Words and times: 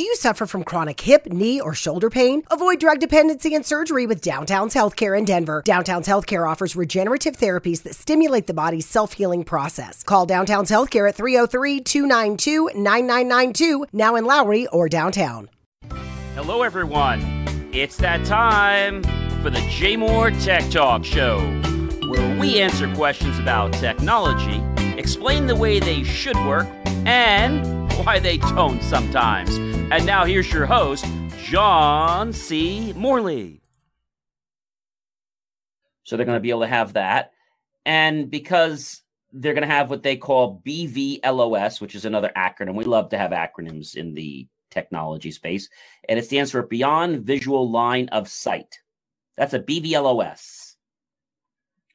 Do 0.00 0.06
you 0.06 0.16
suffer 0.16 0.46
from 0.46 0.64
chronic 0.64 0.98
hip, 0.98 1.26
knee, 1.26 1.60
or 1.60 1.74
shoulder 1.74 2.08
pain? 2.08 2.42
Avoid 2.50 2.80
drug 2.80 3.00
dependency 3.00 3.54
and 3.54 3.66
surgery 3.66 4.06
with 4.06 4.22
Downtown's 4.22 4.72
Healthcare 4.72 5.18
in 5.18 5.26
Denver. 5.26 5.60
Downtown's 5.62 6.08
Healthcare 6.08 6.48
offers 6.48 6.74
regenerative 6.74 7.36
therapies 7.36 7.82
that 7.82 7.94
stimulate 7.94 8.46
the 8.46 8.54
body's 8.54 8.86
self 8.86 9.12
healing 9.12 9.44
process. 9.44 10.02
Call 10.02 10.24
Downtown's 10.24 10.70
Healthcare 10.70 11.06
at 11.06 11.16
303 11.16 11.80
292 11.80 12.70
9992, 12.80 13.88
now 13.92 14.16
in 14.16 14.24
Lowry 14.24 14.66
or 14.68 14.88
downtown. 14.88 15.50
Hello, 16.34 16.62
everyone. 16.62 17.20
It's 17.74 17.98
that 17.98 18.24
time 18.24 19.02
for 19.42 19.50
the 19.50 19.60
JMOR 19.68 20.42
Tech 20.42 20.70
Talk 20.70 21.04
Show, 21.04 21.40
where 22.08 22.40
we 22.40 22.58
answer 22.58 22.90
questions 22.94 23.38
about 23.38 23.74
technology, 23.74 24.62
explain 24.98 25.46
the 25.46 25.56
way 25.56 25.78
they 25.78 26.04
should 26.04 26.36
work, 26.46 26.66
and 27.04 27.79
why 28.04 28.18
they 28.18 28.38
don't 28.38 28.82
sometimes. 28.82 29.56
And 29.92 30.06
now 30.06 30.24
here's 30.24 30.52
your 30.52 30.66
host, 30.66 31.06
John 31.42 32.32
C. 32.32 32.92
Morley. 32.96 33.60
So 36.04 36.16
they're 36.16 36.26
going 36.26 36.36
to 36.36 36.40
be 36.40 36.50
able 36.50 36.62
to 36.62 36.66
have 36.66 36.94
that. 36.94 37.32
And 37.84 38.30
because 38.30 39.02
they're 39.32 39.54
going 39.54 39.68
to 39.68 39.74
have 39.74 39.90
what 39.90 40.02
they 40.02 40.16
call 40.16 40.60
BVLOS, 40.66 41.80
which 41.80 41.94
is 41.94 42.04
another 42.04 42.32
acronym. 42.36 42.74
We 42.74 42.84
love 42.84 43.10
to 43.10 43.18
have 43.18 43.30
acronyms 43.30 43.94
in 43.94 44.14
the 44.14 44.48
technology 44.70 45.30
space. 45.30 45.68
And 46.08 46.18
it 46.18 46.24
stands 46.24 46.50
for 46.50 46.62
Beyond 46.62 47.24
Visual 47.24 47.70
Line 47.70 48.08
of 48.08 48.28
Sight. 48.28 48.80
That's 49.36 49.54
a 49.54 49.60
BVLOS. 49.60 50.74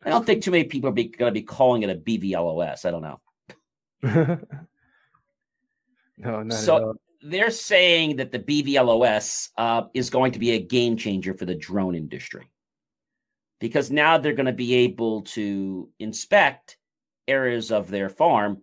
I 0.04 0.10
don't 0.10 0.26
think 0.26 0.44
too 0.44 0.52
many 0.52 0.66
people 0.66 0.90
are 0.90 0.94
going 0.94 1.12
to 1.12 1.32
be 1.32 1.42
calling 1.42 1.84
it 1.84 1.90
a 1.90 1.96
BVLOS. 1.96 2.86
I 2.86 2.92
don't 2.92 3.02
know. 3.02 4.40
no, 6.18 6.44
not 6.44 6.54
so 6.58 6.96
they're 7.22 7.52
saying 7.52 8.18
that 8.18 8.32
the 8.32 8.40
BVLOS 8.40 9.50
uh, 9.58 9.84
is 9.94 10.10
going 10.10 10.32
to 10.32 10.40
be 10.40 10.52
a 10.52 10.60
game 10.60 10.96
changer 10.96 11.34
for 11.34 11.46
the 11.46 11.56
drone 11.56 11.96
industry 11.96 12.50
because 13.60 13.90
now 13.90 14.18
they're 14.18 14.34
going 14.34 14.46
to 14.46 14.54
be 14.54 14.76
able 14.76 15.24
to 15.24 15.90
inspect 16.00 16.78
areas 17.28 17.72
of 17.72 17.90
their 17.90 18.10
farm 18.10 18.62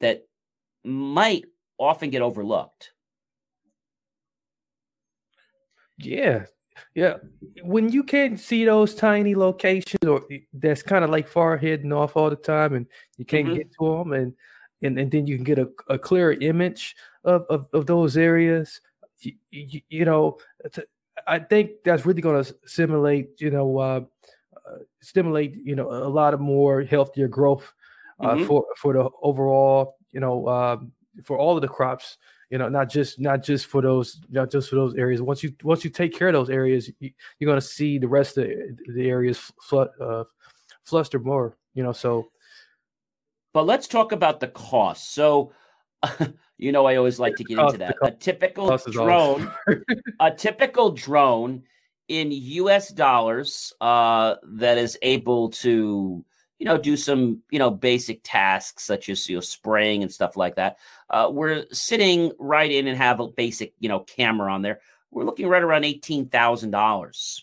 that 0.00 0.26
might 0.84 1.44
often 1.76 2.10
get 2.10 2.22
overlooked. 2.22 2.92
Yeah. 5.98 6.44
Yeah. 6.94 7.14
When 7.62 7.90
you 7.90 8.04
can't 8.04 8.38
see 8.38 8.64
those 8.64 8.94
tiny 8.94 9.34
locations 9.34 10.04
or 10.06 10.22
that's 10.52 10.82
kind 10.82 11.02
of 11.02 11.10
like 11.10 11.26
far 11.26 11.56
hidden 11.56 11.92
off 11.92 12.16
all 12.16 12.30
the 12.30 12.36
time 12.36 12.74
and 12.74 12.86
you 13.16 13.24
can't 13.24 13.46
mm-hmm. 13.46 13.56
get 13.56 13.72
to 13.80 13.98
them 13.98 14.12
and, 14.12 14.34
and, 14.82 14.98
and 14.98 15.10
then 15.10 15.26
you 15.26 15.36
can 15.36 15.44
get 15.44 15.58
a, 15.58 15.68
a 15.88 15.98
clearer 15.98 16.32
image 16.32 16.96
of, 17.24 17.44
of, 17.50 17.66
of 17.72 17.86
those 17.86 18.16
areas, 18.16 18.80
you, 19.20 19.32
you, 19.50 19.80
you 19.88 20.04
know, 20.04 20.38
I 21.26 21.38
think 21.38 21.70
that's 21.84 22.06
really 22.06 22.22
going 22.22 22.42
to 22.42 22.56
simulate, 22.64 23.40
you 23.40 23.50
know, 23.50 23.78
uh, 23.78 24.00
uh, 24.54 24.78
stimulate, 25.00 25.56
you 25.56 25.74
know, 25.74 25.90
a 25.90 26.08
lot 26.08 26.34
of 26.34 26.40
more 26.40 26.82
healthier 26.82 27.28
growth 27.28 27.72
uh, 28.20 28.34
mm-hmm. 28.34 28.46
for 28.46 28.66
for 28.76 28.92
the 28.92 29.08
overall, 29.22 29.96
you 30.12 30.20
know, 30.20 30.46
uh, 30.46 30.76
for 31.24 31.38
all 31.38 31.56
of 31.56 31.62
the 31.62 31.68
crops. 31.68 32.18
You 32.50 32.56
know, 32.56 32.70
not 32.70 32.88
just 32.88 33.20
not 33.20 33.42
just 33.42 33.66
for 33.66 33.82
those 33.82 34.20
not 34.30 34.50
just 34.50 34.70
for 34.70 34.76
those 34.76 34.94
areas. 34.94 35.20
Once 35.20 35.42
you 35.42 35.52
once 35.62 35.84
you 35.84 35.90
take 35.90 36.14
care 36.16 36.28
of 36.28 36.34
those 36.34 36.48
areas, 36.48 36.90
you, 36.98 37.10
are 37.42 37.44
going 37.44 37.60
to 37.60 37.66
see 37.66 37.98
the 37.98 38.08
rest 38.08 38.38
of 38.38 38.46
the 38.46 39.08
areas 39.08 39.52
fl- 39.60 39.82
uh, 40.00 40.24
fluster 40.82 41.18
more. 41.18 41.56
You 41.74 41.82
know, 41.82 41.92
so. 41.92 42.28
But 43.52 43.66
let's 43.66 43.88
talk 43.88 44.12
about 44.12 44.40
the 44.40 44.48
cost. 44.48 45.14
So, 45.14 45.52
you 46.58 46.72
know, 46.72 46.86
I 46.86 46.96
always 46.96 47.18
like 47.18 47.36
to 47.36 47.44
get 47.44 47.58
into 47.58 47.78
that. 47.78 47.96
A 48.02 48.10
typical 48.10 48.76
drone, 48.76 49.50
a 50.20 50.30
typical 50.30 50.92
drone 50.92 51.62
in 52.08 52.30
U.S. 52.30 52.90
dollars 52.90 53.72
uh, 53.80 54.36
that 54.44 54.78
is 54.78 54.98
able 55.02 55.50
to 55.50 56.24
you 56.58 56.64
know, 56.64 56.76
do 56.76 56.96
some, 56.96 57.40
you 57.50 57.58
know, 57.58 57.70
basic 57.70 58.20
tasks 58.24 58.84
such 58.84 59.08
as, 59.08 59.28
you 59.28 59.36
know, 59.36 59.40
spraying 59.40 60.02
and 60.02 60.12
stuff 60.12 60.36
like 60.36 60.56
that. 60.56 60.76
Uh, 61.08 61.30
we're 61.32 61.64
sitting 61.70 62.32
right 62.38 62.70
in 62.70 62.88
and 62.88 62.98
have 62.98 63.20
a 63.20 63.28
basic, 63.28 63.74
you 63.78 63.88
know, 63.88 64.00
camera 64.00 64.52
on 64.52 64.62
there. 64.62 64.80
We're 65.10 65.24
looking 65.24 65.46
right 65.48 65.62
around 65.62 65.82
$18,000. 65.82 67.40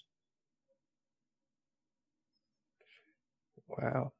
Wow. 3.68 4.12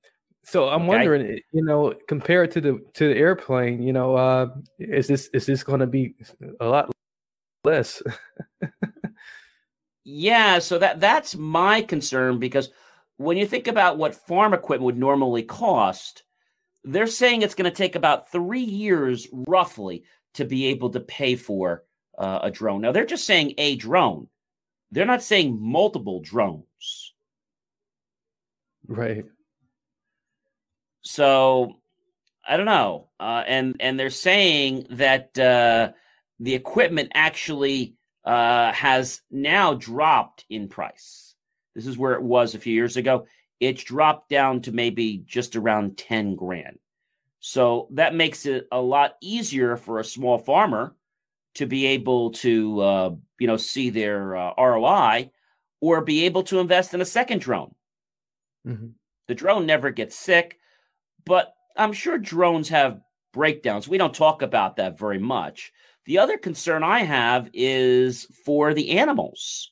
So 0.46 0.70
I'm 0.70 0.82
okay. 0.82 0.88
wondering, 0.88 1.40
you 1.52 1.64
know, 1.64 1.94
compared 2.08 2.52
to 2.52 2.62
the 2.62 2.80
to 2.94 3.08
the 3.08 3.18
airplane, 3.18 3.82
you 3.82 3.92
know, 3.92 4.16
uh, 4.16 4.48
is 4.78 5.08
this 5.08 5.28
is 5.34 5.48
this 5.48 5.64
going 5.64 5.80
to 5.80 5.88
be 5.88 6.14
a 6.60 6.68
lot 6.68 6.92
less? 7.64 8.04
yeah, 10.04 10.60
so 10.60 10.78
that 10.78 11.00
that's 11.00 11.36
my 11.36 11.82
concern 11.82 12.38
because 12.38 12.70
when 13.18 13.38
you 13.38 13.48
think 13.48 13.68
about 13.68 13.98
what 13.98 14.14
farm 14.28 14.54
equipment 14.54 14.84
would 14.84 14.98
normally 14.98 15.42
cost, 15.42 16.24
they're 16.84 17.08
saying 17.08 17.42
it's 17.42 17.56
going 17.56 17.70
to 17.70 17.76
take 17.76 17.96
about 17.96 18.32
three 18.32 18.62
years 18.62 19.28
roughly 19.32 20.04
to 20.36 20.46
be 20.46 20.68
able 20.68 20.92
to 20.92 21.00
pay 21.00 21.36
for 21.36 21.86
uh, 22.20 22.40
a 22.44 22.52
drone. 22.52 22.82
Now, 22.82 22.92
they're 22.92 23.06
just 23.06 23.26
saying 23.26 23.56
a 23.58 23.78
drone, 23.78 24.28
they're 24.92 25.06
not 25.06 25.24
saying 25.24 25.58
multiple 25.60 26.20
drones. 26.22 27.14
Right. 28.88 29.26
So 31.06 31.76
I 32.48 32.58
don't 32.58 32.66
know. 32.66 33.08
Uh, 33.20 33.44
and, 33.48 33.76
and 33.80 34.00
they're 34.00 34.10
saying 34.10 34.88
that 34.92 35.38
uh, 35.40 35.92
the 36.40 36.54
equipment 36.54 37.12
actually 37.14 37.96
uh, 38.26 38.72
has 38.74 39.22
now 39.32 39.74
dropped 39.74 40.46
in 40.50 40.68
price. 40.68 41.36
This 41.76 41.88
is 41.88 41.98
where 41.98 42.14
it 42.14 42.22
was 42.22 42.56
a 42.56 42.60
few 42.60 42.74
years 42.74 42.98
ago. 42.98 43.28
It's 43.60 43.84
dropped 43.84 44.30
down 44.30 44.62
to 44.62 44.72
maybe 44.72 45.24
just 45.26 45.56
around 45.56 45.98
10 45.98 46.36
grand. 46.36 46.80
So 47.40 47.88
that 47.92 48.16
makes 48.16 48.46
it 48.46 48.68
a 48.72 48.82
lot 48.82 49.16
easier 49.22 49.78
for 49.78 50.00
a 50.00 50.04
small 50.04 50.38
farmer 50.38 50.96
to 51.56 51.66
be 51.66 51.86
able 51.88 52.32
to, 52.32 52.82
uh, 52.82 53.16
you 53.40 53.48
know, 53.48 53.58
see 53.58 53.90
their 53.90 54.36
uh, 54.36 54.54
ROI 54.58 55.32
or 55.80 56.02
be 56.02 56.26
able 56.26 56.44
to 56.44 56.60
invest 56.60 56.94
in 56.94 57.02
a 57.02 57.06
second 57.06 57.42
drone. 57.42 57.74
Mm-hmm. 58.68 58.88
The 59.28 59.36
drone 59.36 59.66
never 59.66 59.92
gets 59.92 60.16
sick, 60.16 60.60
but 61.26 61.54
I'm 61.76 61.94
sure 61.94 62.18
drones 62.18 62.70
have 62.70 63.02
breakdowns. 63.34 63.88
We 63.88 63.98
don't 63.98 64.14
talk 64.14 64.42
about 64.42 64.78
that 64.78 64.98
very 64.98 65.20
much. 65.20 65.72
The 66.06 66.20
other 66.20 66.38
concern 66.38 66.84
I 66.84 67.00
have 67.00 67.50
is 67.54 68.26
for 68.46 68.74
the 68.74 68.92
animals 68.92 69.72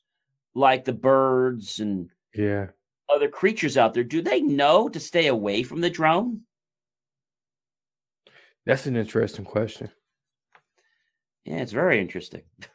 like 0.55 0.85
the 0.85 0.93
birds 0.93 1.79
and 1.79 2.09
yeah. 2.33 2.67
other 3.13 3.29
creatures 3.29 3.77
out 3.77 3.93
there. 3.93 4.03
Do 4.03 4.21
they 4.21 4.41
know 4.41 4.89
to 4.89 4.99
stay 4.99 5.27
away 5.27 5.63
from 5.63 5.81
the 5.81 5.89
drone? 5.89 6.41
That's 8.65 8.85
an 8.85 8.95
interesting 8.95 9.45
question. 9.45 9.89
Yeah 11.45 11.57
it's 11.57 11.71
very 11.71 11.99
interesting. 11.99 12.43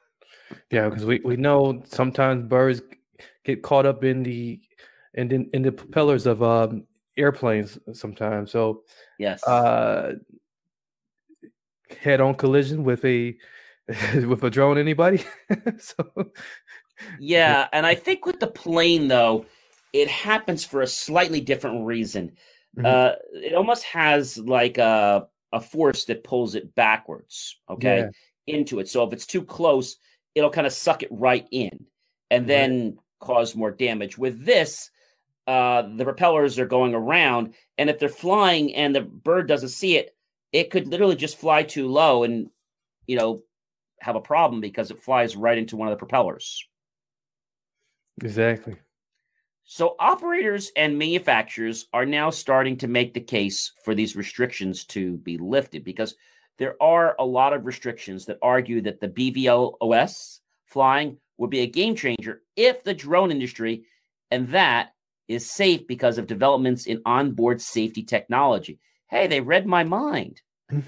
Yeah 0.70 0.88
because 0.88 1.04
we, 1.04 1.20
we 1.22 1.36
know 1.36 1.82
sometimes 1.84 2.48
birds 2.48 2.80
get 3.44 3.62
caught 3.62 3.84
up 3.84 4.02
in 4.02 4.22
the 4.22 4.58
in 5.12 5.28
the, 5.28 5.46
in 5.52 5.60
the 5.60 5.72
propellers 5.72 6.24
of 6.26 6.42
um, 6.42 6.86
airplanes 7.18 7.78
sometimes 7.92 8.50
so 8.52 8.82
yes 9.18 9.46
uh 9.46 10.14
head 12.00 12.20
on 12.20 12.34
collision 12.34 12.84
with 12.84 13.04
a 13.04 13.36
with 14.14 14.42
a 14.44 14.50
drone 14.50 14.78
anybody 14.78 15.22
so 15.78 16.04
yeah, 17.18 17.68
and 17.72 17.86
I 17.86 17.94
think 17.94 18.26
with 18.26 18.40
the 18.40 18.46
plane 18.46 19.08
though, 19.08 19.46
it 19.92 20.08
happens 20.08 20.64
for 20.64 20.82
a 20.82 20.86
slightly 20.86 21.40
different 21.40 21.86
reason. 21.86 22.32
Mm-hmm. 22.76 22.86
Uh, 22.86 23.12
it 23.32 23.54
almost 23.54 23.84
has 23.84 24.38
like 24.38 24.78
a 24.78 25.26
a 25.52 25.60
force 25.60 26.04
that 26.04 26.24
pulls 26.24 26.54
it 26.54 26.74
backwards, 26.74 27.56
okay, 27.70 28.10
yeah. 28.46 28.54
into 28.54 28.80
it. 28.80 28.88
So 28.88 29.04
if 29.04 29.12
it's 29.12 29.26
too 29.26 29.42
close, 29.42 29.96
it'll 30.34 30.50
kind 30.50 30.66
of 30.66 30.72
suck 30.72 31.02
it 31.02 31.08
right 31.10 31.46
in, 31.50 31.86
and 32.30 32.46
then 32.46 32.84
right. 32.84 32.96
cause 33.20 33.54
more 33.54 33.70
damage. 33.70 34.18
With 34.18 34.44
this, 34.44 34.90
uh, 35.48 35.88
the 35.96 36.04
propellers 36.04 36.58
are 36.58 36.66
going 36.66 36.94
around, 36.94 37.54
and 37.78 37.88
if 37.88 37.98
they're 37.98 38.10
flying 38.10 38.74
and 38.74 38.94
the 38.94 39.00
bird 39.00 39.48
doesn't 39.48 39.70
see 39.70 39.96
it, 39.96 40.14
it 40.52 40.70
could 40.70 40.86
literally 40.86 41.16
just 41.16 41.38
fly 41.38 41.62
too 41.62 41.88
low 41.88 42.22
and 42.22 42.50
you 43.06 43.16
know 43.16 43.42
have 43.98 44.14
a 44.14 44.20
problem 44.20 44.60
because 44.60 44.90
it 44.90 45.00
flies 45.00 45.36
right 45.36 45.56
into 45.56 45.74
one 45.74 45.88
of 45.88 45.92
the 45.92 45.98
propellers. 45.98 46.62
Exactly. 48.22 48.76
So 49.64 49.96
operators 49.98 50.70
and 50.76 50.98
manufacturers 50.98 51.86
are 51.94 52.06
now 52.06 52.28
starting 52.28 52.76
to 52.78 52.86
make 52.86 53.14
the 53.14 53.20
case 53.20 53.72
for 53.84 53.94
these 53.94 54.16
restrictions 54.16 54.84
to 54.86 55.16
be 55.16 55.38
lifted 55.38 55.82
because 55.82 56.14
there 56.58 56.76
are 56.82 57.16
a 57.18 57.24
lot 57.24 57.54
of 57.54 57.64
restrictions 57.64 58.26
that 58.26 58.38
argue 58.42 58.82
that 58.82 59.00
the 59.00 59.08
BVLOS 59.08 60.40
flying 60.66 61.16
would 61.38 61.50
be 61.50 61.60
a 61.60 61.66
game 61.66 61.96
changer 61.96 62.42
if 62.54 62.84
the 62.84 62.92
drone 62.92 63.30
industry 63.30 63.84
and 64.30 64.48
that 64.48 64.92
is 65.28 65.50
safe 65.50 65.86
because 65.86 66.18
of 66.18 66.26
developments 66.26 66.86
in 66.86 67.02
onboard 67.04 67.60
safety 67.60 68.02
technology. 68.02 68.78
Hey, 69.08 69.26
they 69.26 69.40
read 69.40 69.66
my 69.66 69.84
mind. 69.84 70.40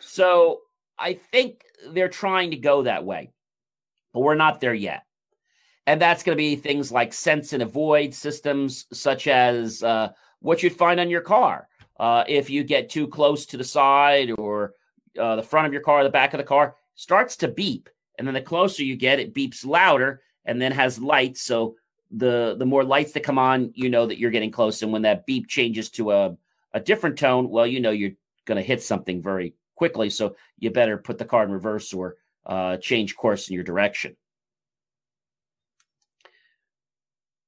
so 0.00 0.60
I 0.98 1.14
think 1.14 1.62
they're 1.90 2.08
trying 2.08 2.52
to 2.52 2.56
go 2.56 2.82
that 2.82 3.04
way, 3.04 3.30
but 4.12 4.20
we're 4.20 4.34
not 4.34 4.60
there 4.60 4.74
yet. 4.74 5.02
And 5.86 6.00
that's 6.00 6.22
going 6.22 6.36
to 6.36 6.42
be 6.42 6.56
things 6.56 6.90
like 6.90 7.12
sense 7.12 7.52
and 7.52 7.62
avoid 7.62 8.12
systems, 8.12 8.86
such 8.92 9.28
as 9.28 9.82
uh, 9.82 10.10
what 10.40 10.62
you'd 10.62 10.76
find 10.76 10.98
on 10.98 11.10
your 11.10 11.20
car. 11.20 11.68
Uh, 11.98 12.24
if 12.26 12.50
you 12.50 12.64
get 12.64 12.90
too 12.90 13.06
close 13.06 13.46
to 13.46 13.56
the 13.56 13.64
side 13.64 14.32
or 14.38 14.74
uh, 15.18 15.36
the 15.36 15.42
front 15.42 15.66
of 15.66 15.72
your 15.72 15.82
car, 15.82 16.02
the 16.02 16.10
back 16.10 16.34
of 16.34 16.38
the 16.38 16.44
car 16.44 16.74
starts 16.94 17.36
to 17.36 17.48
beep. 17.48 17.88
And 18.18 18.26
then 18.26 18.34
the 18.34 18.40
closer 18.40 18.82
you 18.82 18.96
get, 18.96 19.20
it 19.20 19.34
beeps 19.34 19.64
louder 19.64 20.22
and 20.44 20.60
then 20.60 20.72
has 20.72 20.98
lights. 20.98 21.42
So 21.42 21.76
the 22.10 22.56
the 22.58 22.66
more 22.66 22.84
lights 22.84 23.12
that 23.12 23.22
come 23.22 23.38
on, 23.38 23.72
you 23.74 23.88
know 23.88 24.06
that 24.06 24.18
you're 24.18 24.30
getting 24.30 24.50
close. 24.50 24.82
And 24.82 24.92
when 24.92 25.02
that 25.02 25.26
beep 25.26 25.48
changes 25.48 25.90
to 25.90 26.12
a, 26.12 26.36
a 26.72 26.80
different 26.80 27.18
tone, 27.18 27.48
well, 27.48 27.66
you 27.66 27.80
know 27.80 27.90
you're 27.90 28.12
going 28.44 28.56
to 28.56 28.62
hit 28.62 28.82
something 28.82 29.22
very 29.22 29.54
quickly. 29.74 30.10
So 30.10 30.36
you 30.58 30.70
better 30.70 30.96
put 30.96 31.18
the 31.18 31.24
car 31.24 31.44
in 31.44 31.50
reverse 31.50 31.92
or 31.92 32.16
uh, 32.46 32.76
change 32.78 33.16
course 33.16 33.48
in 33.48 33.54
your 33.54 33.64
direction. 33.64 34.16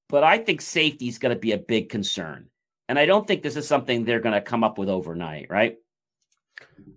But 0.08 0.24
I 0.24 0.38
think 0.38 0.60
safety 0.60 1.08
is 1.08 1.18
going 1.18 1.34
to 1.34 1.40
be 1.40 1.52
a 1.52 1.58
big 1.58 1.88
concern. 1.88 2.48
And 2.88 2.98
I 2.98 3.04
don't 3.04 3.26
think 3.26 3.42
this 3.42 3.56
is 3.56 3.68
something 3.68 4.04
they're 4.04 4.20
going 4.20 4.34
to 4.34 4.40
come 4.40 4.64
up 4.64 4.78
with 4.78 4.88
overnight, 4.88 5.48
right? 5.50 5.76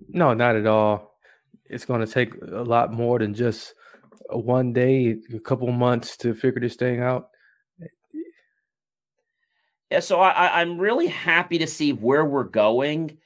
No, 0.07 0.33
not 0.33 0.55
at 0.55 0.65
all. 0.65 1.17
It's 1.65 1.85
going 1.85 1.99
to 1.99 2.07
take 2.07 2.33
a 2.41 2.63
lot 2.63 2.93
more 2.93 3.19
than 3.19 3.33
just 3.33 3.73
one 4.29 4.71
day, 4.71 5.17
a 5.33 5.39
couple 5.39 5.69
months 5.71 6.15
to 6.17 6.33
figure 6.33 6.61
this 6.61 6.75
thing 6.75 7.01
out. 7.01 7.30
Yeah, 9.91 9.99
so 9.99 10.21
I, 10.21 10.61
I'm 10.61 10.79
really 10.79 11.07
happy 11.07 11.57
to 11.57 11.67
see 11.67 11.91
where 11.91 12.23
we're 12.23 12.45
going, 12.45 13.17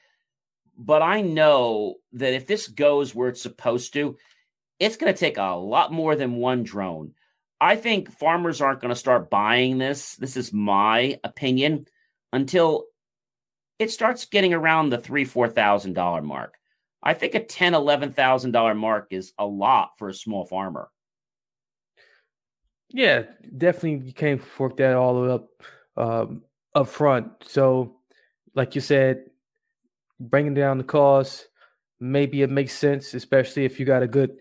but 0.76 1.00
I 1.00 1.20
know 1.20 1.94
that 2.14 2.34
if 2.34 2.48
this 2.48 2.66
goes 2.66 3.14
where 3.14 3.28
it's 3.28 3.40
supposed 3.40 3.92
to, 3.92 4.16
it's 4.80 4.96
going 4.96 5.14
to 5.14 5.18
take 5.18 5.38
a 5.38 5.54
lot 5.54 5.92
more 5.92 6.16
than 6.16 6.34
one 6.34 6.64
drone. 6.64 7.12
I 7.60 7.76
think 7.76 8.10
farmers 8.10 8.60
aren't 8.60 8.80
going 8.80 8.92
to 8.92 8.98
start 8.98 9.30
buying 9.30 9.78
this. 9.78 10.16
This 10.16 10.36
is 10.36 10.52
my 10.52 11.20
opinion 11.22 11.86
until 12.32 12.86
it 13.78 13.92
starts 13.92 14.24
getting 14.24 14.52
around 14.52 14.90
the 14.90 14.98
three, 14.98 15.24
four 15.24 15.48
thousand 15.48 15.92
dollar 15.92 16.20
mark. 16.20 16.56
I 17.00 17.14
think 17.14 17.36
a 17.36 17.44
ten, 17.44 17.74
eleven 17.74 18.10
thousand 18.10 18.50
dollar 18.50 18.74
mark 18.74 19.06
is 19.12 19.32
a 19.38 19.46
lot 19.46 19.90
for 19.98 20.08
a 20.08 20.14
small 20.14 20.44
farmer. 20.44 20.90
Yeah, 22.88 23.22
definitely. 23.56 24.08
You 24.08 24.12
can't 24.12 24.42
fork 24.42 24.78
that 24.78 24.96
all 24.96 25.30
up 25.30 25.48
um, 25.96 26.42
up 26.76 26.88
front. 26.88 27.32
So, 27.40 27.96
like 28.54 28.74
you 28.74 28.80
said, 28.80 29.24
bringing 30.20 30.54
down 30.54 30.78
the 30.78 30.84
cost, 30.84 31.48
maybe 31.98 32.42
it 32.42 32.50
makes 32.50 32.74
sense, 32.74 33.14
especially 33.14 33.64
if 33.64 33.80
you 33.80 33.86
got 33.86 34.02
a 34.02 34.08
good 34.08 34.36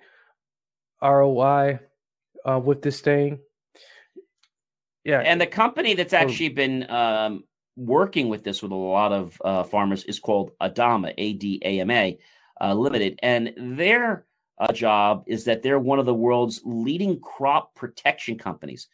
ROI 1.01 1.79
uh, 2.47 2.59
with 2.59 2.81
this 2.81 2.99
thing. 2.99 3.39
Yeah, 5.05 5.19
and 5.19 5.39
the 5.39 5.47
company 5.47 5.93
that's 5.93 6.13
actually 6.13 6.49
been 6.49 6.89
um, 6.89 7.43
working 7.77 8.27
with 8.27 8.43
this 8.43 8.61
with 8.61 8.71
a 8.71 8.75
lot 8.75 9.13
of 9.13 9.41
uh, 9.45 9.63
farmers 9.63 10.03
is 10.03 10.19
called 10.19 10.51
Adama, 10.61 11.13
A 11.17 11.33
D 11.33 11.61
A 11.63 11.79
M 11.79 11.91
A 11.91 12.17
uh, 12.59 12.73
Limited, 12.73 13.19
and 13.21 13.53
their 13.57 14.25
uh, 14.57 14.73
job 14.73 15.23
is 15.27 15.45
that 15.45 15.61
they're 15.61 15.79
one 15.79 15.99
of 15.99 16.05
the 16.05 16.13
world's 16.13 16.61
leading 16.65 17.19
crop 17.19 17.75
protection 17.75 18.37
companies. 18.37 18.87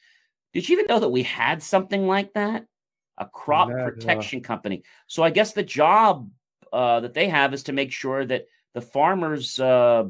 Did 0.54 0.68
you 0.68 0.74
even 0.74 0.88
know 0.88 1.00
that 1.00 1.10
we 1.10 1.24
had 1.24 1.64
something 1.64 2.08
like 2.08 2.34
that? 2.34 2.66
A 3.22 3.26
crop 3.26 3.70
protection 3.70 4.42
company. 4.42 4.84
So 5.08 5.24
I 5.24 5.30
guess 5.30 5.54
the 5.54 5.64
job 5.64 6.30
uh, 6.74 7.00
that 7.02 7.14
they 7.14 7.30
have 7.30 7.54
is 7.54 7.64
to 7.64 7.74
make 7.74 7.92
sure 7.92 8.26
that 8.26 8.48
the 8.74 8.82
farmers' 8.82 9.60
uh, 9.60 10.06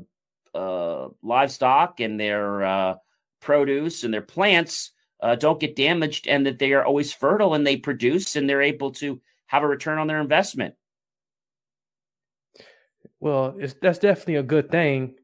uh, 0.56 1.10
livestock 1.22 2.00
and 2.00 2.19
their 2.19 2.98
produce 3.42 4.04
and 4.04 4.13
their 4.13 4.22
plants 4.22 4.92
uh, 5.22 5.36
don't 5.36 5.60
get 5.60 5.75
damaged 5.75 6.28
and 6.28 6.46
that 6.46 6.60
they 6.60 6.74
are 6.74 6.86
always 6.86 7.13
fertile 7.13 7.54
and 7.54 7.66
they 7.66 7.78
produce 7.78 8.36
and 8.36 8.50
they're 8.50 8.62
able 8.62 8.92
to 8.92 9.19
have 9.48 9.63
a 9.63 9.68
return 9.68 9.98
on 9.98 10.08
their 10.08 10.22
investment. 10.22 10.75
Well, 13.19 13.56
it's 13.60 13.75
that's 13.81 14.00
definitely 14.00 14.36
a 14.36 14.44
good 14.44 14.72
thing. 14.72 15.16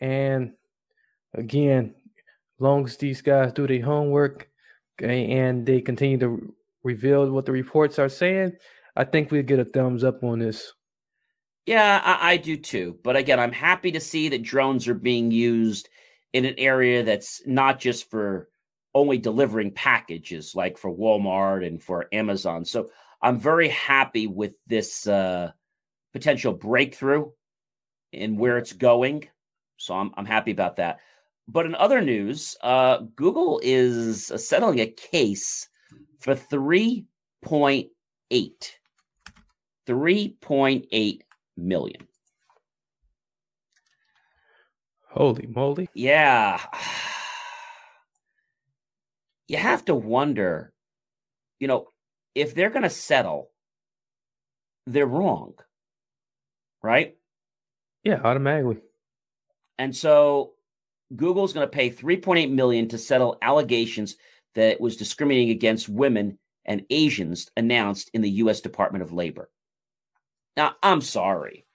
And 0.00 0.52
again, 1.32 1.94
long 2.58 2.84
as 2.84 2.96
these 2.96 3.22
guys 3.22 3.52
do 3.52 3.66
their 3.66 3.82
homework 3.82 4.48
and 4.98 5.64
they 5.64 5.80
continue 5.80 6.18
to 6.18 6.54
reveal 6.84 7.28
what 7.30 7.46
the 7.46 7.52
reports 7.52 7.98
are 7.98 8.08
saying, 8.08 8.52
I 8.94 9.04
think 9.04 9.30
we 9.30 9.42
get 9.42 9.58
a 9.58 9.64
thumbs 9.64 10.04
up 10.04 10.22
on 10.22 10.38
this. 10.38 10.72
Yeah, 11.66 12.00
I, 12.04 12.32
I 12.32 12.36
do 12.36 12.56
too. 12.56 12.98
But 13.02 13.16
again, 13.16 13.40
I'm 13.40 13.52
happy 13.52 13.90
to 13.92 14.00
see 14.00 14.28
that 14.28 14.42
drones 14.42 14.86
are 14.86 14.94
being 14.94 15.30
used 15.30 15.88
in 16.32 16.44
an 16.44 16.54
area 16.58 17.02
that's 17.02 17.42
not 17.46 17.80
just 17.80 18.10
for 18.10 18.48
only 18.94 19.18
delivering 19.18 19.72
packages 19.72 20.54
like 20.54 20.78
for 20.78 20.94
Walmart 20.94 21.66
and 21.66 21.82
for 21.82 22.06
Amazon. 22.12 22.64
So 22.64 22.90
I'm 23.22 23.40
very 23.40 23.68
happy 23.70 24.26
with 24.26 24.52
this 24.66 25.06
uh, 25.06 25.50
potential 26.12 26.52
breakthrough 26.52 27.30
in 28.12 28.36
where 28.36 28.58
it's 28.58 28.72
going. 28.72 29.28
So 29.78 29.94
I'm, 29.94 30.12
I'm 30.16 30.26
happy 30.26 30.52
about 30.52 30.76
that. 30.76 31.00
But 31.48 31.66
in 31.66 31.74
other 31.74 32.00
news, 32.00 32.56
uh, 32.62 32.98
Google 33.16 33.60
is 33.62 34.26
settling 34.36 34.80
a 34.80 34.86
case 34.86 35.68
for 36.24 36.34
3.8 36.34 37.04
3.8 39.86 41.20
million. 41.58 42.08
Holy 45.10 45.46
moly. 45.46 45.90
Yeah 45.92 46.58
you 49.48 49.58
have 49.58 49.84
to 49.84 49.94
wonder, 49.94 50.72
you 51.60 51.68
know, 51.68 51.88
if 52.34 52.54
they're 52.54 52.70
going 52.70 52.84
to 52.84 52.90
settle, 52.90 53.50
they're 54.86 55.04
wrong, 55.04 55.52
right? 56.82 57.18
Yeah, 58.02 58.22
automatically. 58.24 58.78
And 59.78 59.94
so 59.94 60.52
Google's 61.14 61.52
going 61.52 61.66
to 61.66 61.70
pay 61.70 61.90
3.8 61.90 62.50
million 62.50 62.88
to 62.88 62.96
settle 62.96 63.36
allegations 63.42 64.16
that 64.54 64.72
it 64.72 64.80
was 64.80 64.96
discriminating 64.96 65.50
against 65.50 65.88
women 65.88 66.38
and 66.64 66.84
Asians 66.90 67.50
announced 67.56 68.10
in 68.14 68.22
the 68.22 68.30
US 68.30 68.60
Department 68.60 69.02
of 69.02 69.12
Labor. 69.12 69.50
Now, 70.56 70.74
I'm 70.82 71.00
sorry. 71.00 71.66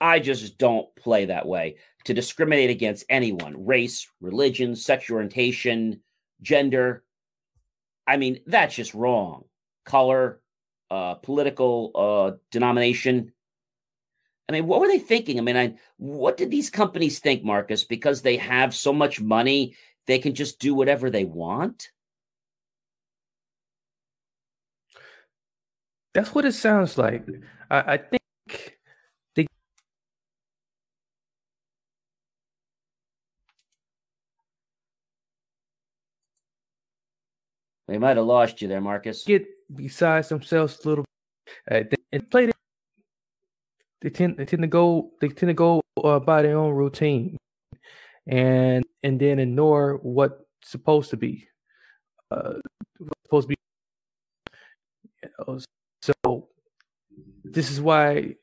I 0.00 0.18
just 0.18 0.58
don't 0.58 0.94
play 0.96 1.26
that 1.26 1.46
way 1.46 1.76
to 2.04 2.14
discriminate 2.14 2.70
against 2.70 3.04
anyone, 3.08 3.64
race, 3.64 4.08
religion, 4.20 4.74
sexual 4.74 5.16
orientation, 5.16 6.00
gender. 6.40 7.04
I 8.06 8.16
mean, 8.16 8.40
that's 8.46 8.74
just 8.74 8.94
wrong. 8.94 9.44
Color, 9.84 10.40
uh, 10.90 11.14
political 11.14 11.92
uh, 11.94 12.36
denomination. 12.50 13.32
I 14.48 14.52
mean, 14.52 14.66
what 14.66 14.80
were 14.80 14.88
they 14.88 14.98
thinking? 14.98 15.38
I 15.38 15.42
mean, 15.42 15.56
I, 15.56 15.74
what 15.98 16.36
did 16.36 16.50
these 16.50 16.68
companies 16.68 17.20
think, 17.20 17.44
Marcus? 17.44 17.84
Because 17.84 18.22
they 18.22 18.36
have 18.38 18.74
so 18.74 18.92
much 18.92 19.20
money, 19.20 19.76
they 20.06 20.18
can 20.18 20.34
just 20.34 20.58
do 20.58 20.74
whatever 20.74 21.10
they 21.10 21.24
want? 21.24 21.90
That's 26.14 26.34
what 26.34 26.44
it 26.44 26.52
sounds 26.52 26.98
like. 26.98 27.26
I, 27.70 27.94
I 27.94 27.96
think 27.96 28.22
We 37.92 37.98
might 37.98 38.16
have 38.16 38.24
lost 38.26 38.62
you 38.62 38.68
there, 38.68 38.80
Marcus. 38.80 39.22
Get 39.24 39.46
besides 39.74 40.30
themselves 40.30 40.78
a 40.84 40.88
little. 40.88 41.04
Uh, 41.70 41.80
they, 41.90 41.96
and 42.12 42.30
play. 42.30 42.46
They, 42.46 42.52
they 44.00 44.10
tend 44.10 44.38
they 44.38 44.46
tend 44.46 44.62
to 44.62 44.68
go 44.68 45.10
they 45.20 45.28
tend 45.28 45.50
to 45.50 45.54
go 45.54 45.82
uh, 46.02 46.18
by 46.18 46.40
their 46.40 46.56
own 46.56 46.74
routine, 46.74 47.36
and 48.26 48.82
and 49.02 49.20
then 49.20 49.38
ignore 49.40 49.98
what's 50.02 50.42
supposed 50.64 51.10
to 51.10 51.18
be. 51.18 51.46
Uh, 52.30 52.54
supposed 53.26 53.48
to 53.48 53.48
be. 53.48 53.56
You 55.22 55.28
know, 55.38 55.58
so 56.02 56.48
this 57.44 57.70
is 57.70 57.80
why 57.80 58.36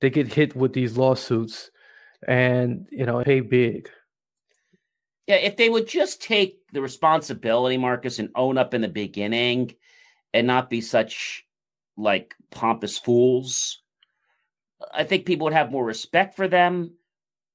they 0.00 0.10
get 0.10 0.32
hit 0.32 0.56
with 0.56 0.72
these 0.72 0.96
lawsuits, 0.96 1.70
and 2.26 2.86
you 2.90 3.06
know, 3.06 3.22
pay 3.22 3.40
big. 3.40 3.88
Yeah, 5.26 5.36
if 5.36 5.56
they 5.56 5.68
would 5.68 5.86
just 5.86 6.22
take 6.22 6.58
the 6.72 6.82
responsibility, 6.82 7.76
Marcus, 7.76 8.18
and 8.18 8.30
own 8.34 8.58
up 8.58 8.74
in 8.74 8.80
the 8.80 8.88
beginning 8.88 9.74
and 10.34 10.46
not 10.46 10.70
be 10.70 10.80
such 10.80 11.44
like 11.96 12.34
pompous 12.50 12.98
fools, 12.98 13.82
I 14.92 15.04
think 15.04 15.26
people 15.26 15.44
would 15.44 15.52
have 15.52 15.70
more 15.70 15.84
respect 15.84 16.34
for 16.34 16.48
them. 16.48 16.94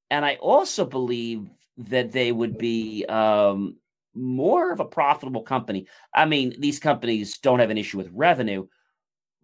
And 0.10 0.24
I 0.24 0.36
also 0.36 0.86
believe 0.86 1.50
that 1.78 2.12
they 2.12 2.32
would 2.32 2.58
be 2.58 3.06
um, 3.06 3.78
more 4.14 4.72
of 4.72 4.80
a 4.80 4.86
profitable 4.86 5.42
company. 5.42 5.88
I 6.14 6.26
mean, 6.26 6.56
these 6.60 6.80
companies 6.80 7.38
don't 7.40 7.60
have 7.60 7.72
an 7.72 7.78
issue 7.78 7.98
with 7.98 8.10
revenue, 8.14 8.68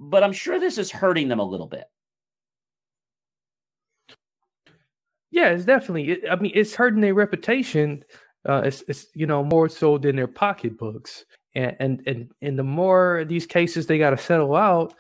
but 0.01 0.23
I'm 0.23 0.33
sure 0.33 0.59
this 0.59 0.79
is 0.79 0.89
hurting 0.89 1.27
them 1.27 1.39
a 1.39 1.45
little 1.45 1.67
bit. 1.67 1.85
Yeah, 5.29 5.49
it's 5.49 5.63
definitely. 5.63 6.27
I 6.27 6.35
mean, 6.35 6.51
it's 6.55 6.75
hurting 6.75 7.01
their 7.01 7.13
reputation. 7.13 8.03
Uh, 8.47 8.63
it's, 8.65 8.83
it's 8.87 9.05
you 9.13 9.27
know 9.27 9.43
more 9.43 9.69
so 9.69 9.99
than 9.99 10.15
their 10.15 10.27
pocketbooks, 10.27 11.23
and 11.53 11.75
and 11.79 12.01
and, 12.07 12.31
and 12.41 12.59
the 12.59 12.63
more 12.63 13.23
these 13.27 13.45
cases 13.45 13.85
they 13.85 13.99
got 13.99 14.09
to 14.09 14.17
settle 14.17 14.55
out, 14.55 14.95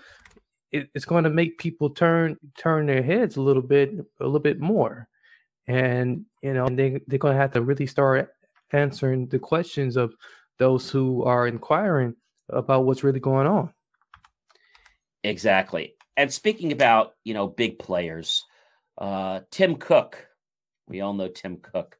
it, 0.71 0.87
it's 0.93 1.05
going 1.05 1.23
to 1.23 1.29
make 1.31 1.57
people 1.57 1.89
turn 1.89 2.37
turn 2.55 2.85
their 2.85 3.01
heads 3.01 3.35
a 3.35 3.41
little 3.41 3.63
bit 3.63 3.91
a 4.19 4.23
little 4.23 4.39
bit 4.39 4.61
more, 4.61 5.07
and 5.67 6.25
you 6.43 6.53
know 6.53 6.67
they 6.69 7.01
they're 7.07 7.19
going 7.19 7.33
to 7.33 7.41
have 7.41 7.53
to 7.53 7.61
really 7.63 7.87
start 7.87 8.29
answering 8.71 9.27
the 9.27 9.39
questions 9.39 9.97
of 9.97 10.13
those 10.59 10.89
who 10.91 11.23
are 11.23 11.47
inquiring 11.47 12.15
about 12.49 12.85
what's 12.85 13.03
really 13.03 13.19
going 13.19 13.47
on. 13.47 13.73
Exactly. 15.23 15.95
And 16.17 16.31
speaking 16.33 16.71
about 16.71 17.13
you 17.23 17.33
know 17.33 17.47
big 17.47 17.79
players, 17.79 18.45
uh, 18.97 19.41
Tim 19.51 19.75
Cook, 19.75 20.27
we 20.87 21.01
all 21.01 21.13
know 21.13 21.27
Tim 21.27 21.57
Cook 21.57 21.97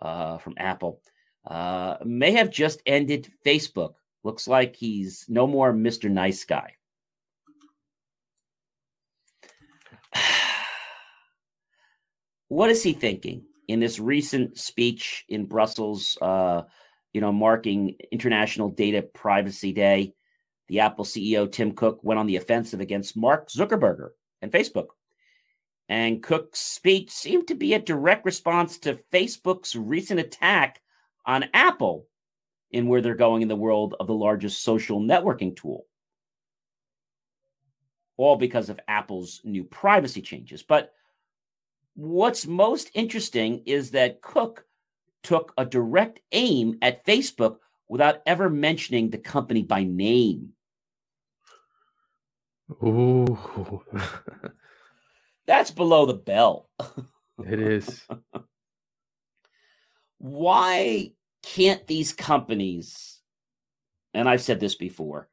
uh, 0.00 0.38
from 0.38 0.54
Apple, 0.56 1.00
uh, 1.46 1.96
may 2.04 2.32
have 2.32 2.50
just 2.50 2.82
ended 2.86 3.30
Facebook. 3.44 3.94
Looks 4.24 4.46
like 4.46 4.76
he's 4.76 5.26
no 5.28 5.46
more 5.46 5.72
Mr. 5.72 6.10
Nice 6.10 6.44
Guy. 6.44 6.74
what 12.48 12.70
is 12.70 12.82
he 12.82 12.92
thinking 12.92 13.44
in 13.68 13.80
this 13.80 13.98
recent 13.98 14.58
speech 14.58 15.24
in 15.28 15.46
Brussels? 15.46 16.16
Uh, 16.20 16.62
you 17.12 17.20
know, 17.20 17.32
marking 17.32 17.96
International 18.10 18.70
Data 18.70 19.02
Privacy 19.02 19.72
Day. 19.72 20.14
The 20.68 20.80
Apple 20.80 21.04
CEO 21.04 21.50
Tim 21.50 21.72
Cook 21.72 22.00
went 22.02 22.18
on 22.18 22.26
the 22.26 22.36
offensive 22.36 22.80
against 22.80 23.16
Mark 23.16 23.48
Zuckerberg 23.48 24.10
and 24.40 24.50
Facebook. 24.50 24.88
And 25.88 26.22
Cook's 26.22 26.60
speech 26.60 27.10
seemed 27.10 27.48
to 27.48 27.54
be 27.54 27.74
a 27.74 27.78
direct 27.78 28.24
response 28.24 28.78
to 28.78 28.98
Facebook's 29.12 29.76
recent 29.76 30.20
attack 30.20 30.80
on 31.26 31.48
Apple 31.52 32.06
in 32.70 32.88
where 32.88 33.00
they're 33.00 33.14
going 33.14 33.42
in 33.42 33.48
the 33.48 33.56
world 33.56 33.94
of 34.00 34.06
the 34.06 34.14
largest 34.14 34.62
social 34.62 35.00
networking 35.00 35.54
tool. 35.54 35.86
All 38.16 38.36
because 38.36 38.70
of 38.70 38.80
Apple's 38.88 39.40
new 39.44 39.64
privacy 39.64 40.22
changes. 40.22 40.62
But 40.62 40.92
what's 41.94 42.46
most 42.46 42.90
interesting 42.94 43.62
is 43.66 43.90
that 43.90 44.22
Cook 44.22 44.64
took 45.22 45.52
a 45.58 45.64
direct 45.64 46.20
aim 46.32 46.78
at 46.82 47.04
Facebook 47.04 47.56
without 47.88 48.22
ever 48.26 48.48
mentioning 48.48 49.10
the 49.10 49.18
company 49.18 49.62
by 49.62 49.84
name. 49.84 50.50
Ooh. 52.82 53.82
That's 55.46 55.70
below 55.70 56.06
the 56.06 56.14
bell. 56.14 56.68
it 57.46 57.60
is. 57.60 58.06
Why 60.18 61.12
can't 61.42 61.86
these 61.86 62.12
companies, 62.12 63.20
and 64.14 64.28
I've 64.28 64.42
said 64.42 64.60
this 64.60 64.76
before, 64.76 65.28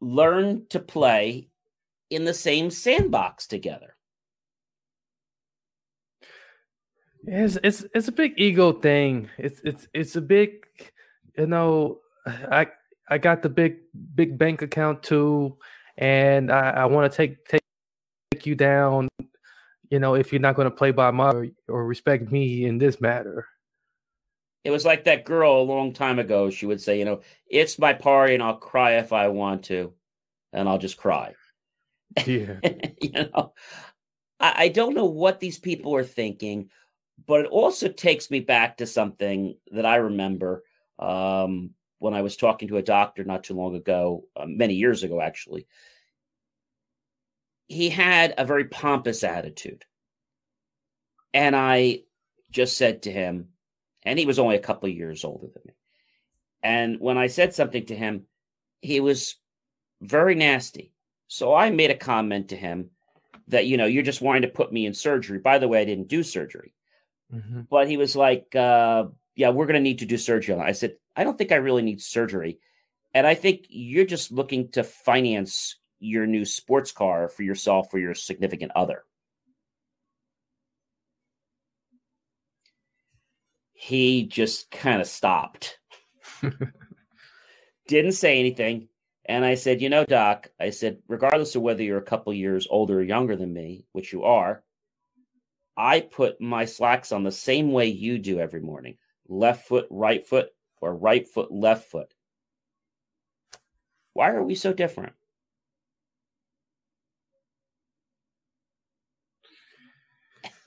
learn 0.00 0.66
to 0.70 0.78
play 0.78 1.48
in 2.10 2.24
the 2.24 2.34
same 2.34 2.70
sandbox 2.70 3.46
together? 3.46 3.96
It's 7.26 7.58
it's 7.64 7.84
it's 7.94 8.08
a 8.08 8.12
big 8.12 8.34
ego 8.36 8.72
thing. 8.72 9.28
It's 9.38 9.60
it's 9.64 9.88
it's 9.92 10.16
a 10.16 10.20
big, 10.20 10.66
you 11.38 11.46
know. 11.46 12.00
I 12.26 12.66
I 13.08 13.18
got 13.18 13.42
the 13.42 13.48
big 13.48 13.78
big 14.14 14.36
bank 14.36 14.60
account 14.62 15.02
too, 15.02 15.56
and 15.96 16.52
I, 16.52 16.70
I 16.70 16.84
want 16.86 17.10
to 17.10 17.16
take 17.16 17.44
take 17.46 17.62
take 18.32 18.46
you 18.46 18.54
down 18.54 19.08
you 19.90 19.98
know, 19.98 20.14
if 20.14 20.32
you're 20.32 20.40
not 20.40 20.54
going 20.54 20.70
to 20.70 20.76
play 20.76 20.90
by 20.90 21.10
my 21.10 21.30
or, 21.30 21.46
or 21.68 21.86
respect 21.86 22.30
me 22.30 22.64
in 22.64 22.78
this 22.78 23.00
matter. 23.00 23.46
It 24.64 24.70
was 24.70 24.84
like 24.84 25.04
that 25.04 25.24
girl 25.24 25.60
a 25.60 25.62
long 25.62 25.92
time 25.92 26.18
ago. 26.18 26.50
She 26.50 26.66
would 26.66 26.80
say, 26.80 26.98
you 26.98 27.04
know, 27.04 27.20
it's 27.48 27.78
my 27.78 27.94
party 27.94 28.34
and 28.34 28.42
I'll 28.42 28.56
cry 28.56 28.96
if 28.96 29.12
I 29.12 29.28
want 29.28 29.64
to, 29.64 29.94
and 30.52 30.68
I'll 30.68 30.78
just 30.78 30.96
cry. 30.96 31.34
Yeah. 32.26 32.58
you 33.00 33.12
know, 33.12 33.52
I, 34.40 34.54
I 34.56 34.68
don't 34.68 34.94
know 34.94 35.06
what 35.06 35.40
these 35.40 35.58
people 35.58 35.94
are 35.94 36.04
thinking, 36.04 36.70
but 37.26 37.40
it 37.42 37.46
also 37.46 37.88
takes 37.88 38.30
me 38.30 38.40
back 38.40 38.78
to 38.78 38.86
something 38.86 39.56
that 39.70 39.86
I 39.86 39.96
remember 39.96 40.64
um, 40.98 41.70
when 41.98 42.14
I 42.14 42.22
was 42.22 42.36
talking 42.36 42.68
to 42.68 42.76
a 42.76 42.82
doctor 42.82 43.24
not 43.24 43.44
too 43.44 43.54
long 43.54 43.74
ago, 43.74 44.24
uh, 44.36 44.46
many 44.46 44.74
years 44.74 45.02
ago, 45.02 45.20
actually 45.20 45.66
he 47.68 47.90
had 47.90 48.34
a 48.36 48.44
very 48.44 48.64
pompous 48.64 49.22
attitude. 49.22 49.84
And 51.34 51.54
I 51.54 52.00
just 52.50 52.78
said 52.78 53.02
to 53.02 53.12
him, 53.12 53.48
and 54.02 54.18
he 54.18 54.24
was 54.24 54.38
only 54.38 54.56
a 54.56 54.60
couple 54.60 54.88
of 54.88 54.96
years 54.96 55.22
older 55.22 55.46
than 55.46 55.62
me. 55.66 55.74
And 56.62 56.98
when 56.98 57.18
I 57.18 57.26
said 57.26 57.54
something 57.54 57.84
to 57.86 57.94
him, 57.94 58.24
he 58.80 59.00
was 59.00 59.36
very 60.00 60.34
nasty. 60.34 60.94
So 61.28 61.54
I 61.54 61.70
made 61.70 61.90
a 61.90 61.96
comment 61.96 62.48
to 62.48 62.56
him 62.56 62.90
that, 63.48 63.66
you 63.66 63.76
know, 63.76 63.84
you're 63.84 64.02
just 64.02 64.22
wanting 64.22 64.42
to 64.42 64.48
put 64.48 64.72
me 64.72 64.86
in 64.86 64.94
surgery. 64.94 65.38
By 65.38 65.58
the 65.58 65.68
way, 65.68 65.82
I 65.82 65.84
didn't 65.84 66.08
do 66.08 66.22
surgery. 66.22 66.74
Mm-hmm. 67.32 67.62
But 67.68 67.88
he 67.88 67.98
was 67.98 68.16
like, 68.16 68.54
uh, 68.56 69.04
yeah, 69.38 69.50
we're 69.50 69.66
going 69.66 69.74
to 69.74 69.80
need 69.80 70.00
to 70.00 70.04
do 70.04 70.18
surgery. 70.18 70.56
I 70.56 70.72
said, 70.72 70.96
I 71.14 71.22
don't 71.22 71.38
think 71.38 71.52
I 71.52 71.56
really 71.56 71.82
need 71.82 72.02
surgery. 72.02 72.58
And 73.14 73.24
I 73.24 73.36
think 73.36 73.66
you're 73.68 74.04
just 74.04 74.32
looking 74.32 74.68
to 74.72 74.82
finance 74.82 75.76
your 76.00 76.26
new 76.26 76.44
sports 76.44 76.90
car 76.90 77.28
for 77.28 77.44
yourself 77.44 77.94
or 77.94 78.00
your 78.00 78.14
significant 78.14 78.72
other. 78.74 79.04
He 83.74 84.24
just 84.24 84.72
kind 84.72 85.00
of 85.00 85.06
stopped. 85.06 85.78
Didn't 87.86 88.12
say 88.12 88.40
anything. 88.40 88.88
And 89.24 89.44
I 89.44 89.54
said, 89.54 89.80
You 89.80 89.88
know, 89.88 90.04
Doc, 90.04 90.50
I 90.58 90.70
said, 90.70 90.98
regardless 91.06 91.54
of 91.54 91.62
whether 91.62 91.84
you're 91.84 91.98
a 91.98 92.02
couple 92.02 92.34
years 92.34 92.66
older 92.68 92.98
or 92.98 93.04
younger 93.04 93.36
than 93.36 93.52
me, 93.52 93.86
which 93.92 94.12
you 94.12 94.24
are, 94.24 94.64
I 95.76 96.00
put 96.00 96.40
my 96.40 96.64
slacks 96.64 97.12
on 97.12 97.22
the 97.22 97.30
same 97.30 97.70
way 97.70 97.86
you 97.86 98.18
do 98.18 98.40
every 98.40 98.60
morning 98.60 98.96
left 99.28 99.68
foot, 99.68 99.86
right 99.90 100.26
foot, 100.26 100.50
or 100.80 100.94
right 100.94 101.26
foot, 101.26 101.52
left 101.52 101.90
foot. 101.90 102.12
Why 104.14 104.30
are 104.30 104.42
we 104.42 104.54
so 104.54 104.72
different? 104.72 105.12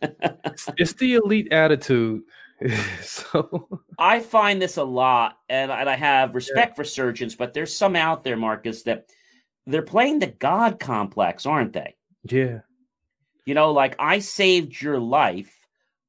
it's 0.77 0.93
the 0.93 1.15
elite 1.15 1.51
attitude. 1.51 2.21
so 3.01 3.67
I 3.97 4.19
find 4.19 4.61
this 4.61 4.77
a 4.77 4.83
lot, 4.83 5.37
and, 5.49 5.71
and 5.71 5.89
I 5.89 5.95
have 5.95 6.35
respect 6.35 6.71
yeah. 6.71 6.75
for 6.75 6.83
surgeons, 6.83 7.35
but 7.35 7.53
there's 7.53 7.75
some 7.75 7.95
out 7.95 8.23
there, 8.23 8.37
Marcus, 8.37 8.83
that 8.83 9.07
they're 9.65 9.81
playing 9.81 10.19
the 10.19 10.27
God 10.27 10.79
complex, 10.79 11.45
aren't 11.45 11.73
they? 11.73 11.95
Yeah. 12.23 12.59
You 13.45 13.55
know, 13.55 13.71
like 13.71 13.95
I 13.99 14.19
saved 14.19 14.79
your 14.79 14.99
life. 14.99 15.53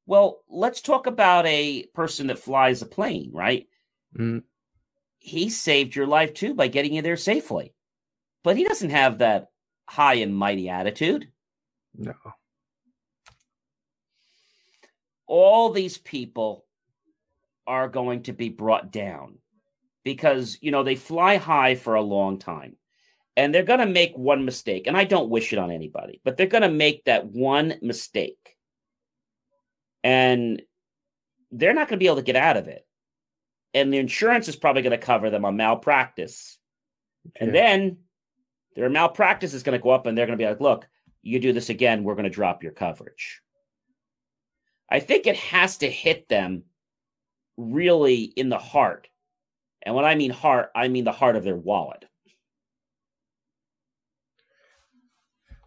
Well, 0.06 0.42
let's 0.49 0.80
talk 0.80 1.06
about 1.06 1.47
a 1.47 1.85
person 1.94 2.26
that 2.28 2.38
flies 2.38 2.82
a 2.82 2.87
plane, 2.87 3.30
right? 3.32 3.68
Mm. 4.18 4.42
He 5.18 5.49
saved 5.49 5.94
your 5.94 6.06
life 6.06 6.35
too 6.35 6.54
by 6.54 6.68
getting 6.68 6.94
you 6.94 7.02
there 7.02 7.16
safely. 7.16 7.73
But 8.42 8.56
he 8.56 8.64
doesn't 8.64 8.90
have 8.90 9.18
that 9.18 9.50
high 9.88 10.14
and 10.14 10.37
mighty 10.37 10.68
attitude. 10.68 11.28
No 11.97 12.14
all 15.32 15.71
these 15.71 15.97
people 15.97 16.66
are 17.66 17.88
going 17.88 18.23
to 18.23 18.35
be 18.35 18.50
brought 18.50 18.92
down 18.92 19.38
because 20.04 20.59
you 20.61 20.71
know 20.71 20.82
they 20.82 20.94
fly 20.94 21.38
high 21.38 21.75
for 21.75 21.94
a 21.94 22.02
long 22.02 22.38
time 22.38 22.76
and 23.35 23.54
they're 23.54 23.62
going 23.62 23.78
to 23.78 23.87
make 23.87 24.12
one 24.14 24.44
mistake 24.44 24.87
and 24.87 24.94
i 24.94 25.04
don't 25.04 25.30
wish 25.30 25.54
it 25.54 25.59
on 25.59 25.71
anybody 25.71 26.21
but 26.23 26.37
they're 26.37 26.47
going 26.47 26.61
to 26.61 26.68
make 26.68 27.02
that 27.06 27.25
one 27.25 27.73
mistake 27.80 28.59
and 30.04 30.62
they're 31.50 31.75
not 31.75 31.88
going 31.88 31.99
to 31.99 32.02
be 32.02 32.06
able 32.06 32.16
to 32.16 32.23
get 32.23 32.37
out 32.37 32.56
of 32.56 32.68
it 32.68 32.87
and 33.75 33.92
the 33.92 33.99
insurance 33.99 34.49
is 34.49 34.56
probably 34.56 34.82
going 34.82 34.90
to 34.90 34.99
cover 34.99 35.30
them 35.30 35.44
on 35.44 35.56
malpractice 35.56 36.59
okay. 37.28 37.47
and 37.47 37.54
then 37.54 37.97
their 38.75 38.88
malpractice 38.88 39.54
is 39.54 39.62
going 39.62 39.78
to 39.78 39.82
go 39.82 39.90
up 39.90 40.06
and 40.06 40.16
they're 40.16 40.26
going 40.26 40.38
to 40.38 40.42
be 40.42 40.49
like 40.49 40.61
look 40.61 40.87
you 41.23 41.38
do 41.38 41.52
this 41.52 41.68
again 41.68 42.04
we're 42.04 42.14
going 42.14 42.25
to 42.25 42.30
drop 42.30 42.62
your 42.62 42.73
coverage 42.73 43.42
I 44.92 45.00
think 45.00 45.26
it 45.26 45.37
has 45.37 45.78
to 45.78 45.90
hit 45.90 46.28
them 46.28 46.64
really 47.56 48.25
in 48.25 48.50
the 48.50 48.59
heart. 48.59 49.09
And 49.80 49.94
when 49.94 50.04
I 50.04 50.14
mean 50.16 50.30
heart, 50.30 50.71
I 50.76 50.88
mean 50.88 51.04
the 51.04 51.12
heart 51.12 51.35
of 51.35 51.44
their 51.44 51.56
wallet. 51.56 52.04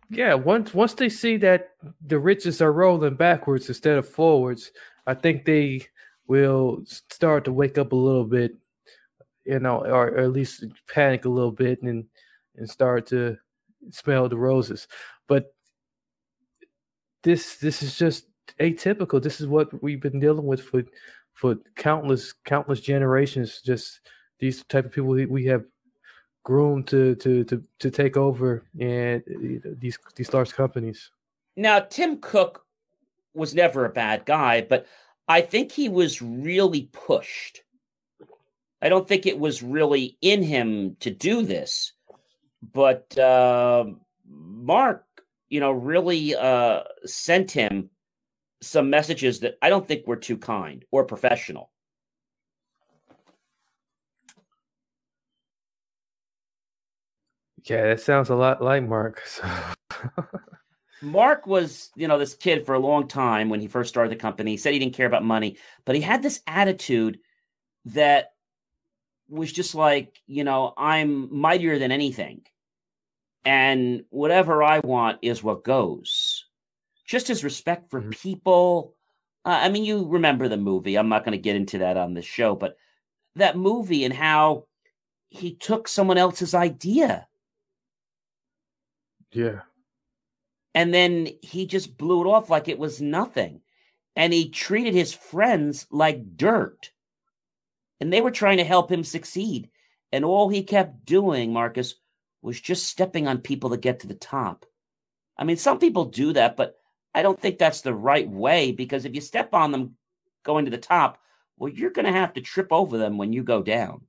Yeah, 0.09 0.35
once 0.35 0.73
once 0.73 0.93
they 0.93 1.09
see 1.09 1.37
that 1.37 1.71
the 2.05 2.19
riches 2.19 2.61
are 2.61 2.71
rolling 2.71 3.15
backwards 3.15 3.67
instead 3.67 3.97
of 3.97 4.07
forwards, 4.07 4.71
I 5.07 5.13
think 5.13 5.45
they 5.45 5.81
will 6.27 6.83
start 6.85 7.45
to 7.45 7.53
wake 7.53 7.77
up 7.77 7.91
a 7.91 7.95
little 7.95 8.25
bit, 8.25 8.55
you 9.45 9.59
know, 9.59 9.79
or, 9.79 10.09
or 10.09 10.17
at 10.19 10.31
least 10.31 10.65
panic 10.87 11.25
a 11.25 11.29
little 11.29 11.51
bit 11.51 11.81
and 11.81 12.05
and 12.55 12.69
start 12.69 13.07
to 13.07 13.37
smell 13.91 14.29
the 14.29 14.37
roses. 14.37 14.87
But 15.27 15.53
this 17.23 17.57
this 17.57 17.81
is 17.81 17.97
just 17.97 18.27
atypical. 18.59 19.21
This 19.21 19.41
is 19.41 19.47
what 19.47 19.81
we've 19.83 20.01
been 20.01 20.19
dealing 20.19 20.45
with 20.45 20.61
for 20.61 20.83
for 21.33 21.55
countless 21.75 22.33
countless 22.45 22.79
generations. 22.79 23.61
Just 23.65 24.01
these 24.39 24.63
type 24.65 24.85
of 24.85 24.91
people 24.91 25.09
we 25.09 25.45
have 25.45 25.63
groomed 26.45 26.87
to 26.87 27.15
to 27.15 27.43
to 27.43 27.61
to 27.79 27.91
take 27.91 28.15
over 28.15 28.63
and 28.79 29.21
these 29.81 29.99
these 30.15 30.33
large 30.33 30.53
companies. 30.53 31.11
Now, 31.57 31.79
Tim 31.79 32.19
Cook 32.21 32.63
was 33.33 33.53
never 33.53 33.83
a 33.83 33.89
bad 33.89 34.25
guy, 34.25 34.61
but 34.61 34.85
I 35.27 35.41
think 35.41 35.71
he 35.71 35.89
was 35.89 36.21
really 36.21 36.89
pushed. 36.93 37.63
I 38.81 38.87
don't 38.87 39.07
think 39.07 39.25
it 39.25 39.39
was 39.39 39.63
really 39.63 40.17
in 40.21 40.43
him 40.43 40.95
to 40.99 41.09
do 41.09 41.41
this, 41.41 41.93
but 42.73 43.17
uh, 43.17 43.85
Mark, 44.27 45.05
you 45.49 45.59
know, 45.59 45.71
really 45.71 46.35
uh, 46.35 46.81
sent 47.05 47.49
him 47.51 47.89
some 48.61 48.89
messages 48.89 49.39
that 49.39 49.57
I 49.61 49.69
don't 49.69 49.87
think 49.87 50.05
were 50.05 50.15
too 50.15 50.37
kind 50.37 50.85
or 50.91 51.03
professional. 51.05 51.71
Yeah, 57.65 57.87
that 57.87 57.99
sounds 57.99 58.29
a 58.29 58.35
lot 58.35 58.61
like 58.61 58.83
Mark. 58.83 59.21
So. 59.25 59.43
Mark 61.01 61.47
was, 61.47 61.91
you 61.95 62.07
know, 62.07 62.17
this 62.17 62.33
kid 62.33 62.65
for 62.65 62.75
a 62.75 62.79
long 62.79 63.07
time 63.07 63.49
when 63.49 63.59
he 63.59 63.67
first 63.67 63.89
started 63.89 64.11
the 64.11 64.15
company. 64.21 64.51
He 64.51 64.57
said 64.57 64.73
he 64.73 64.79
didn't 64.79 64.95
care 64.95 65.07
about 65.07 65.23
money, 65.23 65.57
but 65.83 65.95
he 65.95 66.01
had 66.01 66.21
this 66.21 66.41
attitude 66.47 67.19
that 67.85 68.33
was 69.29 69.51
just 69.51 69.75
like, 69.75 70.19
you 70.27 70.43
know, 70.43 70.73
I'm 70.77 71.35
mightier 71.35 71.79
than 71.79 71.91
anything. 71.91 72.41
And 73.43 74.03
whatever 74.09 74.63
I 74.63 74.79
want 74.79 75.19
is 75.21 75.43
what 75.43 75.63
goes. 75.63 76.45
Just 77.05 77.27
his 77.27 77.43
respect 77.43 77.89
for 77.89 78.01
mm-hmm. 78.01 78.11
people. 78.11 78.95
Uh, 79.43 79.59
I 79.61 79.69
mean, 79.69 79.85
you 79.85 80.07
remember 80.07 80.47
the 80.47 80.57
movie. 80.57 80.97
I'm 80.97 81.09
not 81.09 81.23
going 81.23 81.37
to 81.37 81.41
get 81.41 81.55
into 81.55 81.79
that 81.79 81.97
on 81.97 82.13
this 82.13 82.25
show, 82.25 82.55
but 82.55 82.77
that 83.35 83.57
movie 83.57 84.05
and 84.05 84.13
how 84.13 84.65
he 85.29 85.53
took 85.55 85.87
someone 85.87 86.17
else's 86.17 86.55
idea. 86.55 87.27
Yeah. 89.35 89.61
And 90.73 90.93
then 90.93 91.29
he 91.41 91.65
just 91.65 91.97
blew 91.97 92.21
it 92.21 92.27
off 92.27 92.49
like 92.49 92.67
it 92.67 92.79
was 92.79 93.01
nothing. 93.01 93.61
And 94.15 94.33
he 94.33 94.49
treated 94.49 94.93
his 94.93 95.13
friends 95.13 95.87
like 95.89 96.37
dirt. 96.37 96.91
And 97.99 98.11
they 98.11 98.21
were 98.21 98.31
trying 98.31 98.57
to 98.57 98.63
help 98.63 98.91
him 98.91 99.03
succeed. 99.03 99.69
And 100.11 100.25
all 100.25 100.49
he 100.49 100.63
kept 100.63 101.05
doing, 101.05 101.53
Marcus, 101.53 101.95
was 102.41 102.59
just 102.59 102.87
stepping 102.87 103.27
on 103.27 103.39
people 103.39 103.69
to 103.71 103.77
get 103.77 104.01
to 104.01 104.07
the 104.07 104.13
top. 104.13 104.65
I 105.37 105.43
mean, 105.43 105.57
some 105.57 105.79
people 105.79 106.05
do 106.05 106.33
that, 106.33 106.55
but 106.55 106.77
I 107.13 107.21
don't 107.21 107.39
think 107.39 107.57
that's 107.57 107.81
the 107.81 107.93
right 107.93 108.29
way 108.29 108.71
because 108.71 109.05
if 109.05 109.15
you 109.15 109.21
step 109.21 109.53
on 109.53 109.71
them 109.71 109.95
going 110.43 110.65
to 110.65 110.71
the 110.71 110.77
top, 110.77 111.17
well, 111.57 111.71
you're 111.71 111.91
going 111.91 112.05
to 112.05 112.11
have 112.11 112.33
to 112.33 112.41
trip 112.41 112.67
over 112.71 112.97
them 112.97 113.17
when 113.17 113.33
you 113.33 113.43
go 113.43 113.63
down. 113.63 114.01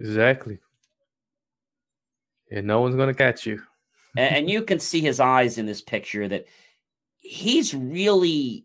Exactly. 0.00 0.58
And 2.50 2.66
no 2.66 2.80
one's 2.80 2.96
going 2.96 3.08
to 3.08 3.14
catch 3.14 3.44
you 3.44 3.62
and, 4.16 4.36
and 4.36 4.50
you 4.50 4.62
can 4.62 4.78
see 4.78 5.00
his 5.00 5.20
eyes 5.20 5.58
in 5.58 5.66
this 5.66 5.82
picture 5.82 6.26
that 6.28 6.46
he's 7.18 7.74
really 7.74 8.64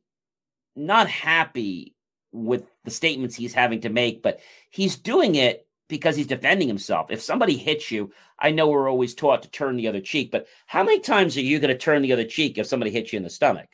not 0.76 1.10
happy 1.10 1.96
with 2.32 2.64
the 2.84 2.92
statements 2.92 3.36
he's 3.36 3.54
having 3.54 3.82
to 3.82 3.90
make, 3.90 4.24
but 4.24 4.40
he's 4.70 4.96
doing 4.96 5.36
it 5.36 5.68
because 5.88 6.16
he's 6.16 6.28
defending 6.28 6.68
himself. 6.68 7.12
If 7.12 7.22
somebody 7.22 7.58
hits 7.58 7.92
you, 7.92 8.12
I 8.40 8.52
know 8.52 8.68
we're 8.68 8.90
always 8.90 9.14
taught 9.14 9.44
to 9.44 9.52
turn 9.52 9.76
the 9.76 9.88
other 9.88 10.02
cheek, 10.02 10.32
but 10.32 10.48
how 10.66 10.84
many 10.84 11.00
times 11.00 11.38
are 11.38 11.42
you 11.42 11.60
going 11.60 11.74
to 11.74 11.78
turn 11.78 12.02
the 12.02 12.14
other 12.14 12.24
cheek 12.24 12.58
if 12.58 12.66
somebody 12.66 12.92
hits 12.92 13.14
you 13.14 13.18
in 13.18 13.24
the 13.24 13.30
stomach? 13.30 13.70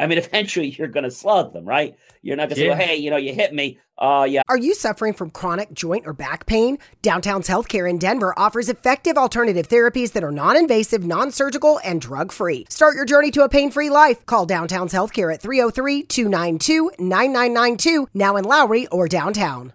I 0.00 0.06
mean, 0.06 0.18
eventually 0.18 0.70
you're 0.70 0.88
going 0.88 1.04
to 1.04 1.10
slug 1.10 1.52
them, 1.52 1.64
right? 1.64 1.96
You're 2.22 2.36
not 2.36 2.48
going 2.48 2.56
to 2.56 2.64
yeah. 2.64 2.74
say, 2.74 2.78
well, 2.78 2.88
hey, 2.88 2.96
you 2.96 3.10
know, 3.10 3.16
you 3.16 3.34
hit 3.34 3.54
me. 3.54 3.78
Uh, 3.96 4.26
yeah. 4.28 4.42
Are 4.48 4.56
you 4.56 4.74
suffering 4.74 5.12
from 5.12 5.30
chronic 5.30 5.72
joint 5.72 6.06
or 6.06 6.14
back 6.14 6.46
pain? 6.46 6.78
Downtown's 7.02 7.48
Healthcare 7.48 7.88
in 7.88 7.98
Denver 7.98 8.32
offers 8.36 8.68
effective 8.68 9.18
alternative 9.18 9.68
therapies 9.68 10.12
that 10.12 10.24
are 10.24 10.32
non 10.32 10.56
invasive, 10.56 11.04
non 11.04 11.30
surgical, 11.30 11.78
and 11.84 12.00
drug 12.00 12.32
free. 12.32 12.66
Start 12.70 12.96
your 12.96 13.04
journey 13.04 13.30
to 13.32 13.44
a 13.44 13.48
pain 13.48 13.70
free 13.70 13.90
life. 13.90 14.24
Call 14.26 14.46
Downtown's 14.46 14.94
Healthcare 14.94 15.32
at 15.32 15.42
303 15.42 16.04
292 16.04 16.90
9992, 16.98 18.08
now 18.14 18.36
in 18.36 18.44
Lowry 18.44 18.86
or 18.88 19.06
downtown. 19.06 19.74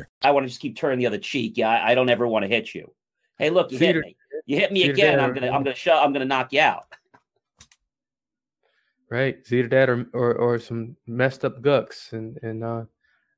I 0.21 0.31
want 0.31 0.45
to 0.45 0.49
just 0.49 0.61
keep 0.61 0.75
turning 0.75 0.99
the 0.99 1.07
other 1.07 1.17
cheek. 1.17 1.53
Yeah, 1.57 1.69
I, 1.69 1.91
I 1.91 1.95
don't 1.95 2.09
ever 2.09 2.27
want 2.27 2.43
to 2.43 2.49
hit 2.49 2.73
you. 2.73 2.91
Hey, 3.37 3.49
look, 3.49 3.71
you 3.71 3.77
hit 3.77 3.97
me. 3.97 4.15
You 4.45 4.57
hit 4.57 4.71
me 4.71 4.83
again. 4.83 5.19
I'm 5.19 5.33
gonna, 5.33 5.49
I'm 5.49 5.63
gonna 5.63 5.75
show. 5.75 5.97
I'm 5.97 6.13
gonna 6.13 6.25
knock 6.25 6.53
you 6.53 6.61
out. 6.61 6.85
Right. 9.09 9.35
It's 9.39 9.51
either 9.51 9.67
that 9.69 9.89
or, 9.89 10.07
or, 10.13 10.35
or 10.35 10.59
some 10.59 10.95
messed 11.05 11.43
up 11.43 11.61
guts, 11.61 12.13
and 12.13 12.37
and 12.43 12.63
uh, 12.63 12.83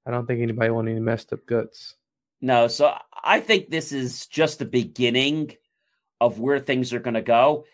I 0.05 0.11
don't 0.11 0.27
think 0.27 0.41
anybody 0.41 0.69
want 0.69 0.87
any 0.87 0.99
messed 0.99 1.33
up 1.33 1.45
guts. 1.45 1.95
No. 2.41 2.67
So 2.67 2.95
I 3.23 3.39
think 3.39 3.69
this 3.69 3.91
is 3.91 4.27
just 4.27 4.59
the 4.59 4.65
beginning 4.65 5.55
of 6.21 6.39
where 6.39 6.59
things 6.59 6.93
are 6.93 6.99
going 6.99 7.15
to 7.15 7.21
go, 7.21 7.65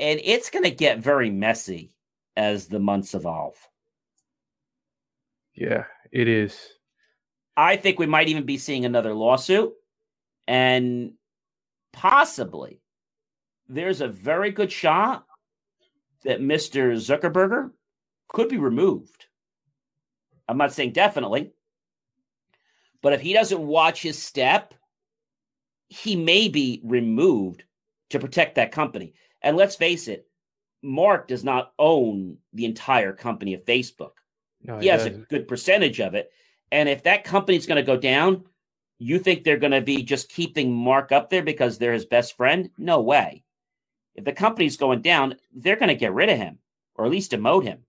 and 0.00 0.20
it's 0.24 0.50
going 0.50 0.64
to 0.64 0.70
get 0.70 0.98
very 0.98 1.30
messy 1.30 1.94
as 2.36 2.66
the 2.66 2.80
months 2.80 3.14
evolve. 3.14 3.56
Yeah, 5.54 5.84
it 6.10 6.26
is. 6.26 6.58
I 7.56 7.76
think 7.76 7.98
we 7.98 8.06
might 8.06 8.28
even 8.28 8.44
be 8.44 8.58
seeing 8.58 8.84
another 8.84 9.14
lawsuit. 9.14 9.72
And 10.46 11.12
possibly 11.92 12.80
there's 13.68 14.00
a 14.00 14.08
very 14.08 14.50
good 14.50 14.70
shot 14.70 15.24
that 16.24 16.40
Mr. 16.40 16.94
Zuckerberger 16.94 17.70
could 18.28 18.48
be 18.48 18.58
removed. 18.58 19.26
I'm 20.48 20.58
not 20.58 20.72
saying 20.72 20.92
definitely, 20.92 21.52
but 23.00 23.12
if 23.12 23.20
he 23.20 23.32
doesn't 23.32 23.66
watch 23.66 24.02
his 24.02 24.20
step, 24.20 24.74
he 25.88 26.16
may 26.16 26.48
be 26.48 26.80
removed 26.84 27.64
to 28.10 28.18
protect 28.18 28.56
that 28.56 28.72
company. 28.72 29.14
And 29.42 29.56
let's 29.56 29.76
face 29.76 30.08
it, 30.08 30.26
Mark 30.82 31.28
does 31.28 31.44
not 31.44 31.72
own 31.78 32.36
the 32.52 32.64
entire 32.64 33.12
company 33.12 33.54
of 33.54 33.64
Facebook. 33.64 34.12
No, 34.62 34.76
he, 34.76 34.84
he 34.84 34.88
has 34.88 35.04
doesn't. 35.04 35.22
a 35.22 35.26
good 35.26 35.48
percentage 35.48 36.00
of 36.00 36.14
it. 36.14 36.30
And 36.72 36.88
if 36.88 37.02
that 37.04 37.24
company's 37.24 37.66
going 37.66 37.76
to 37.76 37.86
go 37.86 37.96
down, 37.96 38.44
you 38.98 39.18
think 39.18 39.44
they're 39.44 39.56
going 39.56 39.72
to 39.72 39.80
be 39.80 40.02
just 40.02 40.28
keeping 40.28 40.72
Mark 40.72 41.12
up 41.12 41.30
there 41.30 41.42
because 41.42 41.78
they're 41.78 41.92
his 41.92 42.06
best 42.06 42.36
friend? 42.36 42.70
No 42.78 43.00
way. 43.00 43.44
If 44.14 44.24
the 44.24 44.32
company's 44.32 44.76
going 44.76 45.02
down, 45.02 45.36
they're 45.52 45.76
going 45.76 45.88
to 45.88 45.94
get 45.94 46.12
rid 46.12 46.30
of 46.30 46.38
him 46.38 46.58
or 46.94 47.04
at 47.04 47.10
least 47.10 47.32
demote 47.32 47.64
him. 47.64 47.84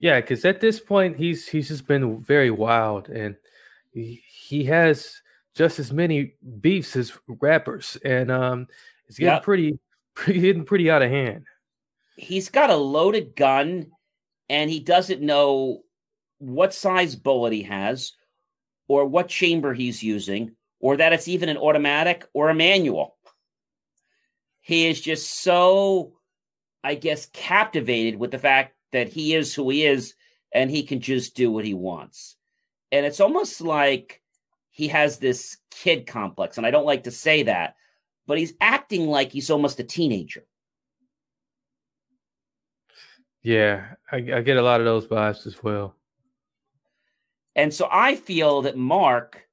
Yeah, 0.00 0.20
because 0.20 0.44
at 0.44 0.60
this 0.60 0.80
point 0.80 1.16
he's 1.16 1.48
he's 1.48 1.68
just 1.68 1.86
been 1.86 2.20
very 2.20 2.50
wild, 2.50 3.08
and 3.08 3.36
he, 3.90 4.22
he 4.28 4.64
has 4.64 5.22
just 5.54 5.78
as 5.78 5.92
many 5.92 6.34
beefs 6.60 6.94
as 6.96 7.12
rappers, 7.26 7.96
and 8.04 8.30
um, 8.30 8.66
it's 9.08 9.18
getting 9.18 9.34
yep. 9.34 9.42
pretty, 9.42 9.78
pretty 10.14 10.40
getting 10.40 10.64
pretty 10.64 10.90
out 10.90 11.02
of 11.02 11.10
hand. 11.10 11.46
He's 12.16 12.50
got 12.50 12.70
a 12.70 12.76
loaded 12.76 13.34
gun, 13.34 13.92
and 14.50 14.68
he 14.68 14.80
doesn't 14.80 15.22
know 15.22 15.83
what 16.38 16.74
size 16.74 17.16
bullet 17.16 17.52
he 17.52 17.62
has 17.62 18.12
or 18.88 19.06
what 19.06 19.28
chamber 19.28 19.72
he's 19.74 20.02
using 20.02 20.54
or 20.80 20.96
that 20.96 21.12
it's 21.12 21.28
even 21.28 21.48
an 21.48 21.56
automatic 21.56 22.26
or 22.34 22.50
a 22.50 22.54
manual. 22.54 23.16
He 24.60 24.86
is 24.86 25.00
just 25.00 25.30
so, 25.30 26.14
I 26.82 26.94
guess, 26.94 27.26
captivated 27.32 28.18
with 28.18 28.30
the 28.30 28.38
fact 28.38 28.74
that 28.92 29.08
he 29.08 29.34
is 29.34 29.54
who 29.54 29.70
he 29.70 29.84
is 29.84 30.14
and 30.52 30.70
he 30.70 30.82
can 30.82 31.00
just 31.00 31.34
do 31.34 31.50
what 31.50 31.64
he 31.64 31.74
wants. 31.74 32.36
And 32.92 33.04
it's 33.04 33.20
almost 33.20 33.60
like 33.60 34.22
he 34.70 34.88
has 34.88 35.18
this 35.18 35.58
kid 35.70 36.06
complex. 36.06 36.56
And 36.58 36.66
I 36.66 36.70
don't 36.70 36.86
like 36.86 37.04
to 37.04 37.10
say 37.10 37.44
that, 37.44 37.76
but 38.26 38.38
he's 38.38 38.54
acting 38.60 39.06
like 39.06 39.32
he's 39.32 39.50
almost 39.50 39.80
a 39.80 39.84
teenager. 39.84 40.44
Yeah, 43.42 43.86
I, 44.10 44.16
I 44.16 44.40
get 44.40 44.56
a 44.56 44.62
lot 44.62 44.80
of 44.80 44.86
those 44.86 45.06
vibes 45.06 45.46
as 45.46 45.62
well. 45.62 45.94
And 47.56 47.72
so 47.72 47.88
I 47.90 48.16
feel 48.16 48.62
that 48.62 48.76
Mark 48.76 49.46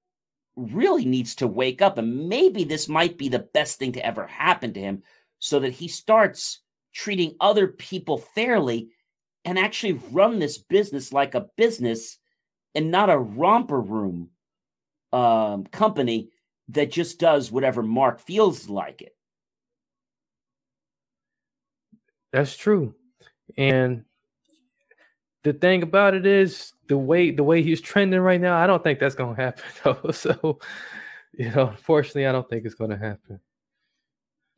really 0.55 1.05
needs 1.05 1.35
to 1.35 1.47
wake 1.47 1.81
up, 1.81 1.97
and 1.97 2.27
maybe 2.27 2.63
this 2.63 2.87
might 2.87 3.17
be 3.17 3.29
the 3.29 3.47
best 3.53 3.79
thing 3.79 3.91
to 3.93 4.05
ever 4.05 4.27
happen 4.27 4.73
to 4.73 4.79
him 4.79 5.03
so 5.39 5.59
that 5.59 5.73
he 5.73 5.87
starts 5.87 6.59
treating 6.93 7.35
other 7.39 7.67
people 7.67 8.17
fairly 8.17 8.89
and 9.45 9.57
actually 9.57 9.93
run 10.11 10.39
this 10.39 10.57
business 10.57 11.13
like 11.13 11.35
a 11.35 11.47
business 11.57 12.17
and 12.75 12.91
not 12.91 13.09
a 13.09 13.17
romper 13.17 13.79
room 13.79 14.29
um, 15.13 15.65
company 15.65 16.29
that 16.69 16.91
just 16.91 17.19
does 17.19 17.51
whatever 17.51 17.81
Mark 17.81 18.19
feels 18.19 18.69
like 18.69 19.01
it. 19.01 19.15
That's 22.31 22.55
true. 22.55 22.95
And 23.57 24.05
the 25.43 25.53
thing 25.53 25.83
about 25.83 26.13
it 26.13 26.25
is 26.25 26.73
the 26.87 26.97
way 26.97 27.31
the 27.31 27.43
way 27.43 27.63
he's 27.63 27.81
trending 27.81 28.19
right 28.19 28.41
now, 28.41 28.57
I 28.57 28.67
don't 28.67 28.83
think 28.83 28.99
that's 28.99 29.15
gonna 29.15 29.35
happen 29.35 29.63
though. 29.83 30.11
So, 30.11 30.59
you 31.33 31.49
know, 31.51 31.69
unfortunately, 31.69 32.27
I 32.27 32.31
don't 32.31 32.49
think 32.49 32.65
it's 32.65 32.75
gonna 32.75 32.97
happen. 32.97 33.39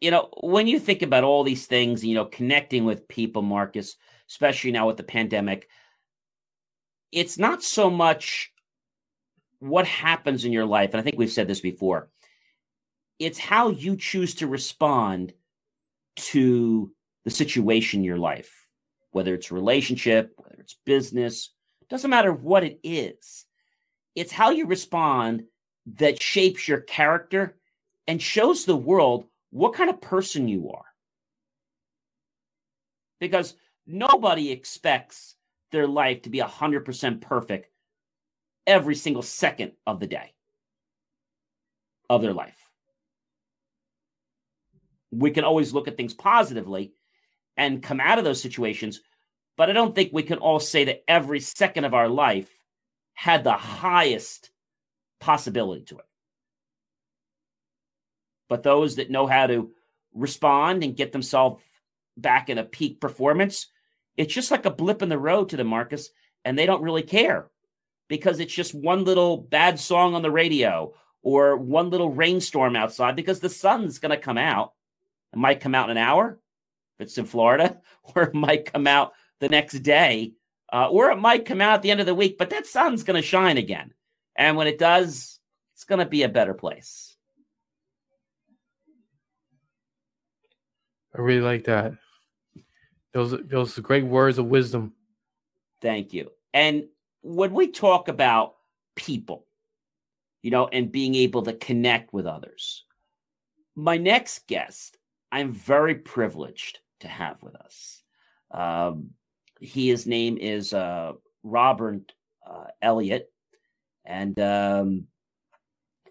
You 0.02 0.12
know, 0.12 0.30
when 0.42 0.68
you 0.68 0.80
think 0.80 1.02
about 1.02 1.24
all 1.24 1.44
these 1.44 1.66
things, 1.66 2.04
you 2.04 2.16
know, 2.16 2.26
connecting 2.26 2.84
with 2.84 3.08
people, 3.08 3.42
Marcus, 3.42 3.96
especially 4.30 4.72
now 4.72 4.88
with 4.88 4.98
the 4.98 5.04
pandemic, 5.04 5.70
it's 7.12 7.38
not 7.38 7.64
so 7.64 7.90
much 7.90 8.52
what 9.60 9.88
happens 9.88 10.44
in 10.44 10.52
your 10.52 10.66
life. 10.66 10.90
And 10.92 11.00
I 11.00 11.04
think 11.04 11.18
we've 11.18 11.32
said 11.32 11.48
this 11.48 11.62
before. 11.62 12.10
It's 13.18 13.40
how 13.40 13.70
you 13.70 13.96
choose 13.96 14.36
to 14.36 14.48
respond 14.48 15.34
to 16.18 16.92
the 17.24 17.32
situation 17.32 18.02
in 18.02 18.04
your 18.04 18.18
life, 18.18 18.63
whether 19.14 19.34
it's 19.34 19.52
relationship, 19.52 20.34
whether 20.38 20.58
it's 20.60 20.76
business, 20.86 21.52
doesn't 21.90 22.10
matter 22.10 22.34
what 22.34 22.64
it 22.64 22.80
is. 22.84 23.46
It's 24.16 24.32
how 24.32 24.50
you 24.50 24.66
respond 24.66 25.44
that 25.98 26.22
shapes 26.22 26.68
your 26.68 26.82
character 26.82 27.56
and 28.08 28.22
shows 28.22 28.66
the 28.66 28.76
world 28.76 29.26
what 29.52 29.76
kind 29.76 29.90
of 29.90 30.02
person 30.02 30.48
you 30.48 30.72
are. 30.72 30.86
Because 33.20 33.56
nobody 33.86 34.52
expects 34.52 35.36
their 35.72 35.88
life 35.88 36.24
to 36.24 36.30
be 36.30 36.40
100% 36.40 37.22
perfect 37.22 37.70
every 38.66 38.96
single 38.96 39.22
second 39.22 39.74
of 39.86 40.00
the 40.00 40.08
day 40.08 40.34
of 42.10 42.22
their 42.22 42.34
life. 42.34 42.58
We 45.12 45.32
can 45.32 45.44
always 45.44 45.74
look 45.74 45.88
at 45.88 45.96
things 45.96 46.14
positively 46.14 46.94
and 47.58 47.84
come 47.84 48.00
out 48.00 48.18
of 48.18 48.24
those 48.24 48.42
situations. 48.42 49.02
But 49.58 49.70
I 49.70 49.74
don't 49.74 49.94
think 49.94 50.12
we 50.12 50.24
can 50.24 50.40
all 50.40 50.60
say 50.60 50.86
that 50.86 51.04
every 51.08 51.40
second 51.40 51.86
of 51.86 51.94
our 51.94 52.10
life 52.10 52.50
had 53.14 53.44
the 53.44 53.54
highest 53.54 54.50
possibility 55.20 55.84
to 55.86 56.00
it. 56.00 56.06
But 58.50 58.64
those 58.64 58.96
that 58.96 59.12
know 59.12 59.28
how 59.28 59.48
to 59.48 59.72
respond 60.14 60.84
and 60.84 60.98
get 60.98 61.12
themselves 61.12 61.64
back 62.18 62.50
in 62.50 62.58
a 62.58 62.64
peak 62.64 63.00
performance, 63.00 63.68
it's 64.18 64.34
just 64.34 64.52
like 64.52 64.66
a 64.66 64.72
blip 64.72 65.02
in 65.02 65.10
the 65.10 65.18
road 65.18 65.50
to 65.50 65.58
the 65.58 65.64
Marcus, 65.64 66.10
and 66.46 66.58
they 66.58 66.66
don't 66.66 66.84
really 66.84 67.04
care 67.04 67.50
because 68.10 68.40
it's 68.40 68.54
just 68.54 68.76
one 68.76 69.06
little 69.06 69.38
bad 69.38 69.80
song 69.80 70.14
on 70.14 70.22
the 70.22 70.32
radio 70.32 70.94
or 71.22 71.56
one 71.56 71.90
little 71.90 72.12
rainstorm 72.12 72.76
outside 72.76 73.16
because 73.16 73.40
the 73.40 73.50
sun's 73.50 74.00
going 74.00 74.12
to 74.12 74.18
come 74.18 74.38
out. 74.38 74.74
It 75.32 75.40
might 75.40 75.62
come 75.62 75.74
out 75.74 75.90
in 75.90 75.98
an 75.98 76.04
hour, 76.04 76.40
it's 77.04 77.18
in 77.18 77.26
Florida, 77.26 77.80
or 78.16 78.24
it 78.24 78.34
might 78.34 78.72
come 78.72 78.88
out 78.88 79.14
the 79.40 79.50
next 79.50 79.80
day, 79.80 80.34
uh, 80.72 80.88
or 80.90 81.12
it 81.12 81.18
might 81.18 81.46
come 81.46 81.62
out 81.62 81.76
at 81.76 81.82
the 81.82 81.92
end 81.92 82.00
of 82.00 82.06
the 82.06 82.16
week, 82.16 82.38
but 82.38 82.50
that 82.50 82.66
sun's 82.66 83.04
going 83.04 83.22
to 83.22 83.28
shine 83.28 83.58
again. 83.58 83.94
And 84.36 84.58
when 84.58 84.68
it 84.68 84.80
does, 84.80 85.40
it's 85.76 85.84
going 85.84 86.00
to 86.00 86.06
be 86.06 86.24
a 86.24 86.30
better 86.30 86.54
place. 86.54 87.16
I 91.16 91.22
really 91.22 91.42
like 91.42 91.66
that. 91.66 91.94
Those 93.14 93.36
those 93.46 93.78
great 93.78 94.06
words 94.06 94.40
of 94.40 94.48
wisdom. 94.48 94.94
Thank 95.82 96.14
you. 96.14 96.32
And 96.54 96.86
when 97.22 97.54
we 97.54 97.68
talk 97.68 98.08
about 98.08 98.56
people, 98.96 99.46
you 100.42 100.50
know, 100.50 100.68
and 100.68 100.92
being 100.92 101.14
able 101.14 101.44
to 101.44 101.54
connect 101.54 102.14
with 102.14 102.26
others, 102.26 102.86
my 103.76 103.98
next 103.98 104.48
guest, 104.48 104.98
I'm 105.32 105.52
very 105.52 105.96
privileged 105.96 106.80
to 107.04 107.08
have 107.08 107.42
with 107.42 107.56
us. 107.56 108.02
Um, 108.52 109.12
he, 109.60 109.90
his 109.90 110.06
name 110.06 110.38
is 110.38 110.74
uh, 110.74 111.14
Robert 111.44 112.12
uh, 112.46 112.66
Elliott, 112.82 113.32
and 114.06 114.38
um, 114.40 115.08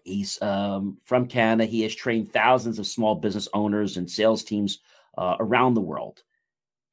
he's 0.03 0.41
um, 0.41 0.97
from 1.03 1.27
Canada. 1.27 1.65
He 1.69 1.81
has 1.81 1.93
trained 1.93 2.31
thousands 2.31 2.79
of 2.79 2.87
small 2.87 3.15
business 3.15 3.47
owners 3.53 3.97
and 3.97 4.09
sales 4.09 4.43
teams 4.43 4.79
uh, 5.17 5.35
around 5.39 5.73
the 5.73 5.81
world. 5.81 6.23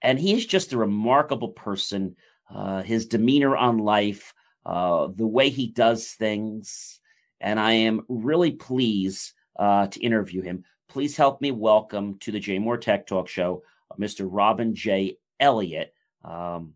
And 0.02 0.18
he 0.18 0.34
is 0.34 0.46
just 0.46 0.72
a 0.72 0.78
remarkable 0.78 1.50
person. 1.50 2.16
Uh, 2.52 2.82
his 2.82 3.06
demeanor 3.06 3.56
on 3.56 3.78
life, 3.78 4.34
uh, 4.66 5.08
the 5.14 5.26
way 5.26 5.50
he 5.50 5.68
does 5.68 6.08
things. 6.08 7.00
And 7.40 7.60
I 7.60 7.72
am 7.72 8.02
really 8.08 8.52
pleased 8.52 9.32
uh, 9.58 9.86
to 9.86 10.00
interview 10.00 10.42
him. 10.42 10.64
Please 10.88 11.16
help 11.16 11.40
me 11.40 11.52
welcome 11.52 12.18
to 12.18 12.32
the 12.32 12.40
JMOR 12.40 12.80
Tech 12.80 13.06
Talk 13.06 13.28
Show 13.28 13.62
Mr. 13.98 14.28
Robin 14.30 14.74
J. 14.74 15.18
Elliott 15.38 15.94
um, 16.24 16.74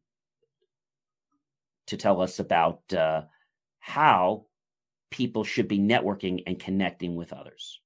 to 1.86 1.96
tell 1.96 2.20
us 2.20 2.38
about 2.38 2.80
uh, 2.92 3.22
how 3.78 4.46
people 5.10 5.44
should 5.44 5.68
be 5.68 5.78
networking 5.78 6.42
and 6.46 6.58
connecting 6.58 7.14
with 7.14 7.32
others. 7.32 7.80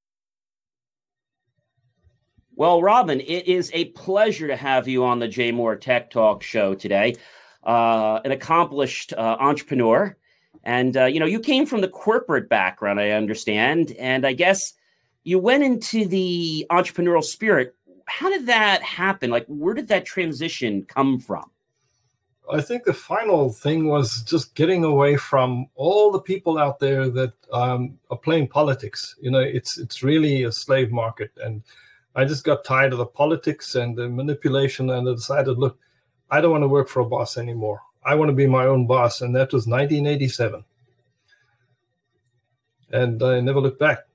Well, 2.55 2.83
Robin, 2.83 3.21
it 3.21 3.47
is 3.47 3.71
a 3.73 3.87
pleasure 3.87 4.49
to 4.49 4.57
have 4.57 4.89
you 4.89 5.05
on 5.05 5.21
the 5.21 5.29
JMOR 5.29 5.81
Tech 5.81 6.11
Talk 6.11 6.43
show 6.43 6.75
today. 6.75 7.15
Uh, 7.63 8.21
an 8.25 8.33
accomplished 8.33 9.13
uh, 9.13 9.37
entrepreneur, 9.39 10.17
and 10.65 10.97
uh, 10.97 11.05
you 11.05 11.21
know 11.21 11.27
you 11.27 11.39
came 11.39 11.67
from 11.67 11.83
the 11.83 11.89
corporate 11.89 12.49
background, 12.49 12.99
I 12.99 13.11
understand, 13.11 13.93
and 13.99 14.27
I 14.27 14.33
guess 14.33 14.73
you 15.23 15.39
went 15.39 15.63
into 15.63 16.07
the 16.07 16.67
entrepreneurial 16.71 17.23
spirit 17.23 17.77
how 18.09 18.31
did 18.31 18.47
that 18.47 18.83
happen? 18.83 19.31
Like, 19.31 19.47
where 19.47 19.75
did 19.75 19.89
that 19.89 20.05
transition 20.05 20.85
come 20.85 21.19
from? 21.19 21.51
I 22.51 22.63
think 22.63 22.85
the 22.85 22.95
final 22.95 23.51
thing 23.51 23.89
was 23.89 24.23
just 24.23 24.55
getting 24.55 24.83
away 24.83 25.17
from 25.17 25.67
all 25.75 26.11
the 26.11 26.21
people 26.21 26.59
out 26.59 26.79
there 26.79 27.11
that 27.11 27.35
um, 27.53 27.99
are 28.11 28.17
playing 28.17 28.49
politics. 28.49 29.15
You 29.21 29.31
know, 29.31 29.41
it's 29.41 29.79
it's 29.79 30.03
really 30.03 30.45
a 30.45 30.53
slave 30.53 30.91
market, 30.91 31.31
and 31.43 31.63
I 32.15 32.25
just 32.25 32.45
got 32.45 32.65
tired 32.65 32.93
of 32.93 32.99
the 32.99 33.07
politics 33.07 33.75
and 33.75 33.97
the 33.97 34.09
manipulation, 34.09 34.89
and 34.89 35.07
I 35.07 35.13
decided, 35.13 35.59
look, 35.59 35.79
I 36.31 36.41
don't 36.41 36.53
want 36.53 36.63
to 36.63 36.69
work 36.69 36.89
for 36.89 37.01
a 37.01 37.05
boss 37.05 37.37
anymore. 37.37 37.83
I 38.03 38.15
want 38.15 38.31
to 38.31 38.35
be 38.35 38.47
my 38.47 38.65
own 38.65 38.87
boss, 38.87 39.21
and 39.21 39.37
that 39.37 39.53
was 39.53 39.67
1987, 39.67 40.65
and 42.91 43.23
I 43.23 43.41
never 43.41 43.61
looked 43.61 43.79
back 43.79 44.08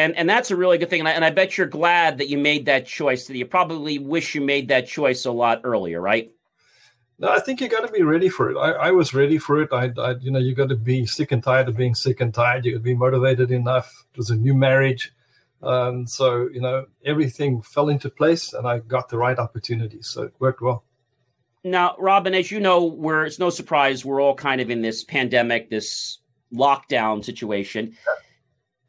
and 0.00 0.16
and 0.16 0.28
that's 0.28 0.50
a 0.50 0.56
really 0.56 0.78
good 0.78 0.88
thing. 0.88 1.00
And 1.00 1.08
I, 1.08 1.12
and 1.12 1.24
I 1.24 1.30
bet 1.30 1.58
you're 1.58 1.66
glad 1.66 2.18
that 2.18 2.28
you 2.28 2.38
made 2.38 2.66
that 2.66 2.86
choice. 2.86 3.26
That 3.26 3.36
you 3.36 3.46
probably 3.46 3.98
wish 3.98 4.34
you 4.34 4.40
made 4.40 4.68
that 4.68 4.86
choice 4.86 5.26
a 5.26 5.30
lot 5.30 5.60
earlier, 5.64 6.00
right? 6.00 6.30
No, 7.18 7.28
I 7.28 7.38
think 7.38 7.60
you 7.60 7.68
got 7.68 7.86
to 7.86 7.92
be 7.92 8.02
ready 8.02 8.30
for 8.30 8.50
it. 8.50 8.56
I, 8.56 8.88
I 8.88 8.90
was 8.92 9.12
ready 9.12 9.36
for 9.36 9.60
it. 9.60 9.68
I, 9.72 9.90
I, 9.98 10.12
you 10.22 10.30
know, 10.30 10.38
you 10.38 10.54
got 10.54 10.70
to 10.70 10.76
be 10.76 11.04
sick 11.04 11.32
and 11.32 11.42
tired 11.42 11.68
of 11.68 11.76
being 11.76 11.94
sick 11.94 12.22
and 12.22 12.32
tired. 12.32 12.64
You 12.64 12.72
got 12.72 12.78
to 12.78 12.82
be 12.82 12.94
motivated 12.94 13.50
enough. 13.50 14.06
It 14.14 14.16
was 14.16 14.30
a 14.30 14.36
new 14.36 14.54
marriage, 14.54 15.12
um, 15.62 16.06
so 16.06 16.48
you 16.52 16.62
know 16.62 16.86
everything 17.04 17.60
fell 17.60 17.90
into 17.90 18.08
place, 18.08 18.54
and 18.54 18.66
I 18.66 18.78
got 18.78 19.10
the 19.10 19.18
right 19.18 19.38
opportunity. 19.38 20.00
So 20.00 20.22
it 20.22 20.34
worked 20.38 20.62
well. 20.62 20.84
Now, 21.62 21.94
Robin, 21.98 22.32
as 22.32 22.50
you 22.50 22.58
know, 22.58 22.84
we're 22.86 23.26
it's 23.26 23.38
no 23.38 23.50
surprise 23.50 24.02
we're 24.02 24.22
all 24.22 24.34
kind 24.34 24.62
of 24.62 24.70
in 24.70 24.80
this 24.80 25.04
pandemic, 25.04 25.68
this 25.68 26.20
lockdown 26.54 27.22
situation. 27.22 27.94
Yeah 28.06 28.14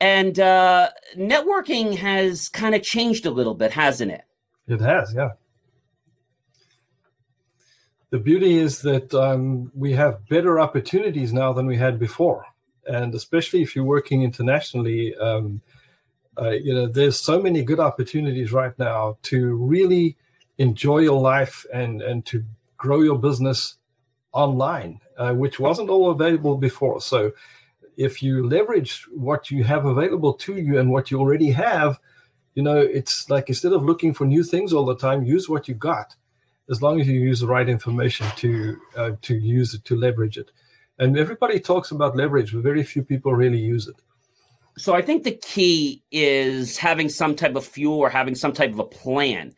and 0.02 0.40
uh, 0.40 0.90
networking 1.16 1.96
has 1.96 2.50
kind 2.50 2.74
of 2.74 2.82
changed 2.82 3.28
a 3.28 3.32
little 3.32 3.54
bit, 3.54 3.72
hasn't 3.72 4.12
it? 4.12 4.24
It 4.68 4.82
has, 4.82 5.14
yeah. 5.14 5.30
The 8.10 8.18
beauty 8.18 8.58
is 8.58 8.82
that 8.82 9.14
um, 9.14 9.72
we 9.76 9.94
have 9.94 10.28
better 10.28 10.60
opportunities 10.60 11.32
now 11.32 11.54
than 11.54 11.68
we 11.68 11.78
had 11.78 12.00
before, 12.00 12.44
and 12.88 13.14
especially 13.14 13.62
if 13.62 13.76
you're 13.76 13.86
working 13.86 14.24
internationally, 14.24 15.16
um, 15.18 15.62
uh, 16.38 16.50
you 16.50 16.74
know, 16.74 16.88
there's 16.88 17.20
so 17.20 17.40
many 17.40 17.62
good 17.64 17.80
opportunities 17.80 18.52
right 18.52 18.78
now 18.80 19.18
to 19.24 19.56
really 19.56 20.18
enjoy 20.58 21.00
your 21.00 21.22
life 21.22 21.66
and 21.74 22.02
and 22.02 22.26
to 22.26 22.44
grow 22.78 23.02
your 23.02 23.20
business 23.20 23.78
online, 24.34 25.00
uh, 25.18 25.34
which 25.34 25.60
wasn't 25.60 25.90
all 25.90 26.10
available 26.10 26.58
before. 26.58 27.00
So 27.00 27.32
if 27.98 28.22
you 28.24 28.48
leverage 28.48 29.06
what 29.12 29.52
you 29.52 29.64
have 29.64 29.86
available 29.86 30.34
to 30.34 30.58
you 30.58 30.80
and 30.80 30.92
what 30.92 31.12
you 31.12 31.20
already 31.20 31.52
have, 31.52 32.00
you 32.56 32.64
know, 32.64 32.78
it's 32.78 33.30
like 33.30 33.50
instead 33.50 33.74
of 33.74 33.84
looking 33.84 34.14
for 34.14 34.26
new 34.26 34.44
things 34.44 34.74
all 34.74 34.86
the 34.86 34.96
time, 34.96 35.24
use 35.24 35.48
what 35.48 35.68
you 35.68 35.74
got. 35.74 36.16
As 36.70 36.82
long 36.82 37.02
as 37.02 37.08
you 37.08 37.20
use 37.20 37.42
the 37.42 37.48
right 37.48 37.68
information 37.68 38.28
to 38.38 38.78
uh, 38.96 39.12
to 39.24 39.36
use 39.36 39.74
it 39.74 39.84
to 39.86 39.96
leverage 39.96 40.38
it, 40.38 40.52
and 41.00 41.18
everybody 41.18 41.60
talks 41.60 41.92
about 41.92 42.16
leverage, 42.16 42.54
but 42.54 42.64
very 42.64 42.84
few 42.84 43.04
people 43.04 43.34
really 43.34 43.60
use 43.60 43.88
it. 43.88 43.96
So 44.78 44.94
I 44.94 45.02
think 45.02 45.24
the 45.24 45.36
key 45.36 46.02
is 46.12 46.78
having 46.78 47.10
some 47.10 47.36
type 47.36 47.56
of 47.56 47.66
fuel 47.66 48.00
or 48.00 48.10
having 48.10 48.36
some 48.36 48.54
type 48.54 48.72
of 48.72 48.80
a 48.80 48.86
plan. 48.86 49.54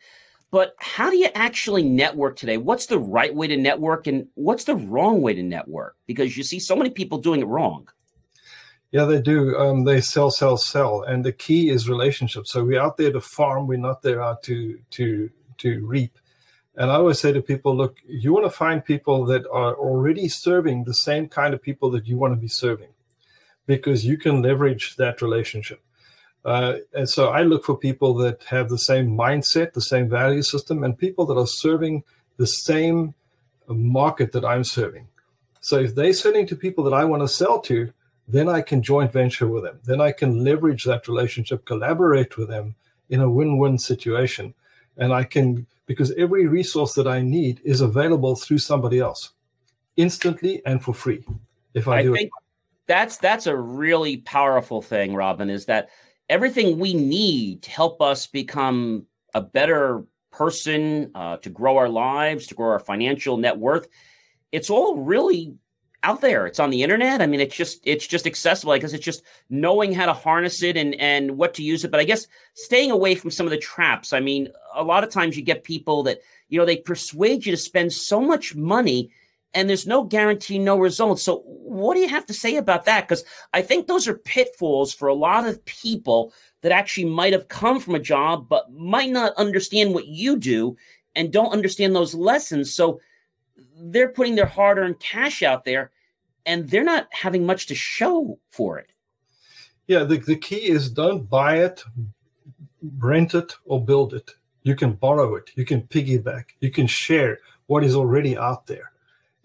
but 0.54 0.76
how 0.78 1.10
do 1.10 1.16
you 1.16 1.28
actually 1.34 1.82
network 1.82 2.36
today? 2.36 2.58
What's 2.58 2.86
the 2.86 2.98
right 2.98 3.34
way 3.34 3.48
to 3.48 3.56
network 3.56 4.06
and 4.06 4.28
what's 4.34 4.62
the 4.62 4.76
wrong 4.76 5.20
way 5.20 5.34
to 5.34 5.42
network? 5.42 5.96
Because 6.06 6.36
you 6.36 6.44
see 6.44 6.60
so 6.60 6.76
many 6.76 6.90
people 6.90 7.18
doing 7.18 7.40
it 7.40 7.46
wrong. 7.46 7.88
Yeah, 8.94 9.06
they 9.06 9.20
do. 9.20 9.56
Um, 9.58 9.82
they 9.82 10.00
sell, 10.00 10.30
sell, 10.30 10.56
sell, 10.56 11.02
and 11.02 11.24
the 11.24 11.32
key 11.32 11.68
is 11.68 11.88
relationships. 11.88 12.52
So 12.52 12.62
we're 12.62 12.80
out 12.80 12.96
there 12.96 13.10
to 13.10 13.20
farm. 13.20 13.66
We're 13.66 13.88
not 13.90 14.02
there 14.02 14.22
out 14.22 14.44
to 14.44 14.78
to 14.90 15.28
to 15.62 15.84
reap. 15.84 16.16
And 16.76 16.92
I 16.92 16.94
always 16.94 17.18
say 17.18 17.32
to 17.32 17.42
people, 17.42 17.76
look, 17.76 17.98
you 18.06 18.32
want 18.32 18.46
to 18.46 18.50
find 18.64 18.84
people 18.84 19.24
that 19.26 19.44
are 19.50 19.74
already 19.74 20.28
serving 20.28 20.84
the 20.84 20.94
same 20.94 21.26
kind 21.26 21.54
of 21.54 21.60
people 21.60 21.90
that 21.90 22.06
you 22.06 22.16
want 22.16 22.34
to 22.34 22.40
be 22.40 22.46
serving, 22.46 22.90
because 23.66 24.06
you 24.06 24.16
can 24.16 24.42
leverage 24.42 24.94
that 24.94 25.20
relationship. 25.20 25.80
Uh, 26.44 26.74
and 26.92 27.08
so 27.08 27.30
I 27.30 27.42
look 27.42 27.64
for 27.64 27.76
people 27.76 28.14
that 28.22 28.44
have 28.44 28.68
the 28.68 28.78
same 28.78 29.08
mindset, 29.08 29.72
the 29.72 29.80
same 29.80 30.08
value 30.08 30.42
system, 30.42 30.84
and 30.84 30.96
people 30.96 31.26
that 31.26 31.36
are 31.36 31.48
serving 31.48 32.04
the 32.36 32.46
same 32.46 33.12
market 33.66 34.30
that 34.32 34.44
I'm 34.44 34.62
serving. 34.62 35.08
So 35.60 35.80
if 35.80 35.96
they're 35.96 36.12
selling 36.12 36.46
to 36.46 36.54
people 36.54 36.84
that 36.84 36.94
I 36.94 37.04
want 37.04 37.22
to 37.22 37.28
sell 37.28 37.58
to, 37.62 37.92
then 38.26 38.48
I 38.48 38.62
can 38.62 38.82
joint 38.82 39.12
venture 39.12 39.48
with 39.48 39.64
them. 39.64 39.80
Then 39.84 40.00
I 40.00 40.12
can 40.12 40.42
leverage 40.42 40.84
that 40.84 41.08
relationship, 41.08 41.64
collaborate 41.66 42.36
with 42.36 42.48
them 42.48 42.74
in 43.10 43.20
a 43.20 43.30
win 43.30 43.58
win 43.58 43.78
situation. 43.78 44.54
And 44.96 45.12
I 45.12 45.24
can, 45.24 45.66
because 45.86 46.12
every 46.12 46.46
resource 46.46 46.94
that 46.94 47.06
I 47.06 47.20
need 47.20 47.60
is 47.64 47.80
available 47.80 48.36
through 48.36 48.58
somebody 48.58 49.00
else 49.00 49.32
instantly 49.96 50.62
and 50.64 50.82
for 50.82 50.94
free. 50.94 51.24
If 51.74 51.88
I, 51.88 51.98
I 51.98 52.02
do 52.02 52.14
think 52.14 52.28
it. 52.28 52.44
that's 52.86 53.18
that's 53.18 53.46
a 53.46 53.56
really 53.56 54.18
powerful 54.18 54.80
thing, 54.80 55.14
Robin, 55.14 55.50
is 55.50 55.66
that 55.66 55.88
everything 56.28 56.78
we 56.78 56.94
need 56.94 57.62
to 57.62 57.70
help 57.70 58.00
us 58.00 58.26
become 58.26 59.06
a 59.34 59.40
better 59.40 60.04
person, 60.30 61.10
uh, 61.14 61.36
to 61.38 61.50
grow 61.50 61.76
our 61.76 61.88
lives, 61.88 62.46
to 62.46 62.54
grow 62.54 62.70
our 62.70 62.78
financial 62.78 63.36
net 63.36 63.56
worth. 63.56 63.88
It's 64.52 64.70
all 64.70 64.96
really 64.96 65.54
out 66.04 66.20
there. 66.20 66.46
It's 66.46 66.60
on 66.60 66.70
the 66.70 66.82
internet. 66.82 67.20
I 67.20 67.26
mean, 67.26 67.40
it's 67.40 67.56
just 67.56 67.80
it's 67.84 68.06
just 68.06 68.26
accessible 68.26 68.74
because 68.74 68.94
it's 68.94 69.04
just 69.04 69.22
knowing 69.50 69.92
how 69.92 70.06
to 70.06 70.12
harness 70.12 70.62
it 70.62 70.76
and 70.76 70.94
and 71.00 71.36
what 71.36 71.54
to 71.54 71.62
use 71.62 71.84
it. 71.84 71.90
But 71.90 72.00
I 72.00 72.04
guess 72.04 72.26
staying 72.52 72.90
away 72.90 73.14
from 73.14 73.30
some 73.30 73.46
of 73.46 73.50
the 73.50 73.58
traps. 73.58 74.12
I 74.12 74.20
mean, 74.20 74.48
a 74.74 74.84
lot 74.84 75.02
of 75.02 75.10
times 75.10 75.36
you 75.36 75.42
get 75.42 75.64
people 75.64 76.02
that 76.04 76.20
you 76.48 76.58
know 76.58 76.66
they 76.66 76.76
persuade 76.76 77.44
you 77.46 77.52
to 77.52 77.56
spend 77.56 77.92
so 77.92 78.20
much 78.20 78.54
money 78.54 79.10
and 79.54 79.68
there's 79.68 79.86
no 79.86 80.02
guarantee, 80.02 80.58
no 80.58 80.76
results. 80.76 81.22
So, 81.22 81.38
what 81.46 81.94
do 81.94 82.00
you 82.00 82.08
have 82.08 82.26
to 82.26 82.34
say 82.34 82.56
about 82.56 82.84
that? 82.84 83.08
Because 83.08 83.24
I 83.52 83.62
think 83.62 83.86
those 83.86 84.06
are 84.08 84.14
pitfalls 84.14 84.92
for 84.92 85.08
a 85.08 85.14
lot 85.14 85.46
of 85.46 85.64
people 85.64 86.32
that 86.60 86.72
actually 86.72 87.06
might 87.06 87.32
have 87.32 87.48
come 87.48 87.80
from 87.80 87.94
a 87.94 88.00
job, 88.00 88.48
but 88.48 88.72
might 88.72 89.10
not 89.10 89.32
understand 89.36 89.94
what 89.94 90.06
you 90.06 90.36
do 90.36 90.76
and 91.14 91.32
don't 91.32 91.52
understand 91.52 91.94
those 91.94 92.14
lessons. 92.14 92.72
So, 92.72 93.00
they're 93.76 94.08
putting 94.08 94.34
their 94.34 94.46
hard 94.46 94.78
earned 94.78 95.00
cash 95.00 95.42
out 95.42 95.64
there 95.64 95.90
and 96.46 96.68
they're 96.68 96.84
not 96.84 97.08
having 97.10 97.46
much 97.46 97.66
to 97.66 97.74
show 97.74 98.38
for 98.50 98.78
it. 98.78 98.90
Yeah, 99.86 100.04
the, 100.04 100.18
the 100.18 100.36
key 100.36 100.68
is 100.68 100.90
don't 100.90 101.28
buy 101.28 101.58
it, 101.58 101.82
rent 102.98 103.34
it, 103.34 103.54
or 103.64 103.84
build 103.84 104.14
it. 104.14 104.30
You 104.62 104.74
can 104.74 104.92
borrow 104.92 105.34
it, 105.34 105.50
you 105.56 105.64
can 105.64 105.82
piggyback, 105.82 106.44
you 106.60 106.70
can 106.70 106.86
share 106.86 107.38
what 107.66 107.84
is 107.84 107.94
already 107.94 108.36
out 108.36 108.66
there 108.66 108.92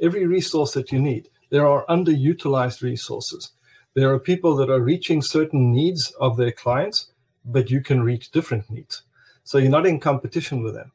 every 0.02 0.26
resource 0.26 0.74
that 0.74 0.92
you 0.92 1.00
need. 1.00 1.30
There 1.50 1.68
are 1.68 1.86
underutilized 1.88 2.82
resources. 2.82 3.52
There 3.96 4.14
are 4.14 4.20
people 4.20 4.56
that 4.58 4.70
are 4.70 4.80
reaching 4.80 5.22
certain 5.22 5.72
needs 5.72 6.12
of 6.20 6.38
their 6.38 6.52
clients, 6.52 7.12
but 7.46 7.70
you 7.70 7.82
can 7.82 8.04
reach 8.04 8.32
different 8.32 8.70
needs. 8.70 9.04
So 9.44 9.58
you're 9.58 9.72
not 9.72 9.88
in 9.88 10.00
competition 10.00 10.64
with 10.64 10.76
them. 10.76 10.92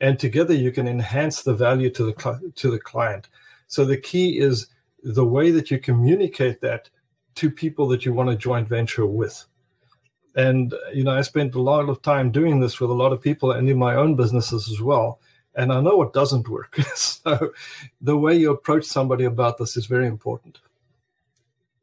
And 0.00 0.18
together 0.18 0.54
you 0.54 0.70
can 0.70 0.86
enhance 0.86 1.42
the 1.42 1.54
value 1.54 1.90
to 1.90 2.04
the 2.04 2.52
to 2.56 2.70
the 2.70 2.78
client. 2.78 3.28
So 3.68 3.84
the 3.84 3.96
key 3.96 4.38
is 4.38 4.66
the 5.04 5.24
way 5.24 5.50
that 5.50 5.70
you 5.70 5.78
communicate 5.78 6.60
that 6.62 6.90
to 7.36 7.50
people 7.50 7.86
that 7.88 8.04
you 8.04 8.12
want 8.12 8.30
to 8.30 8.36
joint 8.36 8.66
venture 8.66 9.06
with. 9.06 9.44
And 10.34 10.74
you 10.92 11.04
know, 11.04 11.12
I 11.12 11.22
spent 11.22 11.54
a 11.54 11.60
lot 11.60 11.88
of 11.88 12.02
time 12.02 12.32
doing 12.32 12.58
this 12.58 12.80
with 12.80 12.90
a 12.90 12.94
lot 12.94 13.12
of 13.12 13.20
people 13.20 13.52
and 13.52 13.68
in 13.68 13.78
my 13.78 13.94
own 13.94 14.16
businesses 14.16 14.68
as 14.68 14.80
well 14.80 15.20
and 15.56 15.72
I 15.72 15.80
know 15.80 16.02
it 16.02 16.12
doesn't 16.12 16.48
work. 16.48 16.76
so 16.94 17.52
the 18.00 18.16
way 18.16 18.36
you 18.36 18.50
approach 18.50 18.84
somebody 18.84 19.24
about 19.24 19.58
this 19.58 19.76
is 19.76 19.86
very 19.86 20.06
important. 20.06 20.60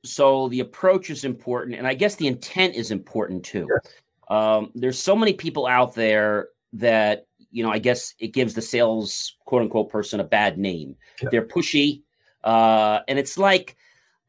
So 0.04 0.50
the 0.50 0.62
approach 0.62 1.10
is 1.10 1.24
important, 1.24 1.76
and 1.76 1.88
I 1.88 1.94
guess 1.94 2.16
the 2.16 2.28
intent 2.28 2.76
is 2.76 2.92
important 2.92 3.46
too. 3.46 3.68
Yes. 3.70 3.94
Um, 4.30 4.72
there's 4.74 4.98
so 4.98 5.16
many 5.16 5.34
people 5.34 5.68
out 5.68 5.94
there 5.94 6.50
that 6.74 7.28
you 7.52 7.64
know. 7.64 7.72
I 7.72 7.78
guess 7.78 8.16
it 8.18 8.30
gives 8.30 8.56
the 8.56 8.62
sales 8.62 9.36
quote 9.46 9.62
unquote 9.62 9.90
person 9.90 10.20
a 10.20 10.24
bad 10.24 10.58
name. 10.58 10.96
Yeah. 11.22 11.30
They're 11.32 11.46
pushy, 11.46 12.02
uh, 12.44 13.00
and 13.08 13.20
it's 13.20 13.38
like 13.38 13.76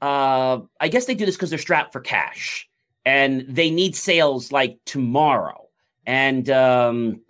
uh, 0.03 0.61
I 0.81 0.89
guess 0.89 1.07
they 1.07 1.15
do 1.15 1.25
this 1.25 1.37
because 1.37 1.51
they're 1.51 1.59
strapped 1.59 1.93
for 1.93 2.01
cash 2.01 2.69
and 3.07 3.47
they 3.49 3.71
need 3.71 3.95
sales 3.95 4.51
like 4.51 4.79
tomorrow. 4.85 5.69
And 6.07 6.51
um, 6.51 7.21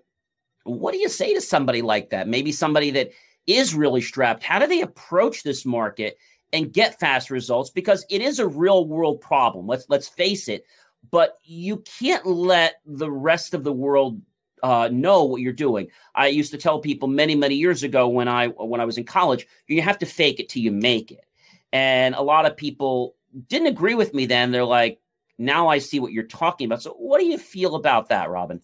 what 0.64 0.92
do 0.92 0.98
you 0.98 1.10
say 1.10 1.34
to 1.34 1.40
somebody 1.42 1.82
like 1.82 2.10
that? 2.10 2.28
Maybe 2.28 2.50
somebody 2.50 2.90
that 2.92 3.10
is 3.46 3.74
really 3.74 4.00
strapped. 4.00 4.42
How 4.42 4.58
do 4.58 4.66
they 4.66 4.80
approach 4.80 5.42
this 5.42 5.66
market 5.66 6.16
and 6.54 6.72
get 6.72 6.98
fast 6.98 7.30
results? 7.30 7.68
Because 7.68 8.06
it 8.08 8.22
is 8.22 8.38
a 8.38 8.48
real 8.48 8.86
world 8.86 9.20
problem. 9.20 9.66
Let's 9.66 9.84
let's 9.90 10.08
face 10.08 10.48
it. 10.48 10.64
But 11.10 11.38
you 11.42 11.82
can't 11.98 12.24
let 12.24 12.76
the 12.86 13.10
rest 13.10 13.52
of 13.52 13.64
the 13.64 13.72
world 13.72 14.18
uh, 14.62 14.88
know 14.92 15.24
what 15.24 15.40
you're 15.40 15.52
doing. 15.52 15.88
I 16.14 16.28
used 16.28 16.52
to 16.52 16.58
tell 16.58 16.78
people 16.80 17.08
many 17.08 17.34
many 17.34 17.56
years 17.56 17.82
ago 17.82 18.08
when 18.08 18.28
I 18.28 18.48
when 18.48 18.80
I 18.80 18.84
was 18.84 18.98
in 18.98 19.04
college, 19.04 19.46
you 19.66 19.82
have 19.82 19.98
to 19.98 20.06
fake 20.06 20.40
it 20.40 20.48
till 20.48 20.62
you 20.62 20.72
make 20.72 21.10
it. 21.10 21.24
And 21.72 22.14
a 22.14 22.22
lot 22.22 22.46
of 22.46 22.56
people 22.56 23.16
didn't 23.48 23.68
agree 23.68 23.94
with 23.94 24.14
me 24.14 24.26
then. 24.26 24.50
They're 24.50 24.64
like, 24.64 25.00
now 25.38 25.68
I 25.68 25.78
see 25.78 26.00
what 26.00 26.12
you're 26.12 26.24
talking 26.24 26.66
about. 26.66 26.82
So, 26.82 26.92
what 26.92 27.18
do 27.18 27.26
you 27.26 27.38
feel 27.38 27.74
about 27.74 28.08
that, 28.08 28.30
Robin? 28.30 28.60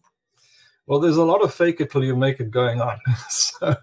Well, 0.87 1.01
there's 1.01 1.19
a 1.19 1.25
lot 1.25 1.43
of 1.43 1.53
fake 1.53 1.83
it 1.83 1.91
till 1.91 2.03
you 2.03 2.17
make 2.17 2.41
it 2.41 2.51
going 2.51 2.81
on. 2.81 2.99
so, 3.29 3.77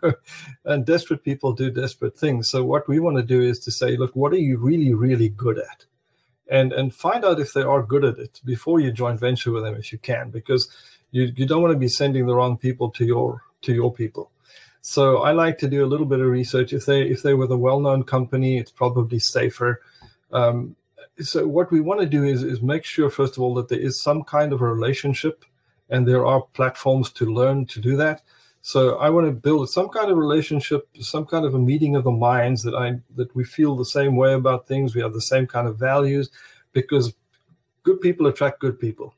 and 0.66 0.86
desperate 0.86 1.24
people 1.24 1.54
do 1.54 1.70
desperate 1.70 2.18
things. 2.18 2.50
So 2.50 2.66
what 2.66 2.88
we 2.88 3.00
want 3.00 3.18
to 3.18 3.24
do 3.24 3.44
is 3.44 3.60
to 3.60 3.72
say, 3.72 3.96
look, 3.96 4.16
what 4.16 4.34
are 4.34 4.38
you 4.38 4.58
really, 4.58 4.92
really 4.96 5.30
good 5.30 5.60
at? 5.60 5.86
And 6.48 6.74
and 6.74 6.94
find 6.94 7.24
out 7.24 7.40
if 7.40 7.54
they 7.54 7.62
are 7.62 7.84
good 7.84 8.06
at 8.06 8.18
it 8.18 8.42
before 8.44 8.80
you 8.80 8.92
join 8.92 9.18
venture 9.18 9.52
with 9.52 9.64
them 9.64 9.76
if 9.76 9.92
you 9.92 9.98
can, 9.98 10.30
because 10.30 10.68
you, 11.16 11.24
you 11.38 11.46
don't 11.46 11.62
want 11.64 11.74
to 11.74 11.86
be 11.88 11.88
sending 12.02 12.26
the 12.28 12.36
wrong 12.36 12.58
people 12.58 12.88
to 12.98 13.06
your 13.06 13.42
to 13.62 13.72
your 13.74 13.92
people. 14.02 14.26
So 14.82 15.04
I 15.30 15.32
like 15.32 15.58
to 15.60 15.68
do 15.68 15.84
a 15.86 15.92
little 15.92 16.06
bit 16.06 16.20
of 16.20 16.28
research. 16.28 16.74
If 16.74 16.86
they 16.86 17.02
if 17.16 17.22
they 17.24 17.34
were 17.34 17.52
a 17.52 17.58
well-known 17.58 18.04
company, 18.04 18.52
it's 18.60 18.72
probably 18.72 19.20
safer. 19.20 19.82
Um, 20.32 20.76
so 21.22 21.48
what 21.48 21.72
we 21.72 21.80
want 21.80 22.02
to 22.02 22.18
do 22.18 22.24
is 22.34 22.44
is 22.44 22.62
make 22.62 22.84
sure 22.84 23.10
first 23.10 23.38
of 23.38 23.44
all 23.44 23.54
that 23.56 23.70
there 23.70 23.86
is 23.88 24.02
some 24.08 24.24
kind 24.24 24.54
of 24.54 24.62
a 24.62 24.74
relationship 24.76 25.46
and 25.90 26.06
there 26.06 26.26
are 26.26 26.42
platforms 26.54 27.12
to 27.12 27.26
learn 27.40 27.66
to 27.68 27.80
do 27.80 27.96
that. 27.98 28.22
So 28.62 28.80
I 28.98 29.10
want 29.12 29.28
to 29.28 29.32
build 29.48 29.70
some 29.70 29.90
kind 29.90 30.10
of 30.12 30.18
relationship, 30.18 30.90
some 31.00 31.26
kind 31.26 31.46
of 31.46 31.54
a 31.54 31.60
meeting 31.60 31.96
of 31.96 32.04
the 32.04 32.18
minds 32.32 32.64
that 32.64 32.76
I 32.76 33.00
that 33.16 33.34
we 33.36 33.44
feel 33.46 33.76
the 33.76 33.92
same 33.98 34.16
way 34.18 34.34
about 34.34 34.68
things. 34.68 34.94
We 34.94 35.04
have 35.04 35.14
the 35.14 35.30
same 35.34 35.48
kind 35.48 35.68
of 35.68 35.78
values, 35.78 36.30
because 36.74 37.14
good 37.84 38.02
people 38.02 38.28
attract 38.28 38.60
good 38.60 38.78
people, 38.80 39.14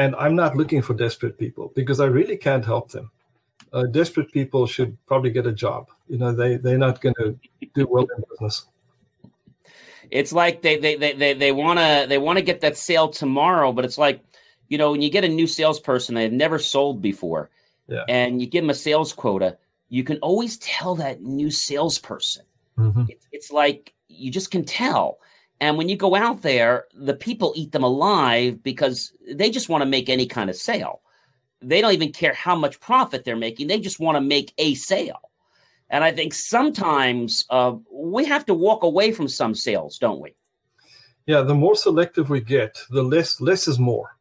and 0.00 0.16
I'm 0.16 0.34
not 0.34 0.56
looking 0.56 0.80
for 0.80 0.94
desperate 0.94 1.36
people 1.36 1.72
because 1.74 2.00
I 2.00 2.06
really 2.06 2.38
can't 2.38 2.64
help 2.64 2.90
them. 2.90 3.10
Uh, 3.72 3.84
desperate 3.84 4.32
people 4.32 4.66
should 4.66 4.96
probably 5.06 5.30
get 5.30 5.46
a 5.46 5.52
job. 5.52 5.88
You 6.08 6.16
know, 6.16 6.32
they 6.32 6.56
they're 6.56 6.78
not 6.78 7.02
going 7.02 7.14
to 7.16 7.38
do 7.74 7.86
well 7.86 8.06
in 8.16 8.24
business. 8.30 8.66
It's 10.10 10.32
like 10.32 10.62
they 10.62 10.78
they 10.78 10.96
they 10.96 11.12
they, 11.12 11.34
they 11.34 11.52
want 11.52 11.78
to 11.78 12.06
they 12.08 12.16
want 12.16 12.38
to 12.38 12.44
get 12.44 12.62
that 12.62 12.78
sale 12.78 13.08
tomorrow, 13.08 13.72
but 13.72 13.84
it's 13.84 13.98
like 13.98 14.24
you 14.68 14.78
know, 14.78 14.92
when 14.92 15.02
you 15.02 15.10
get 15.10 15.24
a 15.24 15.28
new 15.28 15.46
salesperson 15.46 16.14
they've 16.14 16.32
never 16.32 16.58
sold 16.58 17.02
before, 17.02 17.50
yeah. 17.86 18.04
and 18.08 18.40
you 18.40 18.46
give 18.46 18.62
them 18.62 18.70
a 18.70 18.74
sales 18.74 19.12
quota, 19.12 19.58
you 19.90 20.02
can 20.02 20.16
always 20.18 20.56
tell 20.58 20.94
that 20.94 21.20
new 21.20 21.50
salesperson. 21.50 22.44
Mm-hmm. 22.78 23.04
It's, 23.08 23.26
it's 23.32 23.50
like 23.52 23.92
you 24.08 24.30
just 24.30 24.50
can 24.50 24.64
tell. 24.64 25.18
And 25.60 25.76
when 25.76 25.88
you 25.88 25.96
go 25.96 26.14
out 26.14 26.42
there, 26.42 26.86
the 26.94 27.14
people 27.14 27.52
eat 27.54 27.72
them 27.72 27.82
alive 27.82 28.62
because 28.62 29.12
they 29.30 29.50
just 29.50 29.68
want 29.68 29.82
to 29.82 29.86
make 29.86 30.08
any 30.08 30.26
kind 30.26 30.48
of 30.48 30.56
sale. 30.56 31.02
They 31.60 31.80
don't 31.80 31.92
even 31.92 32.12
care 32.12 32.32
how 32.32 32.56
much 32.56 32.80
profit 32.80 33.24
they're 33.24 33.36
making. 33.36 33.66
They 33.66 33.80
just 33.80 34.00
want 34.00 34.16
to 34.16 34.22
make 34.22 34.54
a 34.56 34.74
sale. 34.74 35.20
And 35.90 36.02
I 36.02 36.12
think 36.12 36.32
sometimes 36.32 37.44
uh, 37.50 37.74
we 37.92 38.24
have 38.24 38.46
to 38.46 38.54
walk 38.54 38.84
away 38.84 39.12
from 39.12 39.28
some 39.28 39.54
sales, 39.54 39.98
don't 39.98 40.20
we? 40.20 40.34
Yeah, 41.26 41.42
the 41.42 41.54
more 41.54 41.74
selective 41.74 42.30
we 42.30 42.40
get, 42.40 42.82
the 42.88 43.02
less 43.02 43.40
less 43.40 43.68
is 43.68 43.78
more 43.78 44.16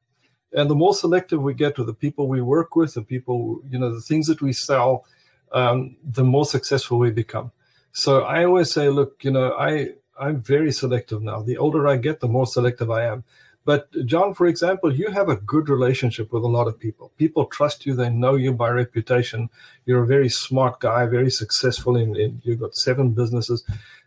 and 0.53 0.69
the 0.69 0.75
more 0.75 0.93
selective 0.93 1.41
we 1.41 1.53
get 1.53 1.77
with 1.77 1.87
the 1.87 1.93
people 1.93 2.27
we 2.27 2.41
work 2.41 2.75
with 2.75 2.93
the 2.93 3.01
people 3.01 3.61
you 3.69 3.77
know 3.77 3.93
the 3.93 4.01
things 4.01 4.27
that 4.27 4.41
we 4.41 4.53
sell 4.53 5.05
um, 5.51 5.95
the 6.03 6.23
more 6.23 6.45
successful 6.45 6.97
we 6.97 7.11
become 7.11 7.51
so 7.91 8.21
i 8.21 8.43
always 8.43 8.71
say 8.71 8.89
look 8.89 9.23
you 9.23 9.31
know 9.31 9.53
i 9.53 9.89
i'm 10.19 10.41
very 10.41 10.71
selective 10.71 11.21
now 11.21 11.41
the 11.41 11.57
older 11.57 11.87
i 11.87 11.97
get 11.97 12.19
the 12.19 12.27
more 12.27 12.47
selective 12.47 12.91
i 12.91 13.05
am 13.05 13.23
But 13.65 13.91
John, 14.05 14.33
for 14.33 14.47
example, 14.47 14.91
you 14.91 15.11
have 15.11 15.29
a 15.29 15.35
good 15.35 15.69
relationship 15.69 16.31
with 16.33 16.43
a 16.43 16.47
lot 16.47 16.67
of 16.67 16.79
people. 16.79 17.11
People 17.17 17.45
trust 17.45 17.85
you; 17.85 17.93
they 17.93 18.09
know 18.09 18.35
you 18.35 18.51
by 18.51 18.69
reputation. 18.69 19.49
You're 19.85 20.03
a 20.03 20.07
very 20.07 20.29
smart 20.29 20.79
guy, 20.79 21.05
very 21.05 21.29
successful. 21.29 21.95
In, 21.95 22.15
in 22.15 22.41
you've 22.43 22.61
got 22.61 22.75
seven 22.75 23.11
businesses. 23.11 23.63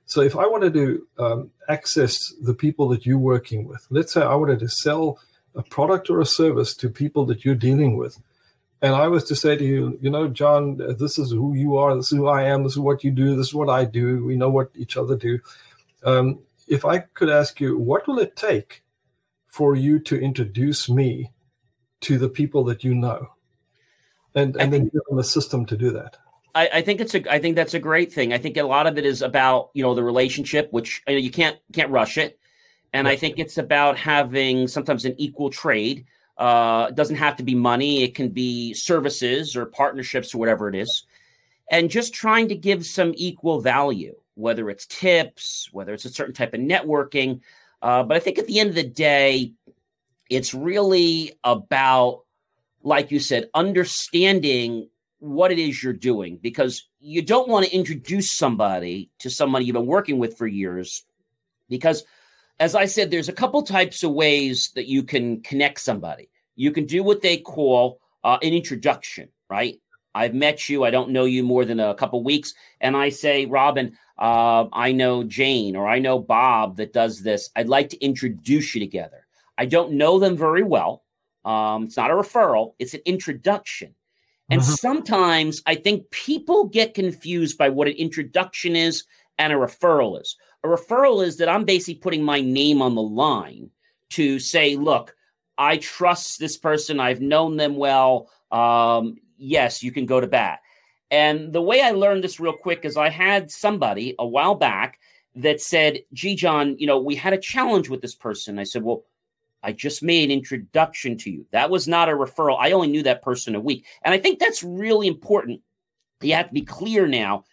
So 0.07 0.21
if 0.21 0.35
I 0.37 0.47
wanted 0.47 0.75
to 0.75 1.07
um, 1.19 1.51
access 1.69 2.35
the 2.49 2.55
people 2.55 2.89
that 2.89 3.07
you're 3.07 3.19
working 3.19 3.69
with, 3.69 3.87
let's 3.91 4.13
say 4.13 4.23
I 4.23 4.35
wanted 4.35 4.59
to 4.61 4.69
sell 4.69 5.21
a 5.55 5.63
product 5.63 6.11
or 6.11 6.21
a 6.21 6.27
service 6.27 6.75
to 6.77 6.89
people 6.89 7.25
that 7.27 7.45
you're 7.45 7.55
dealing 7.69 7.97
with, 7.97 8.19
and 8.81 8.95
I 8.97 9.07
was 9.07 9.23
to 9.25 9.37
say 9.37 9.55
to 9.57 9.65
you, 9.65 9.99
you 10.03 10.11
know, 10.11 10.27
John, 10.27 10.77
this 10.99 11.19
is 11.19 11.31
who 11.31 11.55
you 11.55 11.77
are, 11.77 11.95
this 11.95 12.11
is 12.11 12.19
who 12.19 12.27
I 12.27 12.43
am, 12.43 12.65
this 12.65 12.73
is 12.73 12.81
what 12.81 13.05
you 13.05 13.13
do, 13.13 13.37
this 13.37 13.49
is 13.49 13.55
what 13.55 13.69
I 13.69 13.85
do. 13.85 14.25
We 14.25 14.35
know 14.35 14.51
what 14.51 14.71
each 14.75 14.97
other 14.97 15.15
do. 15.15 15.39
Um, 16.05 16.41
if 16.69 16.85
I 16.85 17.01
could 17.01 17.29
ask 17.29 17.61
you, 17.61 17.79
what 17.79 18.07
will 18.07 18.19
it 18.19 18.37
take 18.37 18.83
for 19.47 19.77
you 19.77 19.99
to 20.01 20.21
introduce 20.21 20.89
me 20.89 21.31
to 22.01 22.19
the 22.19 22.29
people 22.29 22.65
that 22.65 22.83
you 22.83 22.95
know, 22.95 23.29
and 24.35 24.57
and 24.57 24.73
then 24.73 24.85
give 24.85 25.03
them 25.09 25.19
a 25.19 25.25
system 25.25 25.67
to 25.67 25.77
do 25.77 25.91
that? 25.91 26.17
I, 26.55 26.69
I, 26.75 26.83
think 26.83 27.01
it's 27.01 27.15
a 27.15 27.33
I 27.33 27.39
think 27.39 27.57
that's 27.57 27.75
a 27.75 27.79
great 27.79 28.13
thing. 28.13 28.33
I 28.33 28.39
think 28.39 28.57
a 28.57 28.63
lot 28.63 28.87
of 28.87 28.99
it 28.99 29.07
is 29.07 29.23
about 29.23 29.71
you 29.75 29.83
know 29.83 29.95
the 29.95 30.03
relationship, 30.03 30.73
which 30.73 31.03
you, 31.07 31.15
know, 31.15 31.21
you 31.21 31.31
can't 31.31 31.59
can't 31.73 31.91
rush 31.91 32.19
it, 32.19 32.39
and 32.93 33.09
I 33.09 33.17
think 33.17 33.39
it's 33.39 33.59
about 33.59 33.97
having 33.97 34.69
sometimes 34.69 35.05
an 35.05 35.15
equal 35.19 35.51
trade. 35.51 36.05
Uh, 36.39 36.87
it 36.89 36.95
doesn't 36.95 37.17
have 37.17 37.37
to 37.37 37.43
be 37.43 37.55
money; 37.55 38.03
it 38.03 38.15
can 38.15 38.29
be 38.29 38.75
services 38.75 39.57
or 39.57 39.67
partnerships 39.67 40.35
or 40.35 40.39
whatever 40.39 40.69
it 40.69 40.75
is, 40.75 41.05
and 41.71 41.91
just 41.91 42.13
trying 42.13 42.49
to 42.49 42.55
give 42.55 42.85
some 42.85 43.13
equal 43.17 43.61
value, 43.61 44.15
whether 44.35 44.71
it's 44.71 44.87
tips, 44.87 45.69
whether 45.73 45.93
it's 45.93 46.05
a 46.05 46.11
certain 46.11 46.35
type 46.35 46.55
of 46.55 46.61
networking. 46.61 47.41
Uh, 47.81 48.03
but 48.03 48.17
I 48.17 48.21
think 48.21 48.39
at 48.39 48.47
the 48.47 48.61
end 48.61 48.71
of 48.71 48.77
the 48.77 48.83
day, 48.83 49.53
it's 50.31 50.55
really 50.55 51.39
about, 51.45 52.23
like 52.83 53.11
you 53.11 53.21
said, 53.21 53.51
understanding 53.55 54.89
what 55.23 55.53
it 55.53 55.59
is 55.59 55.83
you're 55.83 55.93
doing 55.93 56.37
because 56.43 56.89
you 56.99 57.23
don't 57.23 57.49
want 57.49 57.65
to 57.65 57.73
introduce 57.73 58.33
somebody 58.33 59.09
to 59.21 59.31
somebody 59.31 59.65
you've 59.65 59.75
been 59.75 59.87
working 59.87 60.19
with 60.19 60.37
for 60.37 60.49
years 60.49 61.05
because 61.69 62.03
as 62.59 62.75
i 62.75 62.85
said 62.85 63.09
there's 63.09 63.29
a 63.29 63.33
couple 63.33 63.63
types 63.63 64.03
of 64.03 64.11
ways 64.11 64.73
that 64.75 64.89
you 64.89 65.01
can 65.05 65.41
connect 65.43 65.81
somebody 65.81 66.29
you 66.57 66.73
can 66.73 66.85
do 66.87 67.05
what 67.05 67.23
they 67.23 67.37
call 67.37 68.01
uh, 68.25 68.37
an 68.43 68.53
introduction 68.53 69.29
right 69.49 69.81
i've 70.15 70.35
met 70.35 70.69
you 70.69 70.85
i 70.85 70.91
don't 70.91 71.11
know 71.11 71.25
you 71.25 71.43
more 71.43 71.65
than 71.65 71.81
a 71.81 71.95
couple 71.95 72.23
weeks 72.23 72.55
and 72.81 72.97
i 72.97 73.09
say 73.09 73.47
robin 73.47 73.97
uh, 74.19 74.67
i 74.73 74.93
know 74.93 75.25
jane 75.25 75.77
or 75.77 75.89
i 75.89 75.99
know 75.99 76.19
bob 76.19 76.77
that 76.77 76.93
does 76.93 77.23
this 77.23 77.51
i'd 77.57 77.69
like 77.69 77.89
to 77.89 78.05
introduce 78.05 78.75
you 78.75 78.81
together 78.81 79.27
i 79.59 79.65
don't 79.65 79.93
know 79.93 80.19
them 80.19 80.37
very 80.37 80.63
well 80.63 81.03
um, 81.45 81.85
it's 81.85 81.97
not 81.97 82.11
a 82.11 82.15
referral 82.15 82.75
it's 82.79 82.95
an 82.95 83.01
introduction 83.05 83.95
and 84.53 84.61
mm-hmm. 84.61 84.73
sometimes 84.73 85.63
I 85.65 85.75
think 85.75 86.11
people 86.11 86.67
get 86.67 86.93
confused 86.93 87.57
by 87.57 87.71
what 87.71 87.89
an 87.89 87.95
introduction 87.95 88.77
is 88.77 89.05
and 89.39 89.51
a 89.51 89.57
referral 89.57 90.21
is. 90.21 90.37
A 90.63 90.69
referral 90.69 91.25
is 91.25 91.39
that 91.39 91.49
I'm 91.49 91.65
basically 91.65 92.01
putting 92.01 92.23
my 92.23 92.43
name 92.43 92.83
on 92.83 92.95
the 92.95 93.03
line 93.03 93.71
to 94.11 94.39
say, 94.39 94.77
look, 94.77 95.17
I 95.57 95.79
trust 95.79 96.39
this 96.39 96.59
person. 96.59 97.01
I've 97.01 97.23
known 97.23 97.57
them 97.57 97.77
well. 97.77 98.29
Um, 98.51 99.17
yes, 99.43 99.83
you 99.83 99.93
can 99.93 100.07
go 100.07 100.21
to 100.21 100.27
bat. 100.27 100.61
And 101.11 101.53
the 101.53 101.61
way 101.61 101.83
I 101.83 101.91
learned 101.91 102.25
this 102.25 102.41
real 102.41 102.55
quick 102.55 102.85
is 102.85 102.97
I 102.97 103.11
had 103.11 103.51
somebody 103.51 104.15
a 104.19 104.27
while 104.27 104.55
back 104.55 104.99
that 105.35 105.61
said, 105.61 106.01
gee, 106.13 106.35
John, 106.35 106.77
you 106.79 106.87
know, 106.87 106.99
we 106.99 107.15
had 107.15 107.33
a 107.33 107.39
challenge 107.39 107.89
with 107.89 108.01
this 108.01 108.15
person. 108.15 108.59
I 108.59 108.65
said, 108.65 108.83
well, 108.83 109.05
I 109.63 109.73
just 109.73 110.03
made 110.03 110.25
an 110.25 110.31
introduction 110.31 111.17
to 111.19 111.31
you. 111.31 111.47
That 111.53 111.71
was 111.71 111.87
not 111.87 112.09
a 112.09 112.13
referral. 112.13 112.57
I 112.59 112.73
only 112.73 112.89
knew 112.89 113.03
that 113.03 113.23
person 113.23 113.55
a 113.55 113.61
week. 113.61 113.87
And 114.03 114.15
I 114.15 114.19
think 114.19 114.39
that's 114.39 114.63
really 114.63 115.07
important. 115.07 115.61
You 116.21 116.35
have 116.35 116.49
to 116.49 116.55
be 116.55 116.63
clear 116.63 117.07
now 117.07 117.45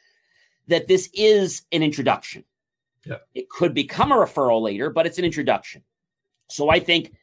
that 0.67 0.88
this 0.88 1.10
is 1.13 1.63
an 1.71 1.84
introduction. 1.84 2.43
Yeah. 3.06 3.17
It 3.34 3.49
could 3.49 3.73
become 3.73 4.12
a 4.12 4.15
referral 4.15 4.62
later, 4.62 4.89
but 4.89 5.06
it's 5.06 5.17
an 5.17 5.25
introduction. 5.25 5.84
So 6.49 6.69
I 6.69 6.80
think 6.80 7.13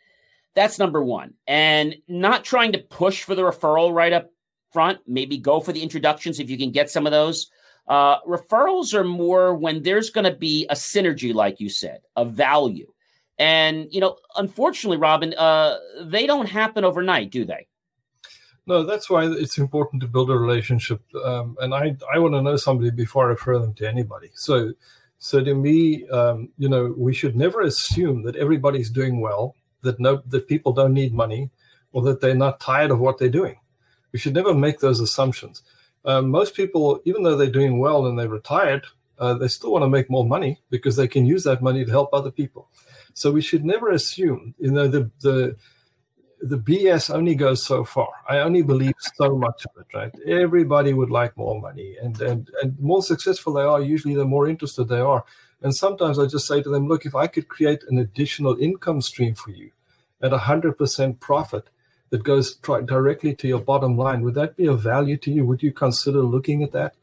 that's 0.54 0.78
number 0.78 1.02
one. 1.02 1.34
And 1.46 1.96
not 2.08 2.44
trying 2.44 2.72
to 2.72 2.78
push 2.78 3.22
for 3.22 3.34
the 3.34 3.42
referral 3.42 3.92
right 3.92 4.12
up 4.12 4.30
front, 4.72 4.98
maybe 5.06 5.38
go 5.38 5.60
for 5.60 5.72
the 5.72 5.82
introductions 5.82 6.40
if 6.40 6.50
you 6.50 6.58
can 6.58 6.70
get 6.70 6.90
some 6.90 7.06
of 7.06 7.12
those. 7.12 7.50
Uh, 7.88 8.20
referrals 8.22 8.94
are 8.94 9.04
more 9.04 9.54
when 9.54 9.82
there's 9.82 10.10
going 10.10 10.24
to 10.24 10.36
be 10.36 10.66
a 10.70 10.74
synergy, 10.74 11.32
like 11.32 11.60
you 11.60 11.68
said, 11.68 12.00
a 12.16 12.24
value. 12.24 12.92
And 13.38 13.86
you 13.90 14.00
know, 14.00 14.16
unfortunately, 14.36 14.96
Robin, 14.96 15.34
uh, 15.34 15.76
they 16.04 16.26
don't 16.26 16.48
happen 16.48 16.84
overnight, 16.84 17.30
do 17.30 17.44
they? 17.44 17.66
No, 18.66 18.82
that's 18.82 19.08
why 19.08 19.26
it's 19.26 19.58
important 19.58 20.02
to 20.02 20.08
build 20.08 20.30
a 20.30 20.36
relationship. 20.36 21.00
Um, 21.24 21.56
and 21.60 21.72
I, 21.72 21.96
I 22.12 22.18
want 22.18 22.34
to 22.34 22.42
know 22.42 22.56
somebody 22.56 22.90
before 22.90 23.26
I 23.26 23.28
refer 23.28 23.58
them 23.58 23.74
to 23.74 23.88
anybody. 23.88 24.30
So, 24.34 24.72
so 25.18 25.42
to 25.42 25.54
me, 25.54 26.08
um, 26.08 26.48
you 26.58 26.68
know, 26.68 26.92
we 26.96 27.14
should 27.14 27.36
never 27.36 27.60
assume 27.60 28.24
that 28.24 28.34
everybody's 28.34 28.90
doing 28.90 29.20
well, 29.20 29.54
that 29.82 30.00
no, 30.00 30.20
that 30.26 30.48
people 30.48 30.72
don't 30.72 30.94
need 30.94 31.14
money, 31.14 31.50
or 31.92 32.02
that 32.02 32.20
they're 32.20 32.34
not 32.34 32.58
tired 32.58 32.90
of 32.90 32.98
what 32.98 33.18
they're 33.18 33.28
doing. 33.28 33.56
We 34.16 34.20
should 34.20 34.32
never 34.32 34.54
make 34.54 34.80
those 34.80 35.00
assumptions. 35.00 35.62
Um, 36.06 36.30
most 36.30 36.54
people, 36.54 37.02
even 37.04 37.22
though 37.22 37.36
they're 37.36 37.50
doing 37.50 37.78
well 37.78 38.06
and 38.06 38.18
they're 38.18 38.30
retired, 38.30 38.86
uh, 39.18 39.34
they 39.34 39.46
still 39.46 39.72
want 39.72 39.82
to 39.82 39.90
make 39.90 40.08
more 40.08 40.24
money 40.24 40.58
because 40.70 40.96
they 40.96 41.06
can 41.06 41.26
use 41.26 41.44
that 41.44 41.60
money 41.60 41.84
to 41.84 41.90
help 41.90 42.08
other 42.14 42.30
people. 42.30 42.70
So 43.12 43.30
we 43.30 43.42
should 43.42 43.62
never 43.62 43.90
assume, 43.90 44.54
you 44.58 44.70
know, 44.70 44.88
the 44.88 45.10
the 45.20 45.56
the 46.40 46.56
BS 46.56 47.14
only 47.14 47.34
goes 47.34 47.62
so 47.62 47.84
far. 47.84 48.08
I 48.26 48.38
only 48.38 48.62
believe 48.62 48.94
so 49.16 49.36
much 49.36 49.66
of 49.66 49.72
it, 49.82 49.94
right? 49.94 50.14
Everybody 50.26 50.94
would 50.94 51.10
like 51.10 51.36
more 51.36 51.60
money, 51.60 51.98
and 52.02 52.18
and 52.22 52.48
and 52.62 52.80
more 52.80 53.02
successful 53.02 53.52
they 53.52 53.68
are, 53.72 53.82
usually 53.82 54.14
the 54.14 54.24
more 54.24 54.48
interested 54.48 54.84
they 54.84 55.00
are. 55.00 55.26
And 55.60 55.76
sometimes 55.76 56.18
I 56.18 56.24
just 56.24 56.46
say 56.46 56.62
to 56.62 56.70
them, 56.70 56.88
look, 56.88 57.04
if 57.04 57.14
I 57.14 57.26
could 57.26 57.48
create 57.48 57.82
an 57.90 57.98
additional 57.98 58.56
income 58.58 59.02
stream 59.02 59.34
for 59.34 59.50
you 59.50 59.72
at 60.22 60.32
a 60.32 60.46
hundred 60.48 60.78
percent 60.78 61.20
profit 61.20 61.68
that 62.10 62.22
goes 62.22 62.56
directly 62.56 63.34
to 63.34 63.48
your 63.48 63.60
bottom 63.60 63.96
line, 63.96 64.22
would 64.22 64.34
that 64.34 64.56
be 64.56 64.66
of 64.66 64.80
value 64.80 65.16
to 65.18 65.30
you? 65.30 65.44
Would 65.44 65.62
you 65.62 65.72
consider 65.72 66.20
looking 66.20 66.62
at 66.62 66.72
that? 66.72 66.94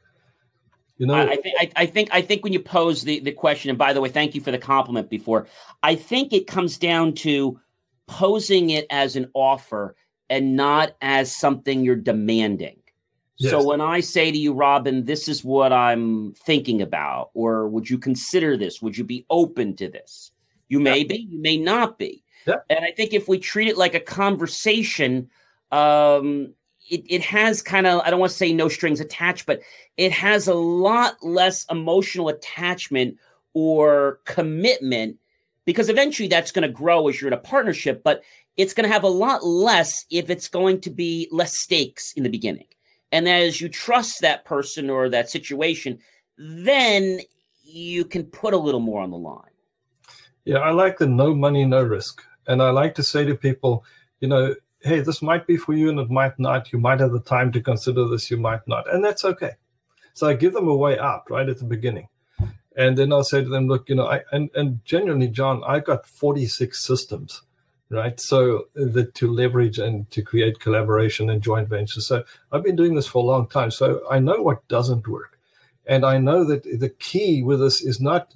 You 0.98 1.08
know, 1.08 1.16
I, 1.16 1.36
think 1.38 1.56
I, 1.60 1.72
I, 1.76 1.86
think 1.86 2.10
I 2.12 2.22
think 2.22 2.44
when 2.44 2.54
you 2.54 2.60
pose 2.60 3.02
the, 3.02 3.20
the 3.20 3.32
question, 3.32 3.70
and 3.70 3.80
by 3.80 3.94
the 3.94 4.00
way, 4.00 4.10
thank 4.10 4.36
you 4.36 4.42
for 4.42 4.52
the 4.52 4.58
compliment 4.58 5.10
before. 5.10 5.48
I 5.82 5.96
think 5.96 6.32
it 6.32 6.48
comes 6.48 6.78
down 6.78 7.14
to 7.16 7.60
posing 8.08 8.70
it 8.70 8.86
as 8.90 9.16
an 9.16 9.30
offer 9.34 9.96
and 10.30 10.56
not 10.56 10.96
as 11.02 11.36
something 11.36 11.84
you're 11.84 11.96
demanding. 11.96 12.78
Yes. 13.38 13.52
So 13.52 13.64
when 13.64 13.82
I 13.82 14.00
say 14.00 14.32
to 14.32 14.38
you, 14.38 14.54
Robin, 14.54 15.04
this 15.06 15.28
is 15.28 15.44
what 15.44 15.74
I'm 15.74 16.34
thinking 16.46 16.82
about, 16.82 17.32
or 17.34 17.68
would 17.68 17.90
you 17.90 17.98
consider 17.98 18.56
this? 18.56 18.82
Would 18.82 18.98
you 18.98 19.04
be 19.04 19.26
open 19.30 19.76
to 19.78 19.90
this? 19.90 20.32
You 20.70 20.80
may 20.80 21.00
yeah. 21.00 21.08
be, 21.08 21.28
you 21.30 21.42
may 21.42 21.58
not 21.58 21.98
be. 21.98 22.23
Yeah. 22.46 22.58
And 22.70 22.86
I 22.86 22.92
think 22.92 23.14
if 23.14 23.28
we 23.28 23.40
treat 23.40 23.68
it 23.68 23.78
like 23.78 23.96
a 23.96 24.00
conversation, 24.00 25.30
um, 25.72 26.54
it, 26.90 27.04
it 27.08 27.22
has 27.22 27.62
kind 27.62 27.88
of, 27.88 28.02
I 28.02 28.10
don't 28.10 28.20
want 28.20 28.32
to 28.32 28.38
say 28.38 28.54
no 28.54 28.68
strings 28.68 29.00
attached, 29.00 29.46
but 29.46 29.62
it 29.98 30.12
has 30.12 30.48
a 30.48 30.54
lot 30.54 31.16
less 31.24 31.66
emotional 31.70 32.30
attachment 32.30 33.18
or 33.54 34.20
commitment 34.26 35.18
because 35.66 35.90
eventually 35.90 36.28
that's 36.28 36.52
going 36.52 36.68
to 36.68 36.74
grow 36.74 37.08
as 37.08 37.22
you're 37.22 37.30
in 37.30 37.34
a 37.34 37.38
partnership, 37.38 38.04
but 38.04 38.22
it's 38.58 38.74
going 38.74 38.88
to 38.88 38.94
have 38.94 39.04
a 39.04 39.08
lot 39.08 39.46
less 39.46 40.06
if 40.10 40.30
it's 40.30 40.48
going 40.48 40.82
to 40.82 40.90
be 40.90 41.28
less 41.32 41.58
stakes 41.58 42.14
in 42.14 42.24
the 42.24 42.30
beginning. 42.30 42.68
And 43.12 43.30
as 43.30 43.62
you 43.62 43.70
trust 43.70 44.22
that 44.22 44.44
person 44.44 44.90
or 44.90 45.10
that 45.10 45.30
situation, 45.30 46.00
then 46.38 47.20
you 47.64 48.06
can 48.06 48.26
put 48.26 48.54
a 48.54 48.58
little 48.58 48.80
more 48.80 49.02
on 49.02 49.12
the 49.12 49.18
line. 49.18 49.50
Yeah, 50.46 50.58
I 50.58 50.72
like 50.72 50.98
the 50.98 51.08
no 51.08 51.34
money, 51.34 51.64
no 51.64 51.82
risk. 51.82 52.22
And 52.48 52.62
I 52.62 52.70
like 52.72 52.96
to 52.96 53.04
say 53.04 53.26
to 53.26 53.36
people, 53.36 53.86
you 54.20 54.28
know, 54.28 54.56
hey, 54.82 55.00
this 55.00 55.22
might 55.22 55.48
be 55.48 55.58
for 55.58 55.74
you 55.74 55.90
and 55.90 56.00
it 56.00 56.10
might 56.10 56.38
not. 56.38 56.72
You 56.74 56.80
might 56.80 57.00
have 57.00 57.12
the 57.12 57.20
time 57.20 57.52
to 57.54 57.62
consider 57.62 58.08
this, 58.08 58.30
you 58.30 58.38
might 58.38 58.68
not. 58.68 58.92
And 58.94 59.04
that's 59.04 59.26
okay. 59.26 59.52
So 60.14 60.28
I 60.28 60.34
give 60.34 60.54
them 60.54 60.68
a 60.68 60.76
way 60.76 61.00
out 61.00 61.30
right 61.30 61.48
at 61.50 61.58
the 61.58 61.66
beginning. 61.66 62.08
And 62.76 62.98
then 62.98 63.14
I'll 63.14 63.24
say 63.24 63.44
to 63.44 63.50
them, 63.50 63.68
look, 63.68 63.88
you 63.88 63.96
know, 63.96 64.08
I 64.08 64.22
and, 64.32 64.50
and 64.56 64.84
genuinely, 64.84 65.28
John, 65.28 65.64
I've 65.66 65.86
got 65.86 66.08
46 66.08 66.84
systems, 66.84 67.42
right? 67.90 68.20
So 68.20 68.66
that 68.76 69.14
to 69.16 69.32
leverage 69.32 69.78
and 69.78 70.10
to 70.12 70.22
create 70.22 70.60
collaboration 70.60 71.30
and 71.30 71.42
joint 71.42 71.70
ventures. 71.70 72.08
So 72.08 72.24
I've 72.52 72.64
been 72.64 72.76
doing 72.76 72.96
this 72.96 73.08
for 73.08 73.24
a 73.24 73.28
long 73.28 73.48
time. 73.48 73.70
So 73.70 74.02
I 74.10 74.20
know 74.20 74.42
what 74.42 74.68
doesn't 74.68 75.08
work. 75.08 75.40
And 75.86 76.06
I 76.06 76.18
know 76.18 76.44
that 76.46 76.64
the 76.64 76.90
key 76.90 77.44
with 77.44 77.60
this 77.60 77.82
is 77.82 78.00
not 78.00 78.34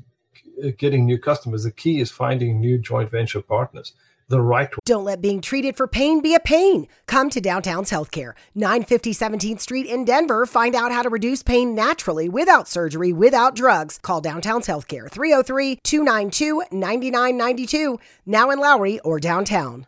Uh, 0.63 0.69
getting 0.77 1.05
new 1.05 1.17
customers. 1.17 1.63
The 1.63 1.71
key 1.71 1.99
is 1.99 2.11
finding 2.11 2.59
new 2.59 2.77
joint 2.77 3.11
venture 3.11 3.41
partners 3.41 3.93
the 4.29 4.41
right 4.41 4.69
way. 4.69 4.77
Don't 4.85 5.05
let 5.05 5.21
being 5.21 5.41
treated 5.41 5.75
for 5.75 5.87
pain 5.87 6.21
be 6.21 6.33
a 6.33 6.39
pain. 6.39 6.87
Come 7.05 7.29
to 7.29 7.41
Downtown's 7.41 7.91
Healthcare, 7.91 8.33
950 8.55 9.13
17th 9.13 9.59
Street 9.61 9.85
in 9.85 10.05
Denver. 10.05 10.45
Find 10.45 10.75
out 10.75 10.91
how 10.91 11.03
to 11.03 11.09
reduce 11.09 11.43
pain 11.43 11.75
naturally 11.75 12.27
without 12.29 12.67
surgery, 12.67 13.13
without 13.13 13.55
drugs. 13.55 13.99
Call 14.01 14.21
Downtown's 14.21 14.67
Healthcare, 14.67 15.09
303 15.09 15.77
292 15.83 16.63
9992, 16.71 17.99
now 18.25 18.49
in 18.49 18.59
Lowry 18.59 18.99
or 19.01 19.19
downtown. 19.19 19.87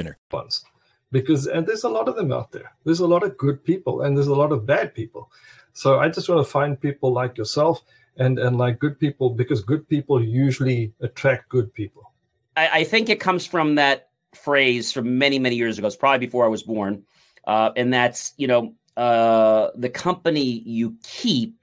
ones. 0.31 0.63
Because 1.11 1.47
and 1.47 1.67
there's 1.67 1.83
a 1.83 1.89
lot 1.89 2.07
of 2.07 2.15
them 2.15 2.31
out 2.31 2.51
there. 2.51 2.73
There's 2.85 3.01
a 3.01 3.07
lot 3.07 3.23
of 3.23 3.37
good 3.37 3.63
people 3.63 4.01
and 4.01 4.15
there's 4.15 4.27
a 4.27 4.35
lot 4.35 4.51
of 4.51 4.65
bad 4.65 4.93
people. 4.93 5.31
So 5.73 5.99
i 5.99 6.09
just 6.09 6.27
want 6.27 6.45
to 6.45 6.51
find 6.51 6.79
people 6.79 7.13
like 7.13 7.37
yourself 7.37 7.81
and 8.17 8.39
and 8.39 8.57
like 8.57 8.79
good 8.79 8.99
people 8.99 9.29
because 9.29 9.61
good 9.61 9.87
people 9.87 10.23
usually 10.23 10.93
attract 11.01 11.49
good 11.49 11.73
people. 11.73 12.11
I, 12.57 12.79
I 12.79 12.83
think 12.83 13.09
it 13.09 13.19
comes 13.19 13.45
from 13.45 13.75
that 13.75 14.09
phrase 14.33 14.91
from 14.91 15.17
many 15.17 15.39
many 15.39 15.55
years 15.55 15.77
ago. 15.77 15.87
It's 15.87 15.95
probably 15.95 16.25
before 16.25 16.45
i 16.45 16.49
was 16.49 16.63
born. 16.63 17.03
Uh, 17.45 17.71
and 17.75 17.93
that's 17.93 18.33
you 18.37 18.47
know 18.47 18.73
uh, 18.97 19.69
the 19.75 19.89
company 19.89 20.61
you 20.65 20.95
keep 21.03 21.55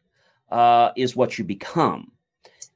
uh, 0.51 0.91
is 0.97 1.14
what 1.14 1.39
you 1.39 1.45
become. 1.45 2.12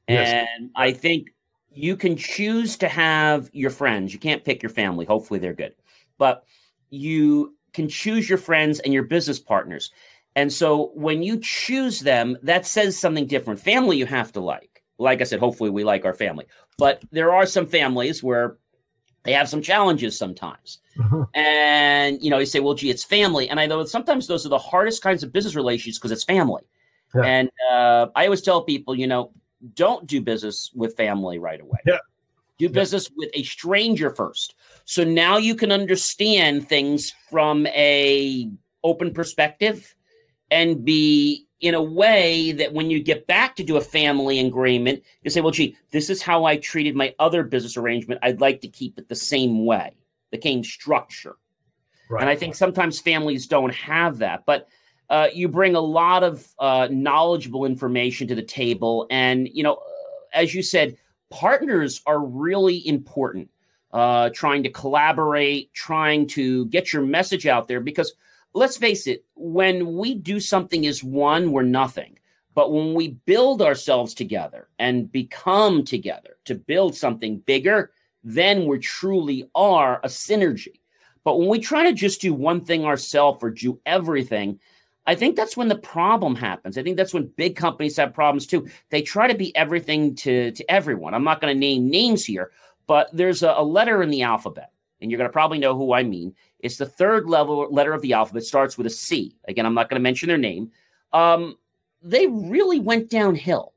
Yes. 0.07 0.47
and 0.49 0.69
i 0.75 0.91
think 0.91 1.29
you 1.73 1.95
can 1.95 2.15
choose 2.15 2.77
to 2.77 2.87
have 2.87 3.49
your 3.53 3.69
friends. 3.69 4.13
You 4.13 4.19
can't 4.19 4.43
pick 4.43 4.61
your 4.61 4.69
family. 4.69 5.05
Hopefully, 5.05 5.39
they're 5.39 5.53
good, 5.53 5.75
but 6.17 6.45
you 6.89 7.55
can 7.73 7.87
choose 7.89 8.29
your 8.29 8.37
friends 8.37 8.79
and 8.79 8.93
your 8.93 9.03
business 9.03 9.39
partners. 9.39 9.91
And 10.35 10.51
so, 10.51 10.91
when 10.95 11.23
you 11.23 11.39
choose 11.39 11.99
them, 11.99 12.37
that 12.43 12.65
says 12.65 12.97
something 12.97 13.27
different. 13.27 13.59
Family, 13.59 13.97
you 13.97 14.05
have 14.05 14.31
to 14.33 14.39
like. 14.39 14.83
Like 14.97 15.21
I 15.21 15.23
said, 15.25 15.39
hopefully, 15.39 15.69
we 15.69 15.83
like 15.83 16.05
our 16.05 16.13
family. 16.13 16.45
But 16.77 17.03
there 17.11 17.33
are 17.33 17.45
some 17.45 17.67
families 17.67 18.23
where 18.23 18.57
they 19.23 19.33
have 19.33 19.49
some 19.49 19.61
challenges 19.61 20.17
sometimes. 20.17 20.79
Mm-hmm. 20.97 21.23
And, 21.33 22.21
you 22.21 22.29
know, 22.29 22.39
you 22.39 22.45
say, 22.45 22.59
well, 22.59 22.73
gee, 22.73 22.89
it's 22.89 23.03
family. 23.03 23.49
And 23.49 23.59
I 23.59 23.65
know 23.65 23.83
sometimes 23.85 24.27
those 24.27 24.45
are 24.45 24.49
the 24.49 24.57
hardest 24.57 25.01
kinds 25.01 25.23
of 25.23 25.31
business 25.31 25.55
relations 25.55 25.97
because 25.97 26.11
it's 26.11 26.23
family. 26.23 26.63
Yeah. 27.15 27.23
And 27.23 27.51
uh, 27.71 28.07
I 28.15 28.25
always 28.25 28.41
tell 28.41 28.63
people, 28.63 28.95
you 28.95 29.07
know, 29.07 29.31
don't 29.73 30.07
do 30.07 30.21
business 30.21 30.71
with 30.73 30.95
family 30.95 31.39
right 31.39 31.61
away. 31.61 31.79
Yeah. 31.85 31.97
Do 32.59 32.69
business 32.69 33.09
yeah. 33.09 33.15
with 33.17 33.29
a 33.33 33.43
stranger 33.43 34.09
first. 34.13 34.55
So 34.85 35.03
now 35.03 35.37
you 35.37 35.55
can 35.55 35.71
understand 35.71 36.69
things 36.69 37.13
from 37.29 37.65
a 37.67 38.49
open 38.83 39.13
perspective 39.13 39.95
and 40.51 40.85
be 40.85 41.47
in 41.61 41.73
a 41.73 41.81
way 41.81 42.51
that 42.51 42.73
when 42.73 42.91
you 42.91 43.01
get 43.01 43.25
back 43.25 43.55
to 43.55 43.63
do 43.63 43.77
a 43.77 43.81
family 43.81 44.39
agreement, 44.39 45.01
you 45.23 45.31
say, 45.31 45.39
well, 45.39 45.51
gee, 45.51 45.75
this 45.91 46.09
is 46.09 46.21
how 46.21 46.43
I 46.43 46.57
treated 46.57 46.95
my 46.95 47.15
other 47.19 47.41
business 47.41 47.77
arrangement. 47.77 48.19
I'd 48.21 48.41
like 48.41 48.59
to 48.61 48.67
keep 48.67 48.99
it 48.99 49.07
the 49.07 49.15
same 49.15 49.65
way, 49.65 49.95
the 50.31 50.39
same 50.41 50.63
structure. 50.63 51.37
Right. 52.09 52.21
And 52.21 52.29
I 52.29 52.35
think 52.35 52.55
sometimes 52.55 52.99
families 52.99 53.47
don't 53.47 53.73
have 53.73 54.17
that. 54.17 54.45
But 54.45 54.67
uh, 55.13 55.29
you 55.31 55.47
bring 55.47 55.75
a 55.75 55.79
lot 55.79 56.23
of 56.23 56.47
uh, 56.57 56.87
knowledgeable 56.89 57.65
information 57.65 58.27
to 58.27 58.33
the 58.33 58.41
table. 58.41 59.05
And, 59.11 59.47
you 59.47 59.61
know, 59.61 59.77
as 60.33 60.55
you 60.55 60.63
said, 60.63 60.97
partners 61.29 62.01
are 62.07 62.19
really 62.19 62.87
important. 62.87 63.49
Uh, 63.91 64.31
trying 64.33 64.63
to 64.63 64.71
collaborate, 64.71 65.71
trying 65.75 66.25
to 66.25 66.65
get 66.65 66.91
your 66.91 67.03
message 67.03 67.45
out 67.45 67.67
there. 67.67 67.79
Because 67.79 68.15
let's 68.55 68.75
face 68.75 69.05
it, 69.05 69.23
when 69.35 69.95
we 69.95 70.15
do 70.15 70.39
something 70.39 70.87
as 70.87 71.03
one, 71.03 71.51
we're 71.51 71.61
nothing. 71.61 72.17
But 72.55 72.71
when 72.71 72.95
we 72.95 73.09
build 73.27 73.61
ourselves 73.61 74.15
together 74.15 74.67
and 74.79 75.11
become 75.11 75.85
together 75.85 76.37
to 76.45 76.55
build 76.55 76.95
something 76.95 77.37
bigger, 77.45 77.91
then 78.23 78.65
we 78.65 78.79
truly 78.79 79.47
are 79.53 79.99
a 80.03 80.07
synergy. 80.07 80.79
But 81.23 81.37
when 81.37 81.49
we 81.49 81.59
try 81.59 81.83
to 81.83 81.93
just 81.93 82.19
do 82.19 82.33
one 82.33 82.61
thing 82.65 82.85
ourselves 82.85 83.43
or 83.43 83.51
do 83.51 83.79
everything, 83.85 84.59
I 85.05 85.15
think 85.15 85.35
that's 85.35 85.57
when 85.57 85.67
the 85.67 85.77
problem 85.77 86.35
happens. 86.35 86.77
I 86.77 86.83
think 86.83 86.97
that's 86.97 87.13
when 87.13 87.27
big 87.35 87.55
companies 87.55 87.97
have 87.97 88.13
problems 88.13 88.47
too. 88.47 88.67
They 88.89 89.01
try 89.01 89.27
to 89.27 89.37
be 89.37 89.55
everything 89.55 90.15
to, 90.17 90.51
to 90.51 90.71
everyone. 90.71 91.13
I'm 91.13 91.25
not 91.25 91.41
going 91.41 91.53
to 91.53 91.59
name 91.59 91.89
names 91.89 92.23
here, 92.23 92.51
but 92.87 93.09
there's 93.11 93.43
a, 93.43 93.53
a, 93.57 93.63
letter 93.63 94.01
in 94.01 94.09
the 94.09 94.21
alphabet, 94.21 94.71
and 95.01 95.11
you're 95.11 95.17
going 95.17 95.29
to 95.29 95.33
probably 95.33 95.59
know 95.59 95.75
who 95.75 95.93
I 95.93 96.03
mean. 96.03 96.33
It's 96.59 96.77
the 96.77 96.85
third 96.85 97.29
level 97.29 97.67
letter 97.69 97.93
of 97.93 98.01
the 98.01 98.13
alphabet, 98.13 98.43
starts 98.43 98.77
with 98.77 98.87
a 98.87 98.91
C. 98.91 99.35
Again, 99.47 99.65
I'm 99.65 99.73
not 99.73 99.89
going 99.89 99.99
to 99.99 100.03
mention 100.03 100.29
their 100.29 100.37
name. 100.37 100.71
Um, 101.11 101.57
they 102.01 102.27
really 102.27 102.79
went 102.79 103.09
downhill. 103.09 103.73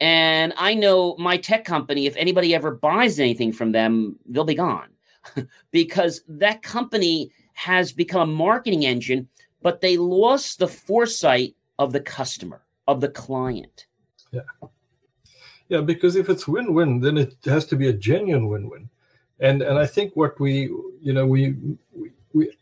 And 0.00 0.52
I 0.56 0.74
know 0.74 1.16
my 1.16 1.36
tech 1.36 1.64
company, 1.64 2.06
if 2.06 2.16
anybody 2.16 2.54
ever 2.54 2.72
buys 2.72 3.20
anything 3.20 3.52
from 3.52 3.72
them, 3.72 4.18
they'll 4.26 4.44
be 4.44 4.54
gone 4.54 4.88
because 5.70 6.22
that 6.26 6.62
company 6.62 7.30
has 7.54 7.92
become 7.92 8.28
a 8.28 8.32
marketing 8.32 8.84
engine 8.84 9.28
but 9.62 9.80
they 9.80 9.96
lost 9.96 10.58
the 10.58 10.68
foresight 10.68 11.54
of 11.78 11.92
the 11.92 12.00
customer, 12.00 12.62
of 12.86 13.00
the 13.00 13.08
client. 13.08 13.86
Yeah. 14.30 14.42
Yeah, 15.68 15.80
because 15.80 16.16
if 16.16 16.28
it's 16.28 16.46
win-win, 16.46 17.00
then 17.00 17.16
it 17.16 17.36
has 17.44 17.64
to 17.66 17.76
be 17.76 17.88
a 17.88 17.92
genuine 17.92 18.48
win-win. 18.48 18.90
And 19.40 19.62
and 19.62 19.78
I 19.78 19.86
think 19.86 20.14
what 20.14 20.38
we, 20.38 20.70
you 21.00 21.12
know, 21.12 21.26
we 21.26 21.56
we, 21.92 22.10
we 22.34 22.56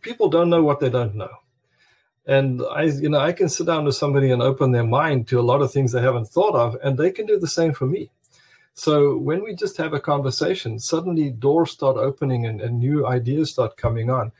people 0.00 0.28
don't 0.28 0.50
know 0.50 0.62
what 0.62 0.80
they 0.80 0.90
don't 0.90 1.14
know. 1.14 1.30
And 2.26 2.62
I, 2.70 2.82
you 2.82 3.08
know, 3.08 3.20
I 3.20 3.32
can 3.32 3.48
sit 3.48 3.66
down 3.66 3.84
with 3.84 3.94
somebody 3.94 4.32
and 4.32 4.42
open 4.42 4.72
their 4.72 4.84
mind 4.84 5.28
to 5.28 5.38
a 5.38 5.42
lot 5.42 5.62
of 5.62 5.72
things 5.72 5.92
they 5.92 6.02
haven't 6.02 6.26
thought 6.28 6.56
of, 6.56 6.76
and 6.82 6.98
they 6.98 7.12
can 7.12 7.26
do 7.26 7.38
the 7.38 7.46
same 7.46 7.72
for 7.72 7.86
me. 7.86 8.10
So 8.74 9.16
when 9.16 9.42
we 9.44 9.54
just 9.54 9.76
have 9.76 9.94
a 9.94 10.00
conversation, 10.00 10.78
suddenly 10.80 11.30
doors 11.30 11.70
start 11.70 11.96
opening 11.96 12.44
and, 12.44 12.60
and 12.60 12.78
new 12.78 13.06
ideas 13.06 13.52
start 13.52 13.76
coming 13.76 14.10
on. 14.10 14.32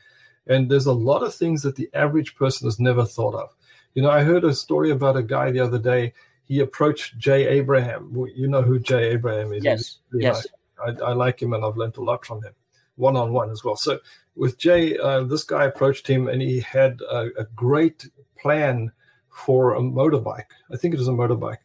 And 0.47 0.69
there's 0.69 0.85
a 0.85 0.93
lot 0.93 1.23
of 1.23 1.33
things 1.33 1.61
that 1.63 1.75
the 1.75 1.89
average 1.93 2.35
person 2.35 2.67
has 2.67 2.79
never 2.79 3.05
thought 3.05 3.35
of. 3.35 3.55
You 3.93 4.03
know, 4.03 4.11
I 4.11 4.23
heard 4.23 4.43
a 4.43 4.53
story 4.53 4.91
about 4.91 5.17
a 5.17 5.23
guy 5.23 5.51
the 5.51 5.59
other 5.59 5.79
day. 5.79 6.13
He 6.45 6.59
approached 6.59 7.17
Jay 7.17 7.47
Abraham. 7.47 8.13
You 8.35 8.47
know 8.47 8.61
who 8.61 8.79
Jay 8.79 9.09
Abraham 9.09 9.51
is? 9.53 9.63
Yes. 9.63 9.99
yes. 10.13 10.47
I, 10.85 10.91
I, 11.03 11.13
like 11.13 11.41
him 11.41 11.53
and 11.53 11.65
I've 11.65 11.75
learned 11.75 11.97
a 11.97 12.03
lot 12.03 12.25
from 12.25 12.43
him 12.43 12.53
one 12.95 13.15
on 13.15 13.31
one 13.31 13.49
as 13.49 13.63
well. 13.63 13.75
So 13.75 13.99
with 14.35 14.57
Jay, 14.57 14.97
uh, 14.97 15.23
this 15.23 15.43
guy 15.43 15.65
approached 15.65 16.07
him 16.07 16.27
and 16.27 16.41
he 16.41 16.59
had 16.59 17.01
a, 17.09 17.29
a 17.37 17.45
great 17.55 18.09
plan 18.39 18.91
for 19.29 19.75
a 19.75 19.79
motorbike. 19.79 20.51
I 20.71 20.77
think 20.77 20.93
it 20.93 20.97
was 20.97 21.07
a 21.07 21.11
motorbike. 21.11 21.57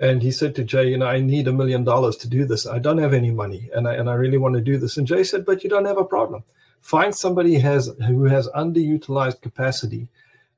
And 0.00 0.22
he 0.22 0.32
said 0.32 0.54
to 0.56 0.64
Jay, 0.64 0.88
you 0.88 0.98
know, 0.98 1.06
I 1.06 1.20
need 1.20 1.46
a 1.46 1.52
million 1.52 1.84
dollars 1.84 2.16
to 2.18 2.28
do 2.28 2.44
this. 2.44 2.66
I 2.66 2.78
don't 2.78 2.98
have 2.98 3.14
any 3.14 3.30
money 3.30 3.70
and 3.74 3.86
I, 3.86 3.94
and 3.94 4.10
I 4.10 4.14
really 4.14 4.38
want 4.38 4.54
to 4.56 4.60
do 4.60 4.76
this. 4.76 4.96
And 4.96 5.06
Jay 5.06 5.22
said, 5.22 5.44
but 5.44 5.62
you 5.62 5.70
don't 5.70 5.84
have 5.84 5.98
a 5.98 6.04
problem 6.04 6.44
find 6.84 7.14
somebody 7.14 7.54
has 7.54 7.90
who 8.06 8.24
has 8.24 8.46
underutilized 8.48 9.40
capacity 9.40 10.06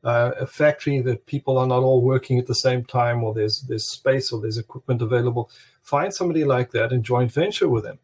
uh, 0.03 0.33
a 0.41 0.47
factory 0.47 1.01
that 1.01 1.25
people 1.27 1.57
are 1.57 1.69
not 1.69 1.85
all 1.85 2.03
working 2.03 2.37
at 2.37 2.47
the 2.47 2.55
same 2.55 2.85
time 2.85 3.23
or 3.23 3.33
there's 3.33 3.63
there's 3.63 3.87
space 3.87 4.33
or 4.33 4.41
there's 4.41 4.59
equipment 4.59 5.01
available 5.01 5.49
find 5.83 6.13
somebody 6.13 6.45
like 6.45 6.73
that 6.73 6.93
and 6.93 7.05
joint 7.05 7.31
venture 7.31 7.69
with 7.69 7.85
them. 7.85 7.99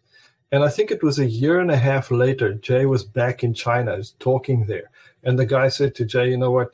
And 0.52 0.62
i 0.62 0.68
think 0.68 0.92
it 0.92 1.02
was 1.02 1.18
a 1.18 1.26
year 1.26 1.58
and 1.58 1.70
a 1.72 1.76
half 1.76 2.12
later 2.12 2.54
jay 2.54 2.86
was 2.86 3.02
back 3.02 3.42
in 3.42 3.54
china 3.54 3.96
was 3.96 4.12
talking 4.20 4.66
there. 4.66 4.88
And 5.24 5.36
the 5.36 5.46
guy 5.46 5.66
said 5.68 5.96
to 5.96 6.04
jay 6.04 6.30
you 6.30 6.36
know 6.36 6.52
what? 6.52 6.70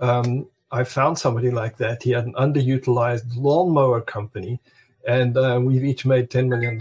Um, 0.00 0.48
i 0.72 0.84
found 0.84 1.18
somebody 1.18 1.50
like 1.50 1.76
that. 1.76 2.02
He 2.02 2.12
had 2.12 2.24
an 2.24 2.32
underutilized 2.32 3.36
lawnmower 3.36 4.00
company 4.00 4.58
and 5.06 5.36
uh, 5.36 5.60
we've 5.62 5.84
each 5.84 6.06
made 6.06 6.30
$10 6.30 6.48
million 6.48 6.78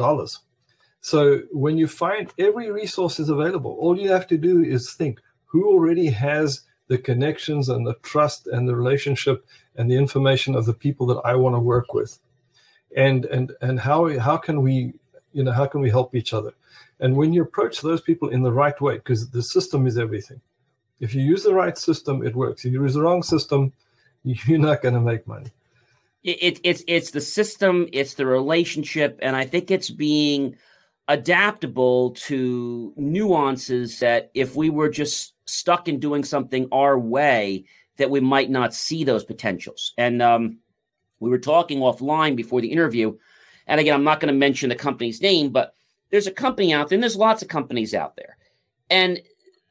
so 1.08 1.44
when 1.54 1.78
you 1.78 1.88
find 1.88 2.34
every 2.38 2.70
resource 2.70 3.18
is 3.18 3.30
available, 3.30 3.78
all 3.80 3.98
you 3.98 4.10
have 4.10 4.28
to 4.28 4.38
do 4.38 4.62
is 4.62 4.92
think 4.92 5.22
who 5.46 5.66
already 5.70 6.08
has 6.08 6.64
the 6.90 6.98
connections 6.98 7.70
and 7.70 7.88
the 7.88 7.94
trust 8.04 8.48
and 8.48 8.68
the 8.68 8.76
relationship 8.76 9.46
and 9.78 9.90
the 9.90 9.96
information 9.96 10.54
of 10.54 10.66
the 10.66 10.74
people 10.74 11.08
that 11.08 11.22
I 11.24 11.34
want 11.36 11.56
to 11.56 11.62
work 11.62 11.94
with. 11.94 12.20
And 12.94 13.24
and 13.24 13.54
and 13.62 13.80
how 13.80 14.20
how 14.20 14.36
can 14.36 14.62
we 14.62 14.96
you 15.32 15.46
know 15.46 15.54
how 15.54 15.66
can 15.66 15.80
we 15.80 15.90
help 15.90 16.14
each 16.14 16.34
other? 16.34 16.52
And 17.00 17.16
when 17.16 17.32
you 17.32 17.42
approach 17.42 17.80
those 17.80 18.02
people 18.02 18.28
in 18.28 18.42
the 18.42 18.52
right 18.52 18.80
way, 18.82 18.96
because 18.96 19.30
the 19.30 19.44
system 19.44 19.88
is 19.88 19.98
everything. 19.98 20.42
If 21.00 21.16
you 21.16 21.22
use 21.22 21.44
the 21.44 21.54
right 21.54 21.78
system, 21.78 22.28
it 22.28 22.36
works. 22.36 22.66
If 22.66 22.74
you 22.74 22.84
use 22.84 22.96
the 22.96 23.02
wrong 23.02 23.24
system, 23.24 23.72
you're 24.24 24.60
not 24.60 24.82
going 24.82 24.96
to 24.96 25.00
make 25.00 25.26
money. 25.26 25.52
It, 26.26 26.38
it, 26.42 26.60
it's 26.66 26.84
it's 26.86 27.12
the 27.12 27.22
system, 27.22 27.88
it's 27.94 28.16
the 28.16 28.26
relationship, 28.26 29.20
and 29.22 29.38
I 29.38 29.46
think 29.46 29.72
it's 29.72 29.90
being 29.90 30.58
adaptable 31.08 32.12
to 32.12 32.94
nuances 32.98 34.00
that 34.00 34.30
if 34.34 34.56
we 34.56 34.70
were 34.70 34.90
just 34.90 35.34
stuck 35.46 35.88
in 35.88 36.00
doing 36.00 36.24
something 36.24 36.68
our 36.72 37.00
way, 37.00 37.66
that 37.98 38.10
we 38.10 38.20
might 38.20 38.50
not 38.50 38.74
see 38.74 39.04
those 39.04 39.24
potentials. 39.24 39.94
And 39.98 40.22
um, 40.22 40.60
we 41.20 41.30
were 41.30 41.40
talking 41.40 41.80
offline 41.80 42.36
before 42.36 42.62
the 42.62 42.72
interview. 42.72 43.18
And 43.68 43.80
again, 43.80 43.96
I'm 43.96 44.04
not 44.04 44.20
going 44.20 44.34
to 44.34 44.38
mention 44.38 44.70
the 44.70 44.76
company's 44.76 45.22
name, 45.22 45.50
but 45.50 45.74
there's 46.10 46.28
a 46.28 46.32
company 46.32 46.74
out 46.74 46.90
there, 46.90 46.96
and 46.96 47.04
there's 47.04 47.16
lots 47.16 47.42
of 47.42 47.48
companies 47.48 47.94
out 47.94 48.16
there. 48.16 48.38
And 48.90 49.22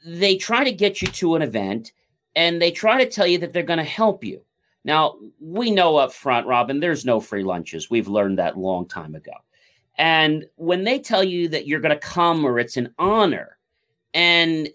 they 0.04 0.36
try 0.36 0.64
to 0.64 0.72
get 0.72 1.00
you 1.00 1.08
to 1.08 1.34
an 1.34 1.42
event 1.42 1.92
and 2.34 2.60
they 2.60 2.70
try 2.70 3.02
to 3.02 3.10
tell 3.10 3.26
you 3.26 3.38
that 3.38 3.52
they're 3.52 3.62
going 3.62 3.78
to 3.78 3.84
help 3.84 4.22
you. 4.22 4.42
Now, 4.84 5.16
we 5.40 5.70
know 5.70 5.96
up 5.96 6.12
front, 6.12 6.46
Robin, 6.46 6.78
there's 6.78 7.04
no 7.04 7.18
free 7.18 7.42
lunches. 7.42 7.90
We've 7.90 8.06
learned 8.06 8.38
that 8.38 8.58
long 8.58 8.86
time 8.86 9.14
ago. 9.16 9.32
And 9.98 10.44
when 10.56 10.84
they 10.84 10.98
tell 10.98 11.24
you 11.24 11.48
that 11.48 11.66
you're 11.66 11.80
going 11.80 11.94
to 11.94 12.00
come 12.00 12.44
or 12.44 12.58
it's 12.58 12.76
an 12.76 12.92
honor, 12.98 13.56
and 14.12 14.68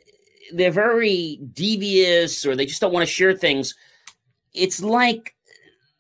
they're 0.54 0.72
very 0.72 1.40
devious 1.54 2.46
or 2.46 2.56
they 2.56 2.66
just 2.66 2.82
don't 2.82 2.94
want 2.94 3.08
to 3.08 3.14
share 3.14 3.36
things, 3.36 3.76
it's 4.54 4.82
like 4.82 5.36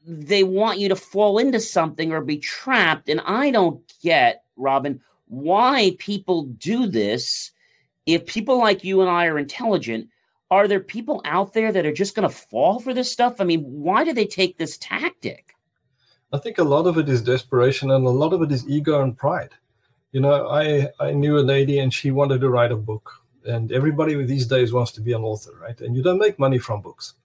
they 0.05 0.43
want 0.43 0.79
you 0.79 0.89
to 0.89 0.95
fall 0.95 1.37
into 1.37 1.59
something 1.59 2.11
or 2.11 2.21
be 2.21 2.37
trapped. 2.37 3.09
And 3.09 3.21
I 3.21 3.51
don't 3.51 3.81
get, 4.01 4.43
Robin, 4.57 4.99
why 5.27 5.95
people 5.99 6.43
do 6.43 6.87
this. 6.87 7.51
If 8.05 8.25
people 8.25 8.57
like 8.57 8.83
you 8.83 9.01
and 9.01 9.09
I 9.09 9.27
are 9.27 9.37
intelligent, 9.37 10.09
are 10.49 10.67
there 10.67 10.79
people 10.79 11.21
out 11.23 11.53
there 11.53 11.71
that 11.71 11.85
are 11.85 11.93
just 11.93 12.15
going 12.15 12.27
to 12.27 12.35
fall 12.35 12.79
for 12.79 12.93
this 12.93 13.11
stuff? 13.11 13.39
I 13.39 13.43
mean, 13.43 13.61
why 13.61 14.03
do 14.03 14.11
they 14.11 14.25
take 14.25 14.57
this 14.57 14.77
tactic? 14.79 15.50
I 16.33 16.37
think 16.37 16.57
a 16.57 16.63
lot 16.63 16.87
of 16.87 16.97
it 16.97 17.09
is 17.09 17.21
desperation 17.21 17.91
and 17.91 18.05
a 18.05 18.09
lot 18.09 18.33
of 18.33 18.41
it 18.41 18.51
is 18.51 18.67
ego 18.69 19.01
and 19.01 19.17
pride. 19.17 19.51
You 20.11 20.21
know, 20.21 20.47
I, 20.47 20.89
I 20.99 21.11
knew 21.11 21.37
a 21.37 21.41
lady 21.41 21.79
and 21.79 21.93
she 21.93 22.11
wanted 22.11 22.41
to 22.41 22.49
write 22.49 22.71
a 22.71 22.77
book. 22.77 23.11
And 23.45 23.71
everybody 23.71 24.15
these 24.23 24.45
days 24.45 24.71
wants 24.71 24.91
to 24.93 25.01
be 25.01 25.13
an 25.13 25.23
author, 25.23 25.53
right? 25.59 25.79
And 25.81 25.95
you 25.95 26.03
don't 26.03 26.19
make 26.19 26.37
money 26.39 26.59
from 26.59 26.81
books. 26.81 27.15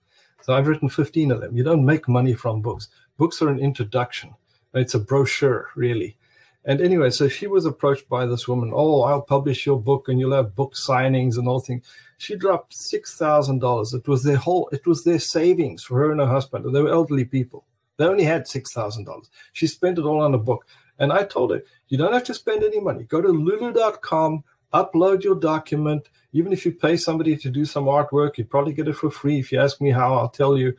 So 0.41 0.53
I've 0.53 0.67
written 0.67 0.89
15 0.89 1.31
of 1.31 1.41
them. 1.41 1.55
You 1.55 1.63
don't 1.63 1.85
make 1.85 2.07
money 2.07 2.33
from 2.33 2.61
books. 2.61 2.89
Books 3.17 3.41
are 3.41 3.49
an 3.49 3.59
introduction. 3.59 4.33
It's 4.73 4.93
a 4.93 4.99
brochure, 4.99 5.69
really. 5.75 6.17
And 6.65 6.81
anyway, 6.81 7.11
so 7.11 7.29
she 7.29 7.47
was 7.47 7.65
approached 7.65 8.09
by 8.09 8.25
this 8.25 8.47
woman. 8.47 8.71
Oh, 8.73 9.03
I'll 9.03 9.21
publish 9.21 9.65
your 9.65 9.79
book, 9.79 10.09
and 10.09 10.19
you'll 10.19 10.35
have 10.35 10.55
book 10.55 10.73
signings 10.73 11.37
and 11.37 11.47
all 11.47 11.61
things. 11.61 11.85
She 12.17 12.35
dropped 12.35 12.73
six 12.73 13.17
thousand 13.17 13.59
dollars. 13.59 13.93
It 13.93 14.07
was 14.07 14.23
their 14.23 14.35
whole. 14.35 14.69
It 14.73 14.85
was 14.85 15.03
their 15.03 15.19
savings 15.19 15.83
for 15.83 15.97
her 15.99 16.11
and 16.11 16.19
her 16.19 16.27
husband. 16.27 16.75
They 16.75 16.81
were 16.81 16.89
elderly 16.89 17.23
people. 17.23 17.63
They 17.97 18.05
only 18.05 18.23
had 18.23 18.47
six 18.47 18.73
thousand 18.73 19.05
dollars. 19.05 19.29
She 19.53 19.67
spent 19.67 19.97
it 19.97 20.05
all 20.05 20.21
on 20.21 20.33
a 20.33 20.39
book. 20.39 20.65
And 20.99 21.13
I 21.13 21.23
told 21.23 21.51
her, 21.51 21.63
you 21.89 21.97
don't 21.97 22.13
have 22.13 22.23
to 22.25 22.33
spend 22.33 22.63
any 22.63 22.79
money. 22.79 23.03
Go 23.03 23.21
to 23.21 23.27
lulu.com, 23.27 24.43
upload 24.73 25.23
your 25.23 25.35
document. 25.35 26.09
Even 26.33 26.51
if 26.51 26.65
you 26.65 26.71
pay 26.71 26.97
somebody 26.97 27.37
to 27.37 27.49
do 27.49 27.65
some 27.65 27.85
artwork, 27.85 28.37
you 28.37 28.45
probably 28.45 28.73
get 28.73 28.87
it 28.87 28.93
for 28.93 29.11
free. 29.11 29.39
If 29.39 29.51
you 29.51 29.59
ask 29.59 29.79
me 29.79 29.91
how, 29.91 30.15
I'll 30.15 30.29
tell 30.29 30.57
you. 30.57 30.73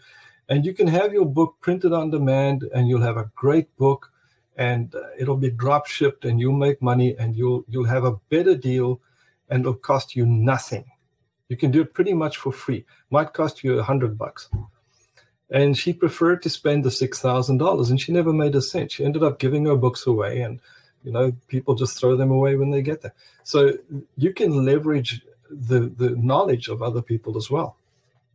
And 0.49 0.64
you 0.64 0.73
can 0.73 0.87
have 0.87 1.12
your 1.12 1.27
book 1.27 1.57
printed 1.61 1.93
on 1.93 2.11
demand, 2.11 2.64
and 2.75 2.89
you'll 2.89 3.03
have 3.03 3.19
a 3.19 3.31
great 3.35 3.75
book, 3.77 4.11
and 4.57 4.95
uh, 4.95 5.01
it'll 5.19 5.37
be 5.37 5.51
drop 5.51 5.87
shipped, 5.87 6.25
and 6.25 6.41
you'll 6.41 6.55
make 6.55 6.81
money, 6.81 7.14
and 7.19 7.37
you'll 7.37 7.64
you'll 7.69 7.85
have 7.85 8.05
a 8.05 8.16
better 8.31 8.55
deal, 8.57 9.01
and 9.51 9.61
it'll 9.61 9.75
cost 9.75 10.16
you 10.16 10.25
nothing. 10.25 10.85
You 11.49 11.57
can 11.57 11.71
do 11.71 11.83
it 11.83 11.93
pretty 11.95 12.14
much 12.14 12.39
for 12.39 12.51
free. 12.51 12.87
Might 13.11 13.35
cost 13.35 13.62
you 13.62 13.79
a 13.79 13.83
hundred 13.83 14.16
bucks. 14.16 14.49
And 15.51 15.77
she 15.77 15.93
preferred 15.93 16.43
to 16.43 16.51
spend 16.51 16.85
the 16.85 16.91
six 16.91 17.21
thousand 17.21 17.59
dollars, 17.59 17.91
and 17.91 18.01
she 18.01 18.13
never 18.13 18.33
made 18.33 18.55
a 18.55 18.63
cent. 18.63 18.93
She 18.93 19.05
ended 19.05 19.23
up 19.23 19.39
giving 19.39 19.65
her 19.67 19.77
books 19.77 20.07
away, 20.07 20.43
and 20.43 20.61
you 21.05 21.13
know 21.13 21.33
people 21.49 21.75
just 21.75 21.99
throw 21.99 22.17
them 22.17 22.31
away 22.31 22.57
when 22.57 22.71
they 22.71 22.83
get 22.83 23.01
there. 23.01 23.15
So 23.45 23.73
you 24.17 24.35
can 24.35 24.65
leverage 24.65 25.23
the 25.51 25.81
the 25.97 26.11
knowledge 26.17 26.69
of 26.69 26.83
other 26.83 27.03
people 27.03 27.37
as 27.37 27.51
well. 27.51 27.77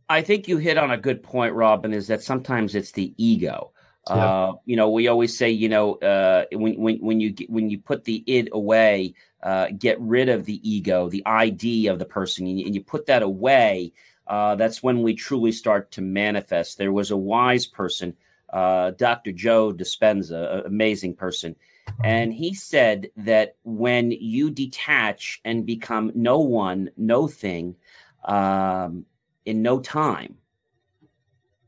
I 0.08 0.22
think 0.22 0.48
you 0.48 0.58
hit 0.58 0.76
on 0.76 0.90
a 0.90 0.98
good 0.98 1.22
point, 1.22 1.54
Robin. 1.54 1.92
Is 1.92 2.08
that 2.08 2.22
sometimes 2.22 2.74
it's 2.74 2.92
the 2.92 3.14
ego. 3.16 3.70
Yeah. 4.08 4.14
Uh, 4.14 4.52
you 4.66 4.76
know, 4.76 4.90
we 4.90 5.08
always 5.08 5.36
say, 5.36 5.50
you 5.50 5.68
know, 5.68 5.94
uh, 5.96 6.44
when 6.52 6.74
when 6.80 6.98
when 6.98 7.20
you 7.20 7.34
when 7.48 7.70
you 7.70 7.78
put 7.78 8.04
the 8.04 8.22
id 8.26 8.50
away, 8.52 9.14
uh, 9.42 9.68
get 9.78 9.98
rid 10.00 10.28
of 10.28 10.44
the 10.44 10.60
ego, 10.68 11.08
the 11.08 11.22
ID 11.24 11.86
of 11.86 11.98
the 11.98 12.04
person, 12.04 12.46
and 12.46 12.58
you, 12.58 12.66
and 12.66 12.74
you 12.74 12.82
put 12.82 13.06
that 13.06 13.22
away. 13.22 13.92
Uh, 14.26 14.54
that's 14.54 14.82
when 14.82 15.02
we 15.02 15.14
truly 15.14 15.52
start 15.52 15.90
to 15.92 16.00
manifest. 16.00 16.78
There 16.78 16.92
was 16.92 17.10
a 17.10 17.16
wise 17.16 17.66
person, 17.66 18.16
uh, 18.52 18.92
Dr. 18.92 19.32
Joe 19.32 19.72
Dispenza, 19.72 20.64
amazing 20.64 21.14
person, 21.14 21.56
and 22.02 22.32
he 22.32 22.54
said 22.54 23.10
that 23.16 23.56
when 23.64 24.10
you 24.10 24.50
detach 24.50 25.40
and 25.44 25.66
become 25.66 26.10
no 26.14 26.38
one, 26.38 26.90
no 26.96 27.28
thing, 27.28 27.76
um, 28.24 29.04
in 29.44 29.62
no 29.62 29.80
time, 29.80 30.38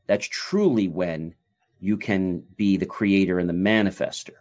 that's 0.07 0.27
truly 0.27 0.87
when 0.87 1.35
you 1.79 1.97
can 1.97 2.39
be 2.55 2.77
the 2.77 2.85
creator 2.85 3.39
and 3.39 3.47
the 3.47 3.53
manifester. 3.53 4.33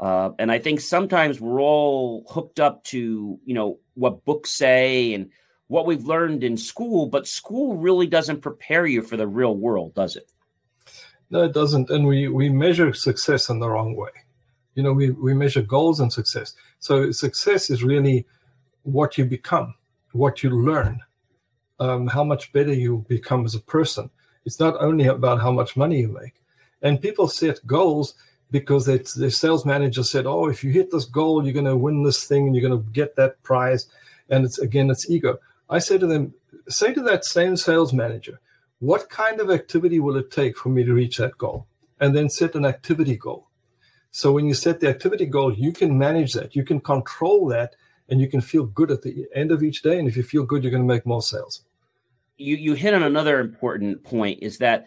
Uh, 0.00 0.30
and 0.38 0.50
I 0.50 0.58
think 0.58 0.80
sometimes 0.80 1.40
we're 1.40 1.60
all 1.60 2.24
hooked 2.28 2.58
up 2.58 2.82
to, 2.84 3.38
you 3.44 3.54
know, 3.54 3.78
what 3.94 4.24
books 4.24 4.50
say 4.50 5.14
and 5.14 5.30
what 5.68 5.86
we've 5.86 6.04
learned 6.04 6.44
in 6.44 6.56
school, 6.56 7.06
but 7.06 7.26
school 7.26 7.76
really 7.76 8.06
doesn't 8.06 8.42
prepare 8.42 8.86
you 8.86 9.02
for 9.02 9.16
the 9.16 9.26
real 9.26 9.56
world, 9.56 9.94
does 9.94 10.16
it? 10.16 10.30
No, 11.30 11.44
it 11.44 11.52
doesn't. 11.52 11.90
And 11.90 12.06
we, 12.06 12.28
we 12.28 12.48
measure 12.48 12.92
success 12.92 13.48
in 13.48 13.58
the 13.58 13.68
wrong 13.68 13.96
way. 13.96 14.10
You 14.74 14.82
know, 14.82 14.92
we, 14.92 15.10
we 15.10 15.34
measure 15.34 15.62
goals 15.62 16.00
and 16.00 16.12
success. 16.12 16.54
So 16.80 17.10
success 17.12 17.70
is 17.70 17.82
really 17.82 18.26
what 18.82 19.16
you 19.16 19.24
become, 19.24 19.74
what 20.12 20.42
you 20.42 20.50
learn, 20.50 21.00
um, 21.80 22.06
how 22.06 22.24
much 22.24 22.52
better 22.52 22.72
you 22.72 23.04
become 23.08 23.44
as 23.44 23.54
a 23.54 23.60
person. 23.60 24.10
It's 24.44 24.60
not 24.60 24.76
only 24.80 25.06
about 25.06 25.40
how 25.40 25.50
much 25.50 25.76
money 25.76 26.00
you 26.00 26.08
make. 26.08 26.34
And 26.82 27.00
people 27.00 27.28
set 27.28 27.66
goals 27.66 28.14
because 28.50 28.84
their 28.86 29.30
sales 29.30 29.64
manager 29.64 30.04
said, 30.04 30.26
"Oh, 30.26 30.48
if 30.48 30.62
you 30.62 30.70
hit 30.70 30.90
this 30.90 31.06
goal, 31.06 31.42
you're 31.42 31.54
going 31.54 31.64
to 31.64 31.76
win 31.76 32.02
this 32.02 32.24
thing 32.24 32.46
and 32.46 32.54
you're 32.54 32.68
going 32.68 32.80
to 32.80 32.90
get 32.90 33.16
that 33.16 33.42
prize." 33.42 33.86
And 34.28 34.44
it's 34.44 34.58
again, 34.58 34.90
it's 34.90 35.08
ego. 35.10 35.38
I 35.68 35.78
say 35.78 35.98
to 35.98 36.06
them, 36.06 36.34
say 36.68 36.92
to 36.94 37.02
that 37.02 37.24
same 37.24 37.56
sales 37.56 37.92
manager, 37.92 38.40
"What 38.78 39.08
kind 39.10 39.40
of 39.40 39.50
activity 39.50 40.00
will 40.00 40.16
it 40.16 40.30
take 40.30 40.56
for 40.56 40.68
me 40.68 40.84
to 40.84 40.92
reach 40.92 41.16
that 41.18 41.38
goal?" 41.38 41.66
And 42.00 42.14
then 42.14 42.28
set 42.28 42.54
an 42.54 42.64
activity 42.64 43.16
goal. 43.16 43.48
So 44.10 44.32
when 44.32 44.46
you 44.46 44.54
set 44.54 44.80
the 44.80 44.88
activity 44.88 45.26
goal, 45.26 45.52
you 45.54 45.72
can 45.72 45.98
manage 45.98 46.34
that, 46.34 46.54
you 46.54 46.64
can 46.64 46.80
control 46.80 47.46
that, 47.48 47.74
and 48.08 48.20
you 48.20 48.28
can 48.28 48.40
feel 48.40 48.64
good 48.64 48.90
at 48.90 49.02
the 49.02 49.26
end 49.34 49.50
of 49.50 49.62
each 49.62 49.82
day. 49.82 49.98
And 49.98 50.06
if 50.06 50.16
you 50.16 50.22
feel 50.22 50.44
good, 50.44 50.62
you're 50.62 50.70
going 50.70 50.86
to 50.86 50.94
make 50.94 51.06
more 51.06 51.22
sales. 51.22 51.64
You 52.36 52.56
you 52.56 52.74
hit 52.74 52.94
on 52.94 53.02
another 53.02 53.40
important 53.40 54.02
point 54.04 54.40
is 54.42 54.58
that 54.58 54.86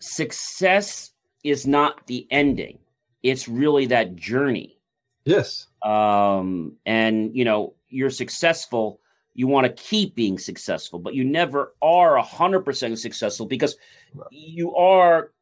success 0.00 1.10
is 1.42 1.66
not 1.66 2.06
the 2.06 2.26
ending; 2.30 2.78
it's 3.22 3.48
really 3.48 3.86
that 3.86 4.16
journey. 4.16 4.78
Yes. 5.24 5.66
Um, 5.82 6.76
and 6.86 7.34
you 7.34 7.44
know, 7.44 7.74
you're 7.88 8.10
successful. 8.10 9.00
You 9.34 9.48
want 9.48 9.66
to 9.66 9.82
keep 9.82 10.14
being 10.14 10.38
successful, 10.38 10.98
but 10.98 11.14
you 11.14 11.24
never 11.24 11.74
are 11.82 12.16
a 12.16 12.22
hundred 12.22 12.60
percent 12.64 12.98
successful 12.98 13.46
because 13.46 13.76
you 14.30 14.74
are 14.76 15.32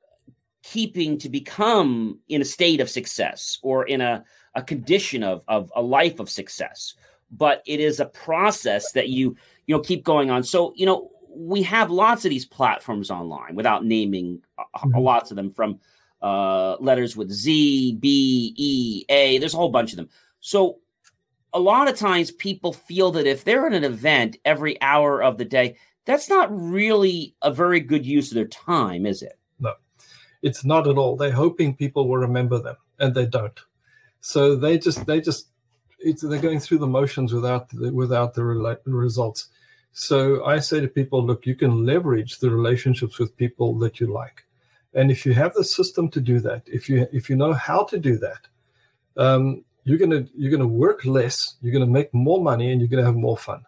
keeping 0.62 1.18
to 1.18 1.28
become 1.28 2.18
in 2.28 2.40
a 2.40 2.44
state 2.44 2.80
of 2.80 2.88
success 2.88 3.58
or 3.62 3.84
in 3.84 4.00
a, 4.00 4.24
a 4.54 4.62
condition 4.62 5.22
of, 5.22 5.42
of 5.48 5.72
a 5.76 5.82
life 5.82 6.20
of 6.20 6.30
success. 6.30 6.94
But 7.30 7.62
it 7.66 7.80
is 7.80 8.00
a 8.00 8.06
process 8.06 8.92
that 8.92 9.08
you 9.08 9.36
you 9.66 9.76
know 9.76 9.80
keep 9.80 10.04
going 10.04 10.30
on. 10.30 10.42
So 10.42 10.72
you 10.76 10.86
know 10.86 11.10
we 11.34 11.62
have 11.62 11.90
lots 11.90 12.24
of 12.24 12.30
these 12.30 12.44
platforms 12.44 13.10
online 13.10 13.54
without 13.54 13.84
naming 13.84 14.42
mm-hmm. 14.58 14.98
lots 14.98 15.30
of 15.30 15.36
them 15.36 15.50
from 15.52 15.80
uh, 16.20 16.76
letters 16.78 17.16
with 17.16 17.30
z 17.30 17.96
b 17.96 18.54
e 18.56 19.04
a 19.08 19.38
there's 19.38 19.54
a 19.54 19.56
whole 19.56 19.70
bunch 19.70 19.92
of 19.92 19.96
them. 19.96 20.08
So 20.40 20.78
a 21.54 21.60
lot 21.60 21.88
of 21.88 21.96
times 21.96 22.30
people 22.30 22.72
feel 22.72 23.10
that 23.12 23.26
if 23.26 23.44
they're 23.44 23.66
at 23.66 23.74
an 23.74 23.84
event 23.84 24.38
every 24.44 24.80
hour 24.80 25.22
of 25.22 25.38
the 25.38 25.44
day 25.44 25.76
that's 26.04 26.28
not 26.28 26.48
really 26.50 27.34
a 27.42 27.52
very 27.52 27.80
good 27.80 28.04
use 28.04 28.30
of 28.30 28.34
their 28.34 28.46
time 28.46 29.06
is 29.06 29.22
it 29.22 29.38
No, 29.60 29.74
it's 30.42 30.64
not 30.64 30.88
at 30.88 30.98
all. 30.98 31.16
They're 31.16 31.32
hoping 31.32 31.76
people 31.76 32.08
will 32.08 32.18
remember 32.18 32.58
them, 32.58 32.76
and 32.98 33.14
they 33.14 33.26
don't. 33.26 33.58
So 34.20 34.56
they 34.56 34.78
just 34.78 35.06
they 35.06 35.20
just 35.20 35.48
they're 36.20 36.40
going 36.40 36.60
through 36.60 36.78
the 36.78 36.86
motions 36.86 37.32
without 37.32 37.68
the, 37.70 37.92
without 37.92 38.34
the 38.34 38.44
re- 38.44 38.76
results. 38.86 39.48
So 39.92 40.44
I 40.44 40.58
say 40.58 40.80
to 40.80 40.88
people, 40.88 41.24
look, 41.24 41.46
you 41.46 41.54
can 41.54 41.86
leverage 41.86 42.38
the 42.38 42.50
relationships 42.50 43.18
with 43.18 43.36
people 43.36 43.78
that 43.78 44.00
you 44.00 44.12
like, 44.12 44.44
and 44.94 45.10
if 45.10 45.24
you 45.24 45.34
have 45.34 45.54
the 45.54 45.64
system 45.64 46.08
to 46.10 46.20
do 46.20 46.40
that, 46.40 46.62
if 46.66 46.88
you 46.88 47.06
if 47.12 47.30
you 47.30 47.36
know 47.36 47.52
how 47.52 47.84
to 47.84 47.98
do 47.98 48.16
that, 48.18 48.48
um, 49.16 49.64
you're 49.84 49.98
gonna 49.98 50.26
you're 50.36 50.50
gonna 50.50 50.66
work 50.66 51.04
less, 51.04 51.56
you're 51.60 51.72
gonna 51.72 51.86
make 51.86 52.12
more 52.14 52.42
money, 52.42 52.70
and 52.70 52.80
you're 52.80 52.88
gonna 52.88 53.04
have 53.04 53.16
more 53.16 53.36
fun. 53.36 53.64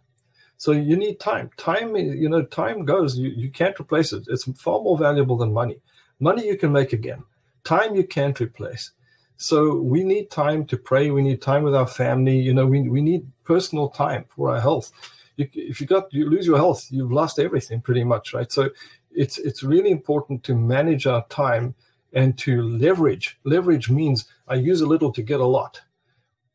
So 0.56 0.72
you 0.72 0.96
need 0.96 1.20
time. 1.20 1.50
Time, 1.56 1.96
you 1.96 2.28
know, 2.28 2.42
time 2.42 2.84
goes. 2.84 3.18
You, 3.18 3.30
you 3.30 3.50
can't 3.50 3.78
replace 3.78 4.12
it. 4.12 4.24
It's 4.28 4.44
far 4.58 4.80
more 4.80 4.96
valuable 4.96 5.36
than 5.36 5.52
money. 5.52 5.80
Money 6.20 6.46
you 6.46 6.56
can 6.56 6.72
make 6.72 6.92
again. 6.92 7.24
Time 7.64 7.94
you 7.94 8.04
can't 8.04 8.40
replace. 8.40 8.92
So 9.36 9.76
we 9.76 10.04
need 10.04 10.30
time 10.30 10.64
to 10.66 10.76
pray. 10.76 11.10
We 11.10 11.22
need 11.22 11.42
time 11.42 11.64
with 11.64 11.74
our 11.74 11.86
family. 11.86 12.38
You 12.38 12.54
know, 12.54 12.66
we, 12.66 12.88
we 12.88 13.02
need 13.02 13.26
personal 13.42 13.88
time 13.88 14.26
for 14.28 14.50
our 14.50 14.60
health. 14.60 14.92
You, 15.36 15.48
if 15.52 15.80
you 15.80 15.86
got 15.86 16.12
you 16.12 16.30
lose 16.30 16.46
your 16.46 16.56
health, 16.56 16.86
you've 16.90 17.12
lost 17.12 17.38
everything 17.38 17.80
pretty 17.80 18.04
much, 18.04 18.32
right? 18.32 18.50
So 18.50 18.70
it's 19.10 19.38
it's 19.38 19.62
really 19.62 19.90
important 19.90 20.44
to 20.44 20.54
manage 20.54 21.06
our 21.06 21.26
time 21.28 21.74
and 22.12 22.38
to 22.38 22.62
leverage. 22.62 23.38
Leverage 23.44 23.90
means 23.90 24.26
I 24.46 24.54
use 24.54 24.80
a 24.80 24.86
little 24.86 25.12
to 25.12 25.22
get 25.22 25.40
a 25.40 25.46
lot. 25.46 25.80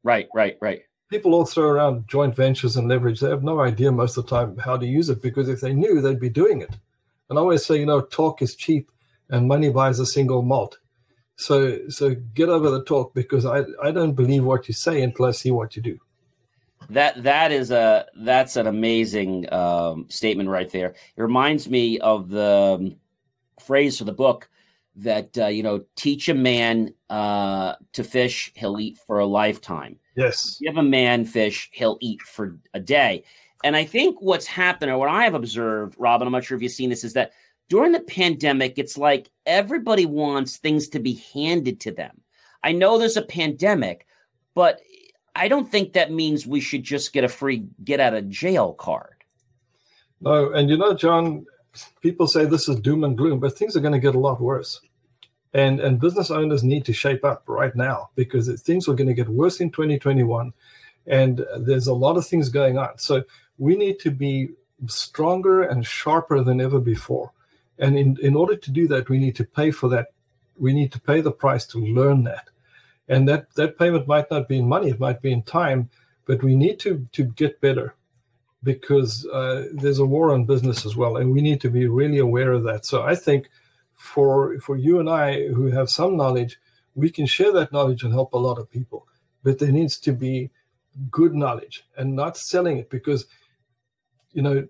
Right, 0.04 0.28
right, 0.34 0.58
right. 0.62 0.82
People 1.10 1.34
all 1.34 1.46
throw 1.46 1.66
around 1.66 2.08
joint 2.08 2.36
ventures 2.36 2.78
and 2.78 2.88
leverage. 2.88 3.20
They 3.20 3.30
have 3.30 3.44
no 3.44 3.62
idea 3.62 3.92
most 3.92 4.18
of 4.18 4.26
the 4.26 4.30
time 4.30 4.58
how 4.58 4.78
to 4.78 4.86
use 4.86 5.10
it 5.10 5.22
because 5.22 5.50
if 5.50 5.62
they 5.62 5.74
knew, 5.74 6.02
they'd 6.02 6.20
be 6.20 6.30
doing 6.30 6.62
it. 6.62 6.78
And 7.30 7.38
I 7.38 7.42
always 7.42 7.66
say, 7.66 7.78
you 7.78 7.86
know, 7.86 8.02
talk 8.02 8.42
is 8.42 8.56
cheap 8.56 8.92
and 9.30 9.48
money 9.48 9.70
buys 9.70 10.00
a 10.00 10.06
single 10.06 10.42
malt. 10.42 10.78
So 11.36 11.88
so 11.90 12.16
get 12.34 12.50
over 12.50 12.70
the 12.70 12.84
talk 12.84 13.14
because 13.14 13.46
I, 13.46 13.64
I 13.82 13.92
don't 13.92 14.14
believe 14.14 14.44
what 14.44 14.68
you 14.68 14.74
say 14.74 15.02
until 15.02 15.26
I 15.26 15.32
see 15.32 15.52
what 15.52 15.76
you 15.76 15.82
do. 15.82 16.00
That 16.90 17.24
that 17.24 17.52
is 17.52 17.72
a 17.72 18.08
that's 18.18 18.56
an 18.56 18.68
amazing 18.68 19.52
um, 19.54 20.06
statement 20.10 20.50
right 20.50 20.70
there. 20.72 20.90
It 21.16 21.22
reminds 21.22 21.70
me 21.70 22.00
of 22.00 22.30
the 22.30 22.78
um, 22.80 22.96
phrase 23.60 23.98
for 23.98 24.04
the 24.04 24.14
book 24.14 24.50
that 25.00 25.38
uh, 25.38 25.48
you 25.48 25.64
know 25.64 25.84
teach 25.96 26.30
a 26.30 26.34
man 26.34 26.94
uh, 27.10 27.76
to 27.94 28.04
fish, 28.04 28.52
he'll 28.56 28.80
eat 28.80 28.98
for 29.06 29.20
a 29.20 29.26
lifetime. 29.26 29.98
Yes. 30.16 30.60
Give 30.62 30.78
a 30.78 30.84
man 30.84 31.26
fish, 31.26 31.70
he'll 31.72 31.98
eat 32.02 32.22
for 32.22 32.58
a 32.74 32.80
day. 32.80 33.24
And 33.64 33.76
I 33.76 33.84
think 33.84 34.22
what's 34.22 34.46
happened, 34.46 34.92
or 34.92 34.98
what 34.98 35.10
I 35.10 35.24
have 35.24 35.34
observed, 35.34 35.96
Robin, 35.98 36.28
I'm 36.28 36.32
not 36.32 36.46
sure 36.46 36.56
if 36.56 36.64
you've 36.64 36.72
seen 36.72 36.90
this, 36.90 37.04
is 37.04 37.14
that 37.14 37.34
during 37.68 37.92
the 37.92 38.00
pandemic, 38.00 38.78
it's 38.78 38.98
like 38.98 39.30
everybody 39.46 40.06
wants 40.06 40.58
things 40.58 40.88
to 40.90 41.00
be 41.00 41.24
handed 41.34 41.80
to 41.82 41.92
them. 41.92 42.22
I 42.64 42.72
know 42.72 42.98
there's 42.98 43.18
a 43.18 43.22
pandemic, 43.22 44.08
but 44.56 44.82
I 45.36 45.48
don't 45.48 45.70
think 45.70 45.94
that 45.94 46.12
means 46.12 46.48
we 46.48 46.60
should 46.60 46.84
just 46.84 47.14
get 47.14 47.24
a 47.24 47.30
free 47.30 47.66
get 47.84 48.00
out 48.00 48.14
of 48.14 48.30
jail 48.30 48.74
card. 48.74 49.24
No, 50.22 50.52
and 50.52 50.70
you 50.70 50.78
know, 50.78 50.94
John, 50.94 51.46
people 52.02 52.28
say 52.28 52.46
this 52.46 52.68
is 52.68 52.80
doom 52.80 53.04
and 53.04 53.18
gloom, 53.18 53.40
but 53.40 53.58
things 53.58 53.76
are 53.76 53.82
going 53.82 53.94
to 53.94 54.00
get 54.00 54.16
a 54.16 54.20
lot 54.20 54.42
worse. 54.42 54.82
And 55.54 55.80
and 55.80 56.00
business 56.00 56.30
owners 56.30 56.64
need 56.64 56.86
to 56.86 56.94
shape 56.94 57.26
up 57.26 57.44
right 57.48 57.76
now 57.76 58.10
because 58.16 58.62
things 58.62 58.88
are 58.88 58.94
going 58.94 59.08
to 59.08 59.16
get 59.16 59.30
worse 59.30 59.60
in 59.60 59.72
2021, 59.72 60.54
and 61.08 61.46
there's 61.58 61.88
a 61.88 61.94
lot 61.94 62.18
of 62.18 62.28
things 62.28 62.50
going 62.50 62.78
on. 62.78 62.98
So 63.00 63.24
we 63.58 63.76
need 63.76 64.00
to 64.00 64.12
be 64.12 64.50
stronger 64.88 65.64
and 65.64 65.86
sharper 65.86 66.44
than 66.44 66.62
ever 66.62 66.80
before. 66.80 67.32
And 67.78 67.98
in, 67.98 68.18
in 68.22 68.36
order 68.36 68.56
to 68.56 68.72
do 68.72 68.88
that, 68.90 69.10
we 69.10 69.18
need 69.18 69.36
to 69.38 69.44
pay 69.44 69.72
for 69.72 69.90
that. 69.90 70.08
We 70.58 70.74
need 70.74 70.92
to 70.92 71.00
pay 71.00 71.22
the 71.22 71.32
price 71.32 71.66
to 71.68 71.80
learn 71.80 72.24
that. 72.26 72.50
And 73.08 73.28
that, 73.28 73.54
that 73.56 73.78
payment 73.78 74.08
might 74.08 74.30
not 74.30 74.48
be 74.48 74.60
in 74.60 74.68
money, 74.68 74.90
it 74.90 75.00
might 75.00 75.22
be 75.22 75.32
in 75.32 75.42
time, 75.44 75.90
but 76.26 76.44
we 76.44 76.56
need 76.56 76.80
to, 76.82 77.08
to 77.14 77.24
get 77.24 77.60
better 77.60 77.96
because 78.62 79.26
uh, 79.28 79.66
there's 79.74 80.00
a 80.00 80.06
war 80.06 80.32
on 80.34 80.46
business 80.46 80.86
as 80.86 80.96
well. 80.96 81.18
And 81.18 81.32
we 81.32 81.42
need 81.42 81.62
to 81.62 81.70
be 81.70 81.88
really 81.88 82.20
aware 82.20 82.52
of 82.52 82.64
that. 82.64 82.86
So 82.86 83.04
I 83.04 83.16
think 83.16 83.50
for, 84.00 84.58
for 84.60 84.78
you 84.78 85.00
and 85.00 85.10
I 85.10 85.48
who 85.50 85.68
have 85.68 85.90
some 85.90 86.18
knowledge, 86.18 86.58
we 86.96 87.10
can 87.10 87.26
share 87.26 87.52
that 87.52 87.72
knowledge 87.72 88.04
and 88.04 88.14
help 88.14 88.34
a 88.34 88.38
lot 88.38 88.58
of 88.58 88.72
people. 88.72 89.08
But 89.44 89.60
there 89.60 89.72
needs 89.72 90.00
to 90.00 90.12
be 90.12 90.50
good 91.12 91.36
knowledge 91.36 91.86
and 91.98 92.16
not 92.16 92.38
selling 92.38 92.78
it 92.78 92.90
because, 92.90 93.26
you 94.32 94.42
know, 94.42 94.68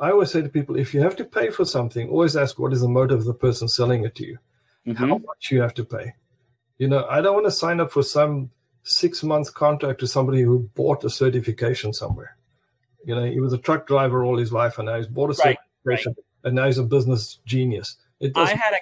I 0.00 0.10
always 0.10 0.30
say 0.30 0.42
to 0.42 0.48
people, 0.48 0.76
if 0.76 0.92
you 0.92 1.00
have 1.00 1.16
to 1.16 1.24
pay 1.24 1.50
for 1.50 1.64
something, 1.64 2.08
always 2.08 2.36
ask 2.36 2.58
what 2.58 2.72
is 2.72 2.80
the 2.80 2.88
motive 2.88 3.20
of 3.20 3.24
the 3.24 3.34
person 3.34 3.68
selling 3.68 4.04
it 4.04 4.14
to 4.16 4.26
you, 4.26 4.38
mm-hmm. 4.86 4.96
how 4.96 5.18
much 5.18 5.50
you 5.50 5.60
have 5.60 5.74
to 5.74 5.84
pay. 5.84 6.14
You 6.78 6.88
know, 6.88 7.06
I 7.08 7.20
don't 7.20 7.34
want 7.34 7.46
to 7.46 7.52
sign 7.52 7.80
up 7.80 7.92
for 7.92 8.02
some 8.02 8.50
six 8.82 9.22
month 9.22 9.54
contract 9.54 10.00
to 10.00 10.06
somebody 10.06 10.42
who 10.42 10.70
bought 10.74 11.04
a 11.04 11.10
certification 11.10 11.92
somewhere. 11.92 12.36
You 13.04 13.14
know, 13.14 13.24
he 13.24 13.40
was 13.40 13.52
a 13.52 13.58
truck 13.58 13.86
driver 13.86 14.24
all 14.24 14.38
his 14.38 14.52
life, 14.52 14.78
and 14.78 14.86
now 14.86 14.96
he's 14.96 15.06
bought 15.06 15.30
a 15.30 15.42
right, 15.44 15.58
certification, 15.84 16.14
right. 16.16 16.48
and 16.48 16.54
now 16.54 16.66
he's 16.66 16.78
a 16.78 16.84
business 16.84 17.38
genius. 17.46 17.96
I 18.34 18.50
had 18.50 18.74
a, 18.74 18.78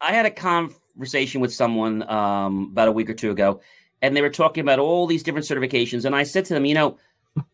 I 0.00 0.12
had 0.12 0.26
a 0.26 0.30
conversation 0.30 1.40
with 1.40 1.52
someone 1.52 2.08
um, 2.08 2.68
about 2.72 2.88
a 2.88 2.92
week 2.92 3.10
or 3.10 3.14
two 3.14 3.30
ago, 3.30 3.60
and 4.02 4.16
they 4.16 4.22
were 4.22 4.30
talking 4.30 4.60
about 4.62 4.78
all 4.78 5.06
these 5.06 5.22
different 5.22 5.46
certifications, 5.46 6.04
and 6.04 6.14
I 6.14 6.22
said 6.22 6.44
to 6.46 6.54
them, 6.54 6.64
you 6.64 6.74
know 6.74 6.98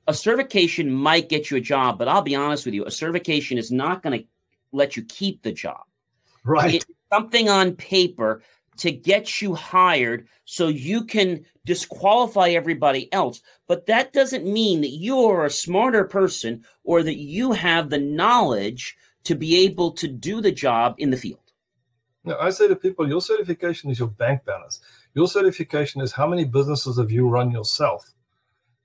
a 0.06 0.14
certification 0.14 0.90
might 0.90 1.28
get 1.28 1.50
you 1.50 1.56
a 1.56 1.60
job, 1.60 1.98
but 1.98 2.08
I'll 2.08 2.22
be 2.22 2.34
honest 2.34 2.64
with 2.64 2.74
you, 2.74 2.84
a 2.84 2.90
certification 2.90 3.58
is 3.58 3.70
not 3.70 4.02
going 4.02 4.20
to 4.20 4.26
let 4.72 4.96
you 4.96 5.04
keep 5.04 5.42
the 5.42 5.52
job. 5.52 5.82
Right. 6.44 6.76
It's 6.76 6.86
something 7.12 7.48
on 7.48 7.76
paper 7.76 8.42
to 8.78 8.90
get 8.90 9.40
you 9.40 9.54
hired 9.54 10.26
so 10.44 10.68
you 10.68 11.04
can 11.04 11.44
disqualify 11.64 12.50
everybody 12.50 13.12
else. 13.12 13.40
But 13.68 13.86
that 13.86 14.12
doesn't 14.12 14.46
mean 14.46 14.80
that 14.80 14.90
you're 14.90 15.44
a 15.44 15.50
smarter 15.50 16.04
person 16.04 16.64
or 16.82 17.02
that 17.02 17.16
you 17.16 17.52
have 17.52 17.88
the 17.88 17.98
knowledge 17.98 18.96
to 19.24 19.34
be 19.34 19.64
able 19.64 19.92
to 19.92 20.08
do 20.08 20.40
the 20.40 20.52
job 20.52 20.94
in 20.98 21.10
the 21.10 21.16
field. 21.16 21.40
Now, 22.24 22.38
I 22.40 22.50
say 22.50 22.68
to 22.68 22.76
people, 22.76 23.06
your 23.08 23.20
certification 23.20 23.90
is 23.90 23.98
your 23.98 24.08
bank 24.08 24.44
balance. 24.44 24.80
Your 25.14 25.28
certification 25.28 26.00
is 26.00 26.12
how 26.12 26.26
many 26.26 26.44
businesses 26.44 26.98
have 26.98 27.10
you 27.10 27.28
run 27.28 27.50
yourself? 27.50 28.10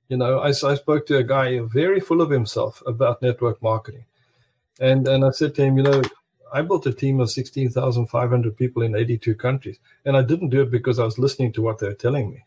You 0.09 0.17
know, 0.17 0.39
I, 0.39 0.49
I 0.49 0.75
spoke 0.75 1.05
to 1.07 1.17
a 1.17 1.23
guy 1.23 1.59
very 1.59 1.99
full 1.99 2.21
of 2.21 2.29
himself 2.29 2.83
about 2.85 3.21
network 3.21 3.61
marketing. 3.61 4.05
And, 4.81 5.07
and 5.07 5.23
I 5.23 5.31
said 5.31 5.55
to 5.55 5.63
him, 5.63 5.77
you 5.77 5.83
know, 5.83 6.01
I 6.51 6.63
built 6.63 6.87
a 6.87 6.93
team 6.93 7.19
of 7.19 7.29
16,500 7.29 8.57
people 8.57 8.81
in 8.81 8.95
82 8.95 9.35
countries. 9.35 9.79
And 10.03 10.17
I 10.17 10.23
didn't 10.23 10.49
do 10.49 10.61
it 10.61 10.71
because 10.71 10.99
I 10.99 11.05
was 11.05 11.19
listening 11.19 11.53
to 11.53 11.61
what 11.61 11.79
they 11.79 11.87
were 11.87 11.93
telling 11.93 12.31
me. 12.31 12.43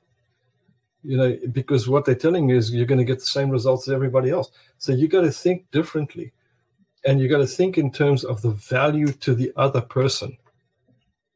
You 1.05 1.17
know, 1.17 1.37
because 1.53 1.89
what 1.89 2.05
they're 2.05 2.15
telling 2.15 2.47
me 2.47 2.57
is 2.57 2.73
you're 2.73 2.87
going 2.87 2.99
to 2.99 3.05
get 3.05 3.21
the 3.21 3.27
same 3.27 3.51
results 3.51 3.89
as 3.89 3.95
everybody 3.95 4.31
else. 4.31 4.51
So 4.79 4.93
you 4.93 5.09
got 5.09 5.23
to 5.23 5.31
think 5.31 5.71
differently. 5.71 6.33
And 7.05 7.21
you 7.21 7.29
got 7.29 7.39
to 7.39 7.47
think 7.47 7.79
in 7.79 7.91
terms 7.91 8.25
of 8.25 8.43
the 8.43 8.51
value 8.51 9.13
to 9.13 9.35
the 9.35 9.53
other 9.57 9.81
person. 9.81 10.37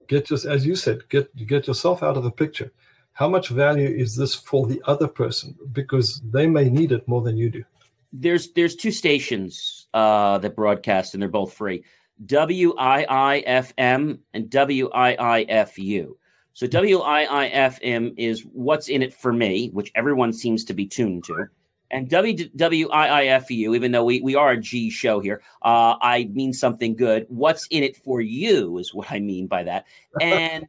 Get 0.08 0.26
just 0.26 0.44
as 0.44 0.64
you 0.64 0.76
said, 0.76 1.08
get 1.08 1.34
get 1.46 1.66
yourself 1.66 2.02
out 2.02 2.16
of 2.16 2.22
the 2.22 2.30
picture. 2.30 2.72
How 3.12 3.28
much 3.28 3.48
value 3.48 3.88
is 3.88 4.14
this 4.14 4.34
for 4.34 4.66
the 4.66 4.80
other 4.84 5.08
person? 5.08 5.56
Because 5.72 6.20
they 6.30 6.46
may 6.46 6.68
need 6.68 6.92
it 6.92 7.08
more 7.08 7.22
than 7.22 7.36
you 7.36 7.50
do. 7.50 7.64
There's 8.12 8.52
there's 8.52 8.76
two 8.76 8.92
stations 8.92 9.88
uh, 9.94 10.38
that 10.38 10.54
broadcast 10.54 11.14
and 11.14 11.22
they're 11.22 11.28
both 11.28 11.52
free. 11.52 11.82
Wiifm 12.22 14.18
and 14.32 14.50
wiifu 14.50 16.12
so 16.52 16.66
wiifm 16.66 18.14
is 18.16 18.40
what's 18.52 18.88
in 18.88 19.02
it 19.02 19.12
for 19.12 19.32
me 19.32 19.68
which 19.74 19.92
everyone 19.94 20.32
seems 20.32 20.64
to 20.64 20.72
be 20.72 20.86
tuned 20.86 21.24
to 21.24 21.46
and 21.90 22.08
WWIIFU, 22.08 23.74
even 23.74 23.92
though 23.92 24.04
we, 24.04 24.20
we 24.20 24.34
are 24.34 24.50
a 24.50 24.60
G 24.60 24.90
show 24.90 25.20
here, 25.20 25.42
uh, 25.62 25.96
I 26.00 26.28
mean 26.32 26.52
something 26.52 26.96
good. 26.96 27.26
What's 27.28 27.66
in 27.68 27.82
it 27.82 27.96
for 27.96 28.20
you 28.20 28.78
is 28.78 28.92
what 28.92 29.10
I 29.10 29.20
mean 29.20 29.46
by 29.46 29.62
that. 29.64 29.86
And 30.20 30.66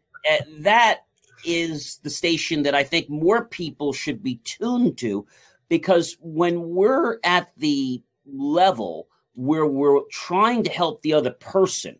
that 0.59 1.01
is 1.45 1.99
the 2.03 2.09
station 2.09 2.63
that 2.63 2.75
I 2.75 2.83
think 2.83 3.09
more 3.09 3.45
people 3.45 3.93
should 3.93 4.21
be 4.21 4.35
tuned 4.43 4.97
to 4.99 5.25
because 5.69 6.17
when 6.19 6.69
we're 6.69 7.19
at 7.23 7.51
the 7.57 8.01
level 8.25 9.07
where 9.35 9.65
we're 9.65 10.01
trying 10.11 10.63
to 10.63 10.69
help 10.69 11.01
the 11.01 11.13
other 11.13 11.31
person, 11.31 11.97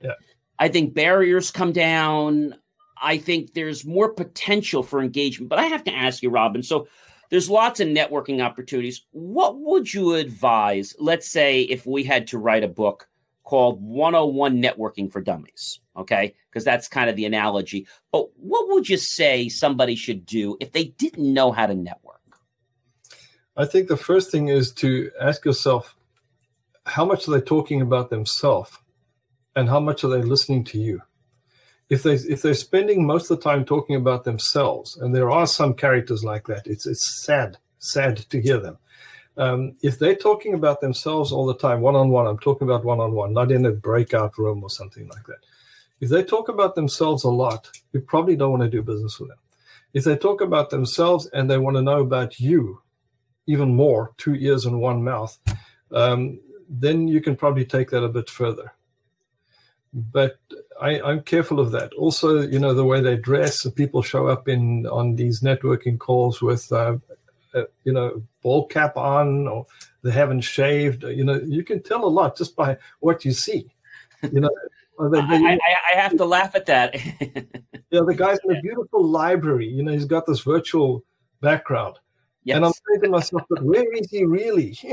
yeah. 0.00 0.12
I 0.58 0.68
think 0.68 0.94
barriers 0.94 1.50
come 1.50 1.72
down. 1.72 2.54
I 3.02 3.18
think 3.18 3.54
there's 3.54 3.84
more 3.84 4.12
potential 4.12 4.82
for 4.82 5.00
engagement. 5.00 5.48
But 5.48 5.58
I 5.58 5.66
have 5.66 5.84
to 5.84 5.94
ask 5.94 6.22
you, 6.22 6.30
Robin. 6.30 6.62
So 6.62 6.86
there's 7.30 7.48
lots 7.48 7.80
of 7.80 7.88
networking 7.88 8.44
opportunities. 8.44 9.06
What 9.12 9.58
would 9.60 9.92
you 9.92 10.14
advise? 10.14 10.94
Let's 10.98 11.28
say 11.28 11.62
if 11.62 11.86
we 11.86 12.04
had 12.04 12.26
to 12.28 12.38
write 12.38 12.64
a 12.64 12.68
book 12.68 13.08
called 13.44 13.82
101 13.82 14.62
Networking 14.62 15.10
for 15.10 15.20
Dummies. 15.20 15.80
Okay. 15.96 16.34
Because 16.50 16.64
that's 16.64 16.88
kind 16.88 17.08
of 17.08 17.16
the 17.16 17.24
analogy. 17.24 17.86
But 18.12 18.28
what 18.36 18.68
would 18.68 18.88
you 18.88 18.96
say 18.96 19.48
somebody 19.48 19.94
should 19.94 20.26
do 20.26 20.56
if 20.60 20.72
they 20.72 20.84
didn't 20.84 21.32
know 21.32 21.52
how 21.52 21.66
to 21.66 21.74
network? 21.74 22.20
I 23.56 23.64
think 23.64 23.88
the 23.88 23.96
first 23.96 24.30
thing 24.30 24.48
is 24.48 24.72
to 24.74 25.10
ask 25.20 25.44
yourself 25.44 25.96
how 26.86 27.04
much 27.04 27.28
are 27.28 27.32
they 27.32 27.40
talking 27.40 27.80
about 27.80 28.10
themselves 28.10 28.76
and 29.54 29.68
how 29.68 29.80
much 29.80 30.02
are 30.02 30.08
they 30.08 30.22
listening 30.22 30.64
to 30.64 30.78
you? 30.78 31.02
If 31.90 32.02
they 32.04 32.14
if 32.14 32.40
they're 32.40 32.54
spending 32.54 33.04
most 33.04 33.30
of 33.30 33.38
the 33.38 33.42
time 33.42 33.64
talking 33.64 33.96
about 33.96 34.24
themselves, 34.24 34.96
and 34.96 35.14
there 35.14 35.30
are 35.30 35.46
some 35.46 35.74
characters 35.74 36.24
like 36.24 36.46
that, 36.46 36.66
it's 36.66 36.86
it's 36.86 37.22
sad, 37.22 37.58
sad 37.78 38.16
to 38.30 38.40
hear 38.40 38.58
them 38.58 38.78
um, 39.36 39.74
if 39.82 39.98
they're 39.98 40.14
talking 40.14 40.54
about 40.54 40.80
themselves 40.80 41.32
all 41.32 41.46
the 41.46 41.56
time, 41.56 41.80
one 41.80 41.96
on 41.96 42.10
one, 42.10 42.26
I'm 42.26 42.38
talking 42.38 42.68
about 42.68 42.84
one 42.84 43.00
on 43.00 43.12
one, 43.12 43.32
not 43.32 43.50
in 43.50 43.64
a 43.64 43.70
breakout 43.70 44.36
room 44.38 44.62
or 44.62 44.70
something 44.70 45.08
like 45.08 45.24
that. 45.26 45.38
If 46.00 46.10
they 46.10 46.22
talk 46.22 46.48
about 46.48 46.74
themselves 46.74 47.24
a 47.24 47.30
lot, 47.30 47.70
you 47.92 48.00
probably 48.00 48.36
don't 48.36 48.50
want 48.50 48.62
to 48.62 48.68
do 48.68 48.82
business 48.82 49.18
with 49.18 49.30
them. 49.30 49.38
If 49.94 50.04
they 50.04 50.16
talk 50.16 50.40
about 50.40 50.68
themselves 50.70 51.26
and 51.32 51.50
they 51.50 51.58
want 51.58 51.76
to 51.76 51.82
know 51.82 52.00
about 52.00 52.38
you 52.38 52.82
even 53.46 53.74
more, 53.74 54.12
two 54.18 54.34
ears 54.34 54.66
and 54.66 54.78
one 54.78 55.02
mouth, 55.02 55.36
um, 55.92 56.38
then 56.68 57.08
you 57.08 57.20
can 57.20 57.34
probably 57.34 57.64
take 57.64 57.90
that 57.90 58.04
a 58.04 58.08
bit 58.08 58.28
further. 58.28 58.72
But 59.92 60.38
I, 60.80 61.00
I'm 61.00 61.22
careful 61.22 61.60
of 61.60 61.72
that. 61.72 61.92
Also, 61.94 62.42
you 62.42 62.58
know, 62.58 62.74
the 62.74 62.84
way 62.84 63.00
they 63.00 63.16
dress, 63.16 63.68
people 63.70 64.02
show 64.02 64.28
up 64.28 64.48
in 64.48 64.86
on 64.86 65.16
these 65.16 65.40
networking 65.40 65.98
calls 65.98 66.40
with, 66.40 66.70
uh, 66.72 66.96
uh, 67.54 67.64
you 67.84 67.92
know, 67.92 68.22
ball 68.42 68.66
cap 68.66 68.96
on, 68.96 69.48
or 69.48 69.66
they 70.02 70.12
haven't 70.12 70.42
shaved. 70.42 71.02
You 71.04 71.24
know, 71.24 71.40
you 71.40 71.64
can 71.64 71.82
tell 71.82 72.04
a 72.04 72.06
lot 72.06 72.36
just 72.36 72.54
by 72.54 72.76
what 73.00 73.24
you 73.24 73.32
see. 73.32 73.70
You 74.32 74.40
know. 74.40 74.50
They, 75.02 75.18
they, 75.18 75.46
I, 75.46 75.58
I, 75.94 75.98
have 75.98 76.14
to 76.18 76.26
laugh 76.26 76.54
at 76.54 76.66
that. 76.66 76.94
yeah, 77.90 78.02
the 78.06 78.14
guy's 78.14 78.38
in 78.44 78.54
a 78.54 78.60
beautiful 78.60 79.02
library. 79.02 79.66
You 79.66 79.82
know, 79.82 79.92
he's 79.92 80.04
got 80.04 80.26
this 80.26 80.40
virtual 80.40 81.02
background. 81.40 81.96
Yes. 82.44 82.56
And 82.56 82.66
I'm 82.66 82.72
saying 82.72 83.02
to 83.04 83.08
myself, 83.08 83.42
but 83.48 83.62
where 83.62 83.90
is 83.94 84.10
he 84.10 84.24
really? 84.24 84.78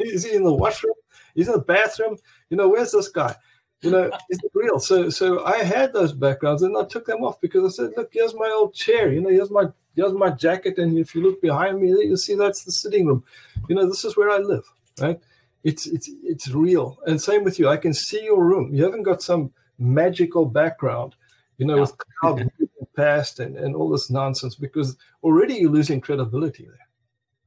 is 0.00 0.24
he 0.24 0.34
in 0.34 0.44
the 0.44 0.52
washroom? 0.52 0.94
Is 1.34 1.46
he 1.46 1.52
in 1.52 1.58
the 1.58 1.64
bathroom? 1.64 2.16
You 2.50 2.56
know, 2.56 2.68
where's 2.68 2.92
this 2.92 3.08
guy? 3.08 3.34
You 3.80 3.92
know, 3.92 4.10
is 4.28 4.40
it 4.42 4.50
real? 4.54 4.80
So 4.80 5.08
so 5.08 5.44
I 5.44 5.62
had 5.62 5.92
those 5.92 6.12
backgrounds 6.12 6.62
and 6.62 6.76
I 6.76 6.84
took 6.84 7.06
them 7.06 7.22
off 7.22 7.40
because 7.40 7.64
I 7.64 7.68
said, 7.84 7.92
look, 7.96 8.10
here's 8.12 8.34
my 8.34 8.48
old 8.48 8.74
chair. 8.74 9.12
You 9.12 9.20
know, 9.20 9.28
here's 9.28 9.50
my 9.50 9.66
here's 9.94 10.12
my 10.12 10.30
jacket. 10.30 10.78
And 10.78 10.98
if 10.98 11.14
you 11.14 11.22
look 11.22 11.40
behind 11.40 11.80
me, 11.80 11.88
you 11.88 12.16
see 12.16 12.34
that's 12.34 12.64
the 12.64 12.72
sitting 12.72 13.06
room. 13.06 13.22
You 13.68 13.76
know, 13.76 13.88
this 13.88 14.04
is 14.04 14.16
where 14.16 14.30
I 14.30 14.38
live, 14.38 14.64
right? 15.00 15.20
It's 15.62 15.86
it's 15.86 16.10
it's 16.24 16.48
real. 16.48 16.98
And 17.06 17.20
same 17.20 17.44
with 17.44 17.58
you. 17.60 17.68
I 17.68 17.76
can 17.76 17.94
see 17.94 18.24
your 18.24 18.44
room. 18.44 18.74
You 18.74 18.82
haven't 18.82 19.04
got 19.04 19.22
some 19.22 19.52
magical 19.78 20.44
background, 20.44 21.14
you 21.58 21.66
know, 21.66 21.76
no. 21.76 21.82
with 21.82 21.94
cloud 22.20 22.50
past 22.96 23.38
and, 23.38 23.56
and 23.56 23.76
all 23.76 23.90
this 23.90 24.10
nonsense 24.10 24.56
because 24.56 24.96
already 25.22 25.54
you're 25.54 25.70
losing 25.70 26.00
credibility 26.00 26.64
there 26.64 26.87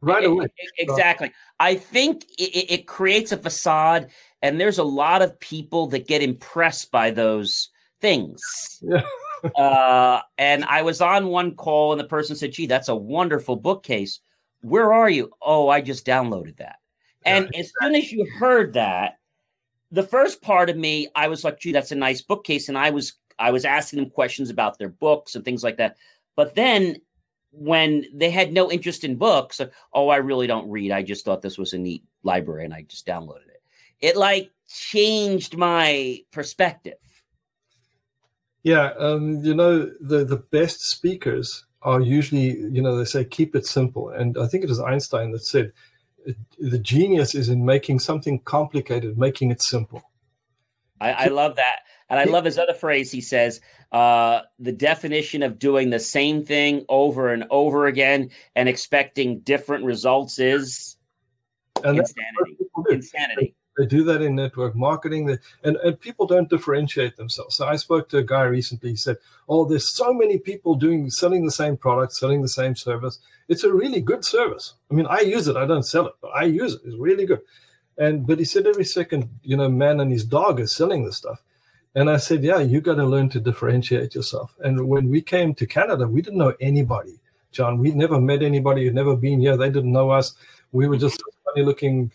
right 0.01 0.25
away. 0.25 0.47
Exactly. 0.77 1.31
I 1.59 1.75
think 1.75 2.25
it, 2.37 2.71
it, 2.71 2.87
creates 2.87 3.31
a 3.31 3.37
facade, 3.37 4.09
and 4.41 4.59
there's 4.59 4.77
a 4.77 4.83
lot 4.83 5.21
of 5.21 5.39
people 5.39 5.87
that 5.87 6.07
get 6.07 6.21
impressed 6.21 6.91
by 6.91 7.11
those 7.11 7.69
things. 7.99 8.41
Yeah. 8.81 9.03
uh, 9.55 10.21
and 10.37 10.65
I 10.65 10.81
was 10.81 11.01
on 11.01 11.27
one 11.27 11.55
call, 11.55 11.93
and 11.93 11.99
the 11.99 12.05
person 12.05 12.35
said, 12.35 12.51
"Gee, 12.51 12.67
that's 12.67 12.89
a 12.89 12.95
wonderful 12.95 13.55
bookcase. 13.55 14.19
Where 14.61 14.93
are 14.93 15.09
you? 15.09 15.31
Oh, 15.41 15.69
I 15.69 15.81
just 15.81 16.05
downloaded 16.05 16.57
that." 16.57 16.77
And 17.23 17.49
yeah, 17.53 17.59
as 17.59 17.71
soon 17.79 17.95
as 17.95 18.11
you 18.11 18.25
heard 18.37 18.73
that, 18.73 19.19
the 19.91 20.03
first 20.03 20.41
part 20.41 20.69
of 20.69 20.77
me, 20.77 21.07
I 21.15 21.27
was 21.27 21.43
like, 21.43 21.59
"Gee, 21.59 21.71
that's 21.71 21.91
a 21.91 21.95
nice 21.95 22.21
bookcase," 22.21 22.69
and 22.69 22.77
I 22.77 22.89
was 22.89 23.13
I 23.39 23.51
was 23.51 23.65
asking 23.65 23.99
them 23.99 24.09
questions 24.09 24.49
about 24.49 24.77
their 24.77 24.89
books 24.89 25.35
and 25.35 25.43
things 25.43 25.63
like 25.63 25.77
that. 25.77 25.97
But 26.35 26.55
then 26.55 26.97
when 27.51 28.05
they 28.13 28.29
had 28.29 28.53
no 28.53 28.71
interest 28.71 29.03
in 29.03 29.15
books, 29.15 29.61
oh, 29.93 30.09
I 30.09 30.17
really 30.17 30.47
don't 30.47 30.69
read. 30.69 30.91
I 30.91 31.03
just 31.03 31.25
thought 31.25 31.41
this 31.41 31.57
was 31.57 31.73
a 31.73 31.77
neat 31.77 32.03
library 32.23 32.65
and 32.65 32.73
I 32.73 32.83
just 32.83 33.05
downloaded 33.05 33.47
it. 33.47 33.61
It 33.99 34.17
like 34.17 34.51
changed 34.67 35.57
my 35.57 36.21
perspective. 36.31 36.97
Yeah, 38.63 38.91
um, 38.97 39.43
you 39.43 39.55
know 39.55 39.91
the 39.99 40.23
the 40.23 40.37
best 40.37 40.81
speakers 40.81 41.65
are 41.81 41.99
usually 41.99 42.57
you 42.57 42.81
know 42.81 42.95
they 42.95 43.05
say 43.05 43.25
keep 43.25 43.55
it 43.55 43.65
simple, 43.65 44.09
and 44.09 44.37
I 44.37 44.45
think 44.45 44.63
it 44.63 44.69
was 44.69 44.79
Einstein 44.79 45.31
that 45.31 45.43
said 45.43 45.73
the 46.59 46.77
genius 46.77 47.33
is 47.33 47.49
in 47.49 47.65
making 47.65 47.99
something 47.99 48.39
complicated, 48.39 49.17
making 49.17 49.49
it 49.49 49.61
simple. 49.61 50.03
I, 50.99 51.11
I 51.11 51.27
love 51.27 51.55
that. 51.55 51.79
And 52.09 52.19
I 52.19 52.25
love 52.25 52.45
his 52.45 52.59
other 52.59 52.73
phrase. 52.73 53.09
He 53.09 53.21
says, 53.21 53.61
uh, 53.91 54.41
the 54.59 54.71
definition 54.71 55.43
of 55.43 55.59
doing 55.59 55.89
the 55.89 55.99
same 55.99 56.43
thing 56.45 56.85
over 56.87 57.33
and 57.33 57.45
over 57.49 57.87
again 57.87 58.29
and 58.55 58.69
expecting 58.69 59.39
different 59.39 59.83
results 59.83 60.39
is 60.39 60.97
and 61.83 61.99
insanity. 61.99 62.57
Insanity. 62.89 63.55
They 63.77 63.85
do 63.85 64.03
that 64.03 64.21
in 64.21 64.35
network 64.35 64.75
marketing, 64.75 65.37
and, 65.63 65.77
and 65.77 65.99
people 65.99 66.27
don't 66.27 66.49
differentiate 66.49 67.15
themselves. 67.15 67.55
So 67.55 67.65
I 67.65 67.77
spoke 67.77 68.09
to 68.09 68.17
a 68.17 68.23
guy 68.23 68.43
recently. 68.43 68.91
He 68.91 68.95
said, 68.95 69.17
"Oh, 69.47 69.65
there's 69.65 69.89
so 69.89 70.13
many 70.13 70.37
people 70.37 70.75
doing 70.75 71.09
selling 71.09 71.45
the 71.45 71.51
same 71.51 71.77
product, 71.77 72.13
selling 72.13 72.41
the 72.41 72.49
same 72.49 72.75
service. 72.75 73.19
It's 73.47 73.63
a 73.63 73.73
really 73.73 74.01
good 74.01 74.25
service. 74.25 74.73
I 74.89 74.93
mean, 74.93 75.07
I 75.07 75.21
use 75.21 75.47
it. 75.47 75.55
I 75.55 75.65
don't 75.65 75.83
sell 75.83 76.07
it, 76.07 76.13
but 76.21 76.29
I 76.29 76.43
use 76.43 76.75
it. 76.75 76.81
It's 76.85 76.97
really 76.97 77.25
good." 77.25 77.41
And 77.97 78.27
but 78.27 78.39
he 78.39 78.45
said 78.45 78.67
every 78.67 78.85
second, 78.85 79.29
you 79.41 79.55
know, 79.55 79.69
man 79.69 79.99
and 80.01 80.11
his 80.11 80.25
dog 80.25 80.59
is 80.59 80.73
selling 80.73 81.05
this 81.05 81.17
stuff. 81.17 81.41
And 81.95 82.09
I 82.09 82.17
said, 82.17 82.43
yeah, 82.43 82.59
you 82.59 82.79
got 82.79 82.95
to 82.95 83.05
learn 83.05 83.29
to 83.29 83.39
differentiate 83.39 84.15
yourself. 84.15 84.55
And 84.63 84.87
when 84.87 85.09
we 85.09 85.21
came 85.21 85.53
to 85.55 85.65
Canada, 85.65 86.07
we 86.07 86.21
didn't 86.21 86.39
know 86.39 86.53
anybody, 86.61 87.19
John. 87.51 87.79
We'd 87.79 87.95
never 87.95 88.19
met 88.19 88.41
anybody 88.41 88.85
who'd 88.85 88.95
never 88.95 89.15
been 89.15 89.41
here. 89.41 89.57
They 89.57 89.69
didn't 89.69 89.91
know 89.91 90.09
us. 90.09 90.33
We 90.71 90.87
were 90.87 90.97
just 90.97 91.19
a 91.19 91.31
funny 91.45 91.65
looking 91.65 92.11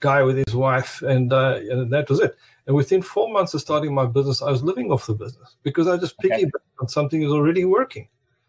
guy 0.00 0.22
with 0.22 0.36
his 0.36 0.54
wife, 0.54 1.02
and, 1.02 1.32
uh, 1.32 1.60
and 1.70 1.92
that 1.92 2.10
was 2.10 2.20
it. 2.20 2.36
And 2.66 2.76
within 2.76 3.02
four 3.02 3.32
months 3.32 3.54
of 3.54 3.60
starting 3.60 3.94
my 3.94 4.06
business, 4.06 4.42
I 4.42 4.50
was 4.50 4.62
living 4.62 4.90
off 4.90 5.06
the 5.06 5.14
business 5.14 5.56
because 5.62 5.88
I 5.88 5.96
just 5.96 6.18
piggybacked 6.18 6.54
okay. 6.54 6.80
on 6.80 6.88
something 6.88 7.20
that 7.20 7.26
was 7.26 7.34
already 7.34 7.64
working. 7.64 8.08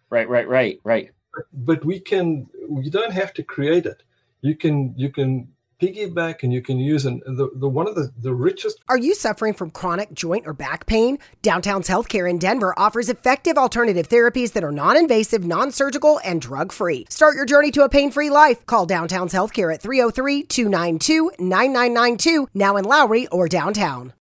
Right, 0.10 0.28
right, 0.28 0.48
right, 0.48 0.80
right. 0.84 1.12
But, 1.34 1.46
but 1.54 1.86
we 1.86 2.00
can. 2.00 2.48
You 2.70 2.92
don't 2.92 3.14
have 3.14 3.34
to 3.36 3.44
create 3.44 3.86
it. 3.86 4.04
You 4.42 4.56
can. 4.56 4.94
You 4.98 5.10
can 5.10 5.48
piggyback 5.82 6.44
and 6.44 6.54
you 6.54 6.62
can 6.62 6.80
use 6.80 7.06
and 7.06 7.22
the, 7.26 7.50
the 7.56 7.68
one 7.68 7.88
of 7.88 7.96
the, 7.96 8.12
the 8.20 8.34
richest 8.34 8.80
are 8.88 8.98
you 8.98 9.14
suffering 9.16 9.54
from 9.54 9.72
chronic 9.72 10.14
joint 10.14 10.46
or 10.46 10.54
back 10.54 10.86
pain? 10.86 11.18
Downtown's 11.42 11.88
healthcare 11.88 12.30
in 12.30 12.38
denver 12.38 12.78
offers 12.78 13.10
effective 13.10 13.58
alternative 13.58 14.08
therapies 14.08 14.54
that 14.54 14.64
are 14.64 14.72
non-invasive 14.72 15.44
non-surgical 15.44 16.20
and 16.24 16.40
drug-free. 16.42 17.08
Start 17.10 17.36
your 17.36 17.46
journey 17.46 17.72
to 17.72 17.84
a 17.84 17.90
pain-free 17.90 18.30
life. 18.30 18.66
Call 18.66 18.86
downtown's 18.86 19.34
healthcare 19.34 19.74
at 19.74 19.82
303-292-9992 19.82 22.48
now 22.54 22.78
in 22.78 22.86
lowry 22.86 23.28
or 23.28 23.48
downtown 23.48 24.14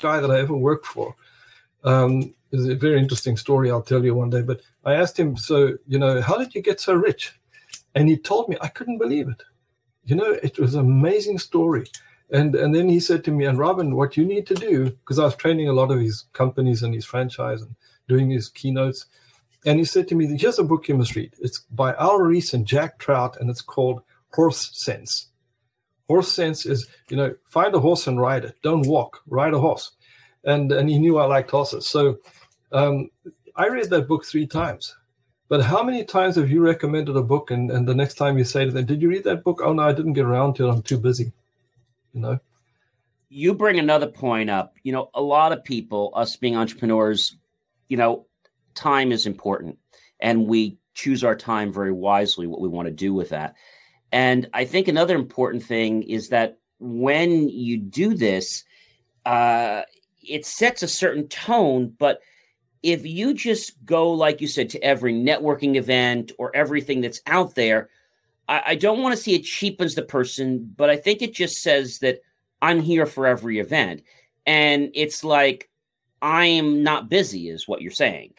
Guy 0.00 0.20
that 0.20 0.30
I 0.30 0.40
ever 0.40 0.56
worked 0.56 0.86
for. 0.86 1.14
Um, 1.82 2.34
is 2.52 2.68
a 2.68 2.74
very 2.74 2.98
interesting 2.98 3.36
story 3.36 3.70
I'll 3.70 3.82
tell 3.82 4.04
you 4.04 4.14
one 4.14 4.30
day. 4.30 4.42
But 4.42 4.60
I 4.84 4.94
asked 4.94 5.18
him, 5.18 5.36
so, 5.36 5.76
you 5.86 5.98
know, 5.98 6.20
how 6.20 6.36
did 6.36 6.54
you 6.54 6.62
get 6.62 6.80
so 6.80 6.94
rich? 6.94 7.38
And 7.94 8.08
he 8.08 8.16
told 8.16 8.48
me, 8.48 8.56
I 8.60 8.68
couldn't 8.68 8.98
believe 8.98 9.28
it. 9.28 9.42
You 10.04 10.16
know, 10.16 10.32
it 10.42 10.58
was 10.58 10.74
an 10.74 10.80
amazing 10.80 11.38
story. 11.38 11.84
And 12.32 12.54
and 12.54 12.74
then 12.74 12.88
he 12.88 13.00
said 13.00 13.24
to 13.24 13.30
me, 13.30 13.44
and 13.44 13.58
Robin, 13.58 13.96
what 13.96 14.16
you 14.16 14.24
need 14.24 14.46
to 14.46 14.54
do, 14.54 14.90
because 14.90 15.18
I 15.18 15.24
was 15.24 15.36
training 15.36 15.68
a 15.68 15.72
lot 15.72 15.90
of 15.90 16.00
his 16.00 16.24
companies 16.32 16.82
and 16.82 16.94
his 16.94 17.04
franchise 17.04 17.62
and 17.62 17.74
doing 18.08 18.30
his 18.30 18.48
keynotes. 18.48 19.06
And 19.66 19.78
he 19.78 19.84
said 19.84 20.08
to 20.08 20.14
me, 20.14 20.26
here's 20.38 20.58
a 20.58 20.64
book 20.64 20.88
you 20.88 20.94
must 20.94 21.16
read. 21.16 21.34
It's 21.40 21.58
by 21.70 21.94
Al 21.94 22.18
Ries 22.18 22.54
and 22.54 22.66
Jack 22.66 22.98
Trout, 22.98 23.36
and 23.40 23.50
it's 23.50 23.60
called 23.60 24.02
Horse 24.32 24.70
Sense. 24.72 25.29
Horse 26.10 26.32
sense 26.32 26.66
is, 26.66 26.88
you 27.08 27.16
know, 27.16 27.32
find 27.44 27.72
a 27.72 27.78
horse 27.78 28.08
and 28.08 28.20
ride 28.20 28.44
it. 28.44 28.56
Don't 28.64 28.84
walk, 28.88 29.20
ride 29.28 29.54
a 29.54 29.60
horse. 29.60 29.92
And 30.42 30.72
and 30.72 30.90
he 30.90 30.98
knew 30.98 31.18
I 31.18 31.26
liked 31.26 31.52
horses. 31.52 31.86
So 31.86 32.18
um, 32.72 33.10
I 33.54 33.68
read 33.68 33.90
that 33.90 34.08
book 34.08 34.24
three 34.24 34.48
times. 34.48 34.96
But 35.48 35.62
how 35.62 35.84
many 35.84 36.02
times 36.02 36.34
have 36.34 36.50
you 36.50 36.62
recommended 36.62 37.14
a 37.14 37.22
book 37.22 37.52
and, 37.52 37.70
and 37.70 37.86
the 37.86 37.94
next 37.94 38.14
time 38.14 38.36
you 38.36 38.42
say 38.42 38.64
to 38.64 38.72
them, 38.72 38.86
Did 38.86 39.00
you 39.00 39.08
read 39.08 39.22
that 39.22 39.44
book? 39.44 39.60
Oh 39.62 39.72
no, 39.72 39.84
I 39.84 39.92
didn't 39.92 40.14
get 40.14 40.24
around 40.24 40.54
to 40.54 40.66
it. 40.66 40.72
I'm 40.72 40.82
too 40.82 40.98
busy. 40.98 41.30
You 42.12 42.22
know? 42.22 42.40
You 43.28 43.54
bring 43.54 43.78
another 43.78 44.08
point 44.08 44.50
up. 44.50 44.74
You 44.82 44.90
know, 44.90 45.10
a 45.14 45.22
lot 45.22 45.52
of 45.52 45.62
people, 45.62 46.12
us 46.16 46.34
being 46.34 46.56
entrepreneurs, 46.56 47.36
you 47.88 47.96
know, 47.96 48.26
time 48.74 49.12
is 49.12 49.26
important. 49.26 49.78
And 50.18 50.48
we 50.48 50.76
choose 50.94 51.22
our 51.22 51.36
time 51.36 51.72
very 51.72 51.92
wisely, 51.92 52.48
what 52.48 52.60
we 52.60 52.68
want 52.68 52.86
to 52.86 52.92
do 52.92 53.14
with 53.14 53.28
that. 53.28 53.54
And 54.12 54.48
I 54.52 54.64
think 54.64 54.88
another 54.88 55.14
important 55.14 55.62
thing 55.62 56.02
is 56.02 56.28
that 56.30 56.58
when 56.78 57.48
you 57.48 57.76
do 57.76 58.14
this, 58.14 58.64
uh, 59.26 59.82
it 60.22 60.46
sets 60.46 60.82
a 60.82 60.88
certain 60.88 61.28
tone. 61.28 61.94
But 61.98 62.20
if 62.82 63.06
you 63.06 63.34
just 63.34 63.84
go, 63.84 64.10
like 64.12 64.40
you 64.40 64.48
said, 64.48 64.70
to 64.70 64.82
every 64.82 65.12
networking 65.12 65.76
event 65.76 66.32
or 66.38 66.54
everything 66.56 67.00
that's 67.00 67.20
out 67.26 67.54
there, 67.54 67.90
I, 68.48 68.62
I 68.66 68.74
don't 68.74 69.02
want 69.02 69.14
to 69.14 69.22
see 69.22 69.34
it 69.34 69.42
cheapens 69.42 69.94
the 69.94 70.02
person, 70.02 70.72
but 70.76 70.90
I 70.90 70.96
think 70.96 71.22
it 71.22 71.34
just 71.34 71.62
says 71.62 71.98
that 72.00 72.20
I'm 72.62 72.80
here 72.80 73.06
for 73.06 73.26
every 73.26 73.58
event. 73.58 74.02
And 74.46 74.90
it's 74.94 75.22
like, 75.22 75.68
I 76.22 76.46
am 76.46 76.82
not 76.82 77.08
busy, 77.08 77.48
is 77.48 77.68
what 77.68 77.80
you're 77.80 77.92
saying. 77.92 78.34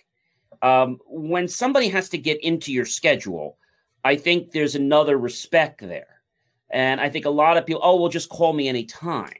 Um, 0.62 1.00
when 1.08 1.48
somebody 1.48 1.90
has 1.90 2.10
to 2.10 2.18
get 2.18 2.44
into 2.44 2.72
your 2.72 2.86
schedule, 2.86 3.58
I 4.04 4.16
think 4.16 4.52
there's 4.52 4.76
another 4.76 5.18
respect 5.18 5.82
there. 5.82 6.22
And 6.70 7.02
I 7.02 7.10
think 7.10 7.26
a 7.26 7.30
lot 7.30 7.58
of 7.58 7.66
people, 7.66 7.82
oh, 7.84 8.00
well, 8.00 8.10
just 8.10 8.30
call 8.30 8.54
me 8.54 8.68
anytime. 8.68 9.34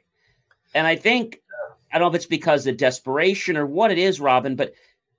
And 0.74 0.86
I 0.86 0.96
think 0.96 1.40
I 1.92 1.98
don't 1.98 2.06
know 2.06 2.16
if 2.16 2.16
it's 2.16 2.26
because 2.26 2.66
of 2.66 2.76
desperation 2.76 3.56
or 3.56 3.66
what 3.66 3.90
it 3.90 3.98
is, 3.98 4.20
Robin, 4.20 4.56
but 4.56 4.72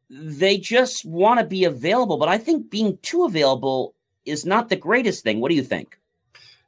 they 0.10 0.58
just 0.58 1.06
want 1.06 1.40
to 1.40 1.46
be 1.46 1.66
available. 1.66 2.18
But 2.18 2.30
I 2.30 2.38
think 2.38 2.70
being 2.70 2.98
too 3.02 3.26
available 3.26 3.94
is 4.26 4.46
not 4.46 4.70
the 4.70 4.76
greatest 4.76 5.24
thing. 5.24 5.40
What 5.40 5.50
do 5.50 5.56
you 5.56 5.64
think? 5.64 6.00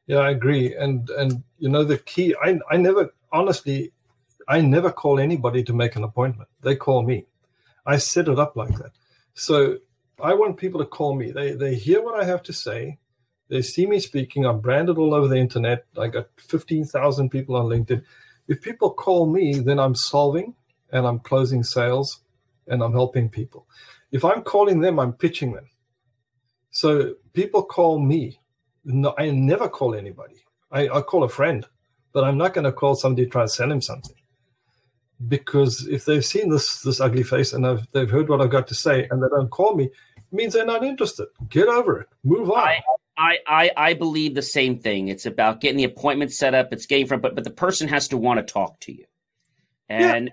Yeah, 0.07 0.17
I 0.17 0.31
agree. 0.31 0.75
And 0.75 1.09
and 1.11 1.43
you 1.57 1.69
know 1.69 1.83
the 1.83 1.97
key. 1.97 2.35
I 2.43 2.59
I 2.69 2.77
never 2.77 3.13
honestly, 3.31 3.91
I 4.47 4.61
never 4.61 4.91
call 4.91 5.19
anybody 5.19 5.63
to 5.63 5.73
make 5.73 5.95
an 5.95 6.03
appointment. 6.03 6.49
They 6.61 6.75
call 6.75 7.01
me. 7.01 7.25
I 7.85 7.97
set 7.97 8.27
it 8.27 8.39
up 8.39 8.55
like 8.55 8.77
that. 8.77 8.91
So 9.33 9.77
I 10.21 10.33
want 10.33 10.57
people 10.57 10.79
to 10.79 10.85
call 10.85 11.15
me. 11.15 11.31
They 11.31 11.51
they 11.51 11.75
hear 11.75 12.01
what 12.01 12.19
I 12.19 12.25
have 12.25 12.43
to 12.43 12.53
say. 12.53 12.99
They 13.49 13.61
see 13.61 13.85
me 13.85 13.99
speaking. 13.99 14.45
I'm 14.45 14.59
branded 14.59 14.97
all 14.97 15.13
over 15.13 15.27
the 15.27 15.37
internet. 15.37 15.85
I 15.97 16.07
got 16.07 16.29
15,000 16.37 17.29
people 17.29 17.55
on 17.55 17.65
LinkedIn. 17.65 18.01
If 18.47 18.61
people 18.61 18.91
call 18.91 19.27
me, 19.27 19.59
then 19.59 19.79
I'm 19.79 19.93
solving 19.95 20.55
and 20.91 21.05
I'm 21.05 21.19
closing 21.19 21.63
sales 21.63 22.21
and 22.67 22.81
I'm 22.81 22.93
helping 22.93 23.29
people. 23.29 23.67
If 24.11 24.25
I'm 24.25 24.41
calling 24.41 24.79
them, 24.79 24.99
I'm 24.99 25.13
pitching 25.13 25.53
them. 25.53 25.69
So 26.71 27.15
people 27.33 27.63
call 27.63 27.99
me. 27.99 28.39
No, 28.83 29.13
I 29.17 29.29
never 29.31 29.69
call 29.69 29.95
anybody. 29.95 30.43
I, 30.71 30.89
I 30.89 31.01
call 31.01 31.23
a 31.23 31.29
friend, 31.29 31.65
but 32.13 32.23
I'm 32.23 32.37
not 32.37 32.53
going 32.53 32.65
to 32.65 32.71
call 32.71 32.95
somebody 32.95 33.25
to 33.25 33.31
try 33.31 33.41
and 33.41 33.51
sell 33.51 33.71
him 33.71 33.81
something. 33.81 34.15
Because 35.27 35.87
if 35.87 36.05
they've 36.05 36.25
seen 36.25 36.49
this 36.49 36.81
this 36.81 36.99
ugly 36.99 37.23
face 37.23 37.53
and 37.53 37.65
I've, 37.65 37.89
they've 37.91 38.09
heard 38.09 38.27
what 38.27 38.41
I've 38.41 38.49
got 38.49 38.67
to 38.67 38.75
say 38.75 39.07
and 39.09 39.23
they 39.23 39.27
don't 39.29 39.49
call 39.49 39.75
me, 39.75 39.89
means 40.31 40.53
they're 40.53 40.65
not 40.65 40.83
interested. 40.83 41.27
Get 41.49 41.67
over 41.67 42.01
it. 42.01 42.07
Move 42.23 42.51
on. 42.51 42.57
I, 42.57 42.81
I, 43.17 43.37
I, 43.47 43.71
I 43.77 43.93
believe 43.93 44.35
the 44.35 44.41
same 44.41 44.77
thing. 44.77 45.07
It's 45.07 45.25
about 45.25 45.61
getting 45.61 45.77
the 45.77 45.85
appointment 45.85 46.33
set 46.33 46.53
up. 46.53 46.73
It's 46.73 46.85
getting 46.85 47.07
from, 47.07 47.21
but 47.21 47.35
but 47.35 47.43
the 47.43 47.49
person 47.49 47.87
has 47.87 48.09
to 48.09 48.17
want 48.17 48.45
to 48.45 48.53
talk 48.53 48.79
to 48.81 48.91
you, 48.91 49.05
and 49.87 50.27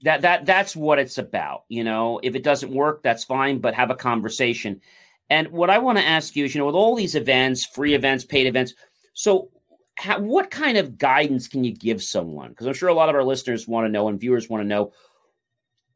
yeah. 0.00 0.12
that 0.12 0.22
that 0.22 0.46
that's 0.46 0.76
what 0.76 0.98
it's 0.98 1.16
about. 1.16 1.64
You 1.68 1.84
know, 1.84 2.20
if 2.22 2.34
it 2.34 2.42
doesn't 2.42 2.72
work, 2.72 3.02
that's 3.02 3.24
fine, 3.24 3.58
but 3.58 3.74
have 3.74 3.90
a 3.90 3.96
conversation. 3.96 4.82
And 5.30 5.48
what 5.48 5.70
I 5.70 5.78
want 5.78 5.98
to 5.98 6.04
ask 6.04 6.36
you 6.36 6.44
is, 6.44 6.54
you 6.54 6.60
know, 6.60 6.66
with 6.66 6.74
all 6.74 6.94
these 6.94 7.14
events, 7.14 7.64
free 7.64 7.94
events, 7.94 8.24
paid 8.24 8.46
events, 8.46 8.74
so 9.14 9.48
how, 9.96 10.20
what 10.20 10.50
kind 10.50 10.78
of 10.78 10.98
guidance 10.98 11.48
can 11.48 11.64
you 11.64 11.74
give 11.74 12.02
someone? 12.02 12.50
Because 12.50 12.66
I'm 12.66 12.74
sure 12.74 12.88
a 12.88 12.94
lot 12.94 13.08
of 13.08 13.14
our 13.14 13.24
listeners 13.24 13.66
want 13.66 13.86
to 13.86 13.92
know 13.92 14.08
and 14.08 14.20
viewers 14.20 14.48
want 14.48 14.62
to 14.62 14.68
know 14.68 14.92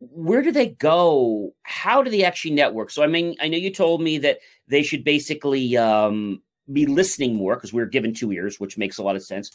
where 0.01 0.41
do 0.41 0.51
they 0.51 0.69
go? 0.69 1.55
How 1.63 2.03
do 2.03 2.11
they 2.11 2.25
actually 2.25 2.53
network? 2.53 2.91
So, 2.91 3.03
I 3.03 3.07
mean, 3.07 3.37
I 3.41 3.49
know 3.49 3.59
you 3.59 3.71
told 3.71 4.01
me 4.01 4.17
that 4.19 4.39
they 4.67 4.83
should 4.83 5.05
basically 5.05 5.77
um, 5.77 6.43
be 6.73 6.87
listening 6.87 7.35
more 7.35 7.55
because 7.55 7.73
we're 7.73 7.87
given 7.87 8.15
two 8.15 8.33
ears, 8.33 8.59
which 8.59 8.79
makes 8.79 8.97
a 8.97 9.03
lot 9.03 9.17
of 9.17 9.23
sense. 9.23 9.51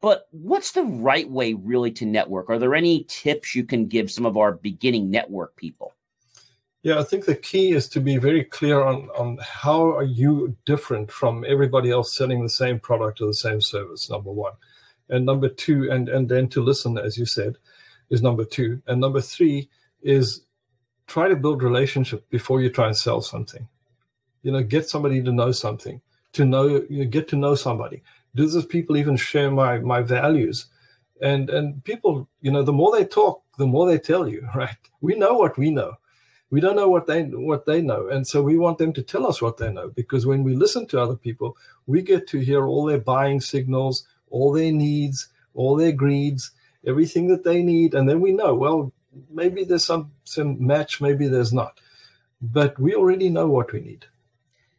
But 0.00 0.28
what's 0.30 0.72
the 0.72 0.84
right 0.84 1.28
way 1.28 1.54
really 1.54 1.90
to 1.92 2.06
network? 2.06 2.48
Are 2.48 2.58
there 2.58 2.74
any 2.74 3.04
tips 3.08 3.54
you 3.54 3.64
can 3.64 3.86
give 3.86 4.10
some 4.10 4.24
of 4.24 4.36
our 4.36 4.52
beginning 4.52 5.10
network 5.10 5.56
people? 5.56 5.92
Yeah, 6.82 6.98
I 6.98 7.02
think 7.02 7.26
the 7.26 7.34
key 7.34 7.72
is 7.72 7.88
to 7.90 8.00
be 8.00 8.16
very 8.16 8.42
clear 8.42 8.82
on, 8.82 9.10
on 9.10 9.38
how 9.42 9.94
are 9.94 10.02
you 10.02 10.56
different 10.64 11.10
from 11.10 11.44
everybody 11.46 11.90
else 11.90 12.16
selling 12.16 12.42
the 12.42 12.48
same 12.48 12.80
product 12.80 13.20
or 13.20 13.26
the 13.26 13.34
same 13.34 13.60
service, 13.60 14.08
number 14.08 14.32
one. 14.32 14.54
And 15.10 15.26
number 15.26 15.48
two, 15.48 15.90
and, 15.90 16.08
and 16.08 16.28
then 16.28 16.48
to 16.48 16.62
listen, 16.62 16.96
as 16.96 17.18
you 17.18 17.26
said, 17.26 17.58
is 18.08 18.22
number 18.22 18.44
two. 18.44 18.80
And 18.86 18.98
number 18.98 19.20
three 19.20 19.68
is 20.02 20.42
try 21.06 21.28
to 21.28 21.36
build 21.36 21.62
relationship 21.62 22.28
before 22.30 22.62
you 22.62 22.70
try 22.70 22.86
and 22.86 22.96
sell 22.96 23.20
something. 23.20 23.68
You 24.42 24.52
know, 24.52 24.62
get 24.62 24.88
somebody 24.88 25.22
to 25.22 25.32
know 25.32 25.52
something, 25.52 26.00
to 26.32 26.44
know 26.46 26.84
you 26.88 27.04
know, 27.04 27.10
get 27.10 27.28
to 27.28 27.36
know 27.36 27.54
somebody. 27.54 28.02
Do 28.34 28.46
those 28.46 28.64
people 28.64 28.96
even 28.96 29.16
share 29.16 29.50
my 29.50 29.78
my 29.80 30.00
values? 30.00 30.66
And 31.20 31.50
and 31.50 31.84
people, 31.84 32.28
you 32.40 32.50
know, 32.50 32.62
the 32.62 32.72
more 32.72 32.96
they 32.96 33.04
talk, 33.04 33.42
the 33.58 33.66
more 33.66 33.86
they 33.86 33.98
tell 33.98 34.26
you, 34.26 34.48
right? 34.54 34.76
We 35.02 35.16
know 35.16 35.34
what 35.34 35.58
we 35.58 35.70
know. 35.70 35.94
We 36.50 36.60
don't 36.60 36.76
know 36.76 36.88
what 36.88 37.06
they 37.06 37.22
what 37.22 37.64
they 37.64 37.80
know. 37.80 38.08
And 38.08 38.26
so 38.26 38.42
we 38.42 38.58
want 38.58 38.78
them 38.78 38.92
to 38.94 39.02
tell 39.02 39.26
us 39.26 39.40
what 39.40 39.56
they 39.56 39.72
know 39.72 39.88
because 39.88 40.26
when 40.26 40.42
we 40.42 40.54
listen 40.56 40.86
to 40.88 41.00
other 41.00 41.16
people, 41.16 41.56
we 41.86 42.02
get 42.02 42.26
to 42.28 42.38
hear 42.38 42.66
all 42.66 42.84
their 42.84 42.98
buying 42.98 43.40
signals, 43.40 44.06
all 44.30 44.52
their 44.52 44.72
needs, 44.72 45.28
all 45.54 45.76
their 45.76 45.92
greeds, 45.92 46.50
everything 46.86 47.28
that 47.28 47.44
they 47.44 47.62
need. 47.62 47.94
And 47.94 48.08
then 48.08 48.20
we 48.20 48.32
know, 48.32 48.54
well, 48.54 48.92
maybe 49.30 49.64
there's 49.64 49.84
some 49.84 50.10
some 50.24 50.64
match, 50.64 51.00
maybe 51.00 51.28
there's 51.28 51.52
not, 51.52 51.80
but 52.42 52.78
we 52.78 52.94
already 52.94 53.28
know 53.28 53.48
what 53.48 53.72
we 53.72 53.80
need. 53.80 54.06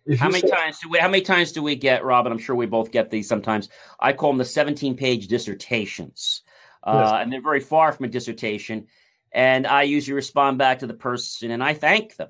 If 0.05 0.19
how 0.19 0.29
many 0.29 0.41
say, 0.41 0.49
times 0.49 0.79
do 0.79 0.89
we? 0.89 0.97
How 0.97 1.07
many 1.07 1.23
times 1.23 1.51
do 1.51 1.61
we 1.61 1.75
get, 1.75 2.03
Robin? 2.03 2.31
I'm 2.31 2.39
sure 2.39 2.55
we 2.55 2.65
both 2.65 2.91
get 2.91 3.11
these 3.11 3.27
sometimes. 3.27 3.69
I 3.99 4.13
call 4.13 4.31
them 4.31 4.39
the 4.39 4.45
17 4.45 4.97
page 4.97 5.27
dissertations, 5.27 6.41
uh, 6.83 7.01
yes. 7.03 7.21
and 7.21 7.31
they're 7.31 7.41
very 7.41 7.59
far 7.59 7.91
from 7.91 8.05
a 8.05 8.09
dissertation. 8.09 8.87
And 9.33 9.65
I 9.65 9.83
usually 9.83 10.15
respond 10.15 10.57
back 10.57 10.79
to 10.79 10.87
the 10.87 10.93
person, 10.93 11.51
and 11.51 11.63
I 11.63 11.73
thank 11.73 12.15
them. 12.17 12.29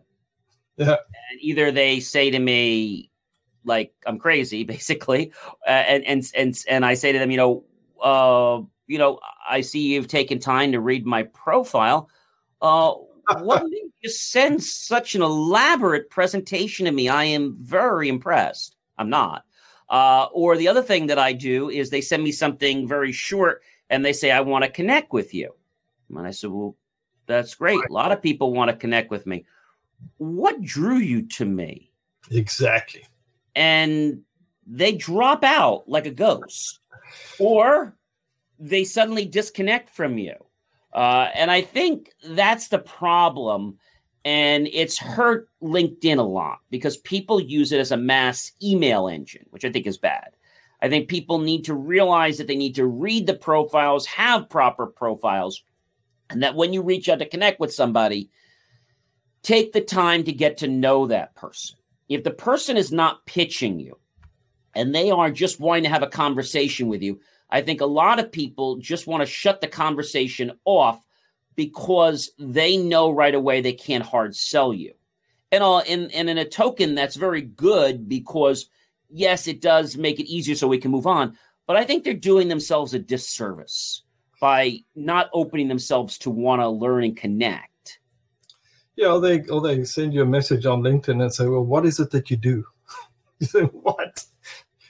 Yeah. 0.77 0.97
And 1.31 1.41
either 1.41 1.71
they 1.71 1.99
say 1.99 2.29
to 2.29 2.39
me, 2.39 3.11
like 3.63 3.93
I'm 4.05 4.19
crazy, 4.19 4.63
basically, 4.75 5.31
uh, 5.67 5.69
and 5.71 6.03
and 6.05 6.31
and 6.35 6.57
and 6.67 6.85
I 6.85 6.93
say 6.93 7.11
to 7.11 7.19
them, 7.19 7.31
you 7.31 7.37
know, 7.37 7.63
uh, 8.01 8.61
you 8.87 8.97
know, 8.97 9.19
I 9.49 9.61
see 9.61 9.93
you've 9.93 10.07
taken 10.07 10.39
time 10.39 10.71
to 10.71 10.79
read 10.79 11.05
my 11.05 11.23
profile. 11.23 12.09
Uh, 12.61 12.93
what 13.39 13.63
made 13.63 13.91
you 14.01 14.09
send 14.09 14.63
such 14.63 15.15
an 15.15 15.21
elaborate 15.21 16.09
presentation 16.09 16.85
to 16.85 16.91
me? 16.91 17.09
I 17.09 17.25
am 17.25 17.57
very 17.61 18.09
impressed. 18.09 18.75
I'm 18.97 19.09
not. 19.09 19.43
Uh, 19.89 20.27
or 20.31 20.55
the 20.55 20.67
other 20.67 20.81
thing 20.81 21.07
that 21.07 21.19
I 21.19 21.33
do 21.33 21.69
is 21.69 21.89
they 21.89 22.01
send 22.01 22.23
me 22.23 22.31
something 22.31 22.87
very 22.87 23.11
short 23.11 23.61
and 23.89 24.05
they 24.05 24.13
say, 24.13 24.31
I 24.31 24.39
want 24.39 24.63
to 24.63 24.71
connect 24.71 25.11
with 25.11 25.33
you. 25.33 25.53
And 26.09 26.25
I 26.25 26.31
said, 26.31 26.49
Well, 26.49 26.77
that's 27.31 27.55
great. 27.55 27.79
A 27.89 27.93
lot 27.93 28.11
of 28.11 28.21
people 28.21 28.53
want 28.53 28.69
to 28.69 28.75
connect 28.77 29.11
with 29.11 29.25
me. 29.25 29.45
What 30.17 30.61
drew 30.61 30.97
you 30.97 31.23
to 31.29 31.45
me? 31.45 31.91
Exactly. 32.29 33.03
And 33.55 34.21
they 34.65 34.93
drop 34.93 35.43
out 35.43 35.87
like 35.87 36.05
a 36.05 36.11
ghost. 36.11 36.79
Or 37.39 37.95
they 38.59 38.83
suddenly 38.83 39.25
disconnect 39.25 39.89
from 39.89 40.17
you. 40.17 40.35
Uh, 40.93 41.29
and 41.33 41.49
I 41.49 41.61
think 41.61 42.11
that's 42.25 42.67
the 42.67 42.79
problem. 42.79 43.77
And 44.23 44.67
it's 44.71 44.99
hurt 44.99 45.49
LinkedIn 45.63 46.19
a 46.19 46.21
lot 46.21 46.59
because 46.69 46.97
people 46.97 47.39
use 47.39 47.71
it 47.71 47.79
as 47.79 47.91
a 47.91 47.97
mass 47.97 48.51
email 48.61 49.07
engine, 49.07 49.45
which 49.49 49.65
I 49.65 49.71
think 49.71 49.87
is 49.87 49.97
bad. 49.97 50.29
I 50.81 50.89
think 50.89 51.09
people 51.09 51.39
need 51.39 51.63
to 51.65 51.75
realize 51.75 52.37
that 52.37 52.47
they 52.47 52.55
need 52.55 52.75
to 52.75 52.85
read 52.85 53.27
the 53.27 53.35
profiles, 53.35 54.05
have 54.07 54.49
proper 54.49 54.87
profiles, 54.87 55.63
and 56.31 56.43
that 56.43 56.55
when 56.55 56.73
you 56.73 56.81
reach 56.81 57.09
out 57.09 57.19
to 57.19 57.25
connect 57.27 57.59
with 57.59 57.73
somebody, 57.73 58.29
take 59.43 59.73
the 59.73 59.81
time 59.81 60.23
to 60.23 60.31
get 60.31 60.57
to 60.57 60.67
know 60.67 61.07
that 61.07 61.35
person. 61.35 61.77
If 62.07 62.23
the 62.23 62.31
person 62.31 62.77
is 62.77 62.91
not 62.91 63.25
pitching 63.25 63.79
you 63.79 63.97
and 64.73 64.95
they 64.95 65.11
are 65.11 65.29
just 65.29 65.59
wanting 65.59 65.83
to 65.83 65.89
have 65.89 66.03
a 66.03 66.07
conversation 66.07 66.87
with 66.87 67.01
you, 67.01 67.19
I 67.49 67.61
think 67.61 67.81
a 67.81 67.85
lot 67.85 68.19
of 68.19 68.31
people 68.31 68.77
just 68.77 69.07
want 69.07 69.21
to 69.21 69.25
shut 69.25 69.59
the 69.59 69.67
conversation 69.67 70.53
off 70.63 71.05
because 71.55 72.31
they 72.39 72.77
know 72.77 73.11
right 73.11 73.35
away 73.35 73.59
they 73.59 73.73
can't 73.73 74.05
hard 74.05 74.35
sell 74.35 74.73
you. 74.73 74.93
And, 75.51 75.61
all, 75.61 75.83
and, 75.87 76.11
and 76.13 76.29
in 76.29 76.37
a 76.37 76.45
token, 76.45 76.95
that's 76.95 77.17
very 77.17 77.41
good 77.41 78.07
because, 78.07 78.69
yes, 79.09 79.47
it 79.47 79.59
does 79.59 79.97
make 79.97 80.21
it 80.21 80.31
easier 80.31 80.55
so 80.55 80.69
we 80.69 80.77
can 80.77 80.91
move 80.91 81.07
on. 81.07 81.37
But 81.67 81.75
I 81.75 81.83
think 81.83 82.05
they're 82.05 82.13
doing 82.13 82.47
themselves 82.47 82.93
a 82.93 82.99
disservice 82.99 84.03
by 84.41 84.79
not 84.95 85.29
opening 85.33 85.69
themselves 85.69 86.17
to 86.17 86.29
want 86.31 86.61
to 86.61 86.67
learn 86.67 87.05
and 87.05 87.15
connect. 87.15 87.99
Yeah, 88.97 89.13
or 89.13 89.21
they 89.21 89.43
or 89.43 89.61
they 89.61 89.85
send 89.85 90.13
you 90.13 90.23
a 90.23 90.25
message 90.25 90.65
on 90.65 90.81
LinkedIn 90.81 91.21
and 91.21 91.33
say, 91.33 91.47
"Well, 91.47 91.63
what 91.63 91.85
is 91.85 91.99
it 92.01 92.11
that 92.11 92.29
you 92.29 92.35
do?" 92.35 92.65
you 93.39 93.47
say, 93.47 93.61
"What?" 93.61 94.25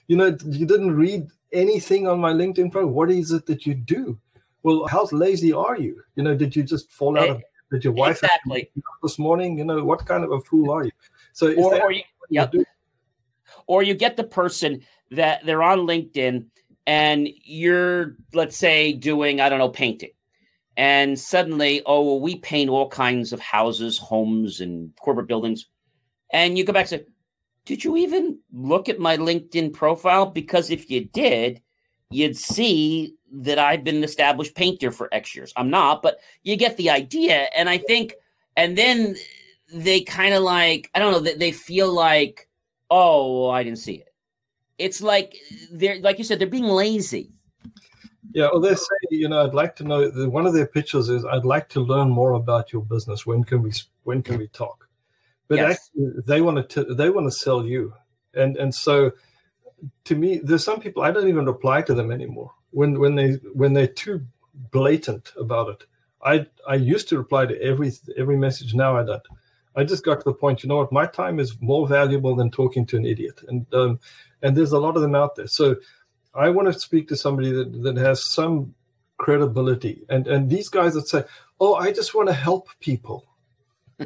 You 0.08 0.18
know, 0.18 0.36
you 0.46 0.66
didn't 0.66 0.96
read 0.96 1.28
anything 1.54 2.08
on 2.08 2.20
my 2.20 2.34
LinkedIn 2.34 2.72
profile. 2.72 2.90
What 2.90 3.12
is 3.12 3.32
it 3.32 3.46
that 3.46 3.66
you 3.66 3.76
do? 3.76 4.18
Well, 4.64 4.88
how 4.88 5.08
lazy 5.12 5.54
are 5.54 5.78
you? 5.78 6.02
You 6.16 6.24
know, 6.24 6.36
did 6.36 6.56
you 6.56 6.64
just 6.64 6.92
fall 6.92 7.18
out 7.18 7.30
of 7.30 7.38
eh, 7.38 7.42
did 7.72 7.84
your 7.84 7.94
wife 7.94 8.24
exactly 8.24 8.72
this 9.04 9.20
morning? 9.20 9.58
You 9.58 9.66
know, 9.66 9.84
what 9.84 10.06
kind 10.06 10.24
of 10.24 10.32
a 10.32 10.40
fool 10.42 10.72
are 10.72 10.86
you? 10.86 10.92
So 11.34 11.54
or, 11.54 11.82
or 11.82 11.92
you, 11.92 12.04
yep. 12.30 12.54
you 12.54 12.66
or 13.68 13.84
you 13.84 13.94
get 13.94 14.18
the 14.18 14.24
person 14.24 14.82
that 15.12 15.46
they're 15.46 15.64
on 15.64 15.80
LinkedIn 15.80 16.46
and 16.88 17.30
you're 17.44 18.16
let's 18.34 18.58
say 18.58 18.94
doing 18.94 19.42
I 19.42 19.50
don't 19.50 19.60
know 19.60 19.70
painting. 19.70 20.12
And 20.78 21.20
suddenly, 21.20 21.82
oh, 21.86 22.04
well, 22.04 22.20
we 22.22 22.38
paint 22.38 22.70
all 22.70 22.90
kinds 22.90 23.34
of 23.34 23.40
houses, 23.40 23.98
homes, 23.98 24.62
and 24.62 24.92
corporate 25.02 25.28
buildings. 25.28 25.68
And 26.32 26.58
you 26.58 26.64
go 26.64 26.72
back 26.72 26.84
and 26.84 27.02
say, 27.02 27.06
did 27.66 27.84
you 27.84 27.98
even 27.98 28.40
look 28.54 28.90
at 28.90 29.00
my 29.00 29.18
LinkedIn 29.18 29.74
profile? 29.74 30.26
Because 30.26 30.70
if 30.72 30.90
you 30.90 31.06
did, 31.06 31.62
you'd 32.10 32.38
see 32.38 33.16
that 33.34 33.60
I've 33.60 33.84
been 33.84 33.98
an 33.98 34.04
established 34.04 34.56
painter 34.56 34.92
for 34.92 35.14
X 35.14 35.36
years. 35.36 35.54
I'm 35.56 35.70
not, 35.70 36.02
but 36.02 36.20
you 36.44 36.56
get 36.56 36.78
the 36.78 36.90
idea. 36.90 37.48
And 37.56 37.70
I 37.70 37.78
think, 37.78 38.16
and 38.56 38.78
then 38.78 39.16
they 39.72 40.02
kind 40.02 40.34
of 40.34 40.44
like, 40.44 40.90
I 40.96 41.00
don't 41.00 41.12
know, 41.12 41.20
they 41.20 41.52
feel 41.52 41.94
like, 41.94 42.50
oh, 42.90 43.50
I 43.50 43.64
didn't 43.64 43.80
see 43.80 43.96
it. 43.96 44.11
It's 44.82 45.02
like 45.02 45.36
they're, 45.72 46.00
like 46.02 46.18
you 46.18 46.24
said, 46.24 46.40
they're 46.40 46.48
being 46.48 46.66
lazy. 46.66 47.32
Yeah, 48.34 48.50
well, 48.52 48.62
they 48.62 48.76
say, 48.76 48.96
you 49.10 49.28
know, 49.28 49.44
I'd 49.44 49.54
like 49.54 49.76
to 49.78 49.84
know. 49.84 50.10
One 50.30 50.48
of 50.48 50.54
their 50.54 50.68
pitches 50.68 51.10
is, 51.10 51.26
"I'd 51.26 51.46
like 51.46 51.68
to 51.70 51.82
learn 51.82 52.10
more 52.10 52.34
about 52.34 52.72
your 52.72 52.82
business. 52.82 53.26
When 53.26 53.44
can 53.44 53.62
we? 53.62 53.72
When 54.04 54.24
can 54.24 54.38
we 54.38 54.48
talk?" 54.48 54.88
But 55.48 55.58
Yes. 55.58 55.72
actually, 55.72 56.22
they 56.26 56.42
want 56.42 56.70
to. 56.70 56.84
They 56.84 57.10
want 57.10 57.28
to 57.28 57.32
sell 57.32 57.66
you, 57.66 57.94
and 58.34 58.56
and 58.58 58.74
so, 58.74 59.12
to 60.06 60.16
me, 60.16 60.40
there's 60.44 60.64
some 60.64 60.80
people 60.80 61.04
I 61.04 61.12
don't 61.12 61.28
even 61.28 61.46
reply 61.46 61.82
to 61.82 61.94
them 61.94 62.12
anymore 62.12 62.52
when 62.72 63.00
when 63.00 63.16
they 63.16 63.34
when 63.54 63.74
they're 63.74 63.88
too 63.88 64.26
blatant 64.72 65.34
about 65.38 65.70
it. 65.70 65.86
I 66.24 66.46
I 66.68 66.76
used 66.76 67.10
to 67.10 67.18
reply 67.18 67.46
to 67.48 67.62
every 67.62 67.92
every 68.18 68.38
message. 68.38 68.74
Now 68.74 68.98
I 68.98 69.04
don't. 69.04 69.28
I 69.76 69.84
just 69.84 70.06
got 70.06 70.20
to 70.20 70.26
the 70.26 70.34
point. 70.34 70.64
You 70.64 70.70
know 70.70 70.78
what? 70.78 70.92
My 70.92 71.06
time 71.06 71.40
is 71.40 71.60
more 71.62 71.88
valuable 71.88 72.36
than 72.36 72.52
talking 72.52 72.86
to 72.88 72.98
an 72.98 73.06
idiot, 73.06 73.42
and 73.48 73.66
um, 73.74 74.00
and 74.42 74.56
there's 74.56 74.72
a 74.72 74.80
lot 74.80 74.96
of 74.96 75.02
them 75.02 75.16
out 75.16 75.36
there. 75.36 75.48
So 75.48 75.76
I 76.34 76.50
want 76.50 76.72
to 76.72 76.80
speak 76.80 77.08
to 77.10 77.16
somebody 77.16 77.52
that, 77.52 77.84
that 77.84 77.98
has 77.98 78.24
some 78.24 78.74
credibility. 79.18 80.04
And 80.10 80.28
and 80.28 80.50
these 80.50 80.70
guys 80.70 80.94
that 80.94 81.08
say, 81.08 81.24
"Oh, 81.60 81.76
I 81.76 81.92
just 81.92 82.14
want 82.16 82.28
to 82.30 82.34
help 82.34 82.70
people," 82.80 83.26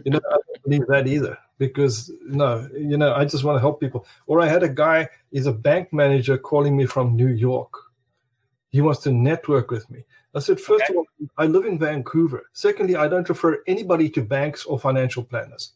you 0.03 0.11
know, 0.11 0.19
I 0.29 0.33
don't 0.35 0.63
believe 0.63 0.87
that 0.87 1.07
either. 1.07 1.37
Because 1.57 2.11
no, 2.25 2.67
you 2.77 2.97
know, 2.97 3.13
I 3.13 3.23
just 3.23 3.45
want 3.45 3.55
to 3.55 3.61
help 3.61 3.79
people. 3.79 4.05
Or 4.27 4.41
I 4.41 4.47
had 4.47 4.61
a 4.61 4.67
guy, 4.67 5.07
he's 5.31 5.45
a 5.45 5.53
bank 5.53 5.93
manager, 5.93 6.37
calling 6.37 6.75
me 6.75 6.85
from 6.85 7.15
New 7.15 7.29
York. 7.29 7.71
He 8.71 8.81
wants 8.81 8.99
to 9.03 9.11
network 9.13 9.71
with 9.71 9.89
me. 9.89 10.03
I 10.33 10.39
said, 10.39 10.59
first 10.59 10.83
Okay. 10.83 10.91
of 10.93 10.97
all, 10.97 11.05
I 11.37 11.45
live 11.45 11.63
in 11.63 11.79
Vancouver. 11.79 12.49
Secondly, 12.51 12.97
I 12.97 13.07
don't 13.07 13.29
refer 13.29 13.63
anybody 13.67 14.09
to 14.09 14.21
banks 14.21 14.65
or 14.65 14.77
financial 14.77 15.23
planners. 15.23 15.71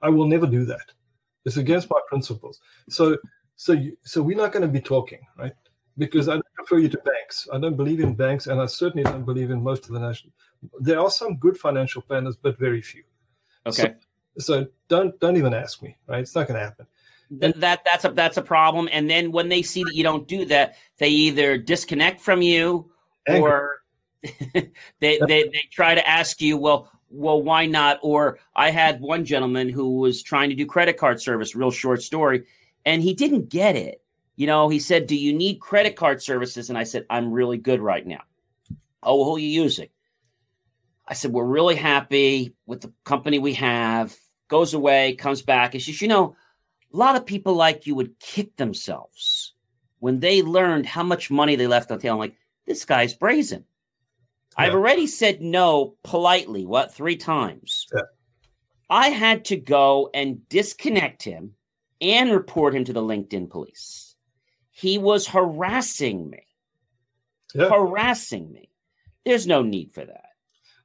I 0.00 0.08
will 0.08 0.26
never 0.26 0.46
do 0.46 0.64
that. 0.64 0.92
It's 1.44 1.58
against 1.58 1.90
my 1.90 2.00
principles. 2.08 2.58
So, 2.88 3.18
so, 3.60 3.72
you, 3.72 3.94
so 4.04 4.22
we're 4.22 4.38
not 4.38 4.52
going 4.52 4.62
to 4.62 4.68
be 4.68 4.80
talking, 4.80 5.18
right? 5.36 5.52
Because 5.98 6.30
I 6.30 6.32
don't 6.32 6.46
refer 6.58 6.78
you 6.78 6.88
to 6.88 6.96
banks. 6.96 7.46
I 7.52 7.58
don't 7.58 7.76
believe 7.76 8.00
in 8.00 8.14
banks, 8.14 8.46
and 8.46 8.58
I 8.58 8.64
certainly 8.64 9.02
don't 9.02 9.26
believe 9.26 9.50
in 9.50 9.62
most 9.62 9.84
of 9.84 9.92
the 9.92 10.00
national. 10.00 10.32
There 10.80 10.98
are 10.98 11.10
some 11.10 11.36
good 11.36 11.58
financial 11.58 12.00
planners, 12.00 12.36
but 12.36 12.56
very 12.56 12.80
few. 12.80 13.02
Okay. 13.66 13.96
So 14.38 14.66
don't 14.88 15.20
don't 15.20 15.36
even 15.36 15.52
ask 15.52 15.82
me, 15.82 15.94
right? 16.06 16.20
It's 16.20 16.34
not 16.34 16.48
going 16.48 16.58
to 16.58 16.64
happen. 16.64 16.86
Th- 17.38 17.54
that 17.56 17.84
that's 17.84 18.06
a 18.06 18.12
that's 18.12 18.38
a 18.38 18.42
problem. 18.42 18.88
And 18.92 19.10
then 19.10 19.30
when 19.30 19.50
they 19.50 19.60
see 19.60 19.84
that 19.84 19.94
you 19.94 20.04
don't 20.04 20.26
do 20.26 20.46
that, 20.46 20.76
they 20.96 21.10
either 21.10 21.58
disconnect 21.58 22.22
from 22.22 22.40
you 22.40 22.90
Angry. 23.28 23.42
or 23.42 23.82
they, 24.54 24.70
they 25.00 25.18
they 25.20 25.64
try 25.70 25.94
to 25.94 26.08
ask 26.08 26.40
you, 26.40 26.56
well, 26.56 26.90
well, 27.10 27.42
why 27.42 27.66
not? 27.66 27.98
Or 28.02 28.38
I 28.56 28.70
had 28.70 29.02
one 29.02 29.22
gentleman 29.26 29.68
who 29.68 29.98
was 29.98 30.22
trying 30.22 30.48
to 30.48 30.56
do 30.56 30.64
credit 30.64 30.96
card 30.96 31.20
service, 31.20 31.54
real 31.54 31.70
short 31.70 32.00
story, 32.00 32.44
and 32.84 33.02
he 33.02 33.14
didn't 33.14 33.48
get 33.48 33.76
it. 33.76 34.02
You 34.36 34.46
know, 34.46 34.68
he 34.68 34.78
said, 34.78 35.06
"Do 35.06 35.16
you 35.16 35.32
need 35.32 35.60
credit 35.60 35.96
card 35.96 36.22
services?" 36.22 36.68
And 36.68 36.78
I 36.78 36.84
said, 36.84 37.06
"I'm 37.10 37.32
really 37.32 37.58
good 37.58 37.80
right 37.80 38.06
now." 38.06 38.22
Oh, 39.02 39.24
who 39.24 39.36
are 39.36 39.40
you 39.40 39.48
using? 39.48 39.88
I 41.06 41.14
said, 41.14 41.32
"We're 41.32 41.44
really 41.44 41.76
happy 41.76 42.54
with 42.66 42.80
the 42.80 42.92
company 43.04 43.38
we 43.38 43.54
have." 43.54 44.16
Goes 44.48 44.74
away, 44.74 45.14
comes 45.14 45.42
back, 45.42 45.74
and 45.74 45.82
says, 45.82 46.02
"You 46.02 46.08
know, 46.08 46.34
a 46.92 46.96
lot 46.96 47.16
of 47.16 47.24
people 47.26 47.54
like 47.54 47.86
you 47.86 47.94
would 47.94 48.18
kick 48.18 48.56
themselves 48.56 49.54
when 50.00 50.20
they 50.20 50.42
learned 50.42 50.86
how 50.86 51.02
much 51.02 51.30
money 51.30 51.54
they 51.54 51.66
left 51.66 51.90
on 51.90 51.98
the 51.98 52.02
table. 52.02 52.14
I'm 52.14 52.18
like, 52.18 52.36
this 52.66 52.84
guy's 52.84 53.14
brazen. 53.14 53.64
I've 54.56 54.74
already 54.74 55.06
said 55.06 55.40
no 55.40 55.94
politely, 56.02 56.66
what, 56.66 56.92
three 56.92 57.16
times? 57.16 57.86
Yeah. 57.94 58.02
I 58.90 59.08
had 59.08 59.44
to 59.46 59.56
go 59.56 60.10
and 60.12 60.46
disconnect 60.48 61.22
him 61.22 61.54
and 62.00 62.30
report 62.30 62.74
him 62.74 62.84
to 62.84 62.92
the 62.92 63.02
LinkedIn 63.02 63.50
police. 63.50 64.14
He 64.70 64.98
was 64.98 65.26
harassing 65.26 66.30
me, 66.30 66.42
Yeah. 67.54 67.68
harassing 67.68 68.50
me. 68.52 68.70
There's 69.24 69.46
no 69.46 69.62
need 69.62 69.92
for 69.92 70.04
that. 70.04 70.30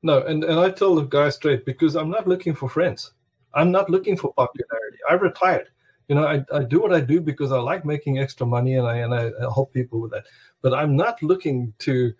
No, 0.03 0.22
and, 0.24 0.43
and 0.43 0.59
I 0.59 0.70
tell 0.70 0.95
the 0.95 1.03
guy 1.03 1.30
straight 1.30 1.66
because 1.66 1.95
I'm 1.95 2.09
not 2.09 2.28
looking 2.28 2.53
for 2.53 2.70
friends. 2.70 3.13
I'm 3.53 3.72
not 3.72 3.89
looking 3.89 4.18
for 4.18 4.34
popularity. 4.34 4.97
I 5.09 5.13
retired. 5.13 5.70
You 6.09 6.16
know, 6.16 6.28
I, 6.28 6.45
I 6.53 6.63
do 6.63 6.80
what 6.82 6.93
I 6.93 6.99
do 7.01 7.22
because 7.22 7.51
I 7.51 7.57
like 7.57 7.86
making 7.86 8.20
extra 8.20 8.45
money 8.45 8.76
and 8.76 8.86
I 8.88 8.97
and 8.97 9.16
I 9.16 9.32
help 9.39 9.74
people 9.74 9.99
with 10.01 10.11
that. 10.11 10.26
But 10.61 10.74
I'm 10.74 10.95
not 10.95 11.24
looking 11.24 11.74
to 11.80 12.13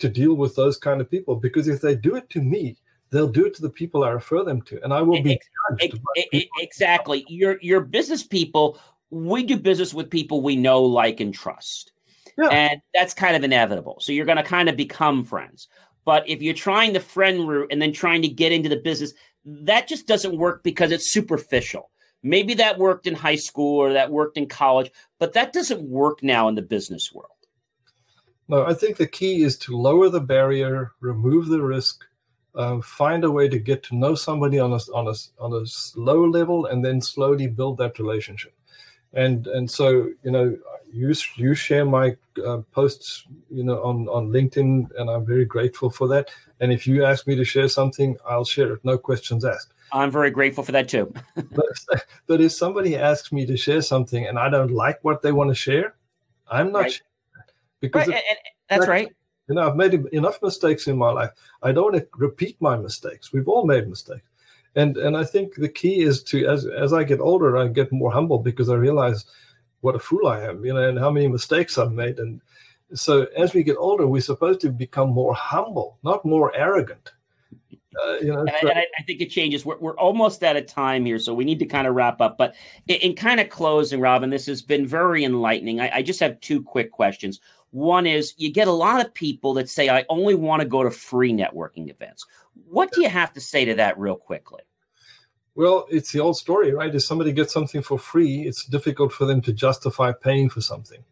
to 0.00 0.08
deal 0.08 0.34
with 0.34 0.56
those 0.56 0.76
kind 0.76 1.00
of 1.00 1.10
people 1.10 1.36
because 1.36 1.68
if 1.68 1.80
they 1.80 1.94
do 1.94 2.16
it 2.16 2.28
to 2.30 2.42
me, 2.42 2.76
they'll 3.10 3.28
do 3.28 3.46
it 3.46 3.54
to 3.54 3.62
the 3.62 3.70
people 3.70 4.04
I 4.04 4.10
refer 4.10 4.44
them 4.44 4.62
to, 4.62 4.82
and 4.82 4.92
I 4.92 5.02
will 5.02 5.22
be 5.22 5.34
Ex- 5.34 5.46
judged. 5.70 5.94
Ex- 5.94 6.44
by 6.44 6.44
exactly. 6.58 7.24
Your 7.28 7.58
your 7.60 7.80
business 7.80 8.22
people, 8.22 8.78
we 9.10 9.42
do 9.42 9.58
business 9.58 9.92
with 9.92 10.10
people 10.10 10.40
we 10.40 10.56
know, 10.56 10.82
like, 10.82 11.20
and 11.20 11.34
trust. 11.34 11.92
Yeah. 12.38 12.48
And 12.48 12.80
that's 12.94 13.12
kind 13.12 13.36
of 13.36 13.44
inevitable. 13.44 13.98
So 14.00 14.12
you're 14.12 14.26
going 14.26 14.38
to 14.38 14.42
kind 14.42 14.68
of 14.68 14.76
become 14.76 15.24
friends. 15.24 15.68
But 16.04 16.26
if 16.28 16.40
you're 16.40 16.54
trying 16.54 16.92
the 16.92 17.00
friend 17.00 17.46
route 17.46 17.68
and 17.70 17.82
then 17.82 17.92
trying 17.92 18.22
to 18.22 18.28
get 18.28 18.52
into 18.52 18.68
the 18.68 18.76
business, 18.76 19.12
that 19.44 19.88
just 19.88 20.06
doesn't 20.06 20.38
work 20.38 20.62
because 20.62 20.92
it's 20.92 21.10
superficial. 21.10 21.90
Maybe 22.22 22.54
that 22.54 22.78
worked 22.78 23.06
in 23.06 23.14
high 23.14 23.36
school 23.36 23.78
or 23.78 23.92
that 23.92 24.10
worked 24.10 24.36
in 24.36 24.46
college, 24.46 24.90
but 25.18 25.32
that 25.34 25.52
doesn't 25.52 25.82
work 25.82 26.22
now 26.22 26.48
in 26.48 26.54
the 26.54 26.62
business 26.62 27.12
world. 27.12 27.30
No, 28.48 28.64
I 28.64 28.74
think 28.74 28.96
the 28.96 29.06
key 29.06 29.42
is 29.42 29.56
to 29.58 29.76
lower 29.76 30.08
the 30.08 30.20
barrier, 30.20 30.92
remove 31.00 31.48
the 31.48 31.62
risk, 31.62 32.04
uh, 32.54 32.80
find 32.80 33.24
a 33.24 33.30
way 33.30 33.48
to 33.48 33.58
get 33.58 33.82
to 33.84 33.96
know 33.96 34.14
somebody 34.14 34.58
on 34.58 34.72
a 34.72 34.80
on 34.94 35.06
a 35.08 35.14
on 35.42 35.52
a 35.52 35.62
s- 35.62 35.92
low 35.96 36.24
level, 36.24 36.66
and 36.66 36.84
then 36.84 37.00
slowly 37.00 37.46
build 37.46 37.78
that 37.78 37.98
relationship. 37.98 38.52
And 39.12 39.46
and 39.48 39.70
so 39.70 40.10
you 40.24 40.30
know, 40.30 40.56
you 40.92 41.14
you 41.36 41.54
share 41.54 41.84
my 41.84 42.16
uh, 42.44 42.58
posts, 42.72 43.24
you 43.50 43.64
know, 43.64 43.82
on 43.82 44.08
on 44.08 44.28
LinkedIn, 44.30 44.90
and 44.98 45.10
I'm 45.10 45.24
very 45.26 45.44
grateful 45.44 45.90
for 45.90 46.06
that. 46.08 46.30
And 46.60 46.72
if 46.72 46.86
you 46.86 47.04
ask 47.04 47.26
me 47.26 47.34
to 47.36 47.44
share 47.44 47.68
something, 47.68 48.16
I'll 48.28 48.44
share 48.44 48.74
it, 48.74 48.84
no 48.84 48.98
questions 48.98 49.44
asked. 49.44 49.72
I'm 49.92 50.10
very 50.10 50.30
grateful 50.30 50.62
for 50.62 50.72
that 50.72 50.88
too. 50.88 51.12
But 51.50 51.66
but 52.26 52.40
if 52.40 52.52
somebody 52.52 52.96
asks 52.96 53.32
me 53.32 53.46
to 53.46 53.56
share 53.56 53.82
something 53.82 54.26
and 54.26 54.38
I 54.38 54.48
don't 54.48 54.70
like 54.70 54.98
what 55.02 55.22
they 55.22 55.32
want 55.32 55.50
to 55.50 55.54
share, 55.54 55.94
I'm 56.48 56.70
not 56.70 56.82
Right. 56.82 57.02
because 57.80 58.06
Right, 58.06 58.16
and- 58.16 58.26
and 58.30 58.38
that's 58.68 58.86
right. 58.88 59.08
You 59.50 59.56
know, 59.56 59.68
I've 59.68 59.74
made 59.74 59.94
enough 60.12 60.40
mistakes 60.40 60.86
in 60.86 60.96
my 60.96 61.10
life. 61.10 61.30
I 61.60 61.72
don't 61.72 61.92
want 61.92 61.96
to 61.96 62.08
repeat 62.16 62.56
my 62.60 62.76
mistakes. 62.76 63.32
We've 63.32 63.48
all 63.48 63.66
made 63.66 63.88
mistakes. 63.88 64.22
And 64.76 64.96
and 64.96 65.16
I 65.16 65.24
think 65.24 65.56
the 65.56 65.68
key 65.68 66.02
is 66.02 66.22
to 66.24 66.46
as 66.46 66.66
as 66.66 66.92
I 66.92 67.02
get 67.02 67.18
older, 67.20 67.56
I 67.58 67.66
get 67.66 67.90
more 67.90 68.12
humble 68.12 68.38
because 68.38 68.68
I 68.70 68.76
realize 68.76 69.24
what 69.80 69.96
a 69.96 69.98
fool 69.98 70.28
I 70.28 70.42
am, 70.42 70.64
you 70.64 70.72
know, 70.72 70.88
and 70.88 71.00
how 71.00 71.10
many 71.10 71.26
mistakes 71.26 71.78
I've 71.78 71.90
made. 71.90 72.20
And 72.20 72.40
so 72.94 73.26
as 73.36 73.52
we 73.52 73.64
get 73.64 73.76
older, 73.76 74.06
we're 74.06 74.20
supposed 74.20 74.60
to 74.60 74.70
become 74.70 75.10
more 75.10 75.34
humble, 75.34 75.98
not 76.04 76.24
more 76.24 76.54
arrogant. 76.54 77.10
Uh, 78.00 78.12
you 78.22 78.32
know, 78.32 78.42
and, 78.42 78.50
I, 78.50 78.60
so- 78.60 78.68
and 78.68 78.78
I, 78.78 78.86
I 78.98 79.02
think 79.02 79.20
it 79.20 79.30
changes. 79.30 79.66
We're, 79.66 79.78
we're 79.78 79.96
almost 79.96 80.44
out 80.44 80.56
of 80.56 80.66
time 80.66 81.04
here, 81.04 81.18
so 81.18 81.34
we 81.34 81.44
need 81.44 81.58
to 81.58 81.66
kind 81.66 81.88
of 81.88 81.96
wrap 81.96 82.20
up. 82.20 82.38
But 82.38 82.54
in, 82.86 82.96
in 82.96 83.16
kind 83.16 83.40
of 83.40 83.48
closing, 83.48 84.00
Robin, 84.00 84.30
this 84.30 84.46
has 84.46 84.62
been 84.62 84.86
very 84.86 85.24
enlightening. 85.24 85.80
I, 85.80 85.96
I 85.96 86.02
just 86.02 86.20
have 86.20 86.38
two 86.40 86.62
quick 86.62 86.92
questions. 86.92 87.40
One 87.70 88.06
is 88.06 88.34
you 88.36 88.52
get 88.52 88.68
a 88.68 88.72
lot 88.72 89.04
of 89.04 89.14
people 89.14 89.54
that 89.54 89.68
say, 89.68 89.88
I 89.88 90.04
only 90.08 90.34
want 90.34 90.60
to 90.60 90.68
go 90.68 90.82
to 90.82 90.90
free 90.90 91.32
networking 91.32 91.88
events. 91.88 92.26
What 92.68 92.92
do 92.92 93.00
you 93.02 93.08
have 93.08 93.32
to 93.34 93.40
say 93.40 93.64
to 93.64 93.74
that, 93.74 93.98
real 93.98 94.16
quickly? 94.16 94.62
Well, 95.54 95.86
it's 95.90 96.12
the 96.12 96.20
old 96.20 96.36
story, 96.36 96.72
right? 96.72 96.94
If 96.94 97.04
somebody 97.04 97.32
gets 97.32 97.52
something 97.52 97.82
for 97.82 97.98
free, 97.98 98.46
it's 98.46 98.64
difficult 98.64 99.12
for 99.12 99.24
them 99.24 99.40
to 99.42 99.52
justify 99.52 100.12
paying 100.12 100.48
for 100.48 100.60
something, 100.60 101.04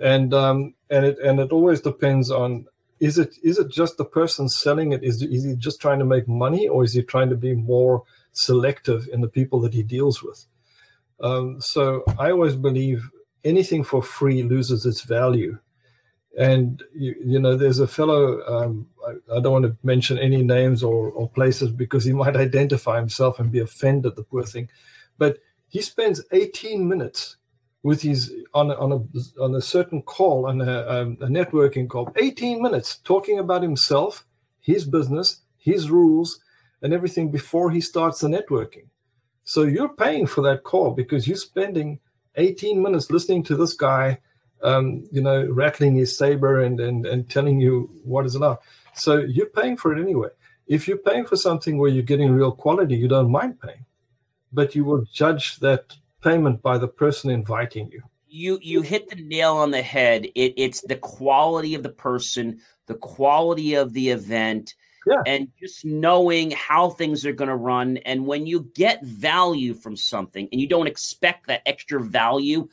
and 0.00 0.32
um, 0.32 0.74
and 0.88 1.04
it 1.04 1.18
and 1.18 1.40
it 1.40 1.52
always 1.52 1.80
depends 1.80 2.30
on 2.30 2.66
is 3.00 3.18
it 3.18 3.36
is 3.42 3.58
it 3.58 3.68
just 3.68 3.96
the 3.96 4.04
person 4.04 4.48
selling 4.48 4.92
it 4.92 5.02
is 5.02 5.22
is 5.22 5.44
he 5.44 5.56
just 5.56 5.80
trying 5.80 5.98
to 5.98 6.04
make 6.04 6.28
money 6.28 6.68
or 6.68 6.84
is 6.84 6.92
he 6.92 7.02
trying 7.02 7.28
to 7.30 7.36
be 7.36 7.54
more 7.54 8.04
selective 8.32 9.08
in 9.12 9.20
the 9.20 9.28
people 9.28 9.60
that 9.60 9.74
he 9.74 9.82
deals 9.82 10.22
with? 10.22 10.46
Um, 11.20 11.60
so 11.60 12.04
I 12.18 12.30
always 12.30 12.56
believe 12.56 13.10
anything 13.44 13.84
for 13.84 14.02
free 14.02 14.42
loses 14.42 14.86
its 14.86 15.02
value. 15.02 15.58
And 16.38 16.82
you, 16.94 17.14
you 17.24 17.40
know, 17.40 17.56
there's 17.56 17.80
a 17.80 17.88
fellow. 17.88 18.40
Um, 18.46 18.86
I, 19.06 19.36
I 19.36 19.40
don't 19.40 19.52
want 19.52 19.64
to 19.64 19.76
mention 19.82 20.18
any 20.18 20.42
names 20.42 20.82
or, 20.82 21.10
or 21.10 21.28
places 21.28 21.70
because 21.70 22.04
he 22.04 22.12
might 22.22 22.36
identify 22.36 22.98
himself 22.98 23.38
and 23.38 23.50
be 23.50 23.60
offended. 23.60 24.16
The 24.16 24.22
poor 24.22 24.44
thing, 24.44 24.68
but 25.18 25.38
he 25.68 25.82
spends 25.82 26.22
18 26.32 26.88
minutes 26.88 27.36
with 27.82 28.02
his 28.02 28.32
on 28.52 28.70
a, 28.70 28.74
on 28.74 28.92
a 28.92 29.42
on 29.42 29.54
a 29.54 29.60
certain 29.60 30.02
call 30.02 30.46
on 30.46 30.60
a, 30.60 30.86
um, 30.88 31.16
a 31.20 31.26
networking 31.26 31.88
call. 31.88 32.12
18 32.16 32.62
minutes 32.62 32.98
talking 32.98 33.38
about 33.38 33.62
himself, 33.62 34.26
his 34.60 34.84
business, 34.84 35.40
his 35.56 35.90
rules, 35.90 36.40
and 36.82 36.92
everything 36.92 37.30
before 37.30 37.70
he 37.70 37.80
starts 37.80 38.20
the 38.20 38.28
networking. 38.28 38.86
So 39.44 39.62
you're 39.62 39.94
paying 39.94 40.26
for 40.26 40.42
that 40.42 40.62
call 40.62 40.92
because 40.92 41.26
you're 41.26 41.36
spending 41.36 41.98
18 42.36 42.80
minutes 42.80 43.10
listening 43.10 43.42
to 43.44 43.56
this 43.56 43.74
guy 43.74 44.18
um, 44.62 45.08
you 45.10 45.22
know, 45.22 45.46
rattling 45.46 45.94
his 45.94 46.16
saber 46.16 46.60
and, 46.60 46.80
and, 46.80 47.06
and 47.06 47.28
telling 47.28 47.60
you 47.60 47.90
what 48.04 48.26
is 48.26 48.34
allowed. 48.34 48.58
So 48.94 49.18
you're 49.18 49.46
paying 49.46 49.76
for 49.76 49.96
it 49.96 50.00
anyway. 50.00 50.28
If 50.66 50.86
you're 50.86 50.98
paying 50.98 51.24
for 51.24 51.36
something 51.36 51.78
where 51.78 51.90
you're 51.90 52.02
getting 52.02 52.30
real 52.30 52.52
quality, 52.52 52.96
you 52.96 53.08
don't 53.08 53.30
mind 53.30 53.60
paying, 53.60 53.84
but 54.52 54.74
you 54.74 54.84
will 54.84 55.04
judge 55.12 55.58
that 55.60 55.96
payment 56.22 56.62
by 56.62 56.78
the 56.78 56.88
person 56.88 57.30
inviting 57.30 57.90
you. 57.90 58.02
you 58.28 58.58
you 58.62 58.82
hit 58.82 59.08
the 59.08 59.16
nail 59.16 59.56
on 59.56 59.70
the 59.70 59.82
head. 59.82 60.26
It, 60.34 60.54
it's 60.56 60.82
the 60.82 60.96
quality 60.96 61.74
of 61.74 61.82
the 61.82 61.88
person, 61.88 62.60
the 62.86 62.94
quality 62.94 63.74
of 63.74 63.92
the 63.92 64.10
event, 64.10 64.74
Yeah. 65.10 65.22
and 65.26 65.48
just 65.58 65.84
knowing 65.84 66.52
how 66.52 66.90
things 66.90 67.26
are 67.26 67.32
going 67.32 67.48
to 67.48 67.56
run. 67.56 67.96
And 67.98 68.26
when 68.26 68.46
you 68.46 68.70
get 68.74 69.04
value 69.04 69.74
from 69.74 69.96
something 69.96 70.48
and 70.52 70.60
you 70.60 70.68
don't 70.68 70.86
expect 70.86 71.48
that 71.48 71.62
extra 71.66 72.00
value, 72.00 72.68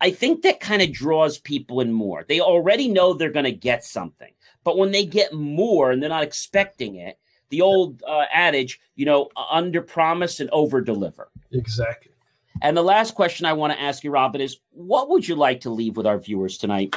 I 0.00 0.10
think 0.10 0.42
that 0.42 0.60
kind 0.60 0.82
of 0.82 0.92
draws 0.92 1.38
people 1.38 1.80
in 1.80 1.92
more. 1.92 2.24
They 2.28 2.40
already 2.40 2.88
know 2.88 3.14
they're 3.14 3.30
going 3.30 3.44
to 3.44 3.52
get 3.52 3.84
something, 3.84 4.32
but 4.64 4.76
when 4.76 4.92
they 4.92 5.04
get 5.04 5.32
more 5.32 5.90
and 5.90 6.02
they're 6.02 6.10
not 6.10 6.22
expecting 6.22 6.96
it, 6.96 7.18
the 7.50 7.62
old 7.62 8.02
uh, 8.06 8.24
adage, 8.32 8.80
you 8.94 9.06
know, 9.06 9.30
under 9.50 9.80
promise 9.80 10.40
and 10.40 10.50
over 10.50 10.80
deliver. 10.80 11.30
Exactly. 11.52 12.12
And 12.60 12.76
the 12.76 12.82
last 12.82 13.14
question 13.14 13.46
I 13.46 13.52
want 13.52 13.72
to 13.72 13.80
ask 13.80 14.04
you, 14.04 14.10
Robin, 14.10 14.40
is 14.40 14.58
what 14.70 15.08
would 15.08 15.26
you 15.26 15.36
like 15.36 15.60
to 15.60 15.70
leave 15.70 15.96
with 15.96 16.06
our 16.06 16.18
viewers 16.18 16.58
tonight? 16.58 16.94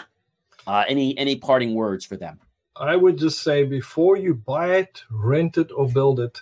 Uh, 0.67 0.83
any 0.87 1.17
any 1.17 1.35
parting 1.35 1.73
words 1.73 2.05
for 2.05 2.17
them? 2.17 2.39
I 2.89 2.95
would 2.95 3.17
just 3.17 3.43
say 3.43 3.63
before 3.63 4.17
you 4.17 4.33
buy 4.33 4.75
it, 4.77 5.03
rent 5.09 5.57
it, 5.57 5.71
or 5.71 5.87
build 5.87 6.19
it, 6.19 6.41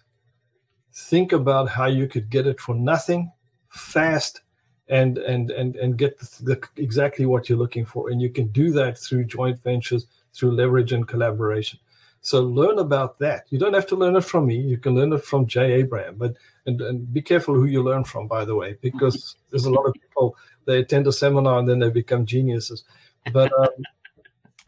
think 0.94 1.32
about 1.32 1.70
how 1.70 1.86
you 1.86 2.08
could 2.08 2.30
get 2.30 2.48
it 2.48 2.60
for 2.60 2.76
nothing, 2.76 3.32
fast, 3.70 4.42
and 4.88 5.18
and 5.18 5.52
and 5.52 5.76
and 5.76 5.98
get 5.98 6.20
the, 6.20 6.44
the, 6.44 6.82
exactly 6.82 7.26
what 7.26 7.48
you're 7.48 7.58
looking 7.58 7.86
for. 7.86 8.10
And 8.10 8.22
you 8.22 8.30
can 8.30 8.48
do 8.48 8.72
that 8.72 8.98
through 8.98 9.26
joint 9.26 9.62
ventures, 9.62 10.08
through 10.34 10.52
leverage 10.52 10.94
and 10.94 11.08
collaboration. 11.08 11.80
So 12.22 12.42
learn 12.42 12.80
about 12.80 13.18
that. 13.20 13.46
You 13.50 13.60
don't 13.60 13.74
have 13.74 13.88
to 13.88 13.96
learn 13.96 14.16
it 14.16 14.26
from 14.26 14.48
me. 14.48 14.58
You 14.58 14.78
can 14.78 14.94
learn 14.94 15.14
it 15.14 15.24
from 15.24 15.46
Jay 15.46 15.74
Abraham. 15.74 16.16
But 16.18 16.36
and, 16.66 16.82
and 16.82 17.14
be 17.14 17.22
careful 17.22 17.56
who 17.56 17.66
you 17.66 17.82
learn 17.82 18.04
from, 18.04 18.28
by 18.28 18.46
the 18.46 18.56
way, 18.56 18.78
because 18.82 19.36
there's 19.50 19.66
a 19.66 19.72
lot 19.72 19.86
of 19.86 19.94
people 19.94 20.36
they 20.66 20.80
attend 20.80 21.08
a 21.08 21.14
seminar 21.14 21.60
and 21.60 21.68
then 21.68 21.80
they 21.80 21.90
become 21.90 22.26
geniuses. 22.26 22.84
But 23.32 23.52
um, 23.58 23.70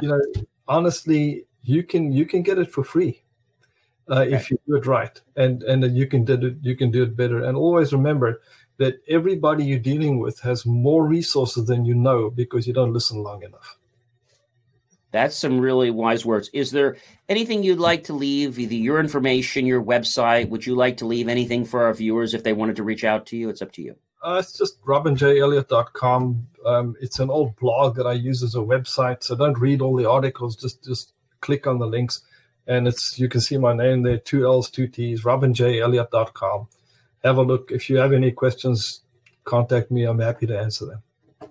you 0.02 0.10
know, 0.10 0.22
honestly, 0.68 1.46
you 1.64 1.84
can 1.84 2.12
you 2.12 2.26
can 2.26 2.42
get 2.42 2.58
it 2.58 2.72
for 2.72 2.84
free 2.84 3.24
uh, 4.10 4.26
if 4.28 4.50
you 4.50 4.60
do 4.68 4.76
it 4.76 4.86
right, 4.86 5.22
and 5.36 5.64
and 5.64 5.84
then 5.84 5.96
you 5.96 6.08
can 6.08 6.26
do 6.26 6.34
it 6.34 6.56
you 6.62 6.76
can 6.76 6.92
do 6.92 7.04
it 7.04 7.16
better. 7.16 7.44
And 7.44 7.58
always 7.58 7.94
remember 7.94 8.42
that 8.78 8.96
everybody 9.08 9.64
you're 9.64 9.80
dealing 9.80 10.20
with 10.20 10.40
has 10.40 10.66
more 10.66 11.06
resources 11.06 11.66
than 11.66 11.86
you 11.86 11.94
know 11.94 12.30
because 12.30 12.66
you 12.66 12.74
don't 12.74 12.94
listen 12.94 13.22
long 13.22 13.44
enough. 13.44 13.78
That's 15.12 15.36
some 15.36 15.60
really 15.60 15.92
wise 15.92 16.26
words. 16.26 16.50
Is 16.54 16.72
there 16.72 16.98
anything 17.28 17.64
you'd 17.64 17.80
like 17.80 18.06
to 18.06 18.14
leave, 18.14 18.58
either 18.58 18.76
your 18.76 19.00
information, 19.00 19.66
your 19.66 19.84
website? 19.84 20.50
Would 20.50 20.66
you 20.66 20.74
like 20.74 20.98
to 20.98 21.06
leave 21.06 21.28
anything 21.28 21.66
for 21.66 21.84
our 21.84 21.94
viewers 21.94 22.34
if 22.34 22.44
they 22.44 22.54
wanted 22.54 22.78
to 22.78 22.84
reach 22.84 23.04
out 23.04 23.26
to 23.28 23.38
you? 23.38 23.50
It's 23.50 23.62
up 23.62 23.74
to 23.74 23.82
you. 23.82 23.96
Uh, 24.24 24.38
it's 24.40 24.58
just 24.58 24.82
robinjelliott.com. 24.84 26.48
Um, 26.66 26.96
it's 27.02 27.20
an 27.20 27.30
old 27.30 27.56
blog 27.58 27.96
that 27.96 28.08
I 28.08 28.14
use 28.14 28.42
as 28.42 28.56
a 28.56 28.60
website, 28.60 29.24
so 29.24 29.36
don't 29.36 29.60
read 29.60 29.82
all 29.82 29.96
the 29.96 30.10
articles. 30.10 30.56
Just 30.56 30.84
just 30.84 31.14
click 31.42 31.68
on 31.68 31.80
the 31.80 31.88
links, 31.88 32.22
and 32.68 32.88
it's 32.88 33.20
you 33.20 33.28
can 33.28 33.42
see 33.42 33.58
my 33.58 33.74
name 33.74 34.04
there, 34.04 34.18
two 34.18 34.46
L's, 34.46 34.70
two 34.70 34.88
T's, 34.88 35.24
robinjelliott.com. 35.24 36.68
Have 37.24 37.38
a 37.38 37.44
look. 37.44 37.72
If 37.72 37.90
you 37.90 37.98
have 37.98 38.14
any 38.14 38.32
questions, 38.32 39.02
contact 39.44 39.92
me. 39.92 40.06
I'm 40.06 40.20
happy 40.20 40.48
to 40.48 40.58
answer 40.58 40.86
them. 40.86 41.04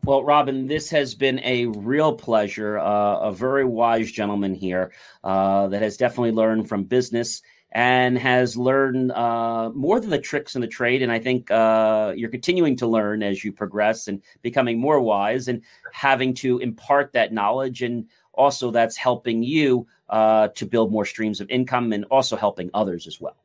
Well, 0.04 0.24
Robin, 0.24 0.66
this 0.66 0.88
has 0.90 1.14
been 1.14 1.40
a 1.44 1.66
real 1.66 2.14
pleasure. 2.14 2.78
Uh, 2.78 3.18
a 3.18 3.32
very 3.32 3.64
wise 3.64 4.10
gentleman 4.10 4.54
here 4.54 4.92
uh, 5.24 5.68
that 5.68 5.82
has 5.82 5.98
definitely 5.98 6.32
learned 6.32 6.68
from 6.68 6.84
business 6.84 7.42
and 7.72 8.18
has 8.18 8.56
learned 8.56 9.12
uh, 9.12 9.70
more 9.74 10.00
than 10.00 10.10
the 10.10 10.18
tricks 10.18 10.54
in 10.54 10.60
the 10.60 10.66
trade. 10.66 11.02
And 11.02 11.12
I 11.12 11.18
think 11.18 11.50
uh, 11.50 12.12
you're 12.16 12.30
continuing 12.30 12.76
to 12.76 12.86
learn 12.86 13.22
as 13.22 13.44
you 13.44 13.52
progress 13.52 14.08
and 14.08 14.22
becoming 14.42 14.80
more 14.80 15.00
wise 15.00 15.48
and 15.48 15.62
having 15.92 16.34
to 16.34 16.58
impart 16.58 17.12
that 17.12 17.32
knowledge. 17.32 17.82
And 17.82 18.06
also, 18.34 18.70
that's 18.70 18.96
helping 18.96 19.42
you 19.42 19.86
uh, 20.08 20.48
to 20.48 20.66
build 20.66 20.92
more 20.92 21.04
streams 21.04 21.40
of 21.40 21.48
income 21.50 21.92
and 21.92 22.04
also 22.06 22.36
helping 22.36 22.70
others 22.74 23.06
as 23.06 23.20
well. 23.20 23.36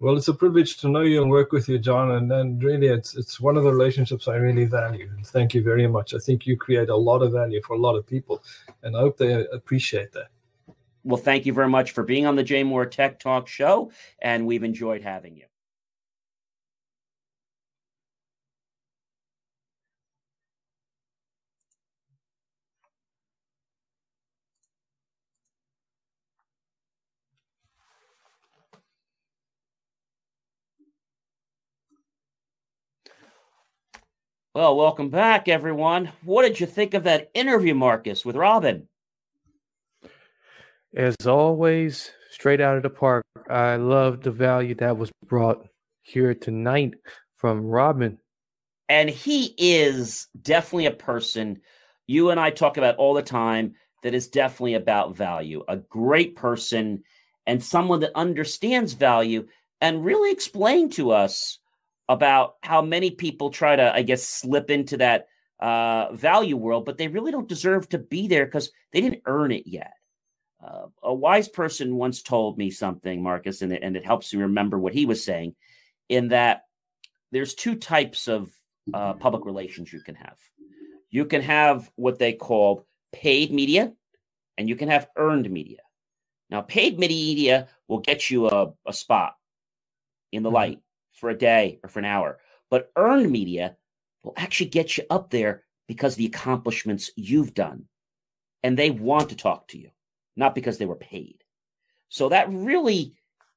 Well, 0.00 0.16
it's 0.16 0.28
a 0.28 0.34
privilege 0.34 0.78
to 0.78 0.88
know 0.88 1.00
you 1.00 1.22
and 1.22 1.30
work 1.30 1.52
with 1.52 1.68
you, 1.68 1.78
John. 1.78 2.10
And, 2.10 2.30
and 2.30 2.62
really, 2.62 2.88
it's 2.88 3.16
it's 3.16 3.40
one 3.40 3.56
of 3.56 3.64
the 3.64 3.72
relationships 3.72 4.28
I 4.28 4.36
really 4.36 4.66
value. 4.66 5.08
And 5.16 5.26
thank 5.26 5.54
you 5.54 5.62
very 5.62 5.86
much. 5.86 6.14
I 6.14 6.18
think 6.18 6.46
you 6.46 6.56
create 6.56 6.90
a 6.90 6.96
lot 6.96 7.22
of 7.22 7.32
value 7.32 7.62
for 7.62 7.74
a 7.74 7.78
lot 7.78 7.96
of 7.96 8.06
people, 8.06 8.42
and 8.82 8.96
I 8.96 9.00
hope 9.00 9.16
they 9.16 9.46
appreciate 9.46 10.12
that. 10.12 10.28
Well, 11.04 11.20
thank 11.20 11.46
you 11.46 11.52
very 11.52 11.68
much 11.68 11.92
for 11.92 12.02
being 12.02 12.26
on 12.26 12.34
the 12.34 12.44
JMOR 12.44 12.90
Tech 12.90 13.18
Talk 13.18 13.46
show, 13.46 13.92
and 14.20 14.46
we've 14.46 14.64
enjoyed 14.64 15.02
having 15.02 15.36
you. 15.36 15.44
Well, 34.54 34.76
welcome 34.76 35.08
back, 35.10 35.48
everyone. 35.48 36.12
What 36.22 36.42
did 36.42 36.60
you 36.60 36.66
think 36.66 36.94
of 36.94 37.02
that 37.02 37.28
interview, 37.34 37.74
Marcus, 37.74 38.24
with 38.24 38.36
Robin? 38.36 38.86
As 40.94 41.16
always, 41.26 42.12
straight 42.30 42.60
out 42.60 42.76
of 42.76 42.84
the 42.84 42.90
park. 42.90 43.24
I 43.50 43.74
love 43.74 44.22
the 44.22 44.30
value 44.30 44.76
that 44.76 44.96
was 44.96 45.10
brought 45.26 45.66
here 46.02 46.34
tonight 46.34 46.94
from 47.34 47.66
Robin. 47.66 48.16
And 48.88 49.10
he 49.10 49.56
is 49.58 50.28
definitely 50.40 50.86
a 50.86 50.92
person 50.92 51.60
you 52.06 52.30
and 52.30 52.38
I 52.38 52.50
talk 52.50 52.76
about 52.76 52.94
all 52.94 53.14
the 53.14 53.22
time 53.22 53.74
that 54.04 54.14
is 54.14 54.28
definitely 54.28 54.74
about 54.74 55.16
value. 55.16 55.64
A 55.66 55.78
great 55.78 56.36
person 56.36 57.02
and 57.48 57.60
someone 57.60 57.98
that 58.00 58.12
understands 58.14 58.92
value 58.92 59.48
and 59.80 60.04
really 60.04 60.30
explain 60.30 60.90
to 60.90 61.10
us 61.10 61.58
about 62.08 62.56
how 62.62 62.82
many 62.82 63.10
people 63.10 63.50
try 63.50 63.76
to, 63.76 63.94
I 63.94 64.02
guess, 64.02 64.22
slip 64.22 64.70
into 64.70 64.96
that 64.98 65.28
uh, 65.60 66.12
value 66.12 66.56
world, 66.56 66.84
but 66.84 66.98
they 66.98 67.08
really 67.08 67.32
don't 67.32 67.48
deserve 67.48 67.88
to 67.90 67.98
be 67.98 68.28
there 68.28 68.44
because 68.44 68.70
they 68.92 69.00
didn't 69.00 69.22
earn 69.26 69.52
it 69.52 69.66
yet. 69.66 69.94
Uh, 70.62 70.86
a 71.02 71.14
wise 71.14 71.48
person 71.48 71.96
once 71.96 72.22
told 72.22 72.58
me 72.58 72.70
something, 72.70 73.22
Marcus, 73.22 73.62
and 73.62 73.72
it, 73.72 73.82
and 73.82 73.96
it 73.96 74.04
helps 74.04 74.32
me 74.32 74.42
remember 74.42 74.78
what 74.78 74.94
he 74.94 75.06
was 75.06 75.24
saying. 75.24 75.54
In 76.08 76.28
that, 76.28 76.64
there's 77.32 77.54
two 77.54 77.74
types 77.74 78.28
of 78.28 78.50
uh, 78.92 79.14
public 79.14 79.44
relations 79.44 79.92
you 79.92 80.00
can 80.00 80.14
have. 80.14 80.38
You 81.10 81.24
can 81.24 81.42
have 81.42 81.90
what 81.96 82.18
they 82.18 82.32
call 82.32 82.86
paid 83.12 83.52
media, 83.52 83.92
and 84.58 84.68
you 84.68 84.76
can 84.76 84.88
have 84.88 85.08
earned 85.16 85.50
media. 85.50 85.78
Now, 86.50 86.60
paid 86.60 86.98
media 86.98 87.68
will 87.88 88.00
get 88.00 88.30
you 88.30 88.48
a, 88.48 88.72
a 88.86 88.92
spot 88.92 89.36
in 90.32 90.42
the 90.42 90.50
light 90.50 90.80
for 91.14 91.30
a 91.30 91.38
day 91.38 91.80
or 91.82 91.88
for 91.88 92.00
an 92.00 92.04
hour, 92.04 92.38
but 92.70 92.92
earned 92.96 93.30
media 93.30 93.76
will 94.22 94.34
actually 94.36 94.68
get 94.68 94.96
you 94.96 95.04
up 95.10 95.30
there 95.30 95.64
because 95.88 96.14
the 96.16 96.26
accomplishments 96.26 97.10
you've 97.16 97.54
done, 97.54 97.84
and 98.62 98.78
they 98.78 98.90
want 98.90 99.30
to 99.30 99.36
talk 99.36 99.68
to 99.68 99.78
you 99.78 99.90
not 100.36 100.54
because 100.54 100.78
they 100.78 100.86
were 100.86 100.96
paid. 100.96 101.42
So 102.08 102.28
that 102.28 102.50
really, 102.50 103.14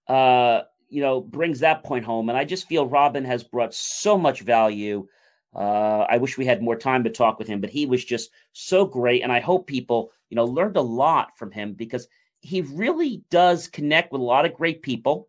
uh, 0.08 0.64
you 0.90 1.02
know, 1.02 1.22
brings 1.22 1.60
that 1.60 1.84
point 1.84 2.06
home. 2.06 2.30
And 2.30 2.38
I 2.38 2.44
just 2.44 2.68
feel 2.68 2.88
Robin 2.88 3.26
has 3.26 3.44
brought 3.44 3.74
so 3.74 4.18
much 4.18 4.42
value. 4.42 5.08
Uh, 5.56 6.06
I 6.10 6.18
wish 6.18 6.38
we 6.38 6.46
had 6.46 6.62
more 6.62 6.76
time 6.76 7.04
to 7.04 7.10
talk 7.10 7.40
with 7.40 7.48
him, 7.48 7.62
but 7.62 7.70
he 7.70 7.86
was 7.86 8.04
just 8.04 8.32
so 8.54 8.86
great. 8.86 9.24
And 9.24 9.32
I 9.32 9.40
hope 9.40 9.68
people, 9.68 10.12
you 10.30 10.36
know, 10.36 10.46
learned 10.46 10.78
a 10.78 10.82
lot 10.82 11.38
from 11.38 11.52
him 11.52 11.74
because 11.74 12.08
he 12.42 12.62
really 12.62 13.24
does 13.30 13.68
connect 13.68 14.12
with 14.12 14.22
a 14.22 14.26
lot 14.26 14.46
of 14.46 14.54
great 14.54 14.82
people. 14.82 15.28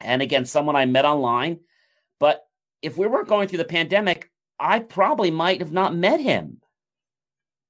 And 0.00 0.22
again, 0.22 0.46
someone 0.46 0.76
I 0.76 0.86
met 0.86 1.04
online. 1.04 1.60
But 2.18 2.46
if 2.82 2.96
we 2.96 3.06
weren't 3.06 3.28
going 3.28 3.48
through 3.48 3.58
the 3.58 3.64
pandemic, 3.64 4.30
I 4.58 4.80
probably 4.80 5.30
might 5.30 5.60
have 5.60 5.72
not 5.72 5.94
met 5.94 6.20
him. 6.20 6.60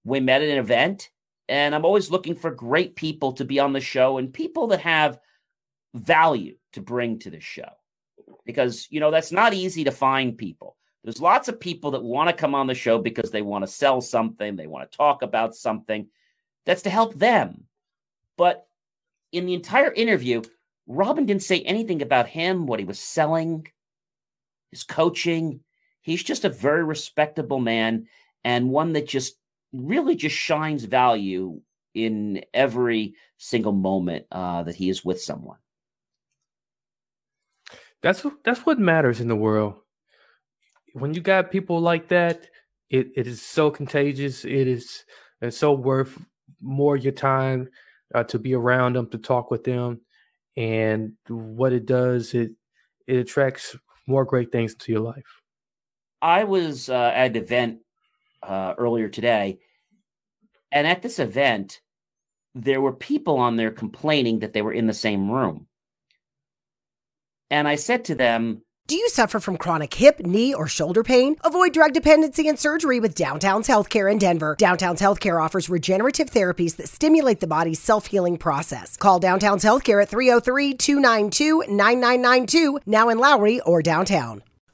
We 0.05 0.20
met 0.20 0.43
at 0.43 0.48
an 0.48 0.59
event 0.59 1.11
and 1.48 1.74
I'm 1.74 1.85
always 1.85 2.11
looking 2.11 2.36
for 2.36 2.52
great 2.52 2.94
people 2.94 3.32
to 3.32 3.44
be 3.44 3.59
on 3.59 3.73
the 3.73 3.81
show 3.81 4.19
and 4.19 4.32
people 4.32 4.69
that 4.69 4.81
have 4.81 5.19
value 5.94 6.57
to 6.74 6.81
bring 6.81 7.19
to 7.19 7.31
the 7.31 7.40
show. 7.40 7.69
Because, 8.47 8.86
you 8.90 9.01
know, 9.01 9.11
that's 9.11 9.32
not 9.32 9.52
easy 9.52 9.85
to 9.85 9.90
find 9.90 10.39
people. 10.39 10.77
There's 11.02 11.20
lots 11.20 11.48
of 11.48 11.59
people 11.59 11.90
that 11.93 12.02
want 12.02 12.28
to 12.28 12.36
come 12.36 12.55
on 12.55 12.69
the 12.69 12.74
show 12.74 12.98
because 12.98 13.32
they 13.32 13.43
want 13.43 13.65
to 13.65 13.73
sell 13.73 14.01
something, 14.01 14.55
they 14.55 14.69
want 14.69 14.90
to 14.90 14.97
talk 14.97 15.23
about 15.23 15.57
something 15.57 16.07
that's 16.66 16.82
to 16.82 16.90
help 16.90 17.15
them. 17.15 17.65
But 18.36 18.66
in 19.32 19.47
the 19.47 19.55
entire 19.55 19.93
interview, 19.93 20.43
Robin 20.92 21.24
didn't 21.24 21.44
say 21.44 21.60
anything 21.60 22.02
about 22.02 22.26
him, 22.26 22.66
what 22.66 22.80
he 22.80 22.84
was 22.84 22.98
selling, 22.98 23.64
his 24.72 24.82
coaching. 24.82 25.60
He's 26.00 26.22
just 26.22 26.44
a 26.44 26.48
very 26.48 26.82
respectable 26.82 27.60
man 27.60 28.08
and 28.42 28.70
one 28.70 28.92
that 28.94 29.06
just 29.06 29.36
really 29.72 30.16
just 30.16 30.34
shines 30.34 30.82
value 30.84 31.60
in 31.94 32.42
every 32.52 33.14
single 33.38 33.72
moment 33.72 34.26
uh, 34.32 34.64
that 34.64 34.74
he 34.74 34.90
is 34.90 35.04
with 35.04 35.22
someone. 35.22 35.58
That's 38.02 38.26
that's 38.44 38.66
what 38.66 38.80
matters 38.80 39.20
in 39.20 39.28
the 39.28 39.36
world. 39.36 39.74
When 40.94 41.14
you 41.14 41.20
got 41.20 41.52
people 41.52 41.80
like 41.80 42.08
that, 42.08 42.48
it, 42.88 43.10
it 43.14 43.28
is 43.28 43.42
so 43.42 43.70
contagious. 43.70 44.44
It 44.44 44.66
is 44.66 45.04
it's 45.40 45.56
so 45.56 45.72
worth 45.72 46.18
more 46.60 46.96
your 46.96 47.12
time 47.12 47.68
uh, 48.12 48.24
to 48.24 48.40
be 48.40 48.54
around 48.54 48.96
them, 48.96 49.08
to 49.10 49.18
talk 49.18 49.52
with 49.52 49.62
them, 49.62 50.00
and 50.56 51.12
what 51.28 51.72
it 51.72 51.86
does, 51.86 52.35
it 52.35 52.52
it 53.06 53.16
attracts 53.16 53.77
more 54.06 54.24
great 54.24 54.52
things 54.52 54.74
to 54.74 54.93
your 54.93 55.01
life. 55.01 55.40
I 56.22 56.44
was 56.44 56.89
uh, 56.89 57.12
at 57.14 57.31
an 57.31 57.36
event 57.36 57.78
uh, 58.43 58.74
earlier 58.77 59.09
today, 59.09 59.59
and 60.72 60.86
at 60.86 61.02
this 61.02 61.18
event, 61.18 61.81
there 62.55 62.81
were 62.81 62.93
people 62.93 63.39
on 63.39 63.56
there 63.56 63.70
complaining 63.70 64.40
that 64.40 64.52
they 64.52 64.62
were 64.62 64.72
in 64.72 64.86
the 64.86 64.93
same 64.93 65.31
room. 65.31 65.66
And 67.51 67.66
I 67.66 67.77
said 67.77 68.05
to 68.06 68.14
them, 68.14 68.62
do 68.90 68.96
you 68.96 69.08
suffer 69.08 69.38
from 69.38 69.56
chronic 69.56 69.94
hip, 69.94 70.18
knee, 70.18 70.52
or 70.52 70.66
shoulder 70.66 71.04
pain? 71.04 71.36
Avoid 71.44 71.72
drug 71.72 71.92
dependency 71.92 72.48
and 72.48 72.58
surgery 72.58 72.98
with 72.98 73.14
Downtown's 73.14 73.68
Healthcare 73.68 74.10
in 74.10 74.18
Denver. 74.18 74.56
Downtown's 74.58 75.00
Healthcare 75.00 75.40
offers 75.40 75.68
regenerative 75.68 76.28
therapies 76.28 76.74
that 76.74 76.88
stimulate 76.88 77.38
the 77.38 77.46
body's 77.46 77.78
self 77.78 78.06
healing 78.06 78.36
process. 78.36 78.96
Call 78.96 79.20
Downtown's 79.20 79.62
Healthcare 79.62 80.02
at 80.02 80.08
303 80.08 80.74
292 80.74 81.60
9992, 81.68 82.80
now 82.84 83.08
in 83.10 83.18
Lowry 83.18 83.60
or 83.60 83.80
downtown. 83.80 84.42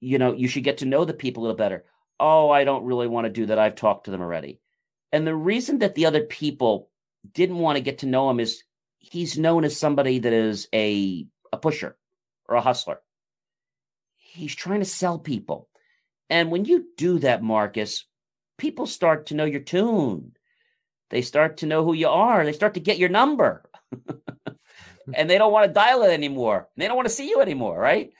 you 0.00 0.18
know, 0.18 0.32
you 0.32 0.48
should 0.48 0.64
get 0.64 0.78
to 0.78 0.86
know 0.86 1.04
the 1.04 1.14
people 1.14 1.42
a 1.42 1.44
little 1.44 1.56
better. 1.56 1.84
Oh, 2.20 2.50
I 2.50 2.64
don't 2.64 2.84
really 2.84 3.06
want 3.06 3.26
to 3.26 3.32
do 3.32 3.46
that. 3.46 3.58
I've 3.58 3.74
talked 3.74 4.04
to 4.04 4.10
them 4.10 4.20
already. 4.20 4.60
And 5.12 5.26
the 5.26 5.34
reason 5.34 5.78
that 5.78 5.94
the 5.94 6.06
other 6.06 6.22
people 6.22 6.90
didn't 7.32 7.58
want 7.58 7.76
to 7.76 7.82
get 7.82 7.98
to 7.98 8.06
know 8.06 8.28
him 8.30 8.40
is 8.40 8.62
he's 8.98 9.38
known 9.38 9.64
as 9.64 9.76
somebody 9.76 10.18
that 10.18 10.32
is 10.32 10.68
a 10.74 11.26
a 11.52 11.56
pusher 11.56 11.96
or 12.46 12.56
a 12.56 12.60
hustler. 12.60 13.00
He's 14.16 14.54
trying 14.54 14.80
to 14.80 14.86
sell 14.86 15.18
people. 15.18 15.68
And 16.28 16.50
when 16.50 16.64
you 16.64 16.86
do 16.96 17.18
that, 17.20 17.42
Marcus, 17.42 18.04
people 18.58 18.86
start 18.86 19.26
to 19.26 19.34
know 19.34 19.46
your 19.46 19.60
tune. 19.60 20.32
They 21.10 21.22
start 21.22 21.58
to 21.58 21.66
know 21.66 21.84
who 21.84 21.94
you 21.94 22.08
are. 22.08 22.44
They 22.44 22.52
start 22.52 22.74
to 22.74 22.80
get 22.80 22.98
your 22.98 23.08
number. 23.08 23.64
and 25.14 25.28
they 25.28 25.38
don't 25.38 25.52
want 25.52 25.66
to 25.66 25.72
dial 25.72 26.02
it 26.02 26.10
anymore. 26.10 26.68
They 26.76 26.86
don't 26.86 26.96
want 26.96 27.08
to 27.08 27.14
see 27.14 27.28
you 27.28 27.40
anymore, 27.40 27.78
right? 27.78 28.12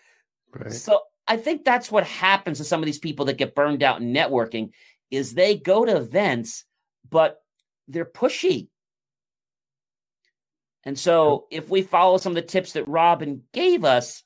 Right. 0.52 0.72
So 0.72 1.00
I 1.28 1.36
think 1.36 1.64
that's 1.64 1.92
what 1.92 2.06
happens 2.06 2.58
to 2.58 2.64
some 2.64 2.80
of 2.80 2.86
these 2.86 2.98
people 2.98 3.26
that 3.26 3.36
get 3.36 3.54
burned 3.54 3.82
out 3.82 4.00
in 4.00 4.14
networking 4.14 4.70
is 5.10 5.34
they 5.34 5.56
go 5.56 5.84
to 5.84 5.96
events, 5.96 6.64
but 7.08 7.42
they're 7.86 8.06
pushy. 8.06 8.68
And 10.84 10.98
so 10.98 11.46
if 11.50 11.68
we 11.68 11.82
follow 11.82 12.16
some 12.16 12.32
of 12.32 12.36
the 12.36 12.42
tips 12.42 12.72
that 12.72 12.88
Robin 12.88 13.42
gave 13.52 13.84
us, 13.84 14.22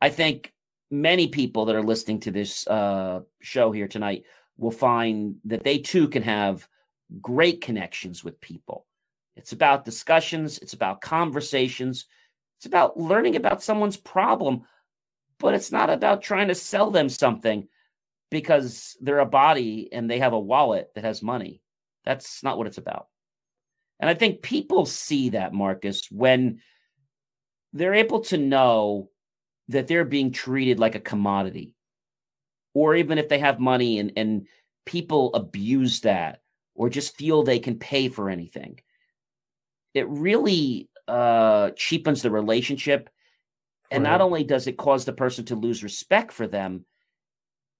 I 0.00 0.08
think 0.08 0.52
many 0.90 1.28
people 1.28 1.66
that 1.66 1.76
are 1.76 1.82
listening 1.82 2.18
to 2.20 2.32
this 2.32 2.66
uh, 2.66 3.20
show 3.40 3.70
here 3.70 3.86
tonight 3.86 4.24
will 4.58 4.72
find 4.72 5.36
that 5.44 5.62
they 5.62 5.78
too 5.78 6.08
can 6.08 6.22
have 6.22 6.66
great 7.20 7.60
connections 7.60 8.24
with 8.24 8.40
people. 8.40 8.86
It's 9.36 9.52
about 9.52 9.84
discussions, 9.84 10.58
it's 10.58 10.72
about 10.72 11.00
conversations, 11.00 12.06
it's 12.58 12.66
about 12.66 12.98
learning 12.98 13.36
about 13.36 13.62
someone's 13.62 13.96
problem 13.96 14.62
but 15.40 15.54
it's 15.54 15.72
not 15.72 15.90
about 15.90 16.22
trying 16.22 16.48
to 16.48 16.54
sell 16.54 16.90
them 16.90 17.08
something 17.08 17.66
because 18.30 18.96
they're 19.00 19.18
a 19.18 19.26
body 19.26 19.88
and 19.92 20.08
they 20.08 20.20
have 20.20 20.34
a 20.34 20.38
wallet 20.38 20.90
that 20.94 21.04
has 21.04 21.22
money. 21.22 21.60
That's 22.04 22.42
not 22.44 22.58
what 22.58 22.66
it's 22.66 22.78
about. 22.78 23.08
And 23.98 24.08
I 24.08 24.14
think 24.14 24.42
people 24.42 24.86
see 24.86 25.30
that, 25.30 25.52
Marcus, 25.52 26.08
when 26.10 26.60
they're 27.72 27.94
able 27.94 28.20
to 28.20 28.38
know 28.38 29.10
that 29.68 29.86
they're 29.86 30.04
being 30.04 30.32
treated 30.32 30.78
like 30.78 30.94
a 30.94 31.00
commodity. 31.00 31.74
Or 32.74 32.94
even 32.94 33.18
if 33.18 33.28
they 33.28 33.38
have 33.38 33.58
money 33.58 33.98
and, 33.98 34.12
and 34.16 34.46
people 34.86 35.34
abuse 35.34 36.00
that 36.00 36.40
or 36.74 36.88
just 36.88 37.16
feel 37.16 37.42
they 37.42 37.58
can 37.58 37.78
pay 37.78 38.08
for 38.08 38.30
anything, 38.30 38.80
it 39.92 40.08
really 40.08 40.88
uh, 41.08 41.70
cheapens 41.76 42.22
the 42.22 42.30
relationship 42.30 43.10
and 43.90 44.04
right. 44.04 44.10
not 44.10 44.20
only 44.20 44.44
does 44.44 44.66
it 44.66 44.76
cause 44.76 45.04
the 45.04 45.12
person 45.12 45.44
to 45.46 45.56
lose 45.56 45.82
respect 45.82 46.32
for 46.32 46.46
them, 46.46 46.84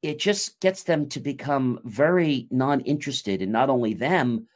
it 0.03 0.19
just 0.19 0.61
gets 0.61 0.85
them 0.85 1.09
to 1.11 1.21
become 1.21 1.81
very 1.85 2.49
non 2.51 2.81
interested 2.81 3.43
in 3.43 3.53
not 3.53 3.71
only 3.71 3.95
them, 3.95 4.47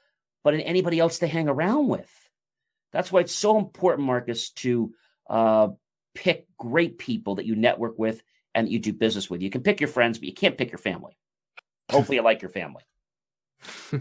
but 0.42 0.54
in 0.54 0.60
anybody 0.60 0.98
else 0.98 1.18
they 1.18 1.28
hang 1.28 1.48
around 1.48 1.88
with. 1.88 2.10
That's 2.92 3.10
why 3.10 3.20
it's 3.20 3.34
so 3.34 3.58
important, 3.58 4.06
Marcus, 4.06 4.50
to 4.50 4.94
uh, 5.28 5.68
pick 6.14 6.46
great 6.56 6.98
people 6.98 7.36
that 7.36 7.46
you 7.46 7.56
network 7.56 7.98
with 7.98 8.22
and 8.54 8.66
that 8.66 8.70
you 8.70 8.78
do 8.78 8.92
business 8.92 9.28
with. 9.28 9.42
You 9.42 9.50
can 9.50 9.62
pick 9.62 9.80
your 9.80 9.88
friends, 9.88 10.18
but 10.18 10.28
you 10.28 10.34
can't 10.34 10.56
pick 10.56 10.70
your 10.70 10.78
family. 10.78 11.16
Hopefully, 11.90 12.16
you 12.16 12.22
like 12.22 12.40
your 12.40 12.50
family. 12.50 12.82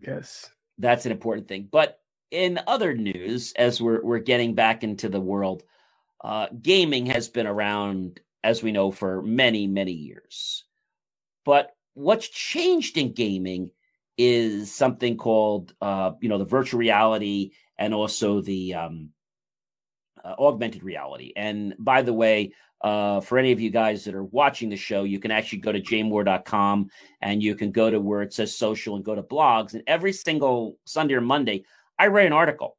yes. 0.00 0.50
That's 0.78 1.06
an 1.06 1.12
important 1.12 1.48
thing. 1.48 1.68
But 1.70 1.99
in 2.30 2.60
other 2.66 2.94
news, 2.94 3.52
as 3.56 3.80
we're 3.80 4.02
we're 4.02 4.18
getting 4.18 4.54
back 4.54 4.84
into 4.84 5.08
the 5.08 5.20
world, 5.20 5.62
uh, 6.22 6.46
gaming 6.62 7.06
has 7.06 7.28
been 7.28 7.46
around, 7.46 8.20
as 8.44 8.62
we 8.62 8.72
know, 8.72 8.90
for 8.90 9.22
many 9.22 9.66
many 9.66 9.92
years. 9.92 10.64
But 11.44 11.74
what's 11.94 12.28
changed 12.28 12.96
in 12.96 13.12
gaming 13.12 13.70
is 14.16 14.74
something 14.74 15.16
called, 15.16 15.74
uh, 15.80 16.12
you 16.20 16.28
know, 16.28 16.38
the 16.38 16.44
virtual 16.44 16.78
reality 16.78 17.52
and 17.78 17.94
also 17.94 18.42
the 18.42 18.74
um, 18.74 19.10
uh, 20.22 20.34
augmented 20.38 20.82
reality. 20.82 21.32
And 21.34 21.74
by 21.78 22.02
the 22.02 22.12
way, 22.12 22.52
uh, 22.82 23.20
for 23.20 23.38
any 23.38 23.52
of 23.52 23.60
you 23.60 23.70
guys 23.70 24.04
that 24.04 24.14
are 24.14 24.24
watching 24.24 24.68
the 24.68 24.76
show, 24.76 25.04
you 25.04 25.18
can 25.18 25.30
actually 25.30 25.58
go 25.58 25.72
to 25.72 25.80
jmor.com 25.80 26.88
and 27.20 27.42
you 27.42 27.54
can 27.54 27.70
go 27.70 27.90
to 27.90 28.00
where 28.00 28.22
it 28.22 28.32
says 28.32 28.56
social 28.56 28.96
and 28.96 29.04
go 29.04 29.14
to 29.14 29.22
blogs. 29.22 29.74
And 29.74 29.82
every 29.86 30.12
single 30.12 30.78
Sunday 30.84 31.14
or 31.14 31.20
Monday, 31.20 31.64
I 32.00 32.06
read 32.06 32.26
an 32.26 32.32
article. 32.32 32.78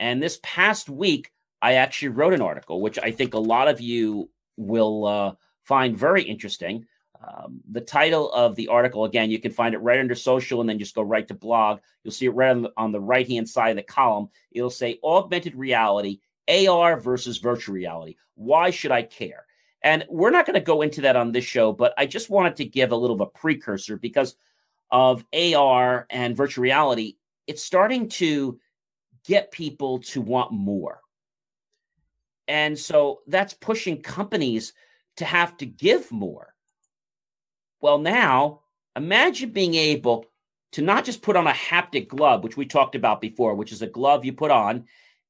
And 0.00 0.22
this 0.22 0.38
past 0.42 0.90
week, 0.90 1.32
I 1.62 1.74
actually 1.74 2.08
wrote 2.08 2.34
an 2.34 2.42
article, 2.42 2.82
which 2.82 2.98
I 2.98 3.10
think 3.10 3.32
a 3.32 3.38
lot 3.38 3.68
of 3.68 3.80
you 3.80 4.28
will 4.58 5.06
uh, 5.06 5.32
find 5.62 5.96
very 5.96 6.22
interesting. 6.22 6.84
Um, 7.26 7.62
the 7.70 7.80
title 7.80 8.30
of 8.32 8.56
the 8.56 8.68
article, 8.68 9.06
again, 9.06 9.30
you 9.30 9.40
can 9.40 9.50
find 9.50 9.74
it 9.74 9.78
right 9.78 9.98
under 9.98 10.14
social 10.14 10.60
and 10.60 10.68
then 10.68 10.78
just 10.78 10.94
go 10.94 11.00
right 11.00 11.26
to 11.28 11.34
blog. 11.34 11.80
You'll 12.04 12.12
see 12.12 12.26
it 12.26 12.34
right 12.34 12.50
on 12.50 12.62
the, 12.62 12.72
on 12.76 12.92
the 12.92 13.00
right 13.00 13.26
hand 13.26 13.48
side 13.48 13.70
of 13.70 13.76
the 13.76 13.82
column. 13.82 14.28
It'll 14.52 14.68
say 14.68 14.98
augmented 15.02 15.54
reality, 15.54 16.20
AR 16.46 17.00
versus 17.00 17.38
virtual 17.38 17.74
reality. 17.74 18.16
Why 18.34 18.68
should 18.68 18.92
I 18.92 19.04
care? 19.04 19.46
And 19.82 20.04
we're 20.10 20.30
not 20.30 20.44
going 20.44 20.54
to 20.54 20.60
go 20.60 20.82
into 20.82 21.00
that 21.02 21.16
on 21.16 21.32
this 21.32 21.44
show, 21.44 21.72
but 21.72 21.94
I 21.96 22.04
just 22.04 22.28
wanted 22.28 22.56
to 22.56 22.66
give 22.66 22.92
a 22.92 22.96
little 22.96 23.16
of 23.16 23.22
a 23.22 23.38
precursor 23.38 23.96
because 23.96 24.36
of 24.90 25.24
AR 25.32 26.06
and 26.10 26.36
virtual 26.36 26.62
reality 26.62 27.14
it's 27.50 27.64
starting 27.64 28.08
to 28.08 28.60
get 29.26 29.50
people 29.50 29.98
to 29.98 30.20
want 30.20 30.52
more. 30.52 31.00
And 32.46 32.78
so 32.78 33.22
that's 33.26 33.54
pushing 33.54 34.00
companies 34.00 34.72
to 35.16 35.24
have 35.24 35.56
to 35.56 35.66
give 35.66 36.12
more. 36.12 36.54
Well, 37.80 37.98
now 37.98 38.60
imagine 38.94 39.50
being 39.50 39.74
able 39.74 40.26
to 40.72 40.82
not 40.82 41.04
just 41.04 41.22
put 41.22 41.34
on 41.34 41.48
a 41.48 41.52
haptic 41.52 42.06
glove, 42.06 42.44
which 42.44 42.56
we 42.56 42.66
talked 42.66 42.94
about 42.94 43.20
before, 43.20 43.56
which 43.56 43.72
is 43.72 43.82
a 43.82 43.88
glove 43.88 44.24
you 44.24 44.32
put 44.32 44.52
on, 44.52 44.84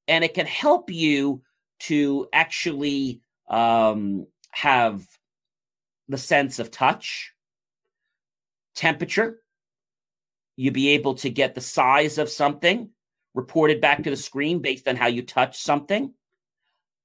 and 0.06 0.22
it 0.22 0.34
can 0.34 0.44
help 0.44 0.90
you 0.90 1.40
to 1.88 2.28
actually 2.34 3.22
um, 3.48 4.26
have 4.50 5.06
the 6.06 6.18
sense 6.18 6.58
of 6.58 6.70
touch, 6.70 7.32
temperature, 8.74 9.40
you 10.56 10.70
be 10.70 10.90
able 10.90 11.14
to 11.14 11.30
get 11.30 11.54
the 11.54 11.60
size 11.60 12.18
of 12.18 12.28
something 12.28 12.90
reported 13.34 13.80
back 13.80 14.02
to 14.02 14.10
the 14.10 14.16
screen 14.16 14.60
based 14.60 14.88
on 14.88 14.96
how 14.96 15.06
you 15.06 15.22
touch 15.22 15.58
something, 15.58 16.12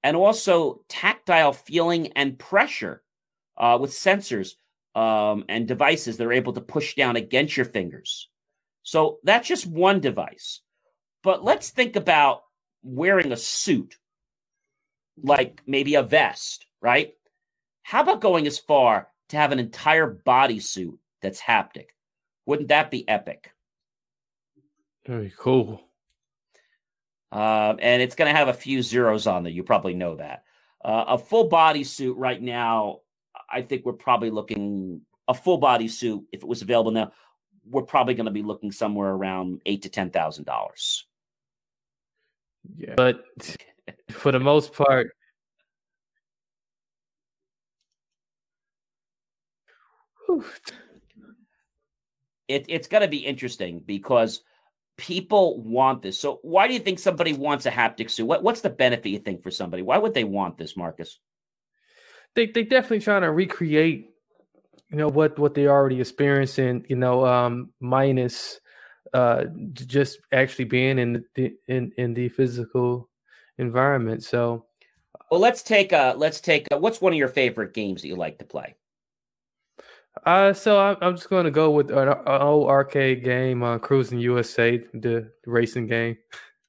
and 0.04 0.18
also 0.18 0.82
tactile 0.90 1.54
feeling 1.54 2.14
and 2.14 2.40
pressure 2.40 3.04
uh, 3.58 3.78
with 3.80 3.92
sensors 3.92 4.56
um, 4.96 5.46
and 5.50 5.68
devices 5.68 6.18
that 6.18 6.26
are 6.26 6.34
able 6.34 6.54
to 6.54 6.62
push 6.62 6.96
down 6.96 7.16
against 7.16 7.56
your 7.58 7.66
fingers. 7.66 8.30
So 8.84 9.20
that's 9.24 9.48
just 9.48 9.66
one 9.66 10.00
device. 10.00 10.62
But 11.24 11.44
let's 11.44 11.70
think 11.72 11.96
about 11.96 12.44
wearing 12.84 13.32
a 13.32 13.38
suit, 13.38 13.98
like 15.22 15.62
maybe 15.66 15.96
a 15.96 16.04
vest, 16.04 16.66
right? 16.82 17.14
How 17.84 18.02
about 18.02 18.22
going 18.22 18.48
as 18.48 18.60
far 18.60 19.08
to 19.30 19.38
have 19.38 19.52
an 19.52 19.60
entire 19.60 20.22
bodysuit 20.26 20.98
that's 21.22 21.42
haptic? 21.42 21.88
Wouldn't 22.46 22.70
that 22.70 22.92
be 22.92 23.08
epic? 23.08 23.52
Very 25.06 25.34
cool. 25.38 25.82
Um, 27.32 27.80
and 27.82 28.02
it's 28.02 28.16
going 28.16 28.32
to 28.32 28.38
have 28.38 28.48
a 28.48 28.54
few 28.54 28.82
zeros 28.82 29.28
on 29.28 29.44
there. 29.44 29.52
You 29.52 29.64
probably 29.64 29.94
know 29.94 30.16
that. 30.16 30.44
Uh, 30.84 31.06
a 31.10 31.18
full 31.18 31.50
body 31.50 31.84
suit 31.84 32.18
right 32.18 32.42
now, 32.42 33.00
I 33.50 33.62
think 33.62 33.86
we're 33.86 33.94
probably 33.94 34.30
looking 34.30 35.02
a 35.28 35.34
full 35.34 35.58
body 35.58 35.88
suit 35.88 36.24
if 36.32 36.44
it 36.44 36.48
was 36.48 36.62
available 36.62 36.92
now. 36.92 37.12
We're 37.68 37.82
probably 37.82 38.14
going 38.14 38.28
to 38.28 38.32
be 38.32 38.44
looking 38.44 38.72
somewhere 38.72 39.10
around 39.10 39.62
eight 39.66 39.82
to 39.84 39.90
ten 39.90 40.12
thousand 40.12 40.46
dollars. 40.46 41.08
Yeah, 42.78 42.94
but 42.96 43.26
for 44.12 44.32
the 44.32 44.40
most 44.40 44.74
part, 44.74 45.12
it, 52.48 52.66
it's 52.70 52.88
going 52.88 53.02
to 53.02 53.08
be 53.08 53.18
interesting 53.18 53.82
because 53.86 54.42
people 54.98 55.62
want 55.62 56.02
this. 56.02 56.20
So 56.20 56.40
why 56.42 56.68
do 56.68 56.74
you 56.74 56.80
think 56.80 57.00
somebody 57.00 57.34
wants 57.34 57.66
a 57.66 57.72
haptic 57.72 58.10
suit? 58.10 58.26
What, 58.26 58.44
what's 58.44 58.62
the 58.62 58.70
benefit 58.70 59.10
you 59.10 59.20
think 59.20 59.44
for 59.44 59.52
somebody? 59.52 59.84
Why 59.84 59.98
would 59.98 60.14
they 60.14 60.24
want 60.24 60.58
this, 60.58 60.78
Marcus? 60.78 61.20
They 62.36 62.48
they 62.48 62.64
definitely 62.64 63.00
trying 63.00 63.22
to 63.22 63.32
recreate, 63.32 64.10
you 64.90 64.98
know, 64.98 65.08
what 65.08 65.40
what 65.40 65.54
they 65.54 65.68
already 65.68 66.02
experiencing, 66.02 66.86
you 66.90 66.98
know, 66.98 67.26
um, 67.26 67.72
minus 67.80 68.60
uh 69.14 69.46
just 69.72 70.20
actually 70.32 70.66
being 70.66 71.00
in 71.00 71.24
the 71.36 71.54
in 71.68 71.92
in 71.98 72.14
the 72.14 72.28
physical 72.30 73.10
environment. 73.58 74.24
So 74.24 74.66
well, 75.32 75.40
let's 75.40 75.64
take 75.64 75.94
a 75.94 76.14
let's 76.18 76.42
take 76.42 76.68
a, 76.72 76.78
what's 76.78 77.02
one 77.02 77.14
of 77.14 77.20
your 77.20 77.30
favorite 77.30 77.74
games 77.74 78.02
that 78.02 78.10
you 78.10 78.16
like 78.16 78.40
to 78.40 78.46
play? 78.46 78.76
Uh, 80.26 80.54
so 80.54 80.80
I'm, 80.80 80.98
I'm 81.02 81.16
just 81.16 81.30
going 81.30 81.46
to 81.46 81.52
go 81.52 81.72
with 81.72 81.92
an, 81.92 82.08
an, 82.08 82.42
old 82.42 82.70
arcade 82.70 83.24
game, 83.24 83.64
uh, 83.64 83.78
Cruis'n 83.78 84.22
USA, 84.22 84.78
the, 84.94 85.32
the 85.44 85.52
racing 85.52 85.88
game. 85.88 86.18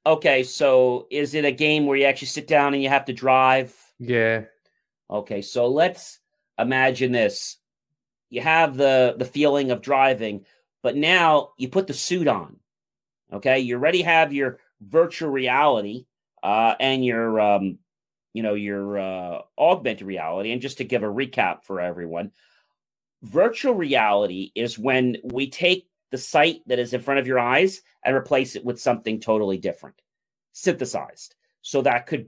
Okay, 0.04 0.42
so 0.42 1.06
is 1.10 1.34
it 1.34 1.44
a 1.44 1.52
game 1.52 1.86
where 1.86 1.96
you 1.96 2.04
actually 2.04 2.28
sit 2.28 2.46
down 2.46 2.74
and 2.74 2.82
you 2.82 2.88
have 2.88 3.06
to 3.06 3.12
drive? 3.12 3.74
Yeah. 3.98 4.42
Okay, 5.10 5.42
so 5.42 5.68
let's 5.68 6.20
imagine 6.58 7.12
this: 7.12 7.56
you 8.30 8.40
have 8.40 8.76
the 8.76 9.14
the 9.18 9.24
feeling 9.24 9.70
of 9.70 9.82
driving, 9.82 10.44
but 10.82 10.96
now 10.96 11.50
you 11.58 11.68
put 11.68 11.86
the 11.86 11.94
suit 11.94 12.28
on. 12.28 12.56
Okay, 13.32 13.60
you 13.60 13.76
already 13.76 14.02
have 14.02 14.32
your 14.32 14.58
virtual 14.80 15.30
reality 15.30 16.06
uh, 16.42 16.74
and 16.78 17.04
your 17.04 17.40
um, 17.40 17.78
you 18.32 18.42
know 18.42 18.54
your 18.54 18.98
uh, 18.98 19.42
augmented 19.58 20.06
reality. 20.06 20.52
And 20.52 20.62
just 20.62 20.78
to 20.78 20.84
give 20.84 21.02
a 21.02 21.06
recap 21.06 21.64
for 21.64 21.80
everyone 21.80 22.30
Virtual 23.26 23.74
reality 23.74 24.52
is 24.54 24.78
when 24.78 25.16
we 25.24 25.50
take 25.50 25.88
the 26.10 26.18
sight 26.18 26.62
that 26.66 26.78
is 26.78 26.94
in 26.94 27.00
front 27.00 27.20
of 27.20 27.26
your 27.26 27.38
eyes 27.38 27.82
and 28.04 28.14
replace 28.14 28.56
it 28.56 28.64
with 28.64 28.80
something 28.80 29.20
totally 29.20 29.58
different, 29.58 30.00
synthesized. 30.52 31.34
So 31.62 31.82
that 31.82 32.06
could 32.06 32.26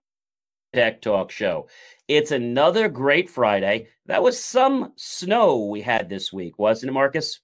Tech 0.73 1.01
Talk 1.01 1.31
Show. 1.31 1.67
It's 2.07 2.31
another 2.31 2.89
great 2.89 3.29
Friday. 3.29 3.87
That 4.05 4.21
was 4.21 4.41
some 4.43 4.93
snow 4.97 5.65
we 5.65 5.81
had 5.81 6.09
this 6.09 6.33
week, 6.33 6.59
wasn't 6.59 6.89
it, 6.89 6.93
Marcus? 6.93 7.39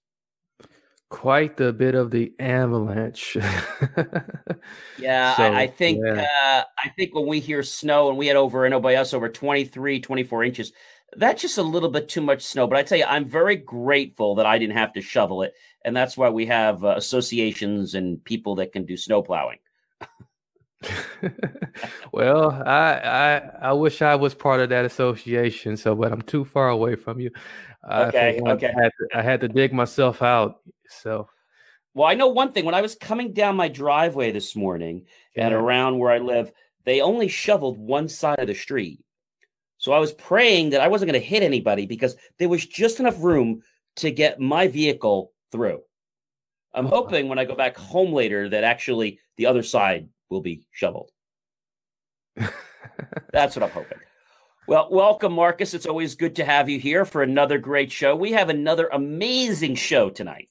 Quite 1.09 1.59
a 1.61 1.71
bit 1.71 1.95
of 1.95 2.11
the 2.11 2.33
avalanche. 2.39 3.37
yeah, 4.99 5.35
so, 5.35 5.43
I, 5.43 5.61
I, 5.61 5.67
think 5.67 6.01
yeah. 6.03 6.27
Uh, 6.43 6.63
I 6.83 6.89
think 6.89 7.13
when 7.13 7.27
we 7.27 7.39
hear 7.39 7.63
snow 7.63 8.09
and 8.09 8.17
we 8.17 8.27
had 8.27 8.35
over, 8.35 8.65
I 8.65 8.69
know 8.69 8.79
by 8.79 8.95
us 8.95 9.13
over 9.13 9.29
23, 9.29 10.01
24 10.01 10.43
inches, 10.43 10.73
that's 11.17 11.41
just 11.41 11.57
a 11.57 11.63
little 11.63 11.89
bit 11.89 12.09
too 12.09 12.21
much 12.21 12.43
snow. 12.43 12.67
But 12.67 12.77
I 12.77 12.83
tell 12.83 12.97
you, 12.97 13.05
I'm 13.05 13.25
very 13.25 13.55
grateful 13.55 14.35
that 14.35 14.45
I 14.45 14.57
didn't 14.57 14.77
have 14.77 14.93
to 14.93 15.01
shovel 15.01 15.43
it, 15.43 15.53
and 15.83 15.95
that's 15.95 16.17
why 16.17 16.29
we 16.29 16.45
have 16.47 16.83
uh, 16.83 16.95
associations 16.97 17.95
and 17.95 18.23
people 18.23 18.55
that 18.55 18.73
can 18.73 18.85
do 18.85 18.97
snow 18.97 19.21
plowing. 19.21 19.59
well, 22.11 22.51
I, 22.51 22.93
I 22.93 23.37
I 23.61 23.73
wish 23.73 24.01
I 24.01 24.15
was 24.15 24.35
part 24.35 24.59
of 24.59 24.69
that 24.69 24.85
association. 24.85 25.77
So, 25.77 25.95
but 25.95 26.11
I'm 26.11 26.21
too 26.21 26.45
far 26.45 26.69
away 26.69 26.95
from 26.95 27.19
you. 27.19 27.31
Okay, 27.89 28.41
okay. 28.43 28.67
I 28.67 28.81
had, 28.81 28.91
to, 28.91 29.17
I 29.17 29.21
had 29.21 29.41
to 29.41 29.47
dig 29.47 29.71
myself 29.71 30.21
out. 30.21 30.61
So, 30.89 31.29
well, 31.93 32.07
I 32.07 32.15
know 32.15 32.27
one 32.27 32.51
thing. 32.51 32.65
When 32.65 32.75
I 32.75 32.81
was 32.81 32.95
coming 32.95 33.33
down 33.33 33.55
my 33.55 33.67
driveway 33.67 34.31
this 34.31 34.55
morning 34.55 35.05
yeah. 35.35 35.45
and 35.45 35.53
around 35.53 35.99
where 35.99 36.11
I 36.11 36.17
live, 36.17 36.51
they 36.83 37.01
only 37.01 37.27
shoveled 37.27 37.77
one 37.77 38.09
side 38.09 38.39
of 38.39 38.47
the 38.47 38.55
street. 38.55 39.04
So 39.85 39.93
I 39.93 39.99
was 39.99 40.13
praying 40.13 40.71
that 40.71 40.81
I 40.81 40.87
wasn't 40.87 41.11
going 41.11 41.21
to 41.21 41.27
hit 41.27 41.43
anybody 41.43 41.85
because 41.85 42.15
there 42.39 42.49
was 42.49 42.65
just 42.65 42.99
enough 42.99 43.21
room 43.21 43.61
to 43.97 44.09
get 44.09 44.39
my 44.39 44.67
vehicle 44.67 45.31
through. 45.51 45.79
I'm 46.73 46.87
hoping 46.87 47.29
when 47.29 47.37
I 47.37 47.45
go 47.45 47.53
back 47.53 47.77
home 47.77 48.11
later 48.11 48.49
that 48.49 48.63
actually 48.63 49.19
the 49.37 49.45
other 49.45 49.61
side 49.61 50.09
will 50.31 50.41
be 50.41 50.65
shoveled. 50.71 51.11
That's 53.31 53.55
what 53.55 53.61
I'm 53.61 53.69
hoping. 53.69 53.99
Well, 54.67 54.87
welcome, 54.89 55.33
Marcus. 55.33 55.75
It's 55.75 55.85
always 55.85 56.15
good 56.15 56.35
to 56.37 56.45
have 56.45 56.67
you 56.67 56.79
here 56.79 57.05
for 57.05 57.21
another 57.21 57.59
great 57.59 57.91
show. 57.91 58.15
We 58.15 58.31
have 58.31 58.49
another 58.49 58.89
amazing 58.91 59.75
show 59.75 60.09
tonight. 60.09 60.49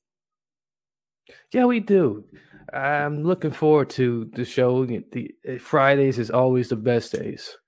Yeah, 1.53 1.65
we 1.65 1.81
do. 1.81 2.25
I'm 2.73 3.25
looking 3.25 3.51
forward 3.51 3.91
to 3.91 4.31
the 4.33 4.45
show. 4.45 4.87
The 4.87 5.35
Fridays 5.59 6.21
is 6.21 6.31
always 6.31 6.69
the 6.69 6.77
best 6.77 7.11
days. 7.11 7.59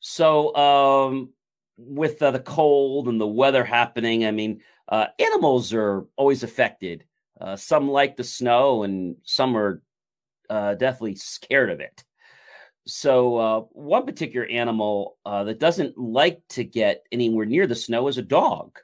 So, 0.00 0.54
um, 0.56 1.30
with 1.76 2.22
uh, 2.22 2.30
the 2.30 2.40
cold 2.40 3.08
and 3.08 3.20
the 3.20 3.26
weather 3.26 3.64
happening, 3.64 4.24
I 4.26 4.30
mean, 4.30 4.62
uh, 4.88 5.06
animals 5.18 5.72
are 5.72 6.06
always 6.16 6.42
affected. 6.42 7.04
Uh, 7.40 7.56
some 7.56 7.88
like 7.88 8.16
the 8.16 8.24
snow, 8.24 8.82
and 8.82 9.16
some 9.24 9.56
are 9.56 9.82
uh, 10.48 10.74
definitely 10.74 11.16
scared 11.16 11.70
of 11.70 11.80
it. 11.80 12.04
So, 12.86 13.36
uh, 13.36 13.60
one 13.72 14.06
particular 14.06 14.46
animal 14.46 15.16
uh, 15.24 15.44
that 15.44 15.60
doesn't 15.60 15.96
like 15.96 16.42
to 16.50 16.64
get 16.64 17.04
anywhere 17.12 17.46
near 17.46 17.66
the 17.66 17.74
snow 17.74 18.08
is 18.08 18.18
a 18.18 18.22
dog. 18.22 18.78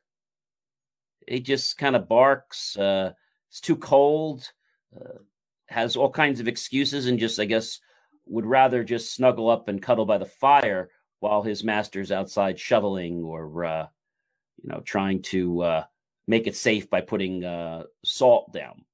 It 1.26 1.40
just 1.40 1.76
kind 1.76 1.96
of 1.96 2.08
barks. 2.08 2.76
it's 2.78 3.60
too 3.60 3.76
cold. 3.76 4.52
has 5.68 5.96
all 5.96 6.10
kinds 6.10 6.40
of 6.40 6.48
excuses, 6.48 7.06
and 7.06 7.18
just 7.18 7.40
I 7.40 7.46
guess 7.46 7.80
would 8.26 8.46
rather 8.46 8.84
just 8.84 9.14
snuggle 9.14 9.48
up 9.48 9.68
and 9.68 9.82
cuddle 9.82 10.04
by 10.04 10.18
the 10.18 10.26
fire 10.26 10.90
while 11.26 11.42
his 11.42 11.64
master's 11.64 12.12
outside 12.12 12.56
shoveling 12.56 13.24
or 13.24 13.64
uh, 13.64 13.86
you 14.62 14.68
know 14.68 14.80
trying 14.80 15.20
to 15.22 15.60
uh, 15.62 15.84
make 16.28 16.46
it 16.46 16.54
safe 16.54 16.88
by 16.88 17.00
putting 17.00 17.44
uh, 17.44 17.82
salt 18.04 18.52
down. 18.52 18.84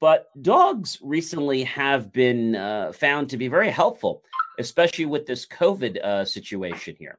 But 0.00 0.28
dogs 0.40 0.98
recently 1.02 1.64
have 1.64 2.12
been 2.12 2.54
uh, 2.54 2.92
found 2.92 3.30
to 3.30 3.36
be 3.36 3.48
very 3.48 3.70
helpful, 3.70 4.22
especially 4.60 5.06
with 5.06 5.26
this 5.26 5.44
COVID 5.44 5.98
uh, 5.98 6.24
situation 6.24 6.94
here. 6.98 7.18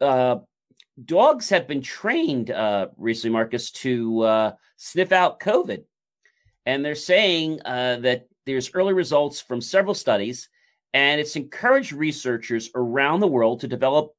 Uh, 0.00 0.38
dogs 1.04 1.48
have 1.50 1.68
been 1.68 1.82
trained 1.82 2.50
recently, 2.96 3.32
Marcus, 3.32 3.70
to 3.70 4.52
sniff 4.76 5.12
out 5.12 5.38
COVID. 5.38 5.84
And 6.66 6.84
they're 6.84 6.94
saying 6.94 7.60
that 7.64 8.26
there's 8.44 8.74
early 8.74 8.94
results 8.94 9.40
from 9.40 9.60
several 9.60 9.94
studies 9.94 10.48
and 10.94 11.20
it's 11.20 11.36
encouraged 11.36 11.92
researchers 11.92 12.70
around 12.74 13.20
the 13.20 13.26
world 13.26 13.60
to 13.60 13.68
develop 13.68 14.14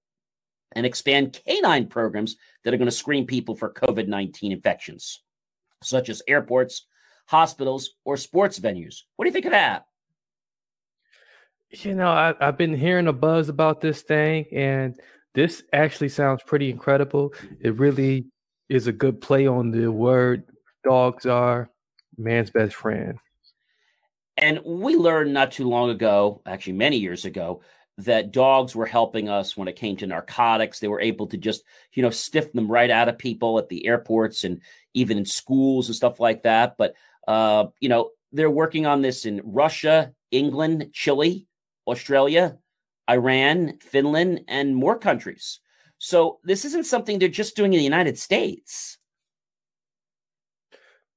and 0.73 0.85
expand 0.85 1.39
canine 1.45 1.87
programs 1.87 2.37
that 2.63 2.73
are 2.73 2.77
going 2.77 2.89
to 2.89 2.91
screen 2.91 3.27
people 3.27 3.55
for 3.55 3.71
COVID 3.71 4.07
19 4.07 4.51
infections, 4.51 5.21
such 5.83 6.09
as 6.09 6.21
airports, 6.27 6.87
hospitals, 7.27 7.91
or 8.05 8.17
sports 8.17 8.59
venues. 8.59 9.01
What 9.15 9.25
do 9.25 9.29
you 9.29 9.33
think 9.33 9.45
of 9.45 9.51
that? 9.51 9.85
You 11.69 11.95
know, 11.95 12.09
I, 12.09 12.33
have 12.39 12.57
been 12.57 12.75
hearing 12.75 13.07
a 13.07 13.13
buzz 13.13 13.49
about 13.49 13.81
this 13.81 14.01
thing, 14.01 14.45
and 14.51 14.95
this 15.33 15.63
actually 15.73 16.09
sounds 16.09 16.43
pretty 16.45 16.69
incredible. 16.69 17.33
It 17.59 17.77
really 17.79 18.25
is 18.69 18.87
a 18.87 18.91
good 18.91 19.21
play 19.21 19.47
on 19.47 19.71
the 19.71 19.91
word 19.91 20.43
dogs 20.83 21.25
are 21.25 21.69
man's 22.17 22.49
best 22.49 22.75
friend. 22.75 23.17
And 24.37 24.59
we 24.65 24.95
learned 24.95 25.33
not 25.33 25.51
too 25.51 25.67
long 25.67 25.89
ago, 25.89 26.41
actually 26.45 26.73
many 26.73 26.97
years 26.97 27.25
ago, 27.25 27.61
that 27.99 28.31
dogs 28.31 28.75
were 28.75 28.87
helping 28.87 29.29
us 29.29 29.55
when 29.55 29.67
it 29.67 29.75
came 29.75 29.95
to 29.97 30.07
narcotics. 30.07 30.79
They 30.79 30.87
were 30.87 31.01
able 31.01 31.27
to 31.27 31.37
just, 31.37 31.63
you 31.93 32.01
know, 32.01 32.09
stiff 32.09 32.51
them 32.51 32.71
right 32.71 32.89
out 32.89 33.09
of 33.09 33.17
people 33.17 33.59
at 33.59 33.69
the 33.69 33.85
airports 33.85 34.43
and 34.43 34.61
even 34.95 35.19
in 35.19 35.25
schools 35.25 35.87
and 35.87 35.95
stuff 35.95 36.19
like 36.19 36.43
that. 36.43 36.75
But, 36.77 36.95
uh, 37.27 37.67
you 37.79 37.89
know, 37.89 38.09
they're 38.31 38.49
working 38.49 38.87
on 38.87 39.01
this 39.01 39.25
in 39.25 39.41
Russia, 39.43 40.11
England, 40.31 40.89
Chile, 40.93 41.47
Australia, 41.85 42.57
Iran, 43.07 43.77
Finland, 43.79 44.41
and 44.47 44.75
more 44.75 44.97
countries. 44.97 45.59
So 45.99 46.39
this 46.43 46.65
isn't 46.65 46.87
something 46.87 47.19
they're 47.19 47.29
just 47.29 47.55
doing 47.55 47.73
in 47.73 47.77
the 47.77 47.83
United 47.83 48.17
States 48.17 48.97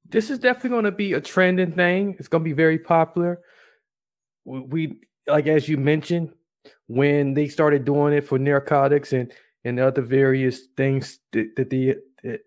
this 0.08 0.30
is 0.30 0.38
definitely 0.38 0.70
going 0.70 0.84
to 0.84 0.92
be 0.92 1.12
a 1.14 1.20
trending 1.20 1.72
thing. 1.72 2.16
It's 2.18 2.28
going 2.28 2.44
to 2.44 2.48
be 2.48 2.54
very 2.54 2.78
popular. 2.78 3.40
We, 4.44 5.00
like 5.26 5.46
as 5.46 5.68
you 5.68 5.76
mentioned 5.76 6.30
when 6.86 7.34
they 7.34 7.48
started 7.48 7.84
doing 7.84 8.12
it 8.12 8.26
for 8.26 8.38
narcotics 8.38 9.12
and 9.12 9.32
and 9.64 9.80
other 9.80 10.02
various 10.02 10.66
things 10.76 11.18
that, 11.32 11.56
that 11.56 11.70
they 11.70 11.96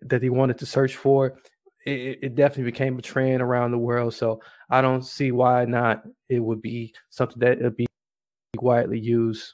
that 0.00 0.22
he 0.22 0.30
wanted 0.30 0.58
to 0.58 0.66
search 0.66 0.96
for, 0.96 1.38
it, 1.84 2.18
it, 2.22 2.34
definitely 2.34 2.70
became 2.70 2.98
a 2.98 3.02
trend 3.02 3.42
around 3.42 3.70
the 3.70 3.78
world. 3.78 4.14
So 4.14 4.40
I 4.70 4.80
don't 4.80 5.04
see 5.04 5.30
why 5.30 5.66
not 5.66 6.02
it 6.28 6.40
would 6.40 6.62
be 6.62 6.94
something 7.10 7.38
that 7.40 7.60
would 7.60 7.76
be 7.76 7.86
widely 8.56 8.98
used. 8.98 9.52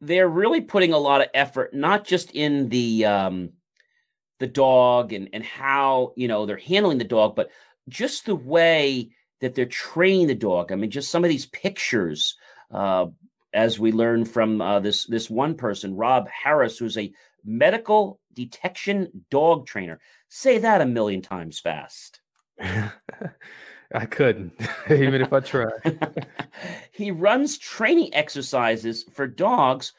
They're 0.00 0.28
really 0.28 0.60
putting 0.60 0.92
a 0.92 0.98
lot 0.98 1.20
of 1.20 1.28
effort, 1.34 1.74
not 1.74 2.04
just 2.04 2.32
in 2.32 2.68
the 2.68 3.04
um, 3.04 3.50
the 4.38 4.46
dog 4.46 5.12
and 5.12 5.28
and 5.32 5.44
how 5.44 6.12
you 6.16 6.28
know 6.28 6.46
they're 6.46 6.56
handling 6.56 6.98
the 6.98 7.04
dog, 7.04 7.34
but 7.34 7.50
just 7.88 8.26
the 8.26 8.36
way 8.36 9.10
that 9.40 9.54
they're 9.54 9.66
training 9.66 10.26
the 10.26 10.34
dog. 10.34 10.72
I 10.72 10.74
mean, 10.74 10.90
just 10.90 11.10
some 11.10 11.24
of 11.24 11.30
these 11.30 11.46
pictures, 11.46 12.36
uh, 12.72 13.06
as 13.52 13.78
we 13.78 13.92
learned 13.92 14.30
from 14.30 14.60
uh, 14.60 14.80
this 14.80 15.06
this 15.06 15.30
one 15.30 15.54
person, 15.54 15.96
Rob 15.96 16.28
Harris, 16.28 16.78
who's 16.78 16.98
a 16.98 17.12
medical 17.44 18.20
detection 18.34 19.24
dog 19.30 19.66
trainer. 19.66 20.00
Say 20.28 20.58
that 20.58 20.80
a 20.80 20.86
million 20.86 21.22
times 21.22 21.58
fast. 21.58 22.20
I 22.60 24.04
couldn't, 24.04 24.52
even 24.90 25.22
if 25.22 25.32
I 25.32 25.40
tried. 25.40 26.26
he 26.92 27.10
runs 27.10 27.58
training 27.58 28.14
exercises 28.14 29.04
for 29.14 29.26
dogs 29.26 29.92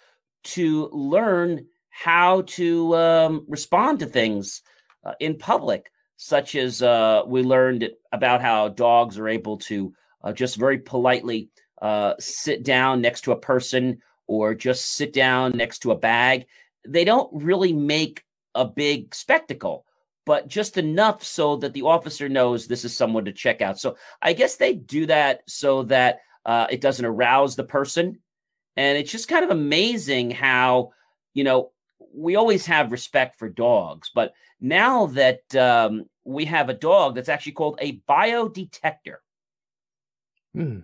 to 0.43 0.89
learn 0.91 1.65
how 1.89 2.41
to 2.43 2.95
um, 2.95 3.45
respond 3.47 3.99
to 3.99 4.05
things 4.05 4.61
uh, 5.03 5.13
in 5.19 5.37
public, 5.37 5.91
such 6.17 6.55
as 6.55 6.81
uh, 6.81 7.23
we 7.25 7.41
learned 7.41 7.89
about 8.11 8.41
how 8.41 8.69
dogs 8.69 9.17
are 9.17 9.27
able 9.27 9.57
to 9.57 9.93
uh, 10.23 10.33
just 10.33 10.57
very 10.57 10.79
politely 10.79 11.49
uh, 11.81 12.13
sit 12.19 12.63
down 12.63 13.01
next 13.01 13.21
to 13.21 13.31
a 13.31 13.39
person 13.39 13.99
or 14.27 14.53
just 14.53 14.95
sit 14.95 15.13
down 15.13 15.51
next 15.55 15.79
to 15.79 15.91
a 15.91 15.97
bag. 15.97 16.45
They 16.87 17.05
don't 17.05 17.29
really 17.33 17.73
make 17.73 18.23
a 18.53 18.65
big 18.65 19.15
spectacle, 19.15 19.85
but 20.25 20.47
just 20.47 20.77
enough 20.77 21.23
so 21.23 21.55
that 21.57 21.73
the 21.73 21.83
officer 21.83 22.29
knows 22.29 22.67
this 22.67 22.85
is 22.85 22.95
someone 22.95 23.25
to 23.25 23.31
check 23.31 23.61
out. 23.61 23.79
So 23.79 23.95
I 24.21 24.33
guess 24.33 24.57
they 24.57 24.73
do 24.75 25.05
that 25.07 25.41
so 25.47 25.83
that 25.83 26.19
uh, 26.45 26.67
it 26.69 26.81
doesn't 26.81 27.05
arouse 27.05 27.55
the 27.55 27.63
person. 27.63 28.19
And 28.75 28.97
it's 28.97 29.11
just 29.11 29.27
kind 29.27 29.43
of 29.43 29.51
amazing 29.51 30.31
how, 30.31 30.91
you 31.33 31.43
know, 31.43 31.71
we 32.13 32.35
always 32.35 32.65
have 32.65 32.91
respect 32.91 33.37
for 33.37 33.49
dogs, 33.49 34.11
but 34.13 34.33
now 34.59 35.07
that 35.07 35.55
um, 35.55 36.05
we 36.25 36.45
have 36.45 36.69
a 36.69 36.73
dog 36.73 37.15
that's 37.15 37.29
actually 37.29 37.53
called 37.53 37.77
a 37.81 38.01
biodetector. 38.07 39.17
Hmm. 40.53 40.79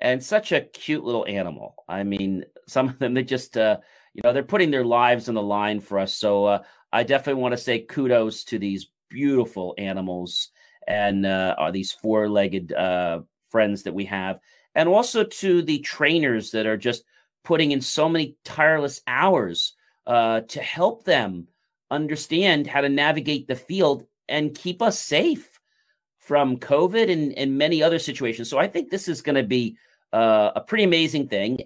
And 0.00 0.22
such 0.22 0.52
a 0.52 0.60
cute 0.60 1.04
little 1.04 1.26
animal. 1.26 1.74
I 1.88 2.04
mean, 2.04 2.44
some 2.68 2.88
of 2.88 2.98
them, 2.98 3.14
they 3.14 3.24
just, 3.24 3.56
uh, 3.56 3.78
you 4.14 4.20
know, 4.22 4.32
they're 4.32 4.42
putting 4.42 4.70
their 4.70 4.84
lives 4.84 5.28
on 5.28 5.34
the 5.34 5.42
line 5.42 5.80
for 5.80 5.98
us. 5.98 6.14
So 6.14 6.44
uh, 6.44 6.62
I 6.92 7.02
definitely 7.02 7.42
want 7.42 7.52
to 7.52 7.58
say 7.58 7.80
kudos 7.80 8.44
to 8.44 8.58
these 8.58 8.90
beautiful 9.08 9.74
animals 9.76 10.50
and 10.86 11.26
uh, 11.26 11.70
these 11.72 11.92
four 11.92 12.28
legged 12.28 12.72
uh, 12.72 13.20
friends 13.50 13.82
that 13.82 13.94
we 13.94 14.04
have. 14.04 14.38
And 14.74 14.88
also 14.88 15.24
to 15.24 15.62
the 15.62 15.80
trainers 15.80 16.52
that 16.52 16.66
are 16.66 16.76
just 16.76 17.02
putting 17.44 17.72
in 17.72 17.80
so 17.80 18.08
many 18.08 18.36
tireless 18.44 19.00
hours 19.06 19.74
uh, 20.06 20.40
to 20.40 20.60
help 20.60 21.04
them 21.04 21.48
understand 21.90 22.66
how 22.66 22.80
to 22.80 22.88
navigate 22.88 23.48
the 23.48 23.56
field 23.56 24.04
and 24.28 24.54
keep 24.54 24.82
us 24.82 24.98
safe 24.98 25.58
from 26.18 26.58
COVID 26.58 27.10
and, 27.10 27.32
and 27.38 27.56
many 27.56 27.82
other 27.82 27.98
situations. 27.98 28.50
So 28.50 28.58
I 28.58 28.68
think 28.68 28.90
this 28.90 29.08
is 29.08 29.22
going 29.22 29.36
to 29.36 29.42
be 29.42 29.78
uh, 30.12 30.50
a 30.56 30.60
pretty 30.60 30.84
amazing 30.84 31.28
thing. 31.28 31.60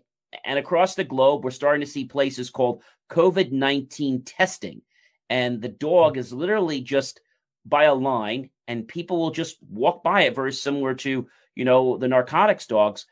And 0.45 0.59
across 0.59 0.95
the 0.95 1.05
globe, 1.05 1.45
we're 1.45 1.51
starting 1.51 1.85
to 1.85 1.91
see 1.91 2.05
places 2.05 2.51
called 2.51 2.83
COVID 3.11 3.53
19 3.53 4.23
testing. 4.23 4.83
And 5.29 5.61
the 5.61 5.69
dog 5.69 6.17
is 6.17 6.33
literally 6.33 6.81
just 6.81 7.21
by 7.65 7.85
a 7.85 7.95
line, 7.95 8.51
and 8.67 8.89
people 8.89 9.19
will 9.19 9.31
just 9.31 9.57
walk 9.69 10.03
by 10.03 10.23
it, 10.23 10.35
very 10.35 10.53
similar 10.53 10.95
to, 10.95 11.27
you 11.55 11.65
know, 11.65 11.97
the 11.97 12.09
narcotics 12.09 12.67
dogs. 12.67 13.07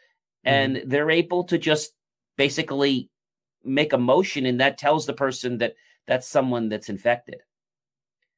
And 0.44 0.76
mm-hmm. 0.76 0.88
they're 0.88 1.10
able 1.10 1.44
to 1.44 1.58
just 1.58 1.92
basically 2.40 3.10
make 3.62 3.92
a 3.92 3.98
motion, 3.98 4.46
and 4.46 4.60
that 4.60 4.78
tells 4.78 5.04
the 5.04 5.12
person 5.12 5.58
that 5.58 5.74
that's 6.06 6.26
someone 6.26 6.70
that's 6.70 6.88
infected. 6.88 7.42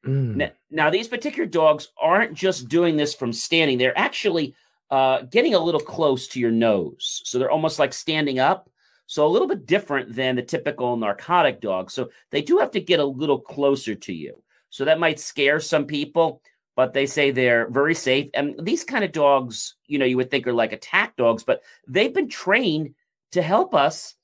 Mm. 0.04 0.34
Now, 0.34 0.50
now, 0.70 0.90
these 0.90 1.06
particular 1.06 1.48
dogs 1.48 1.92
aren't 2.00 2.34
just 2.34 2.68
doing 2.68 2.96
this 2.96 3.14
from 3.14 3.32
standing, 3.32 3.78
they're 3.78 3.96
actually 3.96 4.56
uh, 4.90 5.22
getting 5.22 5.54
a 5.54 5.64
little 5.66 5.80
close 5.80 6.26
to 6.28 6.40
your 6.40 6.50
nose. 6.50 7.22
So 7.24 7.38
they're 7.38 7.56
almost 7.56 7.78
like 7.78 7.92
standing 7.92 8.40
up. 8.40 8.68
So 9.06 9.24
a 9.24 9.34
little 9.34 9.46
bit 9.46 9.66
different 9.66 10.12
than 10.16 10.34
the 10.34 10.42
typical 10.42 10.96
narcotic 10.96 11.60
dog. 11.60 11.90
So 11.90 12.10
they 12.30 12.42
do 12.42 12.58
have 12.58 12.72
to 12.72 12.80
get 12.80 12.98
a 12.98 13.04
little 13.04 13.38
closer 13.38 13.94
to 13.94 14.12
you. 14.12 14.42
So 14.70 14.84
that 14.84 14.98
might 14.98 15.20
scare 15.20 15.60
some 15.60 15.86
people, 15.86 16.42
but 16.74 16.92
they 16.92 17.06
say 17.06 17.30
they're 17.30 17.68
very 17.70 17.94
safe. 17.94 18.30
And 18.34 18.54
these 18.60 18.84
kind 18.84 19.04
of 19.04 19.12
dogs, 19.12 19.76
you 19.86 19.98
know, 19.98 20.06
you 20.06 20.16
would 20.16 20.30
think 20.30 20.46
are 20.46 20.52
like 20.52 20.72
attack 20.72 21.14
dogs, 21.16 21.44
but 21.44 21.62
they've 21.86 22.12
been 22.12 22.28
trained 22.28 22.94
to 23.32 23.42
help 23.42 23.74
us 23.74 24.14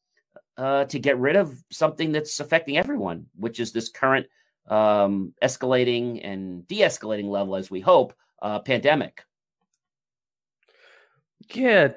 uh, 0.56 0.84
to 0.86 0.98
get 0.98 1.18
rid 1.18 1.36
of 1.36 1.56
something 1.70 2.12
that's 2.12 2.40
affecting 2.40 2.76
everyone, 2.76 3.26
which 3.36 3.60
is 3.60 3.72
this 3.72 3.88
current 3.88 4.26
um, 4.68 5.32
escalating 5.42 6.20
and 6.22 6.66
de 6.68 6.80
escalating 6.80 7.28
level, 7.28 7.56
as 7.56 7.70
we 7.70 7.80
hope, 7.80 8.12
uh, 8.42 8.58
pandemic. 8.60 9.22
Yeah, 11.54 11.92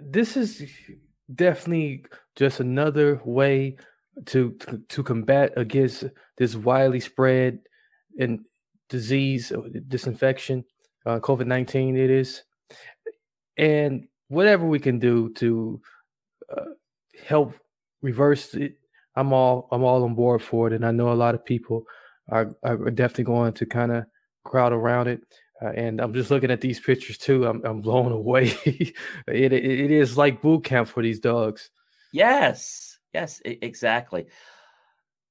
this 0.00 0.36
is 0.36 0.62
definitely 1.34 2.06
just 2.36 2.60
another 2.60 3.20
way 3.24 3.76
to 4.26 4.56
to, 4.88 5.02
combat 5.02 5.52
against 5.56 6.04
this 6.38 6.54
widely 6.54 7.00
spread 7.00 7.58
and 8.18 8.46
disease, 8.88 9.52
uh, 9.52 9.60
disinfection, 9.88 10.64
uh, 11.04 11.18
COVID 11.18 11.46
nineteen. 11.46 11.96
It 11.96 12.10
is, 12.10 12.44
and 13.58 14.08
whatever 14.28 14.66
we 14.66 14.78
can 14.78 14.98
do 14.98 15.30
to 15.34 15.82
uh, 16.54 16.72
help 17.26 17.54
reverse 18.02 18.54
it, 18.54 18.74
I'm 19.16 19.32
all 19.32 19.68
I'm 19.70 19.84
all 19.84 20.04
on 20.04 20.14
board 20.14 20.42
for 20.42 20.66
it. 20.66 20.72
And 20.72 20.84
I 20.84 20.90
know 20.90 21.12
a 21.12 21.14
lot 21.14 21.34
of 21.34 21.44
people 21.44 21.84
are, 22.28 22.54
are 22.62 22.90
definitely 22.90 23.24
going 23.24 23.52
to 23.54 23.66
kind 23.66 23.92
of 23.92 24.04
crowd 24.44 24.72
around 24.72 25.08
it. 25.08 25.22
Uh, 25.62 25.70
and 25.70 26.00
I'm 26.00 26.12
just 26.12 26.30
looking 26.30 26.50
at 26.50 26.60
these 26.60 26.80
pictures 26.80 27.16
too. 27.16 27.46
I'm, 27.46 27.64
I'm 27.64 27.80
blown 27.80 28.12
away. 28.12 28.54
it, 28.64 28.94
it, 29.28 29.52
it 29.52 29.90
is 29.90 30.18
like 30.18 30.42
boot 30.42 30.64
camp 30.64 30.88
for 30.88 31.02
these 31.02 31.20
dogs. 31.20 31.70
Yes, 32.12 32.98
yes, 33.12 33.40
exactly. 33.44 34.26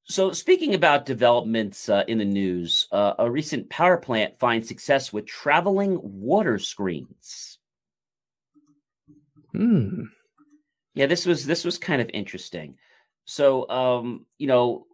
So, 0.06 0.34
speaking 0.34 0.76
about 0.76 1.06
developments 1.06 1.88
uh, 1.88 2.04
in 2.08 2.18
the 2.18 2.26
news, 2.26 2.88
uh, 2.92 3.14
a 3.20 3.32
recent 3.32 3.70
power 3.70 3.98
plant 3.98 4.38
finds 4.38 4.68
success 4.68 5.14
with 5.14 5.26
traveling 5.26 6.00
water 6.04 6.60
screens. 6.60 7.58
Hmm. 9.54 10.04
Yeah, 10.94 11.08
this 11.08 11.26
was 11.26 11.46
this 11.46 11.66
was 11.66 11.78
kind 11.78 12.02
of 12.02 12.10
interesting. 12.14 12.78
So, 13.26 13.68
um, 13.70 14.26
you 14.38 14.48
know, 14.48 14.86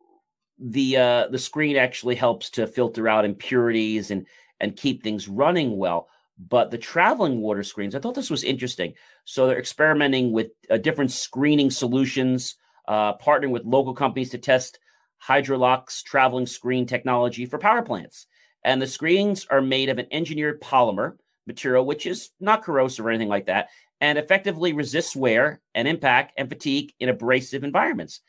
the 0.59 0.97
uh, 0.97 1.27
the 1.27 1.39
screen 1.39 1.75
actually 1.75 2.15
helps 2.15 2.49
to 2.51 2.67
filter 2.67 3.07
out 3.07 3.25
impurities 3.25 4.11
and 4.11 4.25
and 4.59 4.75
keep 4.75 5.03
things 5.03 5.27
running 5.27 5.77
well. 5.77 6.07
But 6.37 6.71
the 6.71 6.77
traveling 6.77 7.41
water 7.41 7.63
screens, 7.63 7.95
I 7.95 7.99
thought 7.99 8.15
this 8.15 8.29
was 8.29 8.43
interesting. 8.45 8.93
So 9.25 9.45
they're 9.47 9.59
experimenting 9.59 10.31
with 10.31 10.51
uh, 10.69 10.77
different 10.77 11.11
screening 11.11 11.69
solutions, 11.69 12.55
uh, 12.87 13.17
partnering 13.17 13.51
with 13.51 13.65
local 13.65 13.93
companies 13.93 14.29
to 14.31 14.37
test 14.37 14.79
Hydrolox 15.27 16.01
traveling 16.03 16.45
screen 16.45 16.85
technology 16.85 17.45
for 17.45 17.59
power 17.59 17.81
plants. 17.81 18.25
And 18.63 18.81
the 18.81 18.87
screens 18.87 19.47
are 19.49 19.61
made 19.61 19.89
of 19.89 19.97
an 19.97 20.07
engineered 20.11 20.61
polymer 20.61 21.17
material, 21.45 21.85
which 21.85 22.05
is 22.05 22.29
not 22.39 22.63
corrosive 22.63 23.05
or 23.05 23.09
anything 23.09 23.27
like 23.27 23.47
that, 23.47 23.67
and 24.01 24.17
effectively 24.17 24.73
resists 24.73 25.15
wear 25.15 25.61
and 25.75 25.87
impact 25.87 26.33
and 26.37 26.49
fatigue 26.49 26.93
in 26.99 27.09
abrasive 27.09 27.63
environments. 27.63 28.21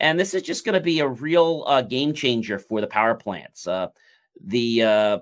And 0.00 0.18
this 0.20 0.34
is 0.34 0.42
just 0.42 0.64
going 0.64 0.74
to 0.74 0.80
be 0.80 1.00
a 1.00 1.08
real 1.08 1.64
uh, 1.66 1.82
game 1.82 2.12
changer 2.12 2.58
for 2.58 2.80
the 2.80 2.86
power 2.86 3.14
plants. 3.14 3.66
Uh, 3.66 3.88
the 4.44 4.82
uh, 4.82 5.18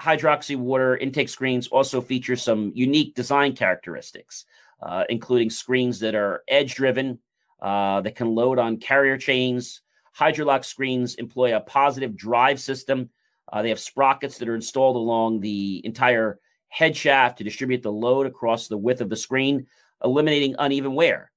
Hydrolox 0.00 0.54
water 0.56 0.96
intake 0.96 1.28
screens 1.28 1.68
also 1.68 2.00
feature 2.00 2.36
some 2.36 2.72
unique 2.74 3.14
design 3.14 3.54
characteristics, 3.54 4.46
uh, 4.82 5.04
including 5.08 5.50
screens 5.50 6.00
that 6.00 6.14
are 6.14 6.42
edge 6.48 6.74
driven, 6.74 7.18
uh, 7.60 8.00
that 8.00 8.16
can 8.16 8.34
load 8.34 8.58
on 8.58 8.78
carrier 8.78 9.18
chains. 9.18 9.82
Hydrolox 10.18 10.64
screens 10.64 11.14
employ 11.16 11.54
a 11.54 11.60
positive 11.60 12.16
drive 12.16 12.58
system. 12.58 13.10
Uh, 13.52 13.62
they 13.62 13.68
have 13.68 13.80
sprockets 13.80 14.38
that 14.38 14.48
are 14.48 14.54
installed 14.54 14.96
along 14.96 15.40
the 15.40 15.80
entire 15.84 16.38
head 16.70 16.96
shaft 16.96 17.38
to 17.38 17.44
distribute 17.44 17.82
the 17.82 17.92
load 17.92 18.26
across 18.26 18.68
the 18.68 18.78
width 18.78 19.00
of 19.00 19.10
the 19.10 19.16
screen, 19.16 19.66
eliminating 20.02 20.54
uneven 20.58 20.94
wear. 20.94 21.30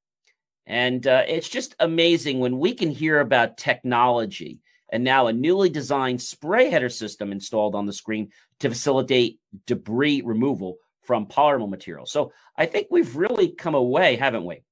And 0.66 1.06
uh, 1.06 1.24
it's 1.28 1.50
just 1.50 1.76
amazing 1.80 2.40
when 2.40 2.58
we 2.58 2.74
can 2.74 2.90
hear 2.90 3.20
about 3.20 3.58
technology 3.58 4.62
and 4.90 5.04
now 5.04 5.28
a 5.28 5.34
newly 5.34 5.70
designed 5.70 6.22
spray 6.22 6.70
header 6.70 6.88
system 6.88 7.32
installed 7.32 7.76
on 7.76 7.86
the 7.86 7.92
screen 7.92 8.32
to 8.60 8.70
facilitate 8.70 9.40
debris 9.66 10.22
removal 10.22 10.78
from 11.02 11.26
polymer 11.26 11.70
material. 11.70 12.06
So 12.06 12.32
I 12.56 12.68
think 12.68 12.88
we've 12.90 13.16
really 13.16 13.50
come 13.50 13.76
away, 13.76 14.16
haven't 14.16 14.46
we? 14.46 14.64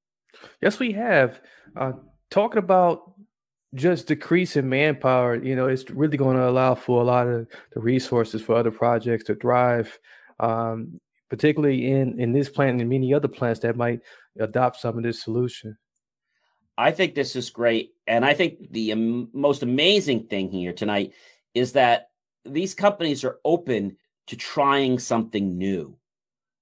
Yes, 0.61 0.79
we 0.79 0.93
have. 0.93 1.41
Uh, 1.75 1.93
talking 2.29 2.59
about 2.59 3.13
just 3.73 4.07
decreasing 4.07 4.69
manpower, 4.69 5.35
you 5.35 5.55
know, 5.55 5.67
it's 5.67 5.89
really 5.89 6.17
going 6.17 6.38
to 6.38 6.47
allow 6.47 6.75
for 6.75 7.01
a 7.01 7.05
lot 7.05 7.27
of 7.27 7.47
the 7.73 7.79
resources 7.79 8.41
for 8.41 8.55
other 8.55 8.71
projects 8.71 9.25
to 9.25 9.35
thrive, 9.35 9.97
um, 10.41 10.99
particularly 11.30 11.89
in 11.89 12.19
in 12.19 12.34
this 12.34 12.49
plant 12.49 12.81
and 12.81 12.89
many 12.89 13.13
other 13.13 13.30
plants 13.30 13.61
that 13.61 13.77
might 13.77 14.01
adopt 14.39 14.81
some 14.81 14.97
of 14.97 15.03
this 15.03 15.23
solution. 15.23 15.77
I 16.77 16.91
think 16.91 17.15
this 17.15 17.35
is 17.35 17.49
great, 17.49 17.91
and 18.07 18.26
I 18.26 18.34
think 18.34 18.72
the 18.72 18.91
um, 18.91 19.30
most 19.34 19.63
amazing 19.63 20.27
thing 20.27 20.51
here 20.51 20.73
tonight 20.73 21.13
is 21.53 21.73
that 21.73 22.09
these 22.43 22.73
companies 22.73 23.23
are 23.23 23.39
open 23.45 23.97
to 24.27 24.35
trying 24.35 24.97
something 24.97 25.57
new. 25.57 25.97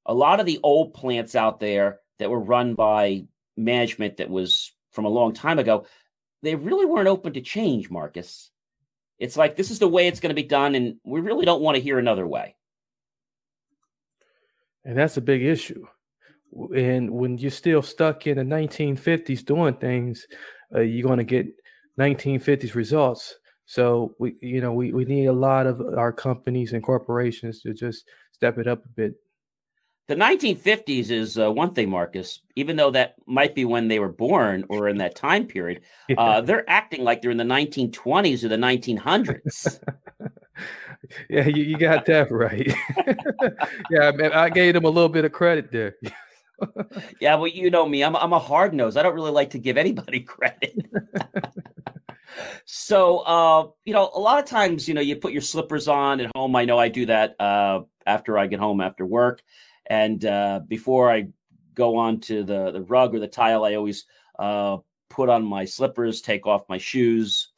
A 0.05 0.13
lot 0.13 0.39
of 0.39 0.45
the 0.45 0.59
old 0.61 0.93
plants 0.93 1.35
out 1.35 1.59
there 1.59 1.99
that 2.17 2.29
were 2.29 2.39
run 2.39 2.75
by 2.75 3.25
management 3.55 4.17
that 4.17 4.29
was 4.29 4.73
from 4.91 5.05
a 5.05 5.09
long 5.09 5.33
time 5.33 5.59
ago, 5.59 5.85
they 6.41 6.55
really 6.55 6.85
weren't 6.85 7.07
open 7.07 7.33
to 7.33 7.41
change, 7.41 7.89
Marcus. 7.89 8.51
It's 9.19 9.37
like 9.37 9.55
this 9.55 9.71
is 9.71 9.79
the 9.79 9.87
way 9.87 10.07
it's 10.07 10.19
going 10.19 10.35
to 10.35 10.41
be 10.41 10.47
done, 10.47 10.75
and 10.75 10.95
we 11.03 11.21
really 11.21 11.45
don't 11.45 11.61
want 11.61 11.75
to 11.75 11.83
hear 11.83 11.99
another 11.99 12.27
way. 12.27 12.55
And 14.89 14.97
that's 14.97 15.17
a 15.17 15.21
big 15.21 15.43
issue. 15.43 15.85
And 16.75 17.11
when 17.11 17.37
you're 17.37 17.51
still 17.51 17.83
stuck 17.83 18.25
in 18.25 18.37
the 18.37 18.43
1950s 18.43 19.45
doing 19.45 19.75
things, 19.75 20.25
uh, 20.73 20.79
you're 20.79 21.07
going 21.07 21.19
to 21.19 21.23
get 21.23 21.45
1950s 21.99 22.73
results. 22.73 23.35
So 23.67 24.15
we, 24.17 24.33
you 24.41 24.61
know, 24.61 24.73
we, 24.73 24.91
we 24.91 25.05
need 25.05 25.27
a 25.27 25.31
lot 25.31 25.67
of 25.67 25.79
our 25.79 26.11
companies 26.11 26.73
and 26.73 26.81
corporations 26.81 27.61
to 27.61 27.73
just 27.75 28.05
step 28.31 28.57
it 28.57 28.67
up 28.67 28.83
a 28.83 28.87
bit. 28.87 29.13
The 30.09 30.15
1950s 30.15 31.11
is 31.11 31.37
uh, 31.37 31.51
one 31.51 31.75
thing, 31.75 31.87
Marcus. 31.87 32.41
Even 32.55 32.75
though 32.75 32.89
that 32.89 33.13
might 33.27 33.53
be 33.53 33.63
when 33.63 33.87
they 33.87 33.99
were 33.99 34.11
born 34.11 34.65
or 34.67 34.89
in 34.89 34.97
that 34.97 35.15
time 35.15 35.45
period, 35.45 35.81
uh, 36.17 36.41
they're 36.41 36.67
acting 36.67 37.03
like 37.03 37.21
they're 37.21 37.29
in 37.29 37.37
the 37.37 37.43
1920s 37.43 38.43
or 38.43 38.47
the 38.47 38.57
1900s. 38.57 39.79
yeah, 41.29 41.45
you, 41.45 41.63
you 41.63 41.77
got 41.77 42.07
that 42.07 42.31
right. 42.31 42.73
yeah, 43.91 44.09
man, 44.09 44.33
I 44.33 44.49
gave 44.49 44.73
them 44.73 44.85
a 44.85 44.89
little 44.89 45.09
bit 45.09 45.25
of 45.25 45.31
credit 45.31 45.71
there. 45.71 45.95
yeah, 47.21 47.35
well, 47.35 47.45
you 47.45 47.69
know 47.69 47.87
me. 47.87 48.03
I'm 48.03 48.15
I'm 48.15 48.33
a 48.33 48.39
hard 48.39 48.73
nose. 48.73 48.97
I 48.97 49.03
don't 49.03 49.13
really 49.13 49.29
like 49.29 49.51
to 49.51 49.59
give 49.59 49.77
anybody 49.77 50.21
credit. 50.21 50.75
so, 52.65 53.19
uh, 53.19 53.67
you 53.85 53.93
know, 53.93 54.09
a 54.15 54.19
lot 54.19 54.39
of 54.39 54.49
times, 54.49 54.87
you 54.87 54.95
know, 54.95 55.01
you 55.01 55.17
put 55.17 55.33
your 55.33 55.43
slippers 55.43 55.87
on 55.87 56.19
at 56.19 56.31
home. 56.35 56.55
I 56.55 56.65
know 56.65 56.79
I 56.79 56.87
do 56.89 57.05
that 57.05 57.39
uh, 57.39 57.81
after 58.07 58.39
I 58.39 58.47
get 58.47 58.59
home 58.59 58.81
after 58.81 59.05
work, 59.05 59.43
and 59.89 60.23
uh, 60.23 60.61
before 60.67 61.11
I 61.11 61.27
go 61.73 61.97
on 61.97 62.19
to 62.21 62.43
the 62.43 62.71
the 62.71 62.81
rug 62.81 63.15
or 63.15 63.19
the 63.19 63.27
tile, 63.27 63.65
I 63.65 63.75
always 63.75 64.05
uh, 64.37 64.77
put 65.09 65.29
on 65.29 65.43
my 65.43 65.65
slippers, 65.65 66.21
take 66.21 66.45
off 66.45 66.69
my 66.69 66.77
shoes, 66.77 67.51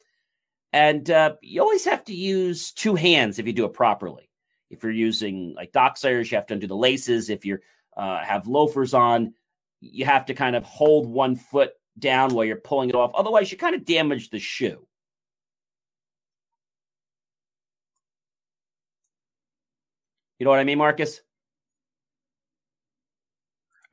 and 0.72 1.08
uh, 1.10 1.34
you 1.42 1.60
always 1.60 1.84
have 1.84 2.04
to 2.04 2.14
use 2.14 2.72
two 2.72 2.94
hands 2.94 3.38
if 3.38 3.46
you 3.46 3.52
do 3.52 3.66
it 3.66 3.74
properly. 3.74 4.30
If 4.70 4.82
you're 4.82 4.92
using 4.92 5.54
like 5.54 5.72
Docksiders, 5.72 6.30
you 6.30 6.36
have 6.36 6.46
to 6.46 6.54
undo 6.54 6.66
the 6.66 6.74
laces. 6.74 7.28
If 7.28 7.44
you're 7.44 7.60
uh, 7.96 8.24
have 8.24 8.46
loafers 8.46 8.94
on, 8.94 9.34
you 9.80 10.06
have 10.06 10.24
to 10.26 10.34
kind 10.34 10.56
of 10.56 10.64
hold 10.64 11.06
one 11.06 11.36
foot 11.36 11.72
down 11.98 12.34
while 12.34 12.46
you're 12.46 12.56
pulling 12.56 12.88
it 12.88 12.94
off. 12.94 13.12
Otherwise, 13.14 13.52
you 13.52 13.58
kind 13.58 13.74
of 13.74 13.84
damage 13.84 14.30
the 14.30 14.38
shoe. 14.38 14.86
You 20.38 20.44
know 20.44 20.50
what 20.50 20.58
I 20.58 20.64
mean, 20.64 20.78
Marcus? 20.78 21.20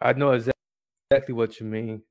I 0.01 0.13
know 0.13 0.31
exactly 0.31 1.33
what 1.33 1.59
you 1.59 1.65
mean. 1.65 2.01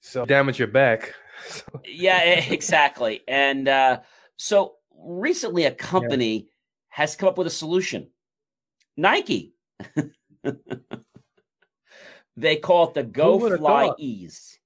So 0.00 0.24
damage 0.24 0.58
your 0.58 0.68
back. 0.68 1.14
yeah, 1.84 2.20
exactly. 2.20 3.22
And 3.28 3.68
uh, 3.68 4.00
so 4.36 4.74
recently, 4.98 5.64
a 5.64 5.70
company 5.70 6.34
yeah. 6.36 6.42
has 6.88 7.16
come 7.16 7.28
up 7.28 7.38
with 7.38 7.46
a 7.46 7.50
solution. 7.50 8.08
Nike. 8.96 9.54
they 12.36 12.56
call 12.56 12.88
it 12.88 12.94
the 12.94 13.02
Go 13.02 13.38
FlyEase. 13.38 14.56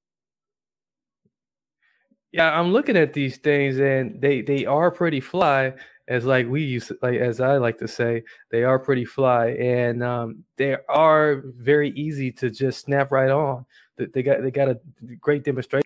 Yeah, 2.32 2.58
I'm 2.58 2.72
looking 2.72 2.96
at 2.96 3.12
these 3.12 3.36
things 3.36 3.78
and 3.78 4.20
they 4.20 4.42
they 4.42 4.66
are 4.66 4.90
pretty 4.90 5.20
fly 5.20 5.74
as 6.08 6.24
like 6.24 6.48
we 6.48 6.62
used 6.62 6.88
to, 6.88 6.98
like 7.02 7.18
as 7.18 7.40
I 7.40 7.56
like 7.56 7.78
to 7.78 7.88
say, 7.88 8.22
they 8.50 8.64
are 8.64 8.78
pretty 8.78 9.04
fly 9.04 9.48
and 9.50 10.02
um, 10.02 10.44
they 10.56 10.76
are 10.88 11.42
very 11.56 11.90
easy 11.90 12.30
to 12.32 12.50
just 12.50 12.84
snap 12.84 13.10
right 13.10 13.30
on. 13.30 13.64
They 13.96 14.22
got 14.22 14.42
they 14.42 14.50
got 14.50 14.68
a 14.68 14.78
great 15.20 15.44
demonstration 15.44 15.84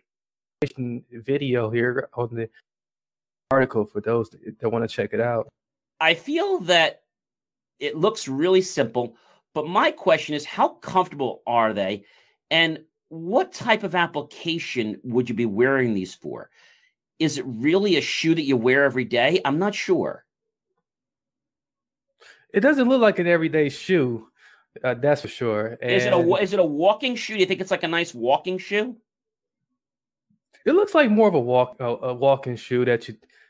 video 1.12 1.70
here 1.70 2.08
on 2.14 2.34
the 2.34 2.48
article 3.50 3.84
for 3.84 4.00
those 4.00 4.30
that 4.30 4.68
want 4.70 4.88
to 4.88 4.94
check 4.94 5.10
it 5.12 5.20
out. 5.20 5.48
I 6.00 6.14
feel 6.14 6.58
that 6.60 7.02
it 7.78 7.96
looks 7.96 8.28
really 8.28 8.62
simple, 8.62 9.16
but 9.54 9.66
my 9.66 9.90
question 9.90 10.34
is 10.34 10.44
how 10.44 10.68
comfortable 10.68 11.42
are 11.46 11.72
they 11.72 12.04
and 12.50 12.80
what 13.08 13.52
type 13.52 13.84
of 13.84 13.94
application 13.94 15.00
would 15.02 15.28
you 15.28 15.34
be 15.34 15.46
wearing 15.46 15.94
these 15.94 16.14
for? 16.14 16.50
Is 17.18 17.38
it 17.38 17.44
really 17.46 17.96
a 17.96 18.00
shoe 18.00 18.34
that 18.34 18.42
you 18.42 18.56
wear 18.56 18.84
every 18.84 19.04
day? 19.04 19.40
I'm 19.44 19.58
not 19.58 19.74
sure. 19.74 20.24
It 22.52 22.60
doesn't 22.60 22.88
look 22.88 23.00
like 23.00 23.18
an 23.18 23.26
everyday 23.26 23.68
shoe. 23.68 24.28
Uh, 24.82 24.94
that's 24.94 25.22
for 25.22 25.28
sure. 25.28 25.78
And 25.82 25.90
is 25.90 26.04
it 26.04 26.12
a 26.12 26.34
is 26.36 26.52
it 26.52 26.60
a 26.60 26.64
walking 26.64 27.16
shoe? 27.16 27.34
Do 27.34 27.40
you 27.40 27.46
think 27.46 27.60
it's 27.60 27.70
like 27.70 27.82
a 27.82 27.88
nice 27.88 28.14
walking 28.14 28.58
shoe? 28.58 28.96
It 30.64 30.72
looks 30.72 30.94
like 30.94 31.10
more 31.10 31.28
of 31.28 31.34
a 31.34 31.40
walk 31.40 31.76
a, 31.80 31.84
a 31.84 32.14
walking 32.14 32.56
shoe 32.56 32.84
that 32.84 33.08
you 33.08 33.16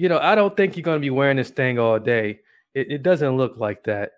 you 0.00 0.08
know, 0.08 0.18
I 0.18 0.34
don't 0.34 0.56
think 0.56 0.76
you're 0.76 0.82
going 0.82 0.96
to 0.96 1.00
be 1.00 1.10
wearing 1.10 1.36
this 1.36 1.50
thing 1.50 1.78
all 1.78 1.98
day. 1.98 2.40
It, 2.72 2.90
it 2.90 3.02
doesn't 3.02 3.36
look 3.36 3.58
like 3.58 3.84
that. 3.84 4.12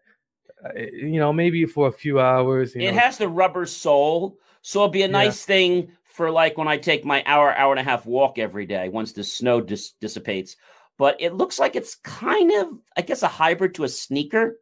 Uh, 0.65 0.79
you 0.79 1.19
know, 1.19 1.33
maybe 1.33 1.65
for 1.65 1.89
a 1.89 1.93
few 1.93 2.21
hours. 2.21 2.77
it 2.77 2.93
know. 2.93 3.01
has 3.01 3.19
the 3.19 3.29
rubber 3.29 3.67
sole, 3.67 4.39
so 4.63 4.79
it'll 4.79 4.91
be 4.91 5.03
a 5.03 5.09
nice 5.09 5.43
yeah. 5.43 5.55
thing 5.55 5.93
for 6.05 6.31
like 6.31 6.57
when 6.57 6.69
I 6.69 6.77
take 6.77 7.05
my 7.05 7.25
hour, 7.27 7.53
hour 7.53 7.73
and 7.73 7.81
a 7.81 7.83
half 7.83 8.07
walk 8.07 8.39
every 8.39 8.65
day 8.65 8.91
once 8.91 9.11
the 9.11 9.25
snow 9.25 9.61
dis- 9.61 9.91
dissipates. 10.01 10.55
But 10.99 11.17
it 11.19 11.35
looks 11.35 11.59
like 11.59 11.75
it's 11.75 11.97
kind 11.97 12.53
of, 12.53 12.79
I 12.97 13.01
guess, 13.01 13.25
a 13.25 13.29
hybrid 13.29 13.75
to 13.75 13.85
a 13.85 13.89
sneaker. 13.89 14.61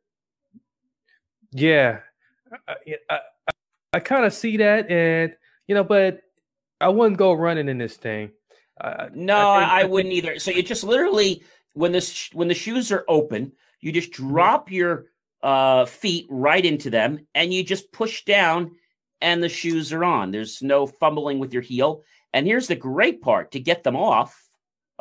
Yeah, 1.53 1.99
I, 2.67 2.73
I, 3.11 3.15
I, 3.15 3.53
I 3.93 4.01
kind 4.01 4.25
of 4.25 4.33
see 4.33 4.57
that, 4.57 4.91
and 4.91 5.37
you 5.67 5.75
know, 5.75 5.85
but 5.85 6.23
I 6.81 6.89
wouldn't 6.89 7.19
go 7.19 7.35
running 7.35 7.69
in 7.69 7.77
this 7.77 7.99
thing. 7.99 8.31
Uh, 8.81 9.11
no, 9.15 9.37
I, 9.37 9.83
I, 9.83 9.85
wouldn't 9.85 10.15
either. 10.15 10.39
So 10.39 10.51
you 10.51 10.63
just 10.63 10.85
literally 10.85 11.43
when 11.75 11.93
this 11.93 12.31
when 12.33 12.49
the 12.49 12.55
shoes 12.55 12.91
are 12.91 13.05
open, 13.09 13.53
you 13.81 13.93
just 13.93 14.13
mm-hmm. 14.13 14.29
drop 14.29 14.71
your 14.71 15.07
uh, 15.43 15.85
feet 15.85 16.27
right 16.31 16.65
into 16.65 16.89
them, 16.89 17.27
and 17.35 17.53
you 17.53 17.63
just 17.63 17.93
push 17.93 18.25
down, 18.25 18.73
and 19.21 19.43
the 19.43 19.49
shoes 19.49 19.93
are 19.93 20.05
on. 20.05 20.31
There's 20.31 20.63
no 20.63 20.87
fumbling 20.87 21.39
with 21.39 21.53
your 21.53 21.63
heel. 21.63 22.03
And 22.33 22.47
here's 22.47 22.69
the 22.69 22.77
great 22.77 23.21
part: 23.21 23.53
to 23.53 23.61
get 23.61 23.85
them 23.85 23.97
off, 23.97 24.43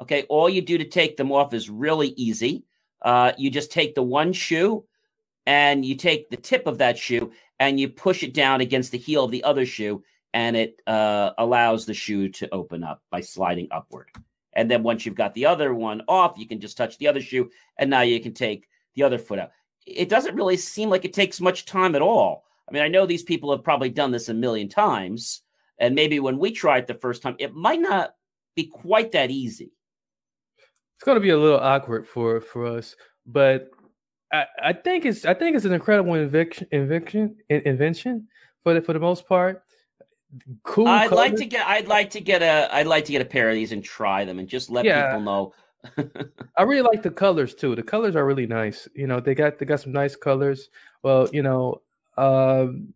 okay, 0.02 0.24
all 0.24 0.50
you 0.50 0.62
do 0.62 0.78
to 0.78 0.86
take 0.86 1.16
them 1.16 1.32
off 1.32 1.54
is 1.54 1.70
really 1.70 2.10
easy. 2.10 2.64
Uh, 3.02 3.32
you 3.38 3.50
just 3.50 3.72
take 3.72 3.96
the 3.96 4.04
one 4.04 4.34
shoe, 4.34 4.84
and 5.46 5.86
you 5.86 5.96
take 5.96 6.30
the 6.30 6.38
tip 6.38 6.68
of 6.68 6.80
that 6.80 6.98
shoe, 6.98 7.32
and 7.60 7.80
you 7.80 7.88
push 7.88 8.24
it 8.24 8.34
down 8.34 8.60
against 8.60 8.92
the 8.92 8.98
heel 8.98 9.24
of 9.24 9.32
the 9.32 9.44
other 9.44 9.66
shoe, 9.66 10.04
and 10.34 10.56
it 10.56 10.82
uh, 10.88 11.32
allows 11.38 11.86
the 11.86 11.94
shoe 11.94 12.30
to 12.30 12.50
open 12.54 12.84
up 12.84 13.02
by 13.10 13.22
sliding 13.22 13.68
upward. 13.72 14.10
And 14.54 14.70
then 14.70 14.84
once 14.84 15.06
you've 15.06 15.16
got 15.16 15.34
the 15.34 15.46
other 15.46 15.74
one 15.74 16.02
off, 16.08 16.38
you 16.38 16.48
can 16.48 16.60
just 16.60 16.78
touch 16.78 16.98
the 16.98 17.08
other 17.08 17.22
shoe, 17.22 17.50
and 17.78 17.90
now 17.90 18.02
you 18.02 18.20
can 18.20 18.34
take 18.34 18.68
the 18.96 19.04
other 19.04 19.18
foot 19.18 19.40
out. 19.40 19.52
It 19.86 20.10
doesn't 20.10 20.36
really 20.36 20.58
seem 20.58 20.90
like 20.90 21.06
it 21.06 21.14
takes 21.14 21.40
much 21.40 21.66
time 21.66 21.96
at 21.96 22.02
all. 22.02 22.44
I 22.68 22.74
mean, 22.74 22.84
I 22.84 22.88
know 22.88 23.06
these 23.06 23.24
people 23.24 23.52
have 23.52 23.64
probably 23.64 23.90
done 23.90 24.12
this 24.12 24.30
a 24.30 24.34
million 24.34 24.70
times, 24.70 25.42
and 25.80 25.96
maybe 25.96 26.20
when 26.20 26.38
we 26.38 26.52
try 26.52 26.78
it 26.78 26.88
the 26.88 26.94
first 26.94 27.22
time, 27.22 27.36
it 27.40 27.54
might 27.54 27.80
not 27.80 28.16
be 28.56 28.66
quite 28.66 29.12
that 29.14 29.32
easy. 29.32 29.72
It's 30.96 31.06
going 31.06 31.16
to 31.16 31.22
be 31.22 31.30
a 31.30 31.38
little 31.38 31.60
awkward 31.60 32.08
for 32.08 32.42
for 32.42 32.66
us, 32.66 32.96
but 33.26 33.70
I, 34.34 34.46
I 34.62 34.74
think 34.74 35.06
it's 35.06 35.26
I 35.26 35.34
think 35.34 35.56
it's 35.56 35.66
an 35.66 35.74
incredible 35.74 36.16
invention 36.16 36.68
invention 36.72 37.38
invention 37.50 38.28
for 38.64 38.74
the 38.74 38.82
for 38.82 38.94
the 38.94 39.00
most 39.00 39.28
part. 39.28 39.64
Cool. 40.64 40.88
I'd 40.88 41.10
colors. 41.10 41.32
like 41.32 41.36
to 41.38 41.46
get 41.46 41.68
I'd 41.68 41.88
like 41.88 42.12
to 42.12 42.22
get 42.22 42.42
a 42.42 42.74
I'd 42.74 42.88
like 42.88 43.06
to 43.06 43.12
get 43.12 43.22
a 43.22 43.26
pair 43.26 43.50
of 43.50 43.56
these 43.56 43.72
and 43.72 43.84
try 43.84 44.26
them 44.26 44.40
and 44.40 44.48
just 44.48 44.70
let 44.70 44.86
yeah. 44.86 45.08
people 45.08 45.22
know. 45.22 45.54
I 46.58 46.64
really 46.64 46.82
like 46.82 47.02
the 47.02 47.12
colors 47.12 47.56
too. 47.56 47.76
The 47.76 47.84
colors 47.84 48.16
are 48.16 48.26
really 48.26 48.46
nice. 48.46 48.88
You 48.94 49.08
know, 49.08 49.20
they 49.20 49.34
got 49.34 49.58
they 49.58 49.66
got 49.66 49.80
some 49.80 49.94
nice 49.94 50.16
colors. 50.16 50.70
Well, 51.02 51.30
you 51.32 51.42
know, 51.42 51.82
um, 52.18 52.94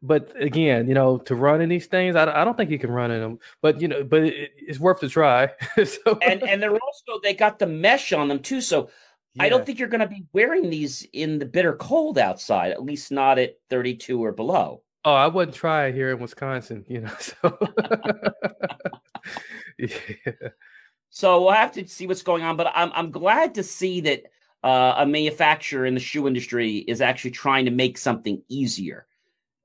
but 0.00 0.32
again, 0.40 0.88
you 0.88 0.94
know, 0.94 1.18
to 1.18 1.34
run 1.34 1.60
in 1.60 1.68
these 1.68 1.86
things, 1.86 2.16
I, 2.16 2.40
I 2.40 2.44
don't 2.44 2.56
think 2.56 2.70
you 2.70 2.78
can 2.78 2.90
run 2.90 3.10
in 3.10 3.20
them. 3.20 3.38
But 3.60 3.80
you 3.80 3.88
know, 3.88 4.02
but 4.02 4.22
it, 4.22 4.52
it's 4.56 4.80
worth 4.80 5.00
the 5.00 5.08
try. 5.08 5.50
so, 5.84 6.18
and 6.22 6.42
and 6.42 6.62
they're 6.62 6.72
also 6.72 7.20
they 7.22 7.34
got 7.34 7.58
the 7.58 7.66
mesh 7.66 8.12
on 8.12 8.28
them 8.28 8.38
too. 8.38 8.60
So 8.60 8.90
yeah. 9.34 9.44
I 9.44 9.48
don't 9.48 9.66
think 9.66 9.78
you're 9.78 9.88
going 9.88 10.00
to 10.00 10.08
be 10.08 10.24
wearing 10.32 10.70
these 10.70 11.06
in 11.12 11.38
the 11.38 11.46
bitter 11.46 11.74
cold 11.74 12.18
outside. 12.18 12.72
At 12.72 12.82
least 12.82 13.12
not 13.12 13.38
at 13.38 13.56
32 13.70 14.22
or 14.22 14.32
below. 14.32 14.82
Oh, 15.04 15.14
I 15.14 15.26
wouldn't 15.26 15.56
try 15.56 15.86
it 15.86 15.94
here 15.94 16.12
in 16.12 16.20
Wisconsin. 16.20 16.84
You 16.88 17.02
know, 17.02 17.14
so 17.20 17.58
yeah. 19.78 20.48
So 21.10 21.42
we'll 21.42 21.52
have 21.52 21.72
to 21.72 21.86
see 21.86 22.06
what's 22.06 22.22
going 22.22 22.42
on. 22.42 22.56
But 22.56 22.72
I'm 22.74 22.92
I'm 22.94 23.10
glad 23.10 23.54
to 23.56 23.62
see 23.62 24.00
that 24.02 24.22
uh, 24.62 24.94
a 24.98 25.06
manufacturer 25.06 25.86
in 25.86 25.94
the 25.94 26.00
shoe 26.00 26.26
industry 26.26 26.78
is 26.78 27.00
actually 27.00 27.32
trying 27.32 27.64
to 27.64 27.70
make 27.70 27.98
something 27.98 28.42
easier 28.48 29.06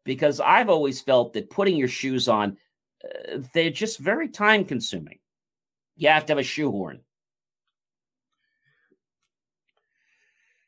because 0.03 0.39
I've 0.39 0.69
always 0.69 1.01
felt 1.01 1.33
that 1.33 1.49
putting 1.49 1.75
your 1.75 1.87
shoes 1.87 2.27
on, 2.27 2.57
uh, 3.03 3.39
they're 3.53 3.69
just 3.69 3.99
very 3.99 4.29
time 4.29 4.65
consuming. 4.65 5.19
You 5.97 6.09
have 6.09 6.25
to 6.27 6.31
have 6.31 6.39
a 6.39 6.43
shoehorn. 6.43 7.01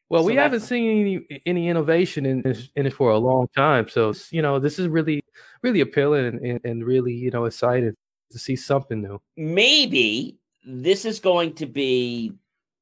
Well, 0.09 0.23
so 0.23 0.27
we 0.27 0.35
haven't 0.35 0.61
seen 0.61 1.01
any 1.01 1.41
any 1.45 1.69
innovation 1.69 2.25
in 2.25 2.41
this, 2.41 2.69
in 2.75 2.85
it 2.85 2.93
for 2.93 3.11
a 3.11 3.17
long 3.17 3.47
time. 3.55 3.87
So 3.87 4.13
you 4.31 4.41
know, 4.41 4.59
this 4.59 4.79
is 4.79 4.87
really 4.87 5.23
really 5.61 5.81
appealing 5.81 6.39
and, 6.43 6.59
and 6.63 6.85
really 6.85 7.13
you 7.13 7.31
know 7.31 7.45
excited 7.45 7.95
to 8.31 8.39
see 8.39 8.55
something 8.55 9.01
new. 9.01 9.21
Maybe 9.37 10.37
this 10.65 11.05
is 11.05 11.19
going 11.19 11.53
to 11.55 11.65
be 11.65 12.33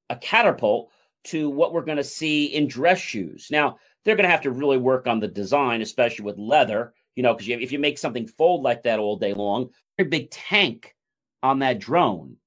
a 0.10 0.16
catapult 0.16 0.92
to 1.26 1.50
what 1.50 1.74
we're 1.74 1.82
going 1.82 1.98
to 1.98 2.04
see 2.04 2.46
in 2.46 2.68
dress 2.68 3.00
shoes. 3.00 3.50
Now, 3.52 3.78
they're 4.04 4.16
going 4.16 4.26
to 4.26 4.32
have 4.32 4.42
to 4.42 4.52
really 4.52 4.78
work 4.78 5.08
on 5.08 5.20
the 5.20 5.28
design, 5.28 5.82
especially 5.82 6.24
with 6.24 6.38
leather, 6.38 6.94
you 7.16 7.24
know, 7.24 7.34
because 7.34 7.50
if 7.50 7.72
you 7.72 7.80
make 7.80 7.98
something 7.98 8.28
fold 8.28 8.64
like 8.64 8.84
that 8.84 9.00
all 9.00 9.18
day 9.18 9.34
long, 9.34 9.70
very 9.98 10.10
big 10.10 10.32
tank 10.32 10.96
on 11.44 11.60
that 11.60 11.80
drone. 11.80 12.38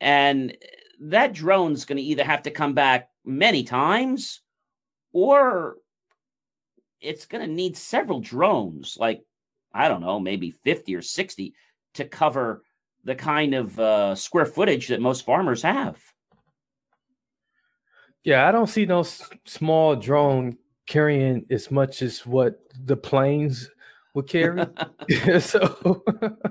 And 0.00 0.56
that 1.00 1.32
drone's 1.32 1.84
going 1.84 1.96
to 1.96 2.02
either 2.02 2.24
have 2.24 2.42
to 2.42 2.50
come 2.50 2.74
back 2.74 3.08
many 3.24 3.64
times 3.64 4.42
or 5.12 5.76
it's 7.00 7.26
going 7.26 7.46
to 7.46 7.52
need 7.52 7.76
several 7.76 8.20
drones, 8.20 8.96
like, 9.00 9.22
I 9.72 9.88
don't 9.88 10.02
know, 10.02 10.20
maybe 10.20 10.50
50 10.50 10.94
or 10.94 11.02
60 11.02 11.54
to 11.94 12.04
cover 12.04 12.62
the 13.04 13.14
kind 13.14 13.54
of 13.54 13.78
uh, 13.78 14.14
square 14.14 14.44
footage 14.44 14.88
that 14.88 15.00
most 15.00 15.24
farmers 15.24 15.62
have. 15.62 15.98
Yeah, 18.22 18.46
I 18.46 18.52
don't 18.52 18.66
see 18.68 18.84
no 18.84 19.00
s- 19.00 19.30
small 19.46 19.96
drone 19.96 20.58
carrying 20.86 21.46
as 21.50 21.70
much 21.70 22.02
as 22.02 22.26
what 22.26 22.60
the 22.84 22.96
planes 22.96 23.70
would 24.14 24.28
carry. 24.28 24.66
so, 25.40 26.04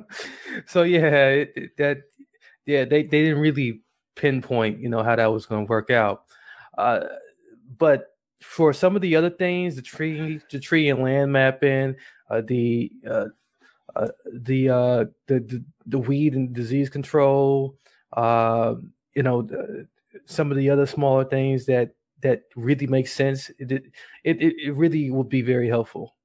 so 0.65 0.81
yeah, 0.81 1.27
it, 1.27 1.77
that 1.77 1.97
yeah, 2.65 2.85
they 2.85 3.03
they 3.03 3.23
didn't 3.23 3.39
really 3.39 3.81
pinpoint, 4.15 4.79
you 4.79 4.89
know, 4.89 5.03
how 5.03 5.15
that 5.15 5.31
was 5.31 5.45
going 5.45 5.65
to 5.65 5.69
work 5.69 5.89
out. 5.89 6.23
Uh, 6.77 7.01
but 7.77 8.15
for 8.41 8.73
some 8.73 8.95
of 8.95 9.01
the 9.01 9.15
other 9.15 9.29
things, 9.29 9.75
the 9.75 9.81
tree, 9.81 10.39
the 10.51 10.59
tree 10.59 10.89
and 10.89 11.01
land 11.01 11.31
mapping, 11.31 11.95
uh, 12.29 12.41
the 12.45 12.91
uh, 13.09 13.25
uh, 13.95 14.07
the, 14.33 14.69
uh, 14.69 15.05
the 15.27 15.39
the 15.39 15.63
the 15.87 15.99
weed 15.99 16.35
and 16.35 16.53
disease 16.53 16.89
control, 16.89 17.75
uh, 18.13 18.75
you 19.15 19.23
know, 19.23 19.41
the, 19.41 19.87
some 20.25 20.51
of 20.51 20.57
the 20.57 20.69
other 20.69 20.85
smaller 20.85 21.25
things 21.25 21.65
that 21.65 21.95
that 22.21 22.43
really 22.55 22.87
makes 22.87 23.13
sense, 23.13 23.49
it 23.57 23.71
it, 23.71 23.83
it, 24.23 24.75
really 24.75 25.09
will 25.09 25.23
be 25.23 25.41
very 25.41 25.67
helpful. 25.67 26.15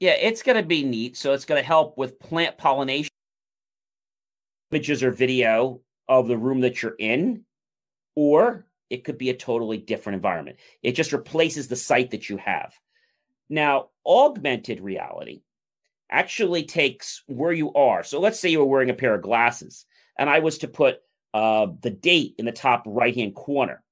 Yeah, 0.00 0.12
it's 0.12 0.42
going 0.42 0.56
to 0.56 0.66
be 0.66 0.84
neat. 0.84 1.16
So 1.16 1.32
it's 1.32 1.44
going 1.44 1.60
to 1.60 1.66
help 1.66 1.96
with 1.96 2.18
plant 2.20 2.58
pollination, 2.58 3.10
images 4.70 5.02
or 5.02 5.10
video 5.10 5.80
of 6.08 6.28
the 6.28 6.38
room 6.38 6.60
that 6.60 6.82
you're 6.82 6.96
in, 6.98 7.44
or 8.14 8.66
it 8.90 9.04
could 9.04 9.18
be 9.18 9.30
a 9.30 9.36
totally 9.36 9.78
different 9.78 10.14
environment. 10.16 10.58
It 10.82 10.92
just 10.92 11.12
replaces 11.12 11.68
the 11.68 11.76
sight 11.76 12.10
that 12.12 12.28
you 12.28 12.36
have. 12.38 12.74
Now, 13.48 13.88
augmented 14.06 14.80
reality 14.80 15.42
actually 16.10 16.64
takes 16.64 17.22
where 17.26 17.52
you 17.52 17.72
are. 17.74 18.02
So 18.02 18.20
let's 18.20 18.40
say 18.40 18.48
you 18.48 18.60
were 18.60 18.64
wearing 18.64 18.90
a 18.90 18.94
pair 18.94 19.14
of 19.14 19.22
glasses, 19.22 19.86
and 20.18 20.28
I 20.28 20.38
was 20.38 20.58
to 20.58 20.68
put 20.68 21.00
uh, 21.34 21.66
the 21.82 21.90
date 21.90 22.34
in 22.38 22.46
the 22.46 22.52
top 22.52 22.82
right 22.86 23.14
hand 23.14 23.34
corner. 23.34 23.82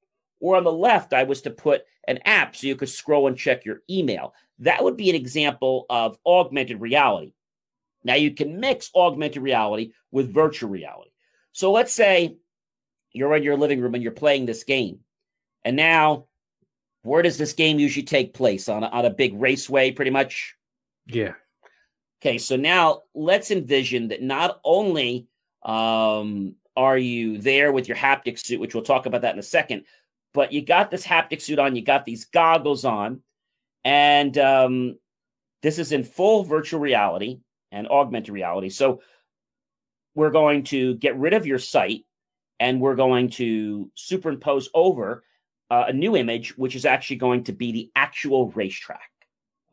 Or 0.41 0.57
on 0.57 0.65
the 0.65 0.73
left, 0.73 1.13
I 1.13 1.23
was 1.23 1.43
to 1.43 1.51
put 1.51 1.85
an 2.09 2.19
app 2.25 2.55
so 2.55 2.67
you 2.67 2.77
could 2.77 2.89
scroll 2.89 3.27
and 3.27 3.37
check 3.37 3.65
your 3.65 3.83
email. 3.89 4.35
That 4.59 4.83
would 4.85 4.97
be 4.97 5.11
an 5.11 5.17
example 5.17 5.87
of 5.89 6.19
augmented 6.27 6.81
reality. 6.81 7.33
Now, 8.05 8.15
you 8.15 8.33
can 8.33 8.61
mix 8.61 8.91
augmented 8.95 9.43
reality 9.43 9.93
with 10.11 10.33
virtual 10.33 10.71
reality. 10.71 11.11
So 11.57 11.73
let's 11.73 11.95
say 11.95 12.37
you're 13.13 13.35
in 13.35 13.43
your 13.43 13.57
living 13.57 13.81
room 13.81 13.95
and 13.95 14.03
you're 14.03 14.13
playing 14.13 14.45
this 14.45 14.65
game. 14.65 14.99
And 15.65 15.75
now, 15.75 16.27
where 17.01 17.23
does 17.23 17.39
this 17.39 17.55
game 17.55 17.79
usually 17.79 18.05
take 18.05 18.35
place? 18.35 18.69
On 18.69 18.85
a, 18.85 18.89
on 18.89 19.07
a 19.07 19.11
big 19.11 19.33
raceway, 19.41 19.91
pretty 19.93 20.11
much? 20.11 20.55
Yeah. 21.07 21.33
Okay, 22.21 22.37
so 22.37 22.57
now 22.57 23.05
let's 23.15 23.51
envision 23.51 24.09
that 24.09 24.21
not 24.21 24.61
only 24.65 25.29
um, 25.63 26.57
are 26.77 26.99
you 26.99 27.39
there 27.39 27.73
with 27.73 27.89
your 27.89 27.97
haptic 27.97 28.39
suit, 28.39 28.61
which 28.61 28.75
we'll 28.75 28.85
talk 28.85 29.07
about 29.07 29.23
that 29.23 29.33
in 29.33 29.39
a 29.39 29.43
second, 29.43 29.85
but 30.35 30.53
you 30.53 30.61
got 30.61 30.91
this 30.91 31.07
haptic 31.07 31.41
suit 31.41 31.59
on, 31.59 31.75
you 31.75 31.81
got 31.81 32.05
these 32.05 32.27
goggles 32.27 32.85
on, 32.85 33.23
and 33.83 34.37
um, 34.37 34.99
this 35.63 35.79
is 35.79 35.93
in 35.93 36.05
full 36.05 36.45
virtual 36.45 36.81
reality 36.81 37.39
and 37.73 37.89
augmented 37.89 38.35
reality. 38.35 38.69
So 38.69 39.01
we're 40.17 40.31
going 40.31 40.65
to 40.65 40.97
get 40.97 41.17
rid 41.17 41.35
of 41.35 41.47
your 41.47 41.59
sight 41.59 42.05
and 42.59 42.81
we're 42.81 42.97
going 42.97 43.29
to 43.29 43.89
superimpose 43.95 44.69
over 44.75 45.23
uh, 45.71 45.85
a 45.89 45.93
new 45.93 46.17
image, 46.17 46.57
which 46.57 46.75
is 46.75 46.87
actually 46.87 47.17
going 47.17 47.45
to 47.45 47.53
be 47.53 47.71
the 47.71 47.91
actual 47.95 48.51
racetrack. 48.53 49.11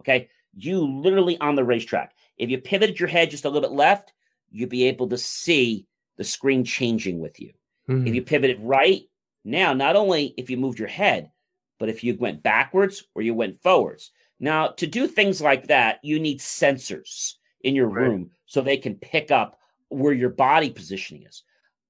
Okay. 0.01 0.29
You 0.55 0.85
literally 0.85 1.39
on 1.39 1.55
the 1.55 1.63
racetrack. 1.63 2.13
If 2.37 2.49
you 2.49 2.57
pivoted 2.59 2.99
your 2.99 3.09
head 3.09 3.31
just 3.31 3.45
a 3.45 3.49
little 3.49 3.67
bit 3.67 3.75
left, 3.75 4.11
you'd 4.51 4.69
be 4.69 4.83
able 4.83 5.07
to 5.09 5.17
see 5.17 5.87
the 6.17 6.23
screen 6.25 6.65
changing 6.65 7.19
with 7.19 7.39
you. 7.39 7.53
Mm-hmm. 7.89 8.07
If 8.07 8.13
you 8.13 8.21
pivoted 8.21 8.59
right, 8.59 9.03
now, 9.45 9.73
not 9.73 9.95
only 9.95 10.33
if 10.37 10.49
you 10.49 10.57
moved 10.57 10.77
your 10.77 10.89
head, 10.89 11.31
but 11.79 11.89
if 11.89 12.03
you 12.03 12.15
went 12.15 12.43
backwards 12.43 13.03
or 13.15 13.21
you 13.21 13.33
went 13.33 13.61
forwards. 13.61 14.11
Now, 14.39 14.67
to 14.67 14.87
do 14.87 15.07
things 15.07 15.41
like 15.41 15.67
that, 15.67 15.99
you 16.03 16.19
need 16.19 16.39
sensors 16.39 17.35
in 17.61 17.75
your 17.75 17.87
right. 17.87 18.07
room 18.07 18.31
so 18.45 18.61
they 18.61 18.77
can 18.77 18.95
pick 18.95 19.31
up 19.31 19.57
where 19.93 20.13
your 20.13 20.29
body 20.29 20.69
positioning 20.69 21.23
is. 21.23 21.43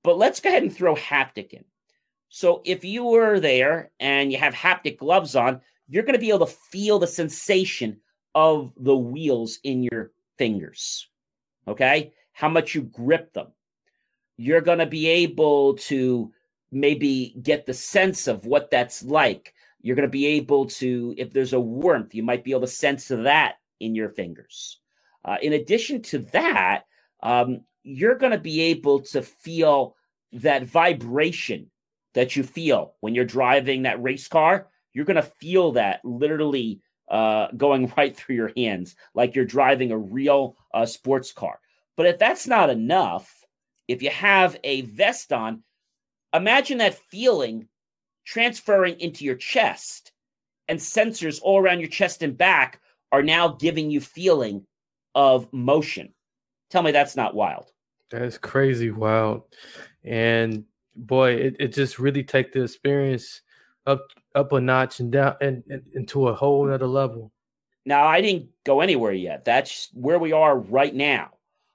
But 0.03 0.17
let's 0.17 0.39
go 0.39 0.49
ahead 0.49 0.63
and 0.63 0.75
throw 0.75 0.95
haptic 0.95 1.51
in. 1.51 1.63
So 2.29 2.61
if 2.65 2.83
you 2.83 3.05
were 3.05 3.39
there 3.39 3.91
and 3.99 4.31
you 4.31 4.37
have 4.39 4.53
haptic 4.53 4.97
gloves 4.97 5.35
on, 5.35 5.61
you're 5.87 6.03
going 6.03 6.13
to 6.13 6.19
be 6.19 6.29
able 6.29 6.45
to 6.45 6.53
feel 6.71 6.99
the 6.99 7.07
sensation 7.07 7.99
of 8.35 8.73
the 8.77 8.95
wheels 8.95 9.59
in 9.63 9.83
your 9.83 10.11
fingers. 10.37 11.07
Okay? 11.67 12.11
How 12.31 12.49
much 12.49 12.73
you 12.73 12.81
grip 12.81 13.33
them. 13.33 13.47
You're 14.37 14.61
going 14.61 14.79
to 14.79 14.87
be 14.87 15.07
able 15.07 15.75
to 15.75 16.31
maybe 16.71 17.35
get 17.41 17.65
the 17.65 17.73
sense 17.73 18.27
of 18.27 18.45
what 18.45 18.71
that's 18.71 19.03
like. 19.03 19.53
You're 19.81 19.95
going 19.95 20.07
to 20.07 20.11
be 20.11 20.25
able 20.25 20.65
to, 20.65 21.13
if 21.17 21.31
there's 21.31 21.53
a 21.53 21.59
warmth, 21.59 22.15
you 22.15 22.23
might 22.23 22.43
be 22.43 22.51
able 22.51 22.61
to 22.61 22.67
sense 22.67 23.07
that 23.09 23.55
in 23.79 23.93
your 23.93 24.09
fingers. 24.09 24.79
Uh, 25.23 25.37
in 25.41 25.53
addition 25.53 26.01
to 26.01 26.19
that, 26.33 26.85
um, 27.21 27.61
you're 27.83 28.15
going 28.15 28.31
to 28.31 28.37
be 28.37 28.61
able 28.61 29.01
to 29.01 29.21
feel 29.21 29.95
that 30.33 30.65
vibration 30.65 31.69
that 32.13 32.35
you 32.35 32.43
feel 32.43 32.93
when 33.01 33.15
you're 33.15 33.25
driving 33.25 33.83
that 33.83 34.01
race 34.01 34.27
car. 34.27 34.67
You're 34.93 35.05
going 35.05 35.15
to 35.15 35.23
feel 35.23 35.73
that 35.73 36.01
literally 36.03 36.81
uh, 37.09 37.47
going 37.57 37.91
right 37.97 38.15
through 38.15 38.35
your 38.35 38.51
hands, 38.55 38.95
like 39.13 39.35
you're 39.35 39.45
driving 39.45 39.91
a 39.91 39.97
real 39.97 40.55
uh, 40.73 40.85
sports 40.85 41.31
car. 41.31 41.59
But 41.97 42.07
if 42.07 42.19
that's 42.19 42.47
not 42.47 42.69
enough, 42.69 43.31
if 43.87 44.01
you 44.01 44.09
have 44.09 44.57
a 44.63 44.81
vest 44.81 45.33
on, 45.33 45.63
Imagine 46.33 46.79
that 46.79 46.97
feeling 47.11 47.67
transferring 48.25 48.99
into 48.99 49.23
your 49.23 49.35
chest, 49.35 50.11
and 50.67 50.79
sensors 50.79 51.39
all 51.41 51.59
around 51.59 51.79
your 51.79 51.89
chest 51.89 52.23
and 52.23 52.37
back 52.37 52.81
are 53.11 53.21
now 53.21 53.49
giving 53.49 53.91
you 53.91 54.01
feeling 54.01 54.65
of 55.13 55.51
motion. 55.53 56.13
Tell 56.73 56.81
me 56.81 56.91
that's 56.91 57.15
not 57.15 57.35
wild. 57.35 57.71
That's 58.09 58.39
crazy 58.39 58.89
wild. 58.89 59.43
And 60.03 60.63
boy, 60.95 61.33
it, 61.33 61.55
it 61.59 61.67
just 61.67 61.99
really 61.99 62.23
take 62.23 62.51
the 62.51 62.63
experience 62.63 63.41
up 63.85 64.07
up 64.33 64.51
a 64.53 64.59
notch 64.59 64.99
and 64.99 65.11
down 65.11 65.35
and, 65.39 65.63
and 65.69 65.83
into 65.93 66.29
a 66.29 66.33
whole 66.33 66.73
other 66.73 66.87
level. 66.87 67.31
Now 67.85 68.07
I 68.07 68.21
didn't 68.21 68.49
go 68.63 68.81
anywhere 68.81 69.13
yet. 69.13 69.45
That's 69.45 69.91
where 69.93 70.17
we 70.17 70.31
are 70.31 70.57
right 70.57 70.95
now. 70.95 71.29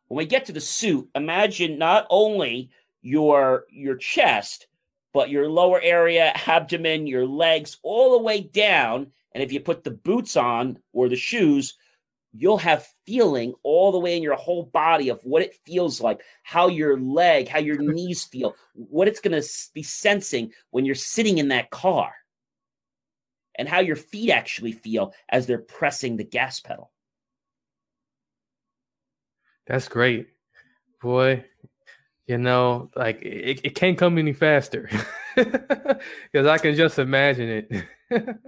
When 0.09 0.19
we 0.19 0.27
get 0.27 0.47
to 0.47 0.53
the 0.53 0.61
suit, 0.61 1.09
imagine 1.15 1.79
not 1.79 2.05
only 2.11 2.69
your 3.01 3.67
your 3.71 3.95
chest, 3.95 4.67
but 5.13 5.31
your 5.31 5.49
lower 5.49 5.81
area, 5.81 6.33
abdomen, 6.49 7.07
your 7.07 7.25
legs, 7.25 7.77
all 7.85 8.19
the 8.19 8.25
way 8.25 8.41
down. 8.41 9.13
And 9.31 9.45
if 9.45 9.53
you 9.53 9.61
put 9.61 9.85
the 9.85 9.93
boots 9.93 10.37
on 10.37 10.81
or 10.93 11.09
the 11.09 11.15
shoes, 11.15 11.75
you'll 12.33 12.59
have 12.59 12.87
feeling 13.07 13.55
all 13.63 13.93
the 13.93 13.99
way 13.99 14.17
in 14.17 14.23
your 14.23 14.35
whole 14.35 14.65
body 14.65 15.09
of 15.09 15.21
what 15.23 15.43
it 15.43 15.55
feels 15.65 16.01
like, 16.01 16.21
how 16.43 16.69
your 16.69 16.99
leg, 16.99 17.49
how 17.49 17.59
your 17.59 17.79
knees 17.81 18.25
feel, 18.25 18.55
what 18.75 19.09
it's 19.09 19.21
going 19.21 19.41
to 19.41 19.49
be 19.75 19.83
sensing 19.83 20.53
when 20.71 20.85
you're 20.85 20.95
sitting 20.95 21.39
in 21.39 21.49
that 21.49 21.71
car, 21.71 22.13
and 23.55 23.69
how 23.69 23.81
your 23.81 23.97
feet 23.97 24.31
actually 24.31 24.73
feel 24.73 25.13
as 25.29 25.47
they're 25.47 25.59
pressing 25.59 26.17
the 26.17 26.25
gas 26.25 26.61
pedal. 26.61 26.91
That's 29.67 29.89
great. 29.89 30.29
Boy, 31.03 31.45
you 32.27 32.39
know, 32.39 32.91
like 32.97 33.21
it, 33.23 33.61
it 33.65 33.75
can't 33.75 33.99
come 33.99 34.19
any 34.19 34.33
faster 34.33 34.89
because 35.37 36.47
I 36.47 36.59
can 36.59 36.75
just 36.75 36.99
imagine 36.99 37.67
it. 37.71 37.85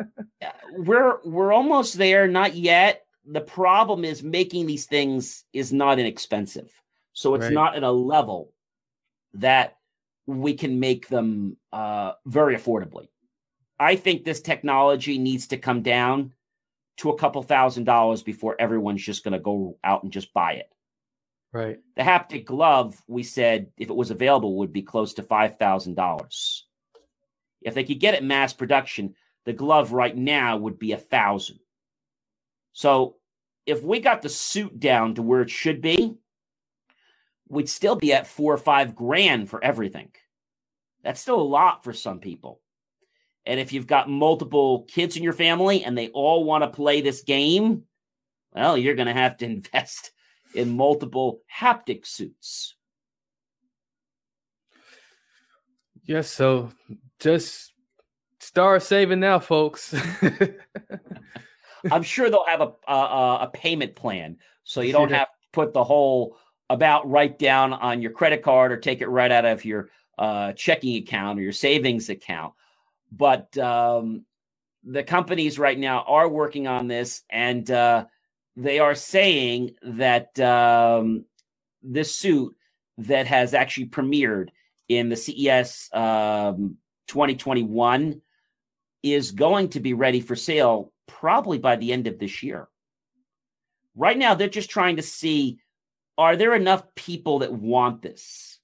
we're 0.76 1.18
we're 1.24 1.52
almost 1.52 1.98
there, 1.98 2.26
not 2.26 2.54
yet 2.54 3.04
the 3.26 3.40
problem 3.40 4.04
is 4.04 4.22
making 4.22 4.66
these 4.66 4.86
things 4.86 5.44
is 5.52 5.72
not 5.72 5.98
inexpensive. 5.98 6.70
So 7.12 7.34
it's 7.34 7.44
right. 7.44 7.52
not 7.52 7.76
at 7.76 7.82
a 7.82 7.90
level 7.90 8.52
that 9.34 9.76
we 10.26 10.54
can 10.54 10.80
make 10.80 11.08
them 11.08 11.56
uh, 11.72 12.12
very 12.26 12.56
affordably. 12.56 13.08
I 13.78 13.96
think 13.96 14.24
this 14.24 14.40
technology 14.40 15.18
needs 15.18 15.48
to 15.48 15.56
come 15.56 15.82
down 15.82 16.32
to 16.98 17.10
a 17.10 17.18
couple 17.18 17.42
thousand 17.42 17.84
dollars 17.84 18.22
before 18.22 18.56
everyone's 18.58 19.02
just 19.02 19.24
going 19.24 19.32
to 19.32 19.38
go 19.38 19.78
out 19.82 20.02
and 20.02 20.12
just 20.12 20.32
buy 20.34 20.52
it. 20.52 20.70
Right. 21.52 21.78
The 21.96 22.02
haptic 22.02 22.44
glove, 22.44 23.00
we 23.08 23.22
said, 23.22 23.72
if 23.76 23.90
it 23.90 23.96
was 23.96 24.10
available, 24.10 24.56
would 24.56 24.72
be 24.72 24.82
close 24.82 25.14
to 25.14 25.22
five 25.22 25.58
thousand 25.58 25.94
dollars. 25.94 26.66
If 27.62 27.74
they 27.74 27.84
could 27.84 28.00
get 28.00 28.14
it 28.14 28.22
mass 28.22 28.52
production, 28.52 29.14
the 29.46 29.52
glove 29.52 29.92
right 29.92 30.16
now 30.16 30.56
would 30.58 30.78
be 30.78 30.92
a 30.92 30.98
thousand. 30.98 31.58
So 32.80 33.16
if 33.66 33.82
we 33.82 34.00
got 34.00 34.22
the 34.22 34.30
suit 34.30 34.80
down 34.80 35.16
to 35.16 35.22
where 35.22 35.42
it 35.42 35.50
should 35.50 35.82
be, 35.82 36.16
we'd 37.46 37.68
still 37.68 37.94
be 37.94 38.14
at 38.14 38.26
four 38.26 38.54
or 38.54 38.56
five 38.56 38.94
grand 38.94 39.50
for 39.50 39.62
everything. 39.62 40.12
That's 41.04 41.20
still 41.20 41.38
a 41.38 41.42
lot 41.42 41.84
for 41.84 41.92
some 41.92 42.20
people. 42.20 42.62
And 43.44 43.60
if 43.60 43.74
you've 43.74 43.86
got 43.86 44.08
multiple 44.08 44.84
kids 44.84 45.18
in 45.18 45.22
your 45.22 45.34
family 45.34 45.84
and 45.84 45.96
they 45.96 46.08
all 46.08 46.44
want 46.44 46.64
to 46.64 46.70
play 46.70 47.02
this 47.02 47.22
game, 47.22 47.82
well, 48.54 48.78
you're 48.78 48.94
going 48.94 49.08
to 49.08 49.12
have 49.12 49.36
to 49.36 49.44
invest 49.56 50.12
in 50.54 50.74
multiple 50.74 51.42
haptic 51.54 52.06
suits. 52.06 52.76
Yes, 56.04 56.30
so 56.30 56.70
just 57.18 57.74
start 58.38 58.82
saving 58.82 59.20
now, 59.20 59.38
folks. 59.38 59.94
I'm 61.90 62.02
sure 62.02 62.30
they'll 62.30 62.46
have 62.46 62.60
a, 62.60 62.72
a, 62.88 63.38
a 63.42 63.50
payment 63.52 63.94
plan, 63.94 64.36
so 64.64 64.80
you 64.80 64.92
don't 64.92 65.10
have 65.10 65.28
to 65.28 65.48
put 65.52 65.72
the 65.72 65.84
whole 65.84 66.36
about 66.68 67.08
right 67.10 67.36
down 67.38 67.72
on 67.72 68.00
your 68.00 68.12
credit 68.12 68.42
card 68.42 68.72
or 68.72 68.76
take 68.76 69.00
it 69.00 69.08
right 69.08 69.30
out 69.30 69.44
of 69.44 69.64
your 69.64 69.90
uh, 70.18 70.52
checking 70.52 70.96
account 70.96 71.38
or 71.38 71.42
your 71.42 71.52
savings 71.52 72.08
account. 72.08 72.54
But 73.10 73.56
um, 73.58 74.24
the 74.84 75.02
companies 75.02 75.58
right 75.58 75.78
now 75.78 76.04
are 76.06 76.28
working 76.28 76.68
on 76.68 76.86
this, 76.86 77.22
and 77.28 77.68
uh, 77.70 78.06
they 78.56 78.78
are 78.78 78.94
saying 78.94 79.74
that 79.82 80.38
um, 80.40 81.24
this 81.82 82.14
suit 82.14 82.54
that 82.98 83.26
has 83.26 83.54
actually 83.54 83.86
premiered 83.86 84.48
in 84.88 85.08
the 85.08 85.16
CES 85.16 85.88
um, 85.92 86.76
2021 87.08 88.20
is 89.02 89.30
going 89.30 89.68
to 89.70 89.80
be 89.80 89.94
ready 89.94 90.20
for 90.20 90.36
sale 90.36 90.92
probably 91.18 91.58
by 91.58 91.76
the 91.76 91.92
end 91.92 92.06
of 92.06 92.18
this 92.18 92.42
year. 92.42 92.68
Right 93.94 94.16
now, 94.16 94.34
they're 94.34 94.48
just 94.48 94.70
trying 94.70 94.96
to 94.96 95.02
see 95.02 95.58
are 96.18 96.36
there 96.36 96.54
enough 96.54 96.94
people 96.94 97.38
that 97.38 97.52
want 97.52 98.02
this? 98.02 98.58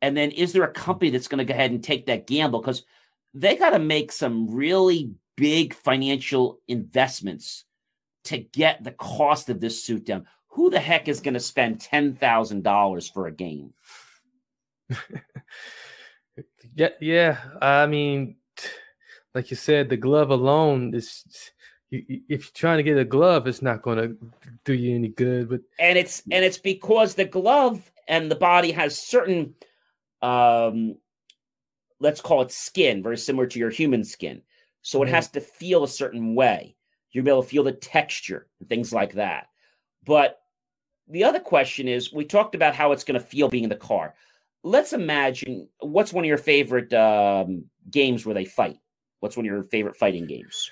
And 0.00 0.16
then 0.16 0.30
is 0.30 0.52
there 0.52 0.64
a 0.64 0.72
company 0.72 1.10
that's 1.10 1.28
going 1.28 1.38
to 1.38 1.44
go 1.44 1.52
ahead 1.52 1.70
and 1.70 1.84
take 1.84 2.06
that 2.06 2.26
gamble? 2.26 2.60
Because 2.60 2.84
they 3.34 3.54
got 3.54 3.70
to 3.70 3.78
make 3.78 4.10
some 4.10 4.50
really 4.50 5.12
big 5.36 5.74
financial 5.74 6.60
investments 6.68 7.64
to 8.24 8.38
get 8.38 8.82
the 8.82 8.92
cost 8.92 9.50
of 9.50 9.60
this 9.60 9.84
suit 9.84 10.06
down. 10.06 10.26
Who 10.48 10.70
the 10.70 10.80
heck 10.80 11.08
is 11.08 11.20
going 11.20 11.34
to 11.34 11.40
spend 11.40 11.80
$10,000 11.80 13.12
for 13.12 13.26
a 13.26 13.32
game? 13.32 13.74
yeah, 16.74 16.88
yeah. 17.00 17.38
I 17.60 17.86
mean, 17.86 18.36
like 19.34 19.50
you 19.50 19.56
said, 19.56 19.88
the 19.88 19.96
glove 19.96 20.30
alone 20.30 20.94
is 20.94 21.51
if 21.92 22.44
you're 22.44 22.52
trying 22.54 22.78
to 22.78 22.82
get 22.82 22.96
a 22.96 23.04
glove, 23.04 23.46
it's 23.46 23.62
not 23.62 23.82
going 23.82 23.98
to 23.98 24.16
do 24.64 24.72
you 24.72 24.94
any 24.94 25.08
good. 25.08 25.50
But 25.50 25.60
and 25.78 25.98
it's 25.98 26.22
and 26.30 26.44
it's 26.44 26.58
because 26.58 27.14
the 27.14 27.26
glove 27.26 27.90
and 28.08 28.30
the 28.30 28.36
body 28.36 28.72
has 28.72 29.06
certain, 29.06 29.54
um, 30.22 30.96
let's 32.00 32.20
call 32.20 32.42
it 32.42 32.50
skin, 32.50 33.02
very 33.02 33.18
similar 33.18 33.46
to 33.46 33.58
your 33.58 33.70
human 33.70 34.04
skin. 34.04 34.42
So 34.80 35.02
it 35.02 35.06
mm-hmm. 35.06 35.14
has 35.14 35.28
to 35.30 35.40
feel 35.40 35.84
a 35.84 35.88
certain 35.88 36.34
way. 36.34 36.74
You'll 37.10 37.24
be 37.24 37.30
able 37.30 37.42
to 37.42 37.48
feel 37.48 37.62
the 37.62 37.72
texture 37.72 38.48
and 38.58 38.68
things 38.68 38.92
like 38.92 39.12
that. 39.14 39.48
But 40.04 40.40
the 41.08 41.24
other 41.24 41.40
question 41.40 41.88
is, 41.88 42.12
we 42.12 42.24
talked 42.24 42.54
about 42.54 42.74
how 42.74 42.92
it's 42.92 43.04
going 43.04 43.20
to 43.20 43.26
feel 43.26 43.48
being 43.48 43.64
in 43.64 43.70
the 43.70 43.76
car. 43.76 44.14
Let's 44.64 44.94
imagine 44.94 45.68
what's 45.80 46.12
one 46.12 46.24
of 46.24 46.28
your 46.28 46.38
favorite 46.38 46.92
um, 46.94 47.64
games 47.90 48.24
where 48.24 48.34
they 48.34 48.46
fight. 48.46 48.78
What's 49.20 49.36
one 49.36 49.44
of 49.44 49.52
your 49.52 49.62
favorite 49.64 49.96
fighting 49.96 50.26
games? 50.26 50.70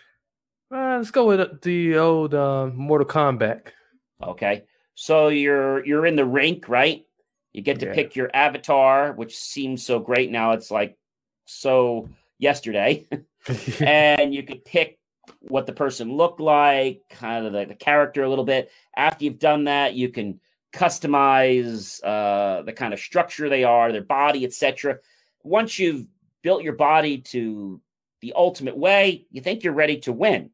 Uh, 0.72 0.98
let's 0.98 1.10
go 1.10 1.26
with 1.26 1.62
the 1.62 1.96
old 1.96 2.32
uh, 2.32 2.66
Mortal 2.68 3.06
Kombat. 3.06 3.62
Okay, 4.22 4.64
so 4.94 5.28
you're 5.28 5.84
you're 5.84 6.06
in 6.06 6.14
the 6.14 6.24
rink, 6.24 6.68
right? 6.68 7.04
You 7.52 7.62
get 7.62 7.80
to 7.80 7.86
yeah. 7.86 7.94
pick 7.94 8.14
your 8.14 8.30
avatar, 8.32 9.12
which 9.12 9.36
seems 9.36 9.84
so 9.84 9.98
great 9.98 10.30
now. 10.30 10.52
It's 10.52 10.70
like 10.70 10.96
so 11.46 12.08
yesterday, 12.38 13.08
and 13.80 14.32
you 14.32 14.44
could 14.44 14.64
pick 14.64 15.00
what 15.40 15.66
the 15.66 15.72
person 15.72 16.16
looked 16.16 16.40
like, 16.40 17.02
kind 17.10 17.46
of 17.46 17.52
the, 17.52 17.64
the, 17.64 17.74
character 17.74 18.22
a 18.22 18.28
little 18.28 18.44
bit. 18.44 18.70
After 18.96 19.24
you've 19.24 19.38
done 19.38 19.64
that, 19.64 19.94
you 19.94 20.08
can 20.10 20.38
customize 20.72 22.00
uh, 22.04 22.62
the 22.62 22.72
kind 22.72 22.94
of 22.94 23.00
structure 23.00 23.48
they 23.48 23.64
are, 23.64 23.90
their 23.90 24.04
body, 24.04 24.44
etc. 24.44 24.98
Once 25.42 25.80
you've 25.80 26.06
built 26.42 26.62
your 26.62 26.74
body 26.74 27.18
to 27.18 27.80
the 28.20 28.34
ultimate 28.36 28.76
way, 28.76 29.26
you 29.30 29.40
think 29.40 29.64
you're 29.64 29.72
ready 29.72 29.98
to 30.00 30.12
win. 30.12 30.50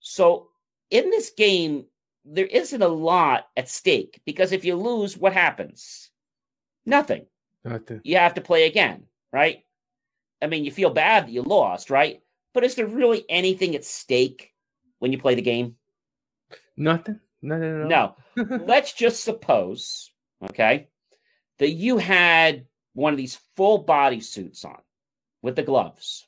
So 0.00 0.48
in 0.90 1.10
this 1.10 1.30
game, 1.30 1.86
there 2.24 2.46
isn't 2.46 2.82
a 2.82 2.88
lot 2.88 3.46
at 3.56 3.68
stake 3.68 4.20
because 4.26 4.52
if 4.52 4.64
you 4.64 4.76
lose, 4.76 5.16
what 5.16 5.32
happens? 5.32 6.10
Nothing. 6.84 7.26
Nothing. 7.64 8.00
You 8.04 8.16
have 8.16 8.34
to 8.34 8.40
play 8.40 8.66
again, 8.66 9.04
right? 9.32 9.64
I 10.42 10.46
mean, 10.46 10.64
you 10.64 10.70
feel 10.70 10.90
bad 10.90 11.26
that 11.26 11.32
you 11.32 11.42
lost, 11.42 11.90
right? 11.90 12.20
But 12.52 12.64
is 12.64 12.74
there 12.74 12.86
really 12.86 13.24
anything 13.28 13.74
at 13.74 13.84
stake 13.84 14.52
when 14.98 15.12
you 15.12 15.18
play 15.18 15.34
the 15.34 15.42
game? 15.42 15.76
Nothing. 16.76 17.20
No, 17.42 17.58
no, 17.58 17.86
no. 17.86 18.14
No. 18.36 18.56
Let's 18.66 18.92
just 18.92 19.22
suppose, 19.22 20.10
okay, 20.50 20.88
that 21.58 21.70
you 21.70 21.98
had 21.98 22.66
one 22.94 23.12
of 23.12 23.18
these 23.18 23.38
full 23.56 23.78
body 23.78 24.20
suits 24.20 24.64
on 24.64 24.80
with 25.42 25.56
the 25.56 25.62
gloves 25.62 26.26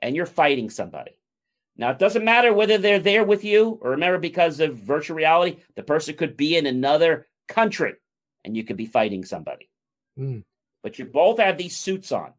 and 0.00 0.14
you're 0.14 0.26
fighting 0.26 0.70
somebody. 0.70 1.17
Now, 1.78 1.90
it 1.90 2.00
doesn't 2.00 2.24
matter 2.24 2.52
whether 2.52 2.76
they're 2.76 2.98
there 2.98 3.24
with 3.24 3.44
you 3.44 3.78
or 3.80 3.92
remember, 3.92 4.18
because 4.18 4.58
of 4.58 4.76
virtual 4.76 5.16
reality, 5.16 5.58
the 5.76 5.84
person 5.84 6.16
could 6.16 6.36
be 6.36 6.56
in 6.56 6.66
another 6.66 7.28
country 7.46 7.94
and 8.44 8.56
you 8.56 8.64
could 8.64 8.76
be 8.76 8.86
fighting 8.86 9.24
somebody. 9.24 9.70
Mm. 10.18 10.42
But 10.82 10.98
you 10.98 11.04
both 11.04 11.38
have 11.38 11.56
these 11.56 11.76
suits 11.76 12.10
on 12.10 12.32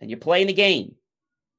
and 0.00 0.10
you're 0.10 0.18
playing 0.18 0.48
the 0.48 0.52
game 0.52 0.94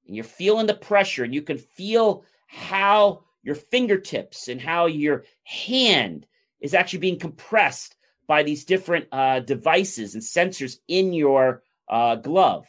and 0.06 0.16
you're 0.16 0.24
feeling 0.24 0.68
the 0.68 0.76
pressure 0.76 1.24
and 1.24 1.34
you 1.34 1.42
can 1.42 1.58
feel 1.58 2.24
how 2.46 3.24
your 3.42 3.56
fingertips 3.56 4.48
and 4.48 4.62
how 4.62 4.86
your 4.86 5.24
hand 5.44 6.28
is 6.62 6.76
actually 6.76 7.00
being 7.00 7.20
compressed 7.20 7.96
by 8.28 8.44
these 8.44 8.66
different 8.66 9.08
uh, 9.12 9.40
devices 9.40 10.14
and 10.14 10.22
sensors 10.22 10.78
in 10.88 11.14
your 11.14 11.64
uh, 11.88 12.16
glove. 12.16 12.68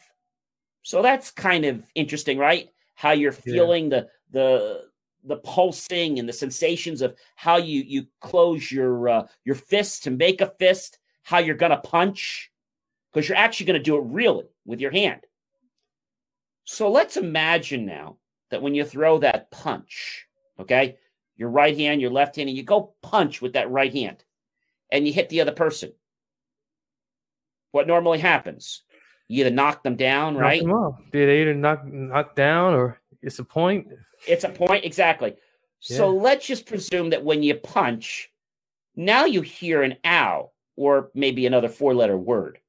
So 0.81 1.03
that's 1.03 1.29
kind 1.29 1.65
of 1.65 1.83
interesting, 1.93 2.39
right? 2.39 2.69
How 3.01 3.13
you're 3.13 3.31
feeling 3.31 3.91
yeah. 3.91 4.01
the 4.01 4.07
the 4.31 4.83
the 5.23 5.37
pulsing 5.37 6.19
and 6.19 6.29
the 6.29 6.33
sensations 6.33 7.01
of 7.01 7.15
how 7.35 7.57
you 7.57 7.81
you 7.81 8.05
close 8.19 8.71
your 8.71 9.09
uh, 9.09 9.27
your 9.43 9.55
fist 9.55 10.03
to 10.03 10.11
make 10.11 10.39
a 10.39 10.53
fist, 10.59 10.99
how 11.23 11.39
you're 11.39 11.55
gonna 11.55 11.77
punch, 11.77 12.51
because 13.11 13.27
you're 13.27 13.39
actually 13.39 13.65
gonna 13.65 13.79
do 13.79 13.97
it 13.97 14.03
really 14.05 14.45
with 14.65 14.79
your 14.79 14.91
hand. 14.91 15.21
So 16.65 16.91
let's 16.91 17.17
imagine 17.17 17.87
now 17.87 18.17
that 18.51 18.61
when 18.61 18.75
you 18.75 18.85
throw 18.85 19.17
that 19.17 19.49
punch, 19.49 20.27
okay, 20.59 20.99
your 21.37 21.49
right 21.49 21.75
hand, 21.75 22.01
your 22.01 22.11
left 22.11 22.35
hand, 22.35 22.49
and 22.49 22.57
you 22.57 22.61
go 22.63 22.93
punch 23.01 23.41
with 23.41 23.53
that 23.53 23.71
right 23.71 23.91
hand, 23.91 24.23
and 24.91 25.07
you 25.07 25.11
hit 25.11 25.27
the 25.29 25.41
other 25.41 25.53
person. 25.53 25.91
What 27.71 27.87
normally 27.87 28.19
happens? 28.19 28.83
You 29.31 29.45
either 29.45 29.55
knock 29.55 29.81
them 29.81 29.95
down, 29.95 30.35
right? 30.35 30.61
them. 30.61 30.93
Did 31.13 31.29
they 31.29 31.41
either 31.41 31.53
knock 31.53 31.85
knock 31.85 32.35
down 32.35 32.73
or 32.73 32.99
it's 33.21 33.39
a 33.39 33.45
point? 33.45 33.87
It's 34.27 34.43
a 34.43 34.49
point, 34.49 34.83
exactly. 34.83 35.37
So 35.79 36.09
let's 36.09 36.45
just 36.45 36.65
presume 36.65 37.11
that 37.11 37.23
when 37.23 37.41
you 37.41 37.55
punch, 37.55 38.29
now 38.97 39.23
you 39.23 39.41
hear 39.41 39.83
an 39.83 39.95
ow 40.05 40.51
or 40.75 41.11
maybe 41.15 41.45
another 41.45 41.69
four 41.69 41.95
letter 41.95 42.17
word. 42.17 42.59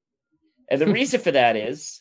And 0.70 0.80
the 0.80 0.86
reason 0.92 1.20
for 1.20 1.32
that 1.32 1.56
is 1.56 2.00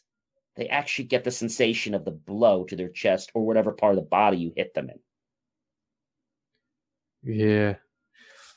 they 0.56 0.68
actually 0.68 1.06
get 1.06 1.24
the 1.24 1.32
sensation 1.32 1.96
of 1.96 2.06
the 2.06 2.12
blow 2.12 2.64
to 2.66 2.76
their 2.76 2.90
chest 2.90 3.32
or 3.34 3.44
whatever 3.44 3.72
part 3.72 3.94
of 3.94 3.96
the 3.96 4.10
body 4.10 4.38
you 4.38 4.54
hit 4.56 4.76
them 4.76 4.92
in. 4.92 5.00
Yeah. 7.36 7.76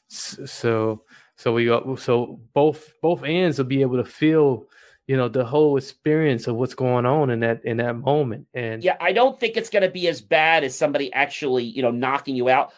So 0.08 1.04
so 1.36 1.52
we 1.54 1.64
got 1.64 1.98
so 1.98 2.40
both 2.52 2.92
both 3.00 3.24
ends 3.24 3.56
will 3.56 3.64
be 3.64 3.80
able 3.80 3.96
to 3.96 4.04
feel, 4.04 4.66
you 5.06 5.16
know, 5.16 5.28
the 5.28 5.44
whole 5.44 5.76
experience 5.76 6.46
of 6.46 6.56
what's 6.56 6.74
going 6.74 7.04
on 7.06 7.30
in 7.30 7.40
that 7.40 7.64
in 7.64 7.76
that 7.78 7.96
moment. 7.96 8.46
And 8.54 8.82
Yeah, 8.82 8.96
I 9.00 9.12
don't 9.12 9.38
think 9.38 9.56
it's 9.56 9.70
going 9.70 9.82
to 9.82 9.90
be 9.90 10.08
as 10.08 10.20
bad 10.20 10.64
as 10.64 10.74
somebody 10.74 11.12
actually, 11.12 11.64
you 11.64 11.82
know, 11.82 11.90
knocking 11.90 12.34
you 12.36 12.48
out, 12.48 12.72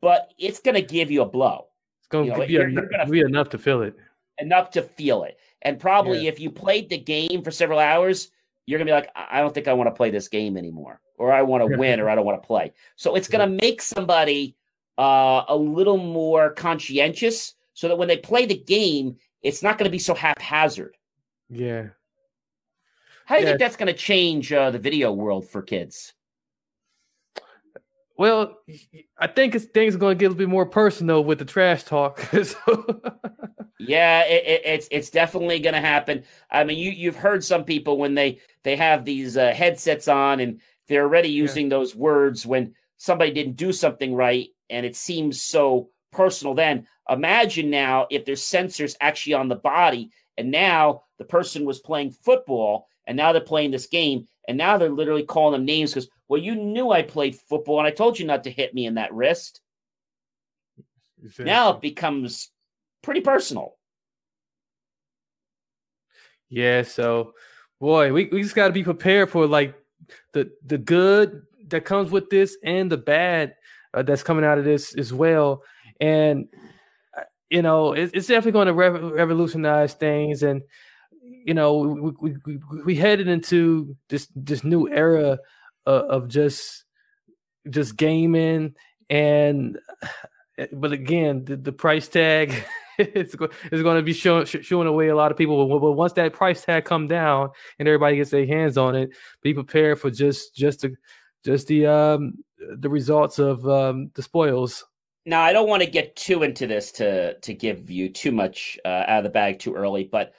but 0.00 0.32
it's 0.38 0.60
going 0.60 0.74
to 0.74 0.82
give 0.82 1.10
you 1.10 1.22
a 1.22 1.26
blow. 1.26 1.66
it's 2.02 2.08
you 2.12 2.24
know, 2.32 2.36
give 2.40 2.50
you 2.50 2.58
you're- 2.60 2.72
you're 2.72 2.88
gonna- 2.88 3.06
be 3.10 3.20
enough 3.20 3.48
to 3.50 3.58
feel 3.58 3.82
it. 3.82 3.94
enough 4.38 4.70
to 4.72 4.82
feel 4.82 5.22
it. 5.24 5.38
And 5.62 5.78
probably 5.78 6.26
if 6.26 6.40
you 6.40 6.50
played 6.50 6.88
the 6.90 6.98
game 6.98 7.42
for 7.42 7.50
several 7.50 7.78
hours, 7.78 8.30
you're 8.66 8.78
gonna 8.78 8.88
be 8.88 8.92
like, 8.92 9.10
I 9.14 9.40
don't 9.40 9.52
think 9.54 9.68
I 9.68 9.72
want 9.74 9.88
to 9.88 9.94
play 9.94 10.10
this 10.10 10.28
game 10.28 10.56
anymore, 10.56 11.00
or 11.18 11.32
I 11.32 11.42
want 11.42 11.68
to 11.70 11.76
win, 11.76 12.00
or 12.00 12.08
I 12.08 12.14
don't 12.14 12.24
want 12.24 12.42
to 12.42 12.46
play. 12.46 12.72
So 12.96 13.14
it's 13.16 13.28
gonna 13.28 13.46
make 13.46 13.80
somebody 13.82 14.56
uh, 14.98 15.44
a 15.48 15.56
little 15.56 15.96
more 15.98 16.50
conscientious, 16.54 17.54
so 17.74 17.88
that 17.88 17.96
when 17.96 18.08
they 18.08 18.16
play 18.18 18.44
the 18.46 18.56
game, 18.58 19.16
it's 19.42 19.62
not 19.62 19.76
gonna 19.78 19.90
be 19.90 19.98
so 19.98 20.14
haphazard. 20.14 20.96
Yeah. 21.50 21.88
How 23.26 23.36
do 23.36 23.40
you 23.42 23.46
Yeah. 23.46 23.52
think 23.52 23.60
that's 23.60 23.76
gonna 23.76 23.92
change 23.92 24.52
uh, 24.52 24.70
the 24.70 24.78
video 24.78 25.12
world 25.12 25.48
for 25.48 25.62
kids? 25.62 26.14
Well, 28.16 28.58
I 29.18 29.28
think 29.28 29.54
it's 29.54 29.64
things 29.64 29.94
are 29.94 29.98
going 29.98 30.18
to 30.18 30.20
get 30.20 30.26
a 30.26 30.28
little 30.28 30.38
bit 30.46 30.50
more 30.50 30.66
personal 30.66 31.24
with 31.24 31.38
the 31.38 31.46
trash 31.46 31.84
talk. 31.84 32.20
So- 32.44 33.00
Yeah, 33.78 34.24
it, 34.24 34.44
it, 34.46 34.62
it's 34.66 34.88
it's 34.90 35.08
definitely 35.08 35.58
going 35.58 35.72
to 35.74 35.80
happen. 35.80 36.24
I 36.50 36.64
mean, 36.64 36.76
you 36.78 36.90
you've 36.90 37.16
heard 37.16 37.42
some 37.42 37.64
people 37.64 37.96
when 37.96 38.14
they 38.14 38.40
they 38.62 38.76
have 38.76 39.06
these 39.06 39.38
uh, 39.38 39.52
headsets 39.54 40.06
on 40.06 40.40
and 40.40 40.60
they're 40.86 41.04
already 41.04 41.30
using 41.30 41.70
those 41.70 41.96
words 41.96 42.44
when 42.46 42.74
somebody 42.98 43.30
didn't 43.32 43.56
do 43.56 43.72
something 43.72 44.14
right, 44.14 44.48
and 44.68 44.84
it 44.84 44.96
seems 44.96 45.40
so 45.40 45.88
personal. 46.12 46.54
Then 46.54 46.86
imagine 47.08 47.70
now 47.70 48.06
if 48.10 48.26
there's 48.26 48.42
sensors 48.42 48.96
actually 49.00 49.32
on 49.34 49.48
the 49.48 49.56
body, 49.56 50.10
and 50.36 50.50
now 50.50 51.04
the 51.20 51.24
person 51.26 51.66
was 51.66 51.78
playing 51.78 52.10
football, 52.10 52.88
and 53.06 53.16
now 53.16 53.30
they're 53.30 53.42
playing 53.42 53.70
this 53.70 53.86
game, 53.86 54.26
and 54.48 54.56
now 54.56 54.78
they're 54.78 54.88
literally 54.88 55.22
calling 55.22 55.52
them 55.52 55.66
names 55.66 55.92
because 55.92 56.08
well, 56.26 56.40
you 56.40 56.54
knew 56.54 56.90
I 56.90 57.02
played 57.02 57.36
football, 57.36 57.78
and 57.78 57.86
I 57.86 57.90
told 57.90 58.18
you 58.18 58.26
not 58.26 58.44
to 58.44 58.50
hit 58.50 58.74
me 58.74 58.86
in 58.86 58.94
that 58.94 59.12
wrist. 59.12 59.60
Now 61.38 61.74
it 61.74 61.82
becomes 61.82 62.50
pretty 63.02 63.20
personal. 63.20 63.74
Yeah, 66.48 66.82
so 66.82 67.34
boy, 67.80 68.12
we, 68.12 68.30
we 68.32 68.42
just 68.42 68.54
got 68.54 68.68
to 68.68 68.72
be 68.72 68.82
prepared 68.82 69.30
for 69.30 69.46
like 69.46 69.74
the 70.32 70.50
the 70.64 70.78
good 70.78 71.42
that 71.68 71.84
comes 71.84 72.10
with 72.10 72.30
this 72.30 72.56
and 72.64 72.90
the 72.90 72.96
bad 72.96 73.54
uh, 73.92 74.02
that's 74.02 74.22
coming 74.22 74.44
out 74.44 74.58
of 74.58 74.64
this 74.64 74.94
as 74.96 75.12
well. 75.12 75.62
And 76.00 76.48
uh, 77.16 77.24
you 77.50 77.60
know, 77.60 77.92
it, 77.92 78.10
it's 78.14 78.26
definitely 78.26 78.52
going 78.52 78.66
to 78.68 78.74
rev- 78.74 79.12
revolutionize 79.12 79.92
things. 79.92 80.42
And 80.42 80.62
you 81.44 81.54
know, 81.54 81.78
we, 82.20 82.34
we, 82.44 82.58
we, 82.84 82.94
headed 82.94 83.28
into 83.28 83.96
this 84.08 84.28
this 84.34 84.64
new 84.64 84.88
era 84.88 85.38
of, 85.86 86.28
just 86.28 86.84
just 87.68 87.96
gaming 87.96 88.74
and 89.08 89.78
but 90.72 90.92
again 90.92 91.44
the, 91.44 91.56
the 91.56 91.72
price 91.72 92.08
tag 92.08 92.54
it's, 92.98 93.34
it's 93.34 93.82
going 93.82 93.96
to 93.96 94.02
be 94.02 94.12
showing 94.12 94.44
showing 94.44 94.86
away 94.86 95.08
a 95.08 95.16
lot 95.16 95.30
of 95.30 95.38
people 95.38 95.66
but, 95.66 95.78
but 95.78 95.92
once 95.92 96.12
that 96.12 96.32
price 96.32 96.64
tag 96.64 96.84
come 96.84 97.06
down 97.06 97.50
and 97.78 97.88
everybody 97.88 98.16
gets 98.16 98.30
their 98.30 98.46
hands 98.46 98.76
on 98.76 98.94
it 98.94 99.10
be 99.42 99.54
prepared 99.54 99.98
for 99.98 100.10
just 100.10 100.54
just 100.54 100.82
the 100.82 100.94
just 101.44 101.66
the 101.66 101.86
um 101.86 102.34
the 102.78 102.90
results 102.90 103.38
of 103.38 103.66
um 103.66 104.10
the 104.14 104.22
spoils. 104.22 104.84
Now 105.26 105.42
i 105.42 105.52
don't 105.52 105.68
want 105.68 105.82
to 105.82 105.90
get 105.90 106.14
too 106.16 106.42
into 106.42 106.66
this 106.66 106.92
to 106.92 107.38
to 107.38 107.54
give 107.54 107.90
you 107.90 108.08
too 108.08 108.32
much 108.32 108.78
uh, 108.84 109.04
out 109.06 109.18
of 109.18 109.24
the 109.24 109.30
bag 109.30 109.58
too 109.58 109.74
early 109.74 110.04
but 110.04 110.32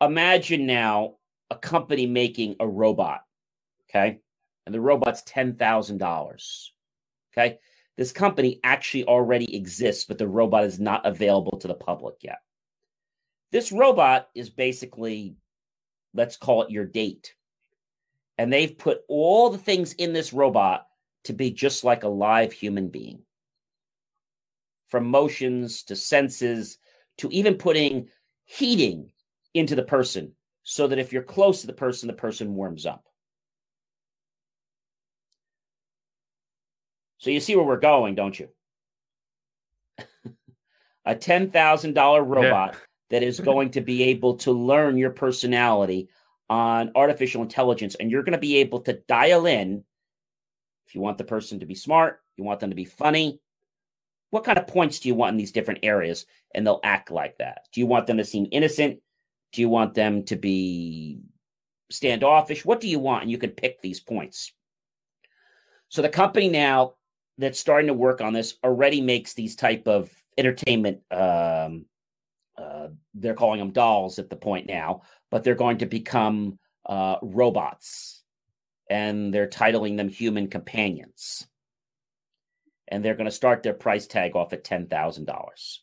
imagine 0.00 0.66
now 0.66 1.14
a 1.50 1.56
company 1.56 2.06
making 2.06 2.56
a 2.60 2.66
robot 2.66 3.22
okay? 3.88 4.18
And 4.64 4.74
the 4.74 4.80
robot's 4.80 5.22
$10,000 5.22 6.68
okay? 7.32 7.58
This 7.96 8.12
company 8.12 8.60
actually 8.64 9.04
already 9.04 9.56
exists 9.56 10.04
but 10.04 10.18
the 10.18 10.28
robot 10.28 10.64
is 10.64 10.78
not 10.78 11.06
available 11.06 11.58
to 11.58 11.68
the 11.68 11.74
public 11.74 12.16
yet. 12.20 12.38
This 13.52 13.72
robot 13.72 14.28
is 14.34 14.50
basically 14.50 15.36
let's 16.16 16.36
call 16.36 16.62
it 16.62 16.70
your 16.70 16.84
date. 16.84 17.34
And 18.38 18.52
they've 18.52 18.76
put 18.76 19.02
all 19.08 19.50
the 19.50 19.58
things 19.58 19.92
in 19.94 20.12
this 20.12 20.32
robot 20.32 20.86
to 21.24 21.32
be 21.32 21.50
just 21.50 21.84
like 21.84 22.04
a 22.04 22.08
live 22.08 22.52
human 22.52 22.88
being. 22.88 23.20
From 24.88 25.06
motions 25.06 25.82
to 25.84 25.96
senses 25.96 26.78
to 27.18 27.28
even 27.30 27.54
putting 27.54 28.08
heating 28.44 29.10
into 29.56 29.74
the 29.74 29.82
person 29.82 30.32
so 30.62 30.86
that 30.86 30.98
if 30.98 31.12
you're 31.12 31.22
close 31.22 31.60
to 31.60 31.66
the 31.66 31.72
person, 31.72 32.06
the 32.06 32.12
person 32.12 32.54
warms 32.54 32.86
up. 32.86 33.04
So 37.18 37.30
you 37.30 37.40
see 37.40 37.56
where 37.56 37.64
we're 37.64 37.78
going, 37.78 38.14
don't 38.14 38.38
you? 38.38 38.48
a 41.04 41.14
$10,000 41.14 42.26
robot 42.26 42.70
yeah. 42.72 42.78
that 43.10 43.22
is 43.22 43.40
going 43.40 43.70
to 43.70 43.80
be 43.80 44.04
able 44.04 44.36
to 44.38 44.52
learn 44.52 44.98
your 44.98 45.10
personality 45.10 46.08
on 46.48 46.92
artificial 46.94 47.42
intelligence, 47.42 47.96
and 47.96 48.10
you're 48.10 48.22
going 48.22 48.32
to 48.32 48.38
be 48.38 48.58
able 48.58 48.80
to 48.80 49.00
dial 49.08 49.46
in 49.46 49.82
if 50.86 50.94
you 50.94 51.00
want 51.00 51.18
the 51.18 51.24
person 51.24 51.60
to 51.60 51.66
be 51.66 51.74
smart, 51.74 52.20
you 52.36 52.44
want 52.44 52.60
them 52.60 52.70
to 52.70 52.76
be 52.76 52.84
funny. 52.84 53.40
What 54.30 54.44
kind 54.44 54.58
of 54.58 54.66
points 54.66 55.00
do 55.00 55.08
you 55.08 55.14
want 55.14 55.32
in 55.32 55.36
these 55.36 55.52
different 55.52 55.80
areas? 55.82 56.26
And 56.54 56.66
they'll 56.66 56.80
act 56.84 57.10
like 57.10 57.38
that. 57.38 57.66
Do 57.72 57.80
you 57.80 57.86
want 57.86 58.06
them 58.06 58.18
to 58.18 58.24
seem 58.24 58.46
innocent? 58.52 59.00
Do 59.52 59.60
you 59.60 59.68
want 59.68 59.94
them 59.94 60.24
to 60.24 60.36
be 60.36 61.20
standoffish? 61.90 62.64
What 62.64 62.80
do 62.80 62.88
you 62.88 62.98
want? 62.98 63.22
And 63.22 63.30
you 63.30 63.38
can 63.38 63.50
pick 63.50 63.80
these 63.80 64.00
points. 64.00 64.52
So 65.88 66.02
the 66.02 66.08
company 66.08 66.48
now 66.48 66.94
that's 67.38 67.60
starting 67.60 67.86
to 67.86 67.94
work 67.94 68.20
on 68.20 68.32
this 68.32 68.56
already 68.64 69.00
makes 69.00 69.34
these 69.34 69.56
type 69.56 69.86
of 69.86 70.10
entertainment. 70.36 71.00
Um, 71.10 71.86
uh, 72.58 72.88
they're 73.14 73.34
calling 73.34 73.58
them 73.60 73.70
dolls 73.70 74.18
at 74.18 74.30
the 74.30 74.36
point 74.36 74.66
now, 74.66 75.02
but 75.30 75.44
they're 75.44 75.54
going 75.54 75.78
to 75.78 75.86
become 75.86 76.58
uh, 76.86 77.16
robots, 77.22 78.22
and 78.88 79.32
they're 79.32 79.48
titling 79.48 79.96
them 79.96 80.08
human 80.08 80.48
companions. 80.48 81.46
And 82.88 83.04
they're 83.04 83.14
going 83.14 83.26
to 83.26 83.32
start 83.32 83.62
their 83.62 83.74
price 83.74 84.06
tag 84.06 84.36
off 84.36 84.52
at 84.52 84.64
ten 84.64 84.86
thousand 84.86 85.26
dollars. 85.26 85.82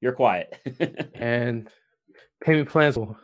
You're 0.00 0.12
quiet. 0.12 0.58
and 1.14 1.68
payment 2.42 2.68
plans 2.68 2.96
will 2.96 3.18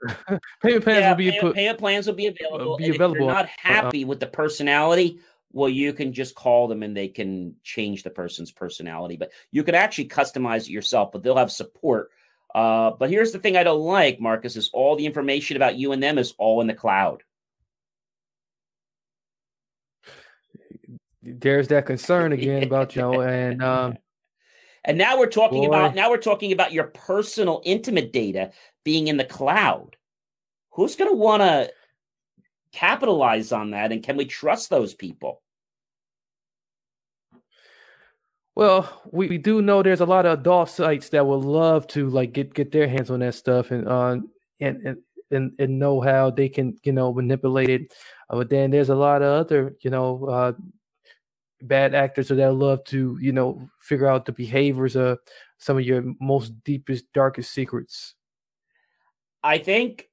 payment 0.62 0.84
plans 0.84 1.00
yeah, 1.00 1.10
will 1.10 1.16
be 1.16 1.30
pay, 1.30 1.40
put, 1.40 1.54
payment 1.54 1.78
plans 1.78 2.06
will 2.06 2.14
be 2.14 2.26
available. 2.26 2.76
be 2.76 2.90
available. 2.90 3.16
If 3.16 3.20
you're 3.20 3.32
not 3.32 3.48
happy 3.48 4.04
with 4.04 4.20
the 4.20 4.26
personality, 4.26 5.18
well, 5.52 5.68
you 5.68 5.92
can 5.92 6.12
just 6.12 6.34
call 6.34 6.68
them 6.68 6.82
and 6.82 6.96
they 6.96 7.08
can 7.08 7.54
change 7.62 8.02
the 8.02 8.10
person's 8.10 8.52
personality. 8.52 9.16
But 9.16 9.32
you 9.50 9.64
can 9.64 9.74
actually 9.74 10.08
customize 10.08 10.62
it 10.62 10.70
yourself. 10.70 11.12
But 11.12 11.22
they'll 11.22 11.36
have 11.36 11.50
support. 11.50 12.10
Uh, 12.54 12.92
but 12.92 13.10
here's 13.10 13.32
the 13.32 13.38
thing 13.38 13.56
I 13.56 13.64
don't 13.64 13.80
like, 13.80 14.20
Marcus: 14.20 14.56
is 14.56 14.70
all 14.72 14.96
the 14.96 15.06
information 15.06 15.56
about 15.56 15.76
you 15.76 15.92
and 15.92 16.02
them 16.02 16.18
is 16.18 16.34
all 16.38 16.60
in 16.60 16.66
the 16.66 16.74
cloud. 16.74 17.22
There's 21.22 21.68
that 21.68 21.86
concern 21.86 22.32
again 22.34 22.62
about 22.62 22.94
you 22.94 23.02
know, 23.02 23.20
and 23.20 23.62
um, 23.62 23.98
and 24.88 24.96
now 24.96 25.18
we're 25.18 25.26
talking 25.26 25.62
Boy. 25.62 25.68
about 25.68 25.94
now 25.94 26.10
we're 26.10 26.16
talking 26.16 26.50
about 26.50 26.72
your 26.72 26.84
personal 26.84 27.60
intimate 27.64 28.10
data 28.12 28.50
being 28.84 29.06
in 29.06 29.18
the 29.18 29.24
cloud. 29.24 29.96
who's 30.72 30.96
going 30.96 31.10
to 31.10 31.16
want 31.16 31.42
to 31.42 31.70
capitalize 32.72 33.52
on 33.52 33.72
that? 33.72 33.92
And 33.92 34.02
can 34.02 34.16
we 34.16 34.24
trust 34.24 34.70
those 34.70 34.94
people? 34.94 35.42
Well, 38.54 39.02
we, 39.12 39.28
we 39.28 39.38
do 39.38 39.60
know 39.62 39.82
there's 39.82 40.00
a 40.00 40.06
lot 40.06 40.26
of 40.26 40.40
adult 40.40 40.70
sites 40.70 41.10
that 41.10 41.26
would 41.26 41.44
love 41.44 41.86
to 41.88 42.08
like 42.08 42.32
get 42.32 42.54
get 42.54 42.72
their 42.72 42.88
hands 42.88 43.10
on 43.10 43.20
that 43.20 43.34
stuff 43.34 43.70
and 43.70 43.86
uh 43.86 44.16
and 44.58 44.86
and 44.86 44.96
and, 45.30 45.52
and 45.58 45.78
know 45.78 46.00
how 46.00 46.30
they 46.30 46.48
can 46.48 46.76
you 46.82 46.92
know 46.92 47.12
manipulate 47.12 47.68
it. 47.68 47.92
Uh, 48.30 48.36
but 48.36 48.48
then 48.48 48.70
there's 48.70 48.88
a 48.88 48.94
lot 48.94 49.22
of 49.22 49.46
other 49.46 49.76
you 49.82 49.90
know 49.90 50.24
uh, 50.24 50.52
bad 51.62 51.94
actors 51.94 52.28
that 52.28 52.52
love 52.52 52.84
to 52.84 53.18
you 53.20 53.32
know 53.32 53.68
figure 53.80 54.06
out 54.06 54.24
the 54.24 54.32
behaviors 54.32 54.96
of 54.96 55.18
some 55.58 55.76
of 55.76 55.84
your 55.84 56.04
most 56.20 56.52
deepest 56.64 57.04
darkest 57.12 57.52
secrets. 57.52 58.14
I 59.42 59.58
think 59.58 60.08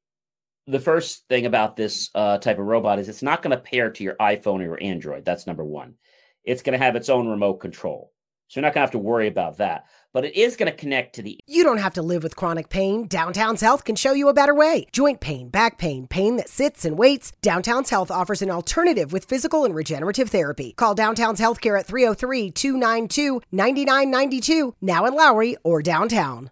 the 0.68 0.80
first 0.80 1.28
thing 1.30 1.46
about 1.46 1.76
this 1.76 2.10
uh, 2.16 2.38
type 2.40 2.58
of 2.58 2.66
robot 2.66 3.00
is 3.00 3.10
it's 3.10 3.22
not 3.22 3.42
going 3.42 3.56
to 3.56 3.62
pair 3.62 3.92
to 3.92 4.04
your 4.04 4.16
iPhone 4.16 4.60
or 4.60 4.64
your 4.64 4.84
Android. 4.84 5.26
That's 5.26 5.46
number 5.46 5.64
one. 5.64 5.96
It's 6.44 6.62
going 6.62 6.78
to 6.78 6.84
have 6.84 6.96
its 6.96 7.10
own 7.10 7.28
remote 7.28 7.56
control. 7.56 8.12
So 8.48 8.60
you're 8.60 8.64
not 8.64 8.74
going 8.74 8.82
to 8.82 8.88
have 8.88 8.92
to 8.92 8.98
worry 9.00 9.28
about 9.28 9.58
that. 9.58 9.86
But 10.14 10.24
it 10.24 10.36
is 10.36 10.56
going 10.56 10.72
to 10.72 10.78
connect 10.78 11.16
to 11.16 11.22
the. 11.22 11.38
You 11.46 11.64
don't 11.64 11.80
have 11.80 11.96
to 11.96 12.02
live 12.02 12.24
with 12.24 12.36
chronic 12.36 12.70
pain. 12.70 13.08
Downtown's 13.08 13.62
Health 13.62 13.84
can 13.84 13.96
show 13.96 14.14
you 14.14 14.30
a 14.30 14.34
better 14.34 14.56
way. 14.56 14.88
Joint 14.92 15.20
pain, 15.20 15.50
back 15.50 15.78
pain, 15.78 16.08
pain 16.08 16.38
that 16.38 16.48
sits 16.48 16.86
and 16.86 16.98
waits. 16.98 17.34
Downtown's 17.42 17.90
Health 17.90 18.12
offers 18.12 18.42
an 18.42 18.50
alternative 18.50 19.12
with 19.12 19.26
physical 19.26 19.66
and 19.66 19.76
regenerative 19.76 20.30
therapy. 20.30 20.74
Call 20.74 20.96
Downtown's 20.96 21.42
Healthcare 21.42 21.78
at 21.78 21.86
303 21.86 22.52
292 22.52 23.42
9992, 23.52 24.76
now 24.82 25.06
in 25.06 25.16
Lowry 25.16 25.58
or 25.64 25.82
downtown. 25.82 26.52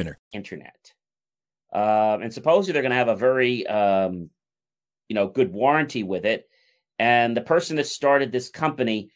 internet. 0.31 0.93
Um, 1.73 2.21
and 2.21 2.33
supposedly 2.33 2.73
they're 2.73 2.81
going 2.81 2.91
to 2.91 2.97
have 2.97 3.07
a 3.07 3.15
very, 3.15 3.65
um, 3.67 4.29
you 5.07 5.15
know, 5.15 5.27
good 5.27 5.51
warranty 5.51 6.03
with 6.03 6.25
it. 6.25 6.47
And 6.99 7.35
the 7.35 7.41
person 7.41 7.77
that 7.77 7.87
started 7.87 8.31
this 8.31 8.49
company 8.49 9.09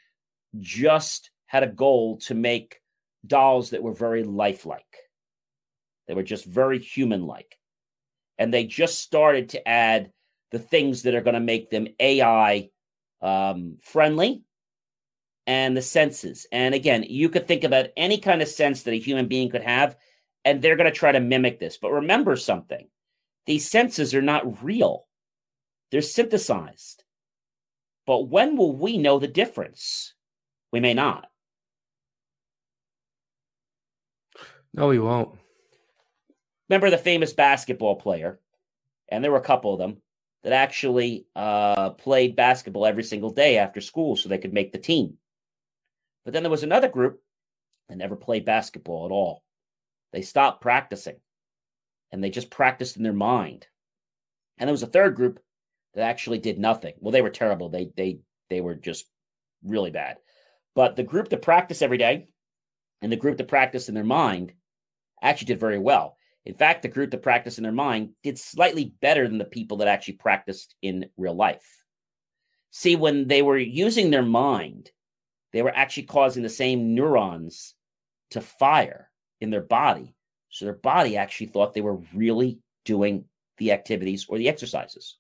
just 0.60 1.32
had 1.48 1.64
a 1.64 1.68
goal 1.68 2.18
to 2.18 2.34
make 2.34 2.82
dolls 3.28 3.72
that 3.72 3.84
were 3.84 3.94
very 3.94 4.24
lifelike. 4.24 4.84
They 6.08 6.14
were 6.14 6.24
just 6.24 6.46
very 6.46 6.80
human 6.80 7.26
like. 7.26 7.58
And 8.38 8.54
they 8.54 8.66
just 8.66 9.00
started 9.00 9.50
to 9.50 9.68
add 9.68 10.12
the 10.52 10.60
things 10.60 11.04
that 11.04 11.16
are 11.16 11.22
going 11.22 11.36
to 11.36 11.40
make 11.40 11.70
them 11.70 11.88
AI 12.00 12.70
um, 13.22 13.78
friendly 13.82 14.44
and 15.48 15.76
the 15.76 15.82
senses. 15.82 16.48
And 16.52 16.74
again, 16.74 17.04
you 17.08 17.30
could 17.30 17.48
think 17.48 17.64
about 17.64 17.88
any 17.98 18.18
kind 18.18 18.42
of 18.42 18.48
sense 18.48 18.84
that 18.84 18.94
a 18.94 19.00
human 19.00 19.28
being 19.28 19.50
could 19.50 19.64
have 19.64 19.96
and 20.46 20.62
they're 20.62 20.78
going 20.78 20.92
to 20.92 20.98
try 20.98 21.12
to 21.12 21.20
mimic 21.20 21.60
this. 21.60 21.78
But 21.78 21.92
remember 21.92 22.38
something 22.38 22.88
these 23.46 23.70
senses 23.70 24.16
are 24.16 24.22
not 24.22 24.64
real, 24.64 25.08
they're 25.92 26.02
synthesized. 26.02 27.04
But 28.08 28.30
when 28.30 28.56
will 28.56 28.76
we 28.76 28.98
know 28.98 29.20
the 29.20 29.28
difference? 29.28 30.14
We 30.72 30.80
may 30.80 30.94
not. 30.94 31.28
No, 34.74 34.88
we 34.88 35.00
won't. 35.00 35.38
Remember 36.70 36.90
the 36.90 36.98
famous 36.98 37.34
basketball 37.34 37.96
player, 37.96 38.40
and 39.10 39.24
there 39.24 39.32
were 39.32 39.38
a 39.38 39.42
couple 39.42 39.74
of 39.74 39.80
them 39.80 40.02
that 40.44 40.54
actually 40.54 41.26
uh, 41.36 41.92
played 41.92 42.36
basketball 42.36 42.86
every 42.86 43.04
single 43.04 43.30
day 43.30 43.58
after 43.58 43.82
school 43.82 44.16
so 44.16 44.30
they 44.30 44.38
could 44.38 44.54
make 44.54 44.72
the 44.72 44.78
team. 44.78 45.18
But 46.24 46.34
then 46.34 46.44
there 46.44 46.52
was 46.52 46.64
another 46.64 46.90
group 46.90 47.22
that 47.90 47.98
never 47.98 48.16
played 48.16 48.46
basketball 48.46 49.06
at 49.06 49.12
all. 49.12 49.45
They 50.12 50.22
stopped 50.22 50.62
practicing 50.62 51.18
and 52.12 52.24
they 52.24 52.30
just 52.30 52.50
practiced 52.50 52.98
in 52.98 53.04
their 53.04 53.14
mind. 53.14 53.68
And 54.58 54.68
there 54.68 54.74
was 54.74 54.84
a 54.84 54.88
third 54.88 55.16
group 55.16 55.40
that 55.94 56.04
actually 56.04 56.40
did 56.40 56.60
nothing. 56.60 56.94
Well, 57.00 57.12
they 57.12 57.22
were 57.22 57.30
terrible. 57.30 57.70
They 57.70 57.92
they 57.96 58.20
they 58.50 58.62
were 58.62 58.76
just 58.76 59.06
really 59.64 59.92
bad. 59.92 60.18
But 60.76 60.96
the 60.96 61.04
group 61.04 61.30
that 61.30 61.42
practiced 61.42 61.84
every 61.84 61.98
day 61.98 62.28
and 63.02 63.12
the 63.12 63.18
group 63.18 63.38
that 63.38 63.48
practiced 63.48 63.90
in 63.90 63.96
their 63.96 64.04
mind 64.04 64.54
actually 65.22 65.48
did 65.48 65.60
very 65.60 65.80
well. 65.80 66.18
In 66.46 66.54
fact, 66.54 66.84
the 66.84 66.88
group 66.88 67.12
that 67.12 67.24
practiced 67.24 67.58
in 67.58 67.64
their 67.64 67.72
mind 67.72 68.10
did 68.24 68.38
slightly 68.38 68.94
better 69.02 69.28
than 69.28 69.40
the 69.40 69.46
people 69.46 69.78
that 69.78 69.88
actually 69.88 70.16
practiced 70.16 70.76
in 70.82 71.10
real 71.18 71.34
life. 71.36 71.84
See, 72.72 72.96
when 72.96 73.28
they 73.28 73.42
were 73.42 73.58
using 73.58 74.12
their 74.12 74.24
mind, 74.24 74.92
they 75.54 75.62
were 75.62 75.76
actually 75.76 76.04
causing 76.04 76.44
the 76.44 76.50
same 76.50 76.94
neurons 76.94 77.74
to 78.32 78.42
fire 78.42 79.10
in 79.42 79.50
their 79.50 79.62
body. 79.62 80.16
So 80.50 80.66
their 80.66 80.74
body 80.74 81.18
actually 81.18 81.48
thought 81.48 81.74
they 81.74 81.82
were 81.82 82.00
really 82.14 82.60
doing 82.86 83.26
the 83.58 83.72
activities 83.72 84.26
or 84.28 84.38
the 84.38 84.50
exercises. 84.50 85.18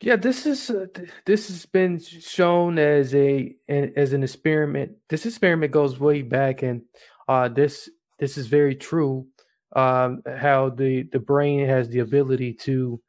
Yeah, 0.00 0.16
this 0.16 0.46
is 0.46 0.68
uh, 0.68 0.86
this 1.26 1.46
has 1.46 1.64
been 1.64 2.00
shown 2.00 2.76
as 2.76 3.14
a 3.14 3.54
as 3.68 4.12
an 4.12 4.24
experiment. 4.24 4.96
This 5.08 5.24
experiment 5.24 5.70
goes 5.70 6.00
way 6.00 6.22
back, 6.22 6.62
and 6.62 6.82
uh, 7.28 7.48
this 7.48 7.88
this 8.18 8.36
is 8.36 8.48
very 8.48 8.74
true. 8.74 9.28
Um, 9.76 10.22
how 10.26 10.70
the 10.70 11.04
the 11.04 11.20
brain 11.20 11.68
has 11.68 11.88
the 11.88 12.00
ability 12.00 12.54
to 12.64 13.00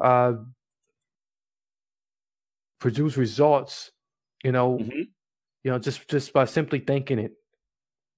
uh, 0.00 0.34
produce 2.78 3.16
results 3.16 3.90
you 4.46 4.52
know, 4.52 4.78
mm-hmm. 4.78 5.00
you 5.64 5.70
know, 5.72 5.78
just 5.80 6.08
just 6.08 6.32
by 6.32 6.44
simply 6.44 6.78
thinking 6.78 7.18
it. 7.18 7.32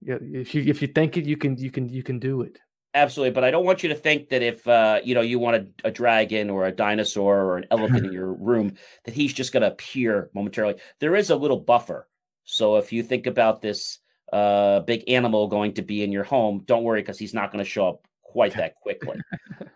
Yeah, 0.02 0.18
if 0.20 0.54
you 0.54 0.62
if 0.62 0.82
you 0.82 0.88
think 0.88 1.16
it, 1.16 1.24
you 1.24 1.38
can 1.38 1.56
you 1.56 1.70
can 1.70 1.88
you 1.88 2.02
can 2.02 2.18
do 2.18 2.42
it. 2.42 2.58
Absolutely, 2.92 3.32
but 3.32 3.44
I 3.44 3.50
don't 3.50 3.64
want 3.64 3.82
you 3.82 3.88
to 3.88 3.94
think 3.94 4.28
that 4.28 4.42
if 4.42 4.68
uh, 4.68 5.00
you 5.02 5.14
know 5.14 5.22
you 5.22 5.38
want 5.38 5.56
a, 5.56 5.88
a 5.88 5.90
dragon 5.90 6.50
or 6.50 6.66
a 6.66 6.72
dinosaur 6.72 7.34
or 7.34 7.56
an 7.56 7.64
elephant 7.70 8.04
in 8.04 8.12
your 8.20 8.34
room, 8.34 8.74
that 9.06 9.14
he's 9.14 9.32
just 9.32 9.54
going 9.54 9.62
to 9.62 9.72
appear 9.72 10.28
momentarily. 10.34 10.74
There 11.00 11.16
is 11.16 11.30
a 11.30 11.36
little 11.36 11.60
buffer. 11.60 12.06
So 12.44 12.76
if 12.76 12.92
you 12.92 13.02
think 13.02 13.26
about 13.26 13.62
this 13.62 14.00
uh, 14.30 14.80
big 14.80 15.04
animal 15.08 15.48
going 15.48 15.72
to 15.74 15.82
be 15.82 16.04
in 16.04 16.12
your 16.12 16.24
home, 16.24 16.62
don't 16.66 16.84
worry 16.84 17.00
because 17.00 17.18
he's 17.18 17.32
not 17.32 17.50
going 17.50 17.64
to 17.64 17.70
show 17.70 17.88
up 17.88 18.06
quite 18.22 18.52
that 18.56 18.74
quickly. 18.74 19.18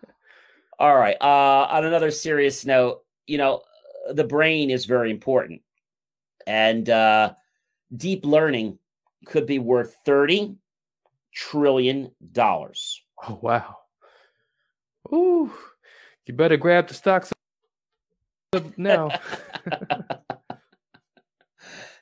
All 0.79 0.95
right. 0.95 1.17
Uh, 1.19 1.67
on 1.71 1.85
another 1.85 2.11
serious 2.11 2.63
note, 2.63 3.01
you 3.25 3.39
know, 3.39 3.63
the 4.11 4.23
brain 4.23 4.69
is 4.69 4.85
very 4.85 5.09
important 5.09 5.62
and 6.47 6.89
uh, 6.89 7.33
deep 7.95 8.25
learning 8.25 8.77
could 9.25 9.45
be 9.45 9.59
worth 9.59 9.95
30 10.05 10.55
trillion 11.33 12.11
dollars. 12.31 13.01
Oh 13.27 13.39
wow. 13.41 13.77
Ooh. 15.13 15.51
You 16.25 16.33
better 16.33 16.57
grab 16.57 16.87
the 16.87 16.93
stocks 16.93 17.31
now. 18.77 19.09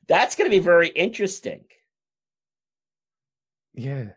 That's 0.07 0.35
going 0.35 0.49
to 0.49 0.55
be 0.55 0.59
very 0.59 0.89
interesting. 0.89 1.63
Yeah. 3.73 4.09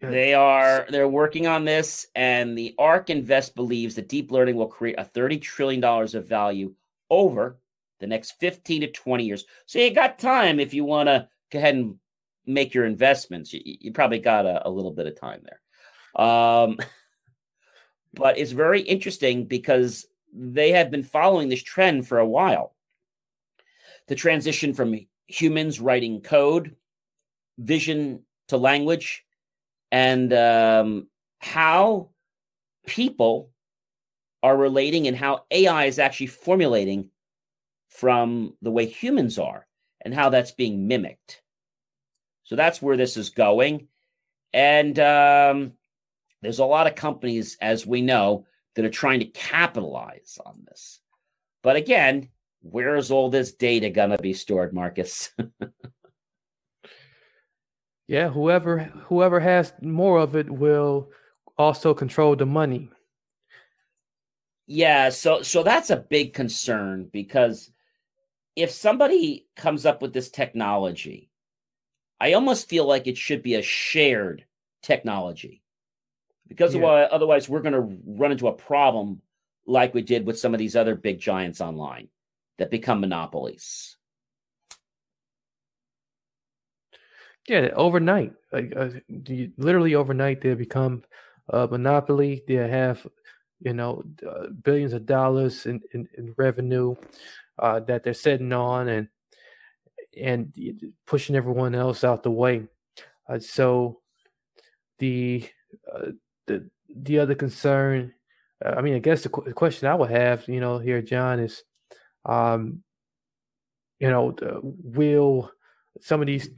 They 0.00 0.34
are 0.34 0.86
they're 0.88 1.06
working 1.06 1.46
on 1.46 1.64
this, 1.64 2.08
and 2.16 2.58
the 2.58 2.74
ARK 2.76 3.08
Invest 3.10 3.54
believes 3.54 3.94
that 3.94 4.08
deep 4.08 4.32
learning 4.32 4.56
will 4.56 4.66
create 4.66 4.96
a 4.98 5.04
$30 5.04 5.40
trillion 5.40 5.84
of 5.84 6.26
value 6.26 6.74
over 7.12 7.58
the 8.00 8.06
next 8.08 8.32
15 8.40 8.80
to 8.80 8.90
20 8.90 9.24
years. 9.24 9.44
So 9.66 9.78
you 9.78 9.94
got 9.94 10.18
time 10.18 10.58
if 10.58 10.74
you 10.74 10.84
want 10.84 11.08
to 11.08 11.28
go 11.52 11.58
ahead 11.60 11.76
and 11.76 11.96
make 12.46 12.74
your 12.74 12.86
investments. 12.86 13.52
You, 13.52 13.60
you 13.64 13.92
probably 13.92 14.18
got 14.18 14.46
a, 14.46 14.66
a, 14.66 14.70
little 14.70 14.90
bit 14.90 15.06
of 15.06 15.20
time 15.20 15.44
there. 15.44 16.24
Um, 16.26 16.78
but 18.14 18.38
it's 18.38 18.50
very 18.50 18.80
interesting 18.80 19.44
because 19.44 20.06
they 20.32 20.72
have 20.72 20.90
been 20.90 21.04
following 21.04 21.48
this 21.48 21.62
trend 21.62 22.08
for 22.08 22.18
a 22.18 22.26
while. 22.26 22.74
The 24.08 24.16
transition 24.16 24.74
from 24.74 24.98
humans 25.28 25.78
writing 25.78 26.22
code, 26.22 26.74
vision 27.58 28.24
to 28.48 28.56
language, 28.56 29.24
and 29.92 30.32
um, 30.32 31.06
how 31.38 32.08
people 32.86 33.51
are 34.42 34.56
relating 34.56 35.06
and 35.06 35.16
how 35.16 35.44
AI 35.50 35.84
is 35.84 35.98
actually 35.98 36.26
formulating 36.26 37.10
from 37.88 38.54
the 38.62 38.70
way 38.70 38.86
humans 38.86 39.38
are 39.38 39.66
and 40.00 40.14
how 40.14 40.30
that's 40.30 40.52
being 40.52 40.88
mimicked. 40.88 41.42
So 42.44 42.56
that's 42.56 42.82
where 42.82 42.96
this 42.96 43.16
is 43.16 43.30
going. 43.30 43.88
And 44.52 44.98
um, 44.98 45.72
there's 46.42 46.58
a 46.58 46.64
lot 46.64 46.86
of 46.86 46.94
companies, 46.94 47.56
as 47.60 47.86
we 47.86 48.02
know, 48.02 48.46
that 48.74 48.84
are 48.84 48.90
trying 48.90 49.20
to 49.20 49.26
capitalize 49.26 50.38
on 50.44 50.64
this. 50.66 51.00
But 51.62 51.76
again, 51.76 52.28
where 52.62 52.96
is 52.96 53.10
all 53.10 53.30
this 53.30 53.52
data 53.52 53.90
going 53.90 54.10
to 54.10 54.18
be 54.18 54.32
stored, 54.32 54.72
Marcus? 54.72 55.30
yeah, 58.08 58.28
whoever 58.28 58.80
whoever 59.08 59.40
has 59.40 59.72
more 59.80 60.18
of 60.18 60.34
it 60.34 60.50
will 60.50 61.10
also 61.58 61.94
control 61.94 62.36
the 62.36 62.46
money. 62.46 62.90
Yeah, 64.66 65.10
so 65.10 65.42
so 65.42 65.62
that's 65.62 65.90
a 65.90 65.96
big 65.96 66.34
concern 66.34 67.08
because 67.12 67.70
if 68.56 68.70
somebody 68.70 69.46
comes 69.56 69.86
up 69.86 70.02
with 70.02 70.12
this 70.12 70.30
technology, 70.30 71.30
I 72.20 72.34
almost 72.34 72.68
feel 72.68 72.86
like 72.86 73.06
it 73.06 73.16
should 73.16 73.42
be 73.42 73.56
a 73.56 73.62
shared 73.62 74.44
technology. 74.82 75.62
Because 76.46 76.74
yeah. 76.74 76.84
otherwise 76.84 77.48
we're 77.48 77.62
going 77.62 77.72
to 77.72 77.98
run 78.06 78.32
into 78.32 78.48
a 78.48 78.52
problem 78.52 79.22
like 79.66 79.94
we 79.94 80.02
did 80.02 80.26
with 80.26 80.38
some 80.38 80.54
of 80.54 80.58
these 80.58 80.76
other 80.76 80.94
big 80.94 81.18
giants 81.18 81.60
online 81.60 82.08
that 82.58 82.70
become 82.70 83.00
monopolies. 83.00 83.96
Yeah, 87.48 87.70
overnight, 87.74 88.34
like 88.52 88.72
uh, 88.76 88.90
literally 89.56 89.96
overnight, 89.96 90.42
they 90.42 90.54
become 90.54 91.02
a 91.48 91.66
monopoly. 91.66 92.44
They 92.46 92.54
have, 92.54 93.04
you 93.64 93.72
know, 93.72 94.02
uh, 94.28 94.48
billions 94.62 94.92
of 94.92 95.06
dollars 95.06 95.66
in, 95.66 95.80
in, 95.92 96.08
in 96.16 96.34
revenue 96.36 96.94
uh, 97.58 97.80
that 97.80 98.02
they're 98.02 98.14
sitting 98.14 98.52
on, 98.52 98.88
and 98.88 99.08
and 100.20 100.52
pushing 101.06 101.36
everyone 101.36 101.74
else 101.74 102.04
out 102.04 102.22
the 102.22 102.30
way. 102.30 102.66
Uh, 103.28 103.38
so 103.38 104.00
the 104.98 105.48
uh, 105.92 106.08
the 106.46 106.68
the 106.94 107.18
other 107.18 107.34
concern, 107.34 108.12
uh, 108.64 108.74
I 108.76 108.82
mean, 108.82 108.94
I 108.94 108.98
guess 108.98 109.22
the, 109.22 109.28
qu- 109.28 109.44
the, 109.44 109.54
question 109.54 109.88
I 109.88 109.94
would 109.94 110.10
have, 110.10 110.46
you 110.46 110.60
know, 110.60 110.78
here, 110.78 111.00
John, 111.00 111.40
is, 111.40 111.62
um, 112.26 112.82
you 113.98 114.10
know, 114.10 114.36
will 114.62 115.50
some 116.00 116.20
of 116.20 116.26
these 116.26 116.50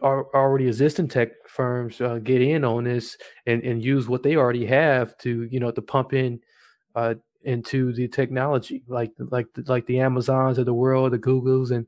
are 0.00 0.26
already 0.34 0.68
existing 0.68 1.08
tech 1.08 1.30
firms 1.46 2.00
uh, 2.00 2.18
get 2.22 2.40
in 2.40 2.64
on 2.64 2.84
this 2.84 3.16
and, 3.46 3.62
and 3.62 3.84
use 3.84 4.08
what 4.08 4.22
they 4.22 4.36
already 4.36 4.64
have 4.64 5.16
to 5.18 5.46
you 5.50 5.60
know 5.60 5.70
to 5.70 5.82
pump 5.82 6.14
in 6.14 6.40
uh, 6.94 7.14
into 7.44 7.92
the 7.92 8.08
technology 8.08 8.82
like 8.86 9.12
like 9.18 9.46
like 9.66 9.86
the 9.86 10.00
Amazons 10.00 10.58
of 10.58 10.66
the 10.66 10.74
world, 10.74 11.12
the 11.12 11.18
Googles 11.18 11.70
and 11.70 11.86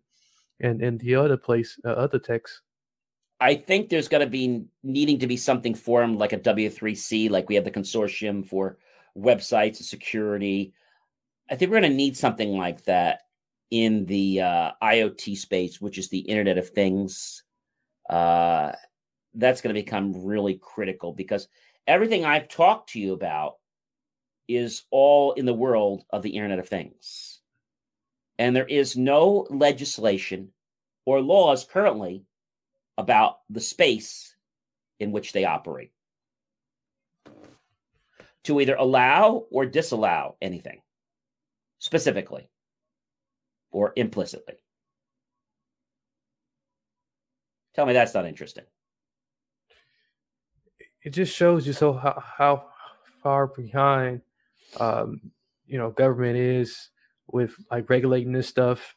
and 0.60 0.82
and 0.82 1.00
the 1.00 1.14
other 1.14 1.36
place 1.36 1.78
uh, 1.84 1.90
other 1.90 2.18
techs. 2.18 2.60
I 3.40 3.56
think 3.56 3.88
there's 3.88 4.08
going 4.08 4.24
to 4.24 4.30
be 4.30 4.64
needing 4.82 5.18
to 5.18 5.26
be 5.26 5.36
something 5.36 5.74
formed 5.74 6.18
like 6.18 6.32
a 6.32 6.38
W3C, 6.38 7.30
like 7.30 7.48
we 7.48 7.56
have 7.56 7.64
the 7.64 7.70
consortium 7.70 8.46
for 8.46 8.78
websites 9.16 9.78
and 9.78 9.86
security. 9.86 10.72
I 11.50 11.56
think 11.56 11.70
we're 11.70 11.80
going 11.80 11.90
to 11.90 11.96
need 11.96 12.16
something 12.16 12.56
like 12.56 12.84
that 12.84 13.22
in 13.70 14.06
the 14.06 14.40
uh, 14.40 14.70
IoT 14.82 15.36
space, 15.36 15.80
which 15.80 15.98
is 15.98 16.08
the 16.08 16.20
Internet 16.20 16.58
of 16.58 16.70
Things 16.70 17.42
uh, 18.08 18.72
that's 19.34 19.60
going 19.60 19.74
to 19.74 19.80
become 19.80 20.24
really 20.24 20.54
critical 20.54 21.12
because 21.12 21.48
everything 21.86 22.24
I've 22.24 22.48
talked 22.48 22.90
to 22.90 23.00
you 23.00 23.12
about 23.12 23.56
is 24.48 24.84
all 24.90 25.32
in 25.32 25.46
the 25.46 25.54
world 25.54 26.04
of 26.10 26.22
the 26.22 26.30
Internet 26.30 26.58
of 26.58 26.68
Things. 26.68 27.40
And 28.38 28.54
there 28.54 28.66
is 28.66 28.96
no 28.96 29.46
legislation 29.50 30.50
or 31.06 31.20
laws 31.20 31.64
currently 31.64 32.24
about 32.98 33.38
the 33.50 33.60
space 33.60 34.34
in 34.98 35.12
which 35.12 35.32
they 35.32 35.44
operate 35.44 35.92
to 38.44 38.60
either 38.60 38.74
allow 38.76 39.44
or 39.50 39.66
disallow 39.66 40.36
anything 40.40 40.80
specifically 41.78 42.48
or 43.70 43.92
implicitly. 43.96 44.54
Tell 47.74 47.86
me 47.86 47.92
that's 47.92 48.14
not 48.14 48.26
interesting. 48.26 48.64
It 51.02 51.10
just 51.10 51.34
shows 51.34 51.66
you 51.66 51.72
so 51.72 51.92
how, 51.92 52.22
how 52.38 52.66
far 53.22 53.46
behind 53.48 54.22
um, 54.80 55.20
you 55.66 55.78
know 55.78 55.90
government 55.90 56.36
is 56.36 56.90
with 57.26 57.54
like 57.70 57.88
regulating 57.88 58.32
this 58.32 58.48
stuff. 58.48 58.94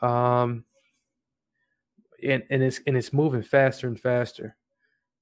Um, 0.00 0.64
and 2.22 2.42
and 2.50 2.62
it's 2.62 2.80
and 2.86 2.96
it's 2.96 3.12
moving 3.12 3.42
faster 3.42 3.86
and 3.86 3.98
faster. 3.98 4.56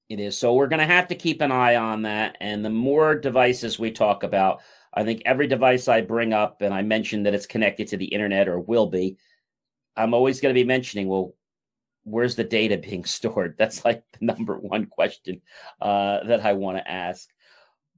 It 0.09 0.19
is. 0.19 0.37
So 0.37 0.55
we're 0.55 0.67
going 0.67 0.81
to 0.81 0.93
have 0.93 1.07
to 1.09 1.15
keep 1.15 1.41
an 1.41 1.53
eye 1.53 1.77
on 1.77 2.03
that. 2.03 2.37
And 2.41 2.65
the 2.65 2.71
more 2.71 3.15
devices 3.15 3.79
we 3.79 3.93
talk 3.93 4.25
about, 4.25 4.61
I 4.93 5.05
think 5.05 5.23
every 5.25 5.47
device 5.47 5.87
I 5.87 6.01
bring 6.01 6.33
up 6.33 6.63
and 6.63 6.75
I 6.75 6.83
mention 6.83 7.23
that 7.23 7.35
it's 7.35 7.47
connected 7.47 7.87
to 7.89 7.97
the 7.97 8.07
internet 8.07 8.49
or 8.49 8.59
will 8.59 8.89
be, 8.89 9.19
I'm 9.97 10.13
always 10.13 10.41
going 10.41 10.53
to 10.53 10.61
be 10.61 10.67
mentioning, 10.67 11.07
well, 11.07 11.35
where's 12.03 12.35
the 12.35 12.43
data 12.43 12.77
being 12.77 13.05
stored? 13.05 13.55
That's 13.57 13.85
like 13.85 14.03
the 14.19 14.27
number 14.27 14.59
one 14.59 14.87
question 14.87 15.41
uh, 15.81 16.25
that 16.25 16.45
I 16.45 16.55
want 16.55 16.79
to 16.79 16.91
ask. 16.91 17.29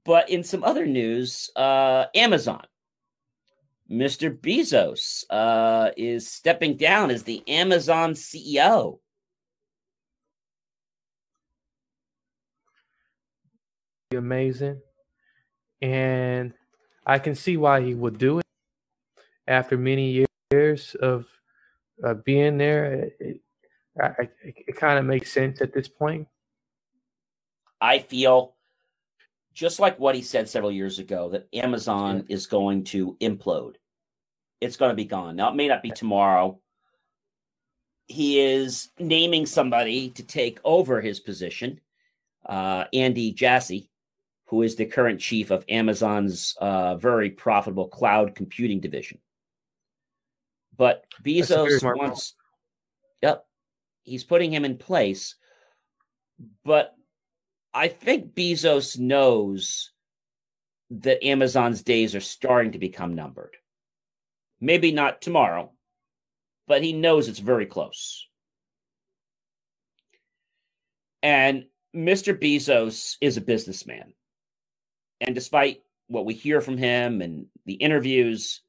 But 0.05 0.29
in 0.29 0.43
some 0.43 0.63
other 0.63 0.85
news, 0.85 1.49
uh, 1.55 2.05
Amazon, 2.13 2.65
Mr. 3.89 4.35
Bezos 4.35 5.23
uh, 5.29 5.91
is 5.95 6.29
stepping 6.29 6.77
down 6.77 7.11
as 7.11 7.23
the 7.23 7.43
Amazon 7.47 8.13
CEO. 8.13 8.99
Amazing. 14.15 14.81
And 15.81 16.53
I 17.05 17.19
can 17.19 17.35
see 17.35 17.57
why 17.57 17.81
he 17.81 17.93
would 17.93 18.17
do 18.17 18.39
it 18.39 18.45
after 19.47 19.77
many 19.77 20.25
years 20.51 20.95
of 20.95 21.25
uh, 22.03 22.13
being 22.13 22.57
there. 22.57 22.93
It, 22.93 23.41
it, 23.99 24.31
it 24.45 24.75
kind 24.77 24.97
of 24.97 25.05
makes 25.05 25.31
sense 25.31 25.61
at 25.61 25.73
this 25.73 25.87
point. 25.87 26.27
I 27.81 27.99
feel 27.99 28.55
just 29.53 29.79
like 29.79 29.99
what 29.99 30.15
he 30.15 30.21
said 30.21 30.49
several 30.49 30.71
years 30.71 30.99
ago 30.99 31.29
that 31.29 31.47
Amazon 31.53 32.25
is 32.27 32.47
going 32.47 32.83
to 32.85 33.15
implode. 33.21 33.75
It's 34.59 34.77
going 34.77 34.89
to 34.89 34.95
be 34.95 35.05
gone. 35.05 35.35
Now, 35.35 35.49
it 35.49 35.55
may 35.55 35.67
not 35.67 35.83
be 35.83 35.91
tomorrow. 35.91 36.59
He 38.07 38.39
is 38.39 38.89
naming 38.99 39.45
somebody 39.45 40.09
to 40.11 40.23
take 40.23 40.59
over 40.63 41.01
his 41.01 41.19
position, 41.19 41.79
uh, 42.45 42.85
Andy 42.93 43.31
Jassy, 43.31 43.89
who 44.45 44.61
is 44.61 44.75
the 44.75 44.85
current 44.85 45.19
chief 45.19 45.51
of 45.51 45.65
Amazon's 45.69 46.55
uh, 46.59 46.95
very 46.95 47.29
profitable 47.29 47.87
cloud 47.87 48.35
computing 48.35 48.79
division. 48.79 49.19
But 50.75 51.05
Bezos 51.23 51.83
wants, 51.95 52.33
yep, 53.21 53.45
he's 54.03 54.23
putting 54.23 54.51
him 54.51 54.65
in 54.65 54.77
place. 54.77 55.35
But 56.65 56.95
I 57.73 57.87
think 57.87 58.35
Bezos 58.35 58.99
knows 58.99 59.91
that 60.91 61.25
Amazon's 61.25 61.81
days 61.81 62.13
are 62.13 62.21
starting 62.21 62.73
to 62.73 62.79
become 62.79 63.15
numbered. 63.15 63.55
Maybe 64.61 64.91
not 64.91 65.21
tomorrow, 65.21 65.71
but 66.67 66.83
he 66.83 66.93
knows 66.93 67.27
it's 67.27 67.39
very 67.39 67.65
close. 67.65 68.27
And 71.23 71.65
Mr. 71.95 72.37
Bezos 72.37 73.15
is 73.21 73.37
a 73.37 73.41
businessman. 73.41 74.13
And 75.21 75.33
despite 75.33 75.81
what 76.07 76.25
we 76.25 76.33
hear 76.33 76.61
from 76.61 76.77
him 76.77 77.21
and 77.21 77.47
the 77.65 77.73
interviews, 77.73 78.61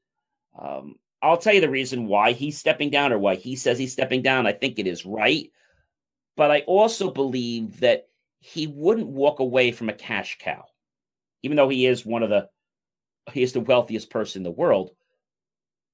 um, 0.57 0.95
I'll 1.21 1.37
tell 1.37 1.53
you 1.53 1.61
the 1.61 1.69
reason 1.69 2.07
why 2.07 2.31
he's 2.31 2.57
stepping 2.57 2.89
down 2.89 3.11
or 3.11 3.19
why 3.19 3.35
he 3.35 3.55
says 3.55 3.77
he's 3.77 3.93
stepping 3.93 4.21
down. 4.21 4.47
I 4.47 4.53
think 4.53 4.79
it 4.79 4.87
is 4.87 5.05
right. 5.05 5.51
But 6.37 6.51
I 6.51 6.61
also 6.61 7.11
believe 7.11 7.79
that 7.81 8.07
he 8.45 8.67
wouldn't 8.67 9.07
walk 9.07 9.39
away 9.39 9.71
from 9.71 9.89
a 9.89 9.93
cash 9.93 10.37
cow, 10.39 10.65
even 11.41 11.57
though 11.57 11.67
he 11.67 11.87
is 11.87 12.05
one 12.05 12.21
of 12.21 12.29
the 12.29 12.47
he 13.31 13.41
is 13.41 13.53
the 13.53 13.59
wealthiest 13.59 14.11
person 14.11 14.41
in 14.41 14.43
the 14.43 14.51
world. 14.51 14.91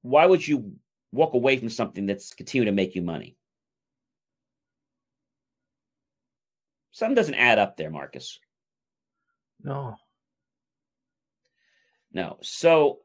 Why 0.02 0.26
would 0.26 0.46
you 0.46 0.74
walk 1.14 1.34
away 1.34 1.56
from 1.56 1.70
something 1.70 2.06
that's 2.06 2.34
continuing 2.34 2.66
to 2.66 2.74
make 2.74 2.94
you 2.94 3.04
money? 3.04 3.38
Something 6.92 7.16
doesn't 7.16 7.36
add 7.36 7.58
up 7.58 7.78
there, 7.78 7.90
Marcus. 7.90 8.38
No. 9.64 9.96
No. 12.12 12.38
So 12.42 13.00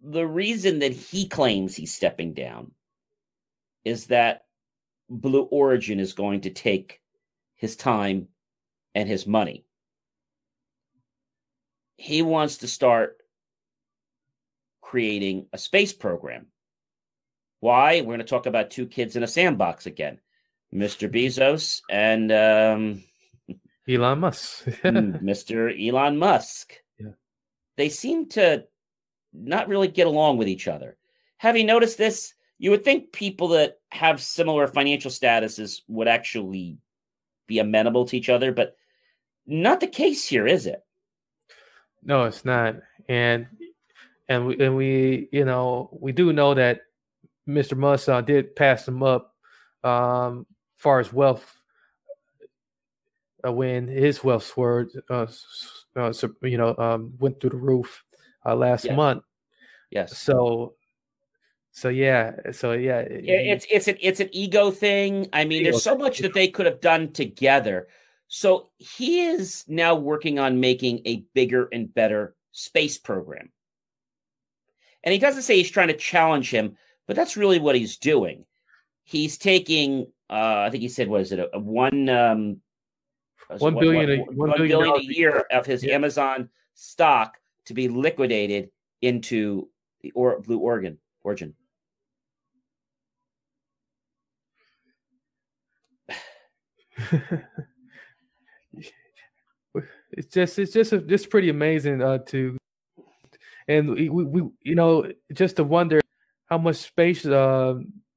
the 0.00 0.26
reason 0.26 0.78
that 0.78 0.94
he 0.94 1.28
claims 1.28 1.76
he's 1.76 1.94
stepping 1.94 2.32
down 2.32 2.70
is 3.84 4.06
that 4.06 4.44
Blue 5.10 5.42
Origin 5.42 6.00
is 6.00 6.14
going 6.14 6.40
to 6.42 6.50
take 6.50 6.99
his 7.60 7.76
time, 7.76 8.28
and 8.94 9.06
his 9.06 9.26
money. 9.26 9.66
He 11.96 12.22
wants 12.22 12.58
to 12.58 12.68
start 12.68 13.18
creating 14.80 15.46
a 15.52 15.58
space 15.58 15.92
program. 15.92 16.46
Why? 17.60 18.00
We're 18.00 18.06
going 18.06 18.18
to 18.20 18.24
talk 18.24 18.46
about 18.46 18.70
two 18.70 18.86
kids 18.86 19.14
in 19.14 19.22
a 19.22 19.28
sandbox 19.28 19.84
again. 19.84 20.18
Mr. 20.74 21.12
Bezos 21.12 21.82
and 21.90 22.32
um, 22.32 23.04
Elon 23.88 24.20
Musk. 24.20 24.64
Mr. 24.82 25.88
Elon 25.88 26.16
Musk. 26.16 26.72
Yeah. 26.98 27.10
They 27.76 27.90
seem 27.90 28.30
to 28.30 28.64
not 29.34 29.68
really 29.68 29.88
get 29.88 30.06
along 30.06 30.38
with 30.38 30.48
each 30.48 30.66
other. 30.66 30.96
Have 31.36 31.58
you 31.58 31.64
noticed 31.64 31.98
this? 31.98 32.32
You 32.58 32.70
would 32.70 32.84
think 32.84 33.12
people 33.12 33.48
that 33.48 33.78
have 33.90 34.22
similar 34.22 34.66
financial 34.66 35.10
statuses 35.10 35.82
would 35.88 36.08
actually 36.08 36.78
be 37.50 37.58
amenable 37.58 38.06
to 38.06 38.16
each 38.16 38.28
other, 38.28 38.52
but 38.52 38.76
not 39.44 39.80
the 39.80 39.86
case 39.88 40.26
here, 40.26 40.46
is 40.46 40.66
it? 40.66 40.82
No, 42.02 42.24
it's 42.24 42.44
not. 42.44 42.76
And 43.08 43.48
and 44.28 44.46
we 44.46 44.64
and 44.64 44.76
we 44.76 45.28
you 45.32 45.44
know 45.44 45.90
we 46.00 46.12
do 46.12 46.32
know 46.32 46.54
that 46.54 46.82
Mr. 47.48 47.76
Musk 47.76 48.08
uh, 48.08 48.20
did 48.20 48.54
pass 48.54 48.86
him 48.86 49.02
up 49.02 49.34
um 49.82 50.46
far 50.76 51.00
as 51.00 51.12
wealth 51.12 51.60
uh, 53.44 53.52
when 53.52 53.88
his 53.88 54.22
wealth 54.22 54.44
soared 54.44 54.90
uh, 55.10 55.26
uh, 55.96 56.12
you 56.42 56.56
know 56.56 56.76
um 56.78 57.12
went 57.18 57.40
through 57.40 57.50
the 57.50 57.56
roof 57.56 58.04
uh, 58.46 58.54
last 58.54 58.84
Yes. 58.84 58.96
month. 58.96 59.24
Yes. 59.90 60.16
So 60.16 60.74
so 61.72 61.88
yeah, 61.88 62.32
so 62.52 62.72
yeah, 62.72 63.00
It- 63.00 63.24
it's 63.26 63.66
it's 63.70 63.88
an 63.88 63.96
it's 64.00 64.20
an 64.20 64.28
ego 64.32 64.70
thing. 64.70 65.28
I 65.32 65.44
mean, 65.44 65.62
there's 65.64 65.82
so 65.82 65.96
much 65.96 66.18
that 66.18 66.34
they 66.34 66.48
could 66.48 66.66
have 66.66 66.80
done 66.80 67.12
together. 67.12 67.88
So 68.28 68.70
he 68.78 69.22
is 69.22 69.64
now 69.66 69.94
working 69.96 70.38
on 70.38 70.60
making 70.60 71.00
a 71.04 71.24
bigger 71.34 71.68
and 71.72 71.92
better 71.92 72.36
space 72.52 72.96
program. 72.98 73.50
And 75.02 75.12
he 75.12 75.18
doesn't 75.18 75.42
say 75.42 75.56
he's 75.56 75.70
trying 75.70 75.88
to 75.88 75.96
challenge 75.96 76.50
him, 76.50 76.76
but 77.06 77.16
that's 77.16 77.36
really 77.36 77.58
what 77.58 77.74
he's 77.74 77.96
doing. 77.96 78.44
He's 79.02 79.36
taking, 79.38 80.06
uh, 80.28 80.58
I 80.66 80.70
think 80.70 80.82
he 80.82 80.88
said, 80.88 81.08
what 81.08 81.22
is 81.22 81.32
it, 81.32 81.40
a, 81.40 81.56
a 81.56 81.58
one, 81.58 82.08
um, 82.08 82.60
One 83.58 83.74
what- 83.74 83.80
billion 83.80 84.20
what- 84.20 84.28
a- 84.28 84.32
one 84.32 84.36
one 84.50 84.58
billion 84.58 84.78
billion 84.78 84.96
a 85.10 85.12
year 85.12 85.38
of 85.50 85.66
his 85.66 85.82
Yeah. 85.82 85.94
Amazon 85.94 86.50
stock 86.74 87.36
to 87.64 87.74
be 87.74 87.88
liquidated 87.88 88.70
into 89.02 89.68
the 90.02 90.12
or 90.12 90.40
Blue 90.40 90.58
Organ 90.58 90.98
Origin. 91.24 91.54
it's 100.12 100.32
just 100.32 100.58
it's 100.58 100.72
just 100.72 100.92
a, 100.92 101.00
just 101.00 101.30
pretty 101.30 101.48
amazing 101.48 102.02
uh 102.02 102.18
to 102.18 102.56
and 103.68 103.90
we, 103.90 104.08
we, 104.08 104.42
you 104.62 104.74
know 104.74 105.10
just 105.32 105.56
to 105.56 105.64
wonder 105.64 106.00
how 106.46 106.58
much 106.58 106.76
space 106.76 107.24
uh 107.26 107.74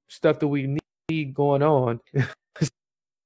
stuff 0.07 0.39
do 0.39 0.47
we 0.47 0.77
need 1.09 1.33
going 1.33 1.61
on 1.61 1.99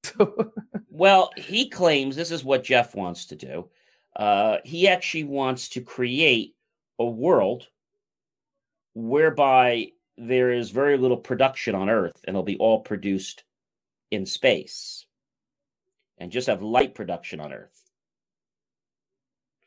so, 0.04 0.52
Well, 0.98 1.30
he 1.36 1.68
claims 1.68 2.16
this 2.16 2.32
is 2.32 2.42
what 2.42 2.64
Jeff 2.64 2.96
wants 2.96 3.26
to 3.26 3.36
do. 3.36 3.68
Uh, 4.16 4.56
he 4.64 4.88
actually 4.88 5.22
wants 5.22 5.68
to 5.68 5.80
create 5.80 6.56
a 6.98 7.04
world 7.04 7.68
whereby 8.94 9.92
there 10.16 10.50
is 10.50 10.70
very 10.70 10.98
little 10.98 11.16
production 11.16 11.76
on 11.76 11.88
Earth 11.88 12.20
and 12.24 12.34
it'll 12.34 12.42
be 12.42 12.56
all 12.56 12.80
produced 12.80 13.44
in 14.10 14.26
space 14.26 15.06
and 16.18 16.32
just 16.32 16.48
have 16.48 16.62
light 16.62 16.94
production 16.94 17.40
on 17.40 17.52
Earth. 17.52 17.82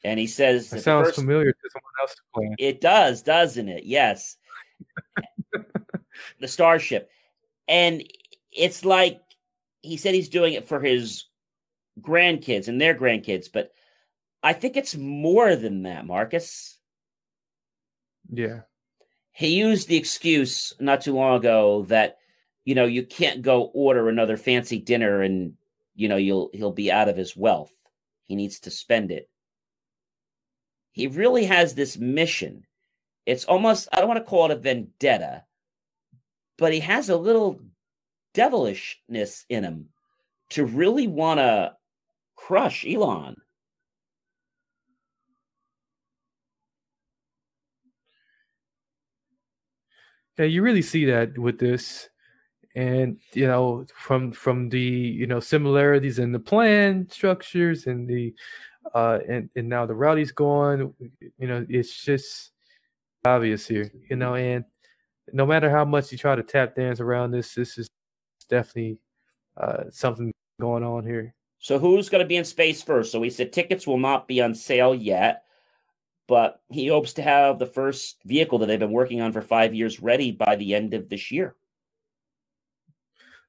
And 0.03 0.19
he 0.19 0.27
says 0.27 0.69
that 0.69 0.77
it 0.77 0.83
sounds 0.83 1.07
first- 1.07 1.19
familiar 1.19 1.51
to 1.51 1.69
someone 1.71 2.15
plan 2.33 2.55
it 2.57 2.81
does, 2.81 3.21
doesn't 3.21 3.69
it? 3.69 3.83
Yes. 3.83 4.37
the 6.39 6.47
Starship. 6.47 7.09
And 7.67 8.03
it's 8.51 8.83
like 8.83 9.21
he 9.81 9.97
said 9.97 10.13
he's 10.13 10.29
doing 10.29 10.53
it 10.53 10.67
for 10.67 10.79
his 10.79 11.25
grandkids 11.99 12.67
and 12.67 12.79
their 12.79 12.95
grandkids, 12.95 13.47
but 13.51 13.71
I 14.43 14.53
think 14.53 14.75
it's 14.75 14.95
more 14.95 15.55
than 15.55 15.83
that, 15.83 16.05
Marcus. 16.05 16.77
yeah 18.31 18.61
He 19.31 19.49
used 19.59 19.87
the 19.87 19.97
excuse 19.97 20.73
not 20.79 21.01
too 21.01 21.13
long 21.13 21.37
ago 21.37 21.83
that 21.89 22.17
you 22.65 22.75
know 22.75 22.85
you 22.85 23.05
can't 23.05 23.41
go 23.41 23.71
order 23.73 24.09
another 24.09 24.37
fancy 24.37 24.79
dinner 24.79 25.21
and 25.21 25.53
you 25.95 26.07
know 26.07 26.17
you'll 26.17 26.49
he'll 26.53 26.71
be 26.71 26.91
out 26.91 27.09
of 27.09 27.17
his 27.17 27.35
wealth. 27.35 27.73
He 28.25 28.35
needs 28.35 28.59
to 28.61 28.71
spend 28.71 29.11
it. 29.11 29.29
He 30.91 31.07
really 31.07 31.45
has 31.45 31.73
this 31.73 31.97
mission. 31.97 32.65
It's 33.25 33.45
almost 33.45 33.87
I 33.91 33.99
don't 33.99 34.07
want 34.07 34.19
to 34.19 34.29
call 34.29 34.45
it 34.45 34.51
a 34.51 34.59
vendetta, 34.59 35.43
but 36.57 36.73
he 36.73 36.79
has 36.81 37.09
a 37.09 37.17
little 37.17 37.59
devilishness 38.33 39.45
in 39.49 39.63
him 39.63 39.89
to 40.51 40.65
really 40.65 41.07
want 41.07 41.39
to 41.39 41.73
crush 42.35 42.85
Elon. 42.85 43.35
yeah 50.41 50.47
you 50.47 50.63
really 50.63 50.81
see 50.81 51.05
that 51.05 51.37
with 51.37 51.59
this 51.59 52.09
and 52.75 53.17
you 53.33 53.47
know 53.47 53.85
from 53.95 54.31
from 54.31 54.69
the 54.69 54.79
you 54.79 55.27
know 55.27 55.39
similarities 55.39 56.19
in 56.19 56.31
the 56.31 56.39
plan 56.39 57.07
structures 57.09 57.87
and 57.87 58.07
the 58.07 58.33
uh 58.95 59.19
and 59.27 59.49
and 59.55 59.67
now 59.67 59.85
the 59.85 60.15
he's 60.17 60.31
going 60.31 60.93
you 61.37 61.47
know 61.47 61.65
it's 61.69 62.03
just 62.03 62.51
obvious 63.25 63.67
here 63.67 63.91
you 64.09 64.15
know 64.15 64.35
and 64.35 64.63
no 65.33 65.45
matter 65.45 65.69
how 65.69 65.85
much 65.85 66.11
you 66.11 66.17
try 66.17 66.35
to 66.35 66.43
tap 66.43 66.75
dance 66.75 66.99
around 66.99 67.31
this 67.31 67.53
this 67.53 67.77
is 67.77 67.89
definitely 68.49 68.97
uh 69.57 69.83
something 69.89 70.33
going 70.59 70.83
on 70.83 71.05
here 71.05 71.33
So 71.63 71.77
who's 71.77 72.09
going 72.09 72.23
to 72.23 72.27
be 72.27 72.37
in 72.37 72.43
space 72.43 72.81
first? 72.81 73.11
So 73.11 73.21
he 73.21 73.29
said 73.29 73.53
tickets 73.53 73.85
will 73.85 73.99
not 73.99 74.27
be 74.27 74.41
on 74.41 74.55
sale 74.55 74.95
yet, 74.95 75.43
but 76.27 76.59
he 76.71 76.87
hopes 76.87 77.13
to 77.13 77.21
have 77.21 77.59
the 77.59 77.67
first 77.67 78.17
vehicle 78.25 78.57
that 78.57 78.65
they've 78.65 78.79
been 78.79 78.91
working 78.91 79.21
on 79.21 79.31
for 79.31 79.43
five 79.43 79.75
years 79.75 80.01
ready 80.01 80.31
by 80.31 80.55
the 80.55 80.73
end 80.73 80.95
of 80.95 81.07
this 81.07 81.31
year. 81.31 81.55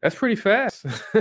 That's 0.03 0.15
pretty 0.17 0.37
fast 0.37 0.85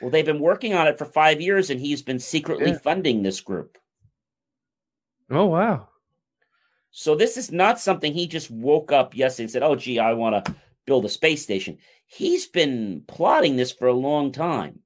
Well, 0.00 0.10
they've 0.10 0.26
been 0.26 0.40
working 0.40 0.74
on 0.74 0.88
it 0.88 0.98
for 0.98 1.04
five 1.04 1.40
years, 1.40 1.70
and 1.70 1.80
he's 1.80 2.02
been 2.02 2.18
secretly 2.18 2.72
Yeah. 2.72 2.78
funding 2.78 3.22
this 3.22 3.40
group. 3.40 3.78
oh 5.30 5.46
wow 5.46 5.88
So 6.90 7.14
this 7.14 7.36
is 7.36 7.50
not 7.52 7.78
something 7.80 8.12
he 8.12 8.26
just 8.26 8.50
woke 8.50 8.92
up 8.92 9.16
yesterday 9.16 9.44
and 9.44 9.50
said, 9.50 9.62
"Oh, 9.62 9.76
gee, 9.76 9.98
I 9.98 10.12
want 10.12 10.44
to 10.44 10.54
build 10.84 11.04
a 11.04 11.08
space 11.08 11.42
station." 11.42 11.78
He's 12.06 12.46
been 12.46 13.02
plotting 13.06 13.56
this 13.56 13.72
for 13.72 13.86
a 13.88 13.94
long 13.94 14.30
time. 14.32 14.80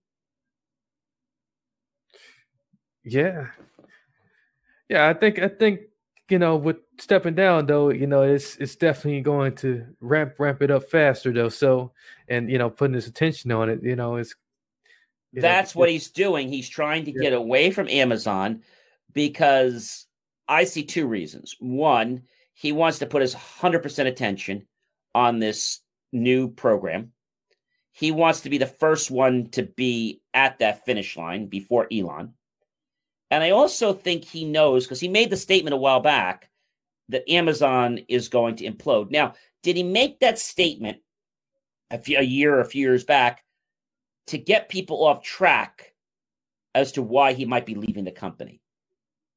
Yeah. 3.05 3.49
Yeah, 4.89 5.09
I 5.09 5.15
think 5.15 5.39
I 5.41 5.49
think 5.49 5.81
you 6.29 6.39
know 6.39 6.57
with 6.57 6.77
stepping 7.01 7.35
down 7.35 7.67
though, 7.67 7.91
you 7.91 8.07
know, 8.07 8.23
it's 8.23 8.57
it's 8.57 8.77
definitely 8.77 9.21
going 9.23 9.55
to 9.57 9.87
ramp 10.01 10.35
ramp 10.39 10.63
it 10.63 10.71
up 10.71 10.85
faster 10.91 11.33
though. 11.33 11.49
So 11.49 11.93
and 12.29 12.51
you 12.51 12.59
know, 12.59 12.71
putting 12.71 12.95
his 12.95 13.07
attention 13.07 13.53
on 13.53 13.69
it, 13.69 13.83
you 13.83 13.97
know, 13.97 14.17
it's 14.17 14.35
you 15.33 15.43
know, 15.43 15.49
That's 15.49 15.75
what 15.75 15.91
he's 15.91 16.11
doing. 16.11 16.49
He's 16.49 16.69
trying 16.69 17.05
to 17.05 17.13
Yeah. 17.13 17.23
get 17.23 17.33
away 17.33 17.71
from 17.71 17.89
Amazon 17.89 18.63
because 19.13 20.07
I 20.49 20.65
see 20.65 20.85
two 20.85 21.07
reasons. 21.07 21.57
One, 21.59 22.23
he 22.55 22.73
wants 22.73 23.01
to 23.01 23.07
put 23.07 23.23
his 23.23 23.35
100% 23.35 24.07
attention 24.07 24.67
on 25.15 25.39
this 25.39 25.81
new 26.13 26.49
program. 26.49 27.13
He 27.93 28.13
wants 28.13 28.43
to 28.43 28.51
be 28.51 28.59
the 28.59 28.67
first 28.67 29.11
one 29.11 29.49
to 29.51 29.63
be 29.63 30.21
at 30.35 30.59
that 30.59 30.85
finish 30.85 31.17
line 31.17 31.47
before 31.47 31.87
Elon. 31.93 32.35
And 33.31 33.43
I 33.43 33.51
also 33.51 33.93
think 33.93 34.25
he 34.25 34.45
knows 34.45 34.85
because 34.85 35.01
he 35.01 35.09
made 35.09 35.31
the 35.31 35.37
statement 35.37 35.75
a 35.75 35.79
while 35.79 36.01
back 36.01 36.49
that 37.09 37.29
Amazon 37.31 38.01
is 38.09 38.29
going 38.29 38.57
to 38.57 38.71
implode. 38.71 39.11
Now, 39.11 39.35
did 39.63 39.77
he 39.77 39.83
make 39.83 40.21
that 40.21 40.39
statement 40.39 40.99
a, 41.91 41.99
few, 41.99 42.19
a 42.19 42.23
year 42.23 42.55
or 42.55 42.61
a 42.61 42.65
few 42.65 42.83
years 42.83 43.05
back 43.05 43.45
to 44.29 44.39
get 44.39 44.69
people 44.69 45.05
off 45.05 45.23
track 45.23 45.95
as 46.75 46.93
to 46.93 47.03
why 47.03 47.33
he 47.33 47.45
might 47.45 47.67
be 47.67 47.75
leaving 47.75 48.05
the 48.05 48.13
company? 48.13 48.61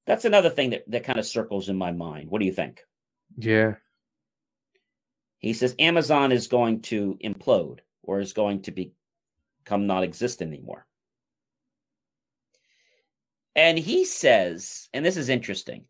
That's 0.06 0.26
another 0.26 0.50
thing 0.50 0.72
that, 0.72 0.84
that 0.88 1.04
kind 1.04 1.20
of 1.20 1.26
circles 1.26 1.70
in 1.70 1.78
my 1.78 1.92
mind. 1.92 2.30
What 2.30 2.40
do 2.40 2.46
you 2.46 2.54
think? 2.54 2.82
Yeah. 3.38 3.76
He 5.38 5.54
says 5.54 5.76
Amazon 5.80 6.32
is 6.32 6.48
going 6.48 6.82
to 6.84 7.18
implode 7.24 7.80
or 8.04 8.20
is 8.20 8.34
going 8.34 8.64
to 8.64 8.72
become 8.72 9.88
non 9.88 10.04
existent 10.04 10.52
anymore. 10.54 10.86
And 13.56 13.78
he 13.78 14.06
says, 14.06 14.88
and 14.94 15.06
this 15.06 15.18
is 15.18 15.28
interesting, 15.28 15.86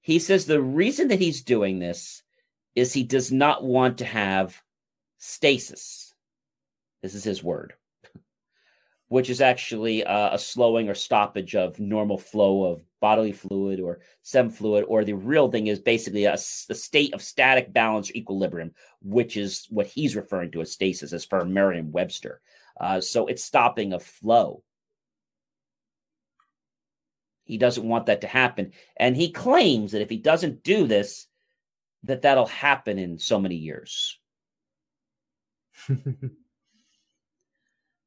he 0.00 0.18
says 0.18 0.44
the 0.44 0.60
reason 0.60 1.08
that 1.08 1.20
he's 1.20 1.42
doing 1.42 1.78
this 1.78 2.22
is 2.74 2.92
he 2.92 3.02
does 3.02 3.32
not 3.32 3.64
want 3.64 3.98
to 3.98 4.04
have 4.04 4.60
stasis. 5.16 6.03
This 7.04 7.14
is 7.14 7.22
his 7.22 7.44
word, 7.44 7.74
which 9.08 9.28
is 9.28 9.42
actually 9.42 10.00
a, 10.00 10.32
a 10.32 10.38
slowing 10.38 10.88
or 10.88 10.94
stoppage 10.94 11.54
of 11.54 11.78
normal 11.78 12.16
flow 12.16 12.64
of 12.64 12.82
bodily 12.98 13.32
fluid 13.32 13.78
or 13.78 14.00
sem 14.22 14.48
fluid, 14.48 14.86
or 14.88 15.04
the 15.04 15.12
real 15.12 15.50
thing 15.50 15.66
is 15.66 15.78
basically 15.78 16.24
a 16.24 16.38
state 16.38 17.12
of 17.12 17.20
static 17.20 17.74
balance 17.74 18.08
or 18.08 18.14
equilibrium, 18.14 18.72
which 19.02 19.36
is 19.36 19.66
what 19.68 19.86
he's 19.86 20.16
referring 20.16 20.50
to 20.52 20.62
as 20.62 20.72
stasis, 20.72 21.12
as 21.12 21.26
per 21.26 21.44
Merriam 21.44 21.92
Webster. 21.92 22.40
Uh, 22.80 23.02
so 23.02 23.26
it's 23.26 23.44
stopping 23.44 23.92
a 23.92 24.00
flow. 24.00 24.62
He 27.44 27.58
doesn't 27.58 27.86
want 27.86 28.06
that 28.06 28.22
to 28.22 28.26
happen. 28.26 28.72
And 28.96 29.14
he 29.14 29.30
claims 29.30 29.92
that 29.92 30.00
if 30.00 30.08
he 30.08 30.16
doesn't 30.16 30.62
do 30.62 30.86
this, 30.86 31.26
that 32.04 32.22
that'll 32.22 32.46
happen 32.46 32.98
in 32.98 33.18
so 33.18 33.38
many 33.38 33.56
years. 33.56 34.18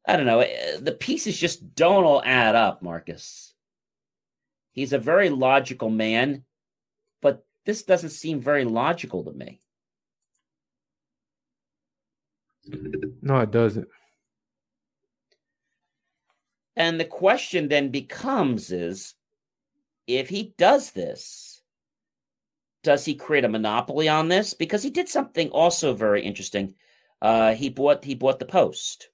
I 0.07 0.15
don't 0.15 0.25
know. 0.25 0.39
Eh, 0.39 0.77
the 0.79 0.93
pieces 0.93 1.37
just 1.37 1.75
don't 1.75 2.05
all 2.05 2.23
add 2.23 2.55
up, 2.55 2.81
Marcus. 2.81 3.53
He's 4.71 4.93
a 4.93 4.99
very 4.99 5.29
logical 5.29 5.89
man, 5.89 6.45
but 7.21 7.45
this 7.65 7.83
doesn't 7.83 8.11
seem 8.11 8.39
very 8.39 8.63
logical 8.63 9.25
to 9.25 9.31
me. 9.31 9.59
No, 13.21 13.39
it 13.39 13.51
doesn't. 13.51 13.87
And 16.75 16.99
the 16.99 17.05
question 17.05 17.67
then 17.67 17.89
becomes 17.89 18.71
is 18.71 19.15
if 20.05 20.29
he 20.29 20.53
does 20.57 20.91
this, 20.91 21.61
does 22.83 23.03
he 23.03 23.15
create 23.15 23.45
a 23.45 23.49
monopoly 23.49 24.07
on 24.07 24.29
this? 24.29 24.53
Because 24.53 24.83
he 24.83 24.89
did 24.89 25.09
something 25.09 25.49
also 25.49 25.93
very 25.93 26.21
interesting. 26.21 26.75
Uh, 27.21 27.53
he 27.55 27.69
bought 27.69 28.05
he 28.05 28.15
bought 28.15 28.39
the 28.39 28.45
Post. 28.45 29.09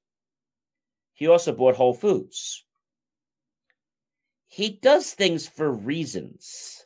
He 1.13 1.27
also 1.27 1.53
bought 1.53 1.75
Whole 1.75 1.93
Foods. 1.93 2.65
He 4.47 4.69
does 4.69 5.13
things 5.13 5.47
for 5.47 5.71
reasons. 5.71 6.85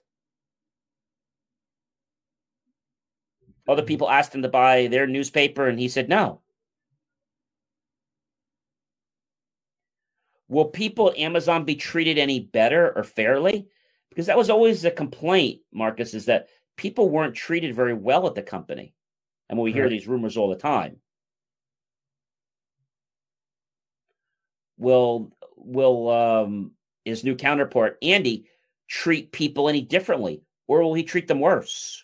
Other 3.67 3.83
people 3.83 4.09
asked 4.09 4.33
him 4.33 4.43
to 4.43 4.49
buy 4.49 4.87
their 4.87 5.07
newspaper, 5.07 5.67
and 5.67 5.77
he 5.77 5.89
said 5.89 6.07
no. 6.07 6.41
Will 10.47 10.65
people 10.65 11.09
at 11.11 11.17
Amazon 11.17 11.65
be 11.65 11.75
treated 11.75 12.17
any 12.17 12.39
better 12.39 12.93
or 12.95 13.03
fairly? 13.03 13.67
Because 14.09 14.27
that 14.27 14.37
was 14.37 14.49
always 14.49 14.85
a 14.85 14.91
complaint, 14.91 15.59
Marcus, 15.73 16.13
is 16.13 16.25
that 16.25 16.47
people 16.77 17.09
weren't 17.09 17.35
treated 17.35 17.75
very 17.75 17.93
well 17.93 18.27
at 18.27 18.35
the 18.35 18.41
company. 18.41 18.93
And 19.49 19.59
we 19.59 19.73
hear 19.73 19.89
these 19.89 20.07
rumors 20.07 20.37
all 20.37 20.49
the 20.49 20.55
time. 20.55 20.97
Will 24.77 25.31
will 25.55 26.09
um, 26.09 26.71
his 27.05 27.23
new 27.23 27.35
counterpart 27.35 27.97
Andy 28.01 28.47
treat 28.87 29.31
people 29.31 29.69
any 29.69 29.81
differently, 29.81 30.41
or 30.67 30.81
will 30.81 30.93
he 30.93 31.03
treat 31.03 31.27
them 31.27 31.39
worse? 31.39 32.03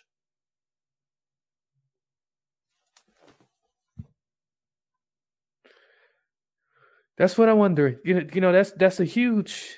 That's 7.16 7.38
what 7.38 7.48
I 7.48 7.52
wonder. 7.52 8.00
You 8.04 8.14
know, 8.14 8.26
you 8.32 8.40
know 8.40 8.52
that's 8.52 8.72
that's 8.72 9.00
a 9.00 9.04
huge 9.04 9.76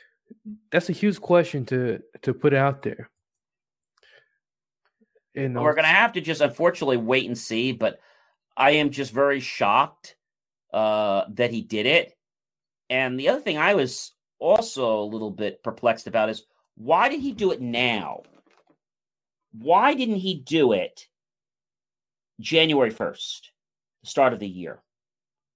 that's 0.71 0.89
a 0.89 0.93
huge 0.93 1.21
question 1.21 1.67
to 1.67 2.01
to 2.23 2.33
put 2.33 2.55
out 2.55 2.83
there. 2.83 3.11
Know, 5.35 5.61
we're 5.61 5.75
going 5.75 5.85
to 5.85 5.89
have 5.89 6.15
to 6.15 6.23
just 6.23 6.41
unfortunately 6.41 6.97
wait 6.97 7.27
and 7.27 7.37
see. 7.37 7.73
But 7.73 7.99
I 8.57 8.73
am 8.73 8.91
just 8.91 9.13
very 9.13 9.41
shocked 9.41 10.17
uh, 10.73 11.25
that 11.35 11.51
he 11.51 11.61
did 11.61 11.85
it. 11.85 12.16
And 12.89 13.19
the 13.19 13.29
other 13.29 13.41
thing 13.41 13.59
I 13.59 13.75
was 13.75 14.13
also 14.39 15.01
a 15.01 15.05
little 15.05 15.31
bit 15.31 15.63
perplexed 15.63 16.07
about 16.07 16.29
is 16.29 16.45
why 16.77 17.09
did 17.09 17.21
he 17.21 17.33
do 17.33 17.53
it 17.53 17.61
now? 17.61 18.23
Why 19.53 19.95
didn't 19.95 20.17
he 20.17 20.35
do 20.35 20.73
it 20.73 21.07
January 22.41 22.93
1st, 22.93 23.41
the 24.03 24.09
start 24.09 24.33
of 24.33 24.39
the 24.39 24.49
year? 24.49 24.83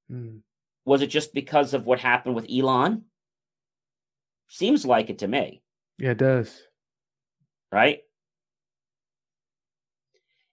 Hmm. 0.09 0.39
Was 0.85 1.03
it 1.03 1.09
just 1.09 1.35
because 1.35 1.75
of 1.75 1.87
what 1.87 2.01
happened 2.01 2.35
with 2.35 2.51
Elon? 2.51 3.05
Seems 4.49 4.85
like 4.85 5.11
it 5.11 5.19
to 5.19 5.29
me. 5.29 5.63
Yeah, 5.99 6.13
it 6.13 6.19
does. 6.19 6.63
Right? 7.71 8.01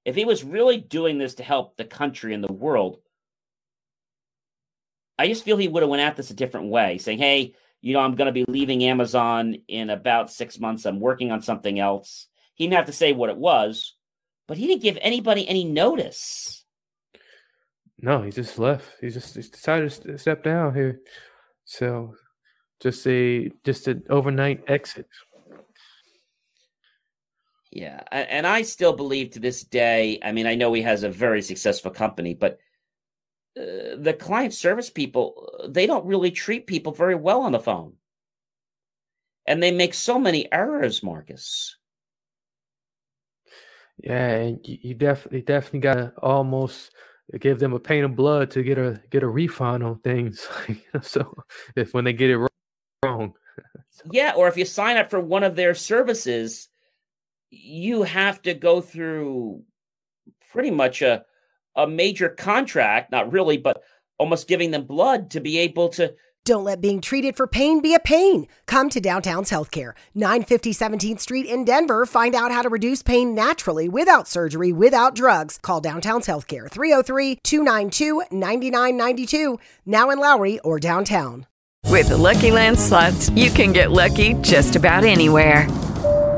If 0.05 0.15
he 0.15 0.25
was 0.25 0.43
really 0.43 0.77
doing 0.77 1.17
this 1.17 1.35
to 1.35 1.43
help 1.43 1.75
the 1.75 1.85
country 1.85 2.33
and 2.33 2.43
the 2.43 2.53
world, 2.53 2.99
I 5.19 5.27
just 5.27 5.43
feel 5.43 5.57
he 5.57 5.67
would 5.67 5.83
have 5.83 5.89
went 5.89 6.03
at 6.03 6.15
this 6.15 6.29
a 6.29 6.35
different 6.35 6.69
way, 6.69 6.97
saying, 6.97 7.19
"Hey, 7.19 7.53
you 7.81 7.93
know, 7.93 7.99
I'm 7.99 8.15
going 8.15 8.27
to 8.27 8.31
be 8.31 8.45
leaving 8.47 8.83
Amazon 8.83 9.55
in 9.67 9.89
about 9.89 10.31
six 10.31 10.59
months. 10.59 10.85
I'm 10.85 10.99
working 10.99 11.31
on 11.31 11.41
something 11.41 11.79
else." 11.79 12.27
He 12.55 12.65
didn't 12.65 12.77
have 12.77 12.85
to 12.87 12.93
say 12.93 13.13
what 13.13 13.29
it 13.29 13.37
was, 13.37 13.95
but 14.47 14.57
he 14.57 14.67
didn't 14.67 14.81
give 14.81 14.97
anybody 15.01 15.47
any 15.47 15.63
notice. 15.63 16.65
No, 17.99 18.21
he 18.21 18.31
just 18.31 18.59
left. 18.59 18.85
He 19.01 19.09
just 19.09 19.35
he 19.35 19.41
decided 19.41 19.91
to 19.91 20.17
step 20.17 20.43
down 20.43 20.73
here. 20.75 21.01
So, 21.65 22.15
just 22.79 23.05
a 23.07 23.51
just 23.63 23.87
an 23.87 24.03
overnight 24.09 24.63
exit. 24.67 25.07
Yeah, 27.71 28.01
and 28.11 28.47
I 28.47 28.61
still 28.61 28.93
believe 28.93 29.31
to 29.31 29.39
this 29.39 29.63
day. 29.63 30.19
I 30.23 30.31
mean, 30.31 30.47
I 30.47 30.55
know 30.55 30.73
he 30.73 30.81
has 30.83 31.03
a 31.03 31.09
very 31.09 31.41
successful 31.41 31.91
company, 31.91 32.33
but 32.33 32.59
uh, 33.57 33.95
the 33.97 34.13
client 34.13 34.53
service 34.53 34.89
people 34.89 35.49
they 35.67 35.87
don't 35.87 36.05
really 36.05 36.31
treat 36.31 36.67
people 36.67 36.91
very 36.91 37.15
well 37.15 37.41
on 37.41 37.51
the 37.51 37.59
phone. 37.59 37.93
And 39.45 39.63
they 39.63 39.71
make 39.71 39.93
so 39.93 40.19
many 40.19 40.51
errors 40.51 41.01
marcus. 41.01 41.77
Yeah 44.03 44.27
and 44.27 44.59
you 44.63 44.93
definitely 44.93 45.41
definitely 45.41 45.79
gotta 45.79 46.13
almost 46.21 46.91
give 47.39 47.59
them 47.59 47.73
a 47.73 47.79
pain 47.79 48.03
of 48.03 48.15
blood 48.15 48.51
to 48.51 48.61
get 48.63 48.77
a 48.77 49.01
get 49.09 49.23
a 49.23 49.27
refund 49.27 49.83
on 49.83 49.99
things. 49.99 50.47
So 51.01 51.33
if 51.75 51.93
when 51.93 52.03
they 52.03 52.13
get 52.13 52.29
it 52.29 52.47
wrong. 53.03 53.33
So. 53.89 54.03
yeah 54.11 54.33
or 54.37 54.47
if 54.47 54.55
you 54.55 54.65
sign 54.65 54.97
up 54.97 55.09
for 55.09 55.19
one 55.19 55.43
of 55.43 55.55
their 55.55 55.73
services 55.73 56.69
you 57.49 58.03
have 58.03 58.39
to 58.43 58.53
go 58.53 58.81
through 58.81 59.63
pretty 60.51 60.69
much 60.69 61.01
a 61.01 61.25
a 61.77 61.87
major 61.87 62.27
contract, 62.27 63.11
not 63.11 63.31
really, 63.31 63.57
but 63.57 63.81
almost 64.17 64.47
giving 64.47 64.71
them 64.71 64.83
blood 64.83 65.29
to 65.31 65.39
be 65.39 65.59
able 65.59 65.89
to 65.89 66.13
don't 66.47 66.63
let 66.63 66.79
being 66.79 67.01
treated 67.01 67.35
for 67.35 67.45
pain 67.45 67.81
be 67.81 67.93
a 67.93 67.99
pain. 67.99 68.47
Come 68.67 68.89
to 68.91 69.01
Downtown's 69.01 69.51
Healthcare, 69.51 69.91
950 70.15 70.73
17th 70.73 71.19
Street 71.19 71.45
in 71.45 71.65
Denver. 71.65 72.05
Find 72.05 72.33
out 72.33 72.51
how 72.53 72.61
to 72.61 72.69
reduce 72.69 73.03
pain 73.03 73.35
naturally 73.35 73.89
without 73.89 74.29
surgery, 74.29 74.71
without 74.71 75.13
drugs. 75.13 75.59
Call 75.61 75.81
Downtown's 75.81 76.25
Healthcare, 76.25 76.71
303 76.71 77.39
292 77.43 78.21
9992, 78.31 79.59
now 79.85 80.09
in 80.09 80.19
Lowry 80.19 80.59
or 80.59 80.79
downtown. 80.79 81.47
With 81.85 82.07
the 82.09 82.17
Lucky 82.17 82.51
Land 82.51 82.79
slots, 82.79 83.29
you 83.31 83.49
can 83.49 83.73
get 83.73 83.91
lucky 83.91 84.33
just 84.35 84.77
about 84.77 85.03
anywhere. 85.03 85.67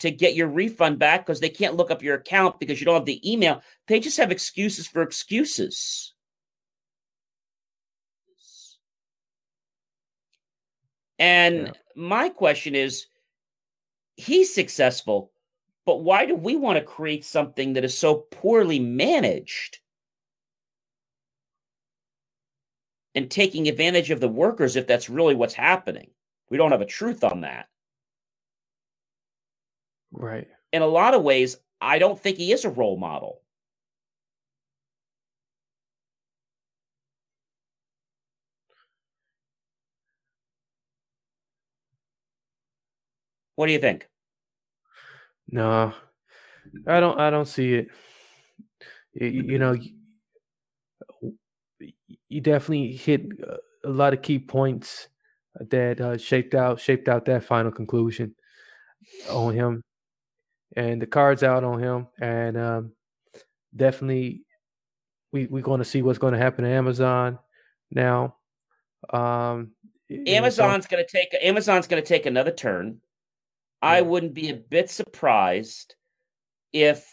to 0.00 0.10
get 0.10 0.34
your 0.34 0.48
refund 0.48 0.98
back 0.98 1.26
because 1.26 1.40
they 1.40 1.48
can't 1.48 1.76
look 1.76 1.90
up 1.90 2.02
your 2.02 2.16
account 2.16 2.60
because 2.60 2.80
you 2.80 2.84
don't 2.84 2.94
have 2.94 3.04
the 3.04 3.30
email. 3.30 3.62
They 3.86 4.00
just 4.00 4.16
have 4.18 4.30
excuses 4.30 4.86
for 4.86 5.02
excuses. 5.02 6.14
And 11.18 11.66
yeah. 11.66 11.72
my 11.96 12.28
question 12.28 12.74
is 12.74 13.06
he's 14.16 14.54
successful, 14.54 15.32
but 15.84 16.02
why 16.02 16.26
do 16.26 16.36
we 16.36 16.54
want 16.54 16.78
to 16.78 16.84
create 16.84 17.24
something 17.24 17.72
that 17.72 17.84
is 17.84 17.96
so 17.96 18.26
poorly 18.30 18.78
managed? 18.78 19.78
And 23.14 23.28
taking 23.28 23.66
advantage 23.66 24.12
of 24.12 24.20
the 24.20 24.28
workers 24.28 24.76
if 24.76 24.86
that's 24.86 25.10
really 25.10 25.34
what's 25.34 25.54
happening. 25.54 26.10
We 26.50 26.56
don't 26.56 26.70
have 26.70 26.82
a 26.82 26.86
truth 26.86 27.24
on 27.24 27.40
that. 27.40 27.66
Right. 30.12 30.48
In 30.72 30.82
a 30.82 30.86
lot 30.86 31.14
of 31.14 31.22
ways, 31.22 31.56
I 31.80 31.98
don't 31.98 32.18
think 32.18 32.38
he 32.38 32.52
is 32.52 32.64
a 32.64 32.70
role 32.70 32.96
model. 32.96 33.42
What 43.56 43.66
do 43.66 43.72
you 43.72 43.78
think? 43.78 44.08
No, 45.50 45.92
I 46.86 47.00
don't. 47.00 47.18
I 47.18 47.30
don't 47.30 47.46
see 47.48 47.74
it. 47.74 47.88
You, 49.14 49.26
you 49.28 49.58
know, 49.58 49.74
you 52.28 52.40
definitely 52.40 52.92
hit 52.92 53.22
a 53.84 53.88
lot 53.88 54.12
of 54.12 54.22
key 54.22 54.38
points 54.38 55.08
that 55.70 56.00
uh, 56.00 56.16
shaped 56.16 56.54
out 56.54 56.80
shaped 56.80 57.08
out 57.08 57.24
that 57.26 57.44
final 57.44 57.72
conclusion. 57.72 58.34
on 59.30 59.54
him, 59.54 59.82
and 60.76 61.00
the 61.00 61.06
cards 61.06 61.42
out 61.42 61.64
on 61.64 61.80
him, 61.80 62.06
and 62.20 62.56
um, 62.56 62.92
definitely 63.74 64.42
we 65.32 65.46
we're 65.46 65.62
going 65.62 65.78
to 65.78 65.84
see 65.84 66.02
what's 66.02 66.18
going 66.18 66.32
to 66.32 66.38
happen 66.38 66.64
to 66.64 66.70
Amazon 66.70 67.38
now. 67.90 68.36
Um, 69.10 69.72
Amazon's 70.26 70.86
going 70.86 71.04
to 71.04 71.10
take 71.10 71.34
Amazon's 71.40 71.86
going 71.86 72.02
to 72.02 72.08
take 72.08 72.26
another 72.26 72.50
turn. 72.50 73.00
Yeah. 73.82 73.90
I 73.90 74.00
wouldn't 74.00 74.34
be 74.34 74.50
a 74.50 74.56
bit 74.56 74.90
surprised 74.90 75.94
if 76.72 77.06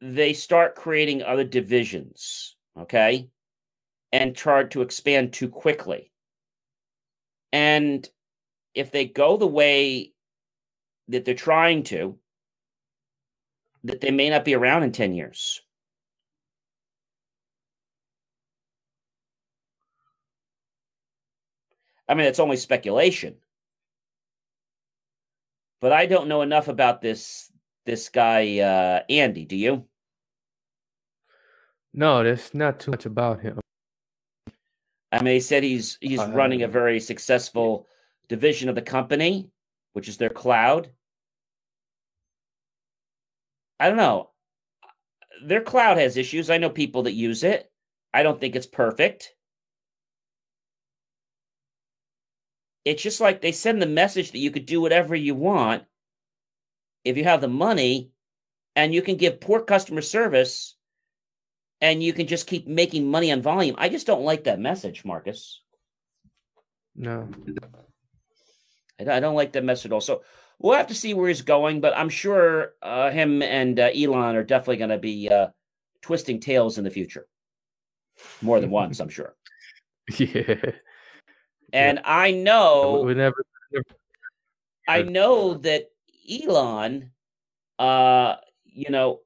they 0.00 0.32
start 0.32 0.76
creating 0.76 1.22
other 1.22 1.44
divisions, 1.44 2.56
okay, 2.78 3.28
and 4.12 4.34
try 4.34 4.64
to 4.64 4.82
expand 4.82 5.32
too 5.32 5.48
quickly. 5.48 6.10
And 7.52 8.08
if 8.74 8.92
they 8.92 9.04
go 9.04 9.36
the 9.36 9.46
way 9.46 10.12
that 11.08 11.24
they're 11.24 11.34
trying 11.34 11.82
to, 11.84 12.16
that 13.84 14.00
they 14.00 14.10
may 14.10 14.30
not 14.30 14.44
be 14.44 14.54
around 14.54 14.82
in 14.82 14.92
10 14.92 15.14
years. 15.14 15.60
I 22.08 22.14
mean, 22.14 22.26
it's 22.26 22.40
only 22.40 22.56
speculation. 22.56 23.36
But 25.80 25.92
I 25.92 26.06
don't 26.06 26.28
know 26.28 26.42
enough 26.42 26.68
about 26.68 27.00
this 27.00 27.50
this 27.86 28.08
guy 28.08 28.58
uh, 28.58 29.02
Andy. 29.08 29.44
Do 29.44 29.56
you? 29.56 29.86
No, 31.94 32.22
there's 32.22 32.52
not 32.52 32.80
too 32.80 32.90
much 32.90 33.06
about 33.06 33.40
him. 33.40 33.60
I 35.12 35.22
mean, 35.22 35.34
he 35.34 35.40
said 35.40 35.62
he's 35.62 35.98
he's 36.00 36.20
uh, 36.20 36.30
running 36.32 36.62
a 36.62 36.68
very 36.68 37.00
successful 37.00 37.86
division 38.28 38.68
of 38.68 38.74
the 38.74 38.82
company, 38.82 39.50
which 39.92 40.08
is 40.08 40.16
their 40.16 40.28
cloud. 40.28 40.90
I 43.80 43.88
don't 43.88 43.96
know. 43.96 44.30
Their 45.44 45.62
cloud 45.62 45.98
has 45.98 46.16
issues. 46.16 46.50
I 46.50 46.58
know 46.58 46.70
people 46.70 47.04
that 47.04 47.12
use 47.12 47.42
it. 47.42 47.68
I 48.14 48.22
don't 48.22 48.40
think 48.40 48.54
it's 48.54 48.66
perfect. 48.66 49.34
it's 52.84 53.02
just 53.02 53.20
like 53.20 53.40
they 53.40 53.52
send 53.52 53.80
the 53.80 53.86
message 53.86 54.32
that 54.32 54.38
you 54.38 54.50
could 54.50 54.66
do 54.66 54.80
whatever 54.80 55.14
you 55.14 55.34
want 55.34 55.84
if 57.04 57.16
you 57.16 57.24
have 57.24 57.40
the 57.40 57.48
money 57.48 58.10
and 58.76 58.94
you 58.94 59.02
can 59.02 59.16
give 59.16 59.40
poor 59.40 59.60
customer 59.60 60.00
service 60.00 60.76
and 61.80 62.02
you 62.02 62.12
can 62.12 62.26
just 62.26 62.46
keep 62.46 62.66
making 62.66 63.10
money 63.10 63.32
on 63.32 63.42
volume. 63.42 63.74
I 63.78 63.88
just 63.88 64.06
don't 64.06 64.24
like 64.24 64.44
that 64.44 64.60
message, 64.60 65.04
Marcus. 65.04 65.62
No. 66.94 67.28
I 68.98 69.20
don't 69.20 69.34
like 69.34 69.52
that 69.52 69.64
message 69.64 69.86
at 69.86 69.92
all. 69.92 70.00
So 70.00 70.22
we'll 70.60 70.76
have 70.76 70.86
to 70.88 70.94
see 70.94 71.14
where 71.14 71.28
he's 71.28 71.42
going, 71.42 71.80
but 71.80 71.96
I'm 71.96 72.08
sure 72.08 72.74
uh, 72.82 73.10
him 73.10 73.42
and 73.42 73.80
uh, 73.80 73.90
Elon 73.94 74.36
are 74.36 74.44
definitely 74.44 74.76
going 74.76 74.90
to 74.90 74.98
be 74.98 75.28
uh, 75.28 75.48
twisting 76.02 76.38
tails 76.38 76.78
in 76.78 76.84
the 76.84 76.90
future. 76.90 77.26
More 78.42 78.60
than 78.60 78.70
once, 78.70 79.00
I'm 79.00 79.08
sure. 79.08 79.34
Yeah. 80.18 80.56
And 81.72 81.98
yeah. 81.98 82.02
I 82.04 82.32
know 82.32 83.02
we 83.06 83.14
never, 83.14 83.44
never, 83.70 83.84
I 84.88 85.02
know 85.02 85.54
that 85.54 85.84
Elon, 86.28 87.12
uh, 87.78 88.36
you 88.64 88.90
know, 88.90 89.20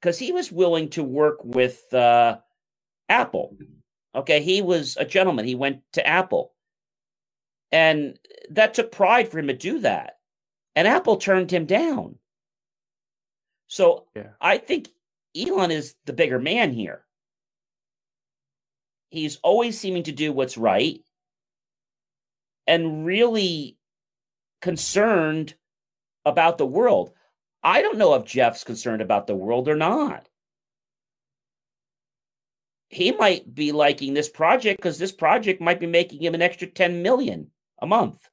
because 0.00 0.18
he 0.18 0.32
was 0.32 0.50
willing 0.50 0.88
to 0.90 1.04
work 1.04 1.38
with 1.44 1.94
uh, 1.94 2.38
Apple. 3.08 3.56
Okay, 4.12 4.42
he 4.42 4.60
was 4.60 4.96
a 4.96 5.04
gentleman. 5.04 5.44
He 5.44 5.54
went 5.54 5.82
to 5.92 6.04
Apple, 6.04 6.52
and 7.70 8.18
that 8.50 8.74
took 8.74 8.90
pride 8.90 9.28
for 9.28 9.38
him 9.38 9.46
to 9.46 9.54
do 9.54 9.78
that. 9.80 10.13
And 10.76 10.88
Apple 10.88 11.16
turned 11.16 11.50
him 11.50 11.66
down. 11.66 12.16
So 13.68 14.06
yeah. 14.14 14.30
I 14.40 14.58
think 14.58 14.88
Elon 15.36 15.70
is 15.70 15.94
the 16.04 16.12
bigger 16.12 16.38
man 16.38 16.72
here. 16.72 17.04
He's 19.10 19.36
always 19.42 19.78
seeming 19.78 20.04
to 20.04 20.12
do 20.12 20.32
what's 20.32 20.56
right 20.56 21.00
and 22.66 23.06
really 23.06 23.76
concerned 24.60 25.54
about 26.24 26.58
the 26.58 26.66
world. 26.66 27.12
I 27.62 27.82
don't 27.82 27.98
know 27.98 28.14
if 28.14 28.24
Jeff's 28.24 28.64
concerned 28.64 29.02
about 29.02 29.26
the 29.26 29.36
world 29.36 29.68
or 29.68 29.76
not. 29.76 30.28
He 32.88 33.12
might 33.12 33.54
be 33.54 33.72
liking 33.72 34.14
this 34.14 34.28
project 34.28 34.78
because 34.78 34.98
this 34.98 35.12
project 35.12 35.60
might 35.60 35.80
be 35.80 35.86
making 35.86 36.22
him 36.22 36.34
an 36.34 36.42
extra 36.42 36.66
10 36.68 37.02
million 37.02 37.50
a 37.80 37.86
month. 37.86 38.28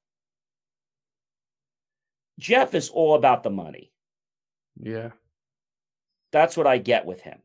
Jeff 2.40 2.74
is 2.74 2.90
all 2.90 3.16
about 3.16 3.44
the 3.44 3.50
money. 3.50 3.92
Yeah. 4.80 5.10
That's 6.32 6.58
what 6.58 6.68
I 6.68 6.78
get 6.78 7.06
with 7.06 7.22
him. 7.22 7.40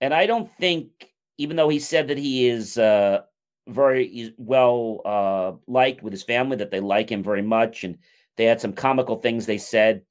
And 0.00 0.12
I 0.12 0.26
don't 0.26 0.50
think, 0.58 0.90
even 1.38 1.56
though 1.56 1.68
he 1.68 1.78
said 1.78 2.08
that 2.08 2.18
he 2.18 2.48
is 2.48 2.76
uh, 2.76 3.22
very 3.68 4.34
well 4.36 5.00
uh, 5.04 5.52
liked 5.66 6.02
with 6.02 6.12
his 6.12 6.22
family, 6.22 6.56
that 6.56 6.70
they 6.70 6.80
like 6.80 7.10
him 7.10 7.22
very 7.22 7.42
much, 7.42 7.84
and 7.84 7.98
they 8.36 8.44
had 8.44 8.60
some 8.60 8.72
comical 8.72 9.16
things 9.16 9.46
they 9.46 9.58
said. 9.58 10.02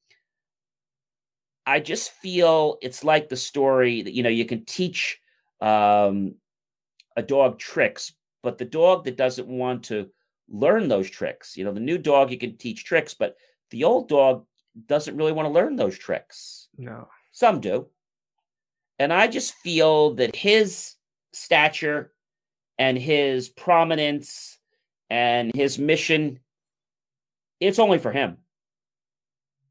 I 1.67 1.79
just 1.79 2.11
feel 2.11 2.77
it's 2.81 3.03
like 3.03 3.29
the 3.29 3.37
story 3.37 4.01
that 4.03 4.13
you 4.13 4.23
know 4.23 4.29
you 4.29 4.45
can 4.45 4.65
teach 4.65 5.19
um, 5.61 6.35
a 7.15 7.21
dog 7.21 7.59
tricks, 7.59 8.13
but 8.43 8.57
the 8.57 8.65
dog 8.65 9.05
that 9.05 9.17
doesn't 9.17 9.47
want 9.47 9.83
to 9.85 10.09
learn 10.49 10.87
those 10.87 11.09
tricks, 11.09 11.57
you 11.57 11.63
know, 11.63 11.71
the 11.71 11.79
new 11.79 11.97
dog 11.97 12.31
you 12.31 12.37
can 12.37 12.57
teach 12.57 12.85
tricks, 12.85 13.13
but 13.13 13.35
the 13.71 13.83
old 13.83 14.09
dog 14.09 14.45
doesn't 14.87 15.17
really 15.17 15.31
want 15.31 15.47
to 15.47 15.53
learn 15.53 15.75
those 15.75 15.97
tricks. 15.97 16.67
No, 16.77 17.07
some 17.31 17.59
do, 17.61 17.87
and 18.99 19.11
I 19.11 19.27
just 19.27 19.55
feel 19.55 20.15
that 20.15 20.35
his 20.35 20.95
stature 21.33 22.13
and 22.77 22.97
his 22.97 23.49
prominence 23.49 24.57
and 25.09 25.53
his 25.53 25.77
mission, 25.77 26.39
it's 27.59 27.79
only 27.79 27.99
for 27.99 28.11
him. 28.11 28.37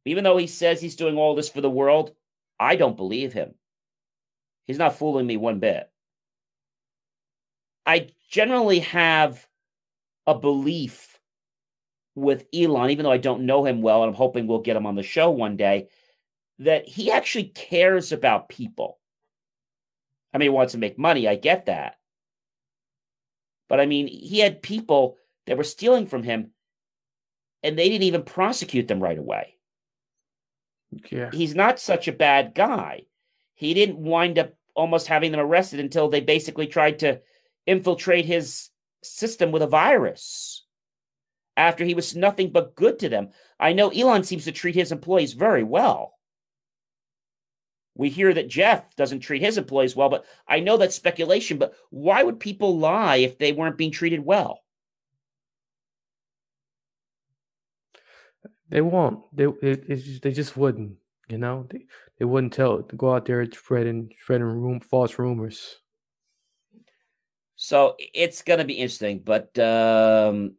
Even 0.05 0.25
though 0.25 0.37
he 0.37 0.47
says 0.47 0.81
he's 0.81 0.97
doing 0.97 1.17
all 1.17 1.35
this 1.35 1.49
for 1.49 1.61
the 1.61 1.71
world, 1.71 2.15
I 2.61 2.77
don't 2.77 2.97
believe 2.97 3.33
him. 3.33 3.55
He's 4.67 4.79
not 4.79 4.97
fooling 4.97 5.27
me 5.27 5.37
one 5.37 5.61
bit. 5.61 5.91
I 7.87 8.11
generally 8.31 8.81
have 8.81 9.47
a 10.27 10.35
belief 10.35 11.14
with 12.15 12.47
Elon, 12.55 12.91
even 12.91 13.05
though 13.05 13.13
I 13.13 13.19
don't 13.19 13.47
know 13.47 13.65
him 13.65 13.83
well, 13.83 14.03
and 14.03 14.11
I'm 14.11 14.17
hoping 14.17 14.47
we'll 14.47 14.61
get 14.61 14.77
him 14.77 14.87
on 14.87 14.95
the 14.95 15.03
show 15.03 15.31
one 15.31 15.57
day, 15.57 15.89
that 16.61 16.89
he 16.89 17.11
actually 17.11 17.45
cares 17.45 18.13
about 18.13 18.49
people. 18.49 18.99
I 20.33 20.39
mean, 20.39 20.47
he 20.47 20.51
wants 20.51 20.73
to 20.73 20.79
make 20.79 20.99
money. 20.99 21.27
I 21.29 21.37
get 21.37 21.67
that. 21.67 21.97
But 23.69 23.81
I 23.81 23.87
mean, 23.87 24.07
he 24.07 24.39
had 24.41 24.63
people 24.63 25.17
that 25.47 25.57
were 25.57 25.65
stealing 25.65 26.07
from 26.07 26.23
him 26.23 26.51
and 27.63 27.79
they 27.79 27.89
didn't 27.89 28.05
even 28.05 28.23
prosecute 28.23 28.89
them 28.89 29.01
right 29.01 29.19
away. 29.19 29.57
Yeah. 31.11 31.31
He's 31.33 31.55
not 31.55 31.81
such 31.81 32.09
a 32.09 32.13
bad 32.13 32.55
guy. 32.55 33.03
He 33.55 33.75
didn't 33.75 33.99
wind 33.99 34.39
up 34.39 34.53
almost 34.75 35.07
having 35.07 35.33
them 35.33 35.41
arrested 35.41 35.81
until 35.81 36.09
they 36.09 36.21
basically 36.21 36.67
tried 36.67 37.01
to 37.01 37.21
infiltrate 37.67 38.27
his 38.27 38.71
system 39.03 39.51
with 39.51 39.63
a 39.63 39.67
virus 39.67 40.64
after 41.57 41.85
he 41.85 41.95
was 41.95 42.17
nothing 42.17 42.51
but 42.51 42.75
good 42.75 42.99
to 43.01 43.09
them. 43.09 43.31
I 43.61 43.73
know 43.73 43.91
Elon 43.91 44.25
seems 44.25 44.45
to 44.45 44.53
treat 44.53 44.75
his 44.75 44.93
employees 44.93 45.33
very 45.33 45.63
well. 45.63 46.15
We 47.97 48.09
hear 48.09 48.35
that 48.35 48.49
Jeff 48.49 48.97
doesn't 48.97 49.21
treat 49.21 49.41
his 49.41 49.57
employees 49.57 49.95
well, 49.95 50.09
but 50.09 50.25
I 50.49 50.61
know 50.61 50.77
that's 50.77 50.97
speculation. 50.97 51.59
But 51.59 51.75
why 51.91 52.23
would 52.25 52.41
people 52.41 52.77
lie 52.77 53.17
if 53.17 53.39
they 53.39 53.53
weren't 53.53 53.79
being 53.79 53.93
treated 53.93 54.21
well? 54.21 54.61
They 58.69 58.81
won't. 58.81 59.21
They 59.33 59.47
just, 59.87 60.23
they 60.23 60.33
just 60.33 60.57
wouldn't. 60.57 60.97
You 61.29 61.39
know, 61.39 61.67
they, 61.71 61.87
they 62.19 62.25
wouldn't 62.25 62.53
tell 62.53 62.83
to 62.83 62.97
go 62.97 63.15
out 63.15 63.27
there 63.27 63.47
spreading 63.51 64.11
spreading 64.21 64.47
room 64.47 64.81
false 64.81 65.19
rumors. 65.19 65.77
So 67.57 67.95
it's 67.99 68.43
going 68.43 68.59
to 68.59 68.65
be 68.65 68.75
interesting. 68.75 69.21
But 69.25 69.57
um, 69.59 70.57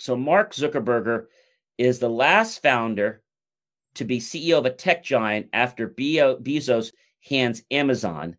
so 0.00 0.16
Mark 0.16 0.54
Zuckerberger 0.54 1.26
is 1.78 1.98
the 1.98 2.08
last 2.08 2.62
founder 2.62 3.22
to 3.94 4.04
be 4.04 4.18
CEO 4.18 4.58
of 4.58 4.66
a 4.66 4.70
tech 4.70 5.02
giant 5.02 5.48
after 5.52 5.88
Bezos 5.88 6.92
hands 7.28 7.62
Amazon 7.70 8.36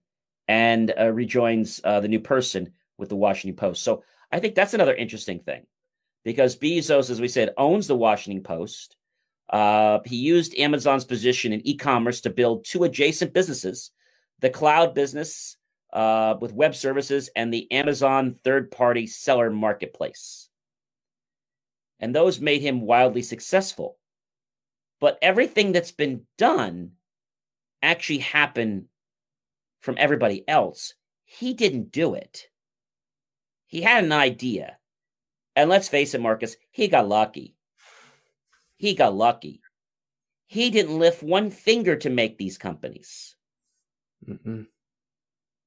and 0.48 0.94
uh, 1.00 1.12
rejoins 1.12 1.80
uh, 1.84 2.00
the 2.00 2.08
new 2.08 2.20
person 2.20 2.72
with 2.98 3.10
the 3.10 3.16
Washington 3.16 3.56
Post. 3.56 3.84
So 3.84 4.04
I 4.32 4.40
think 4.40 4.56
that's 4.56 4.74
another 4.74 4.96
interesting 4.96 5.40
thing 5.40 5.66
because 6.24 6.56
Bezos, 6.56 7.10
as 7.10 7.22
we 7.22 7.28
said, 7.28 7.54
owns 7.58 7.88
the 7.88 7.96
Washington 7.96 8.44
Post. 8.44 8.96
Uh, 9.50 10.00
he 10.06 10.16
used 10.16 10.58
Amazon's 10.58 11.06
position 11.06 11.54
in 11.54 11.66
e 11.68 11.76
commerce 11.76 12.22
to 12.22 12.30
build 12.30 12.66
two 12.66 12.84
adjacent 12.84 13.34
businesses 13.34 13.92
the 14.40 14.50
cloud 14.50 14.96
business 14.96 15.58
uh, 15.94 16.36
with 16.42 16.54
web 16.54 16.74
services 16.74 17.30
and 17.36 17.54
the 17.54 17.72
Amazon 17.72 18.36
third 18.44 18.72
party 18.72 19.06
seller 19.06 19.52
marketplace. 19.52 20.50
And 22.02 22.14
those 22.14 22.42
made 22.42 22.62
him 22.62 22.82
wildly 22.82 23.22
successful. 23.22 23.98
but 25.02 25.18
everything 25.22 25.72
that's 25.74 25.92
been 25.92 26.22
done 26.38 26.92
actually 27.82 28.20
happened 28.20 28.86
from 29.82 29.96
everybody 29.98 30.48
else. 30.48 30.94
He 31.26 31.54
didn't 31.56 31.92
do 31.92 32.14
it. 32.14 32.48
He 33.66 33.82
had 33.82 34.04
an 34.04 34.12
idea. 34.12 34.78
And 35.56 35.70
let's 35.70 35.90
face 35.90 36.14
it, 36.14 36.22
Marcus, 36.22 36.56
he 36.72 36.88
got 36.88 37.08
lucky. 37.10 37.56
He 38.78 38.94
got 38.94 39.16
lucky. 39.16 39.62
He 40.46 40.70
didn't 40.70 41.00
lift 41.00 41.24
one 41.24 41.50
finger 41.50 41.96
to 41.96 42.10
make 42.10 42.38
these 42.38 42.58
companies. 42.58 43.36
Mm-mm. 44.28 44.68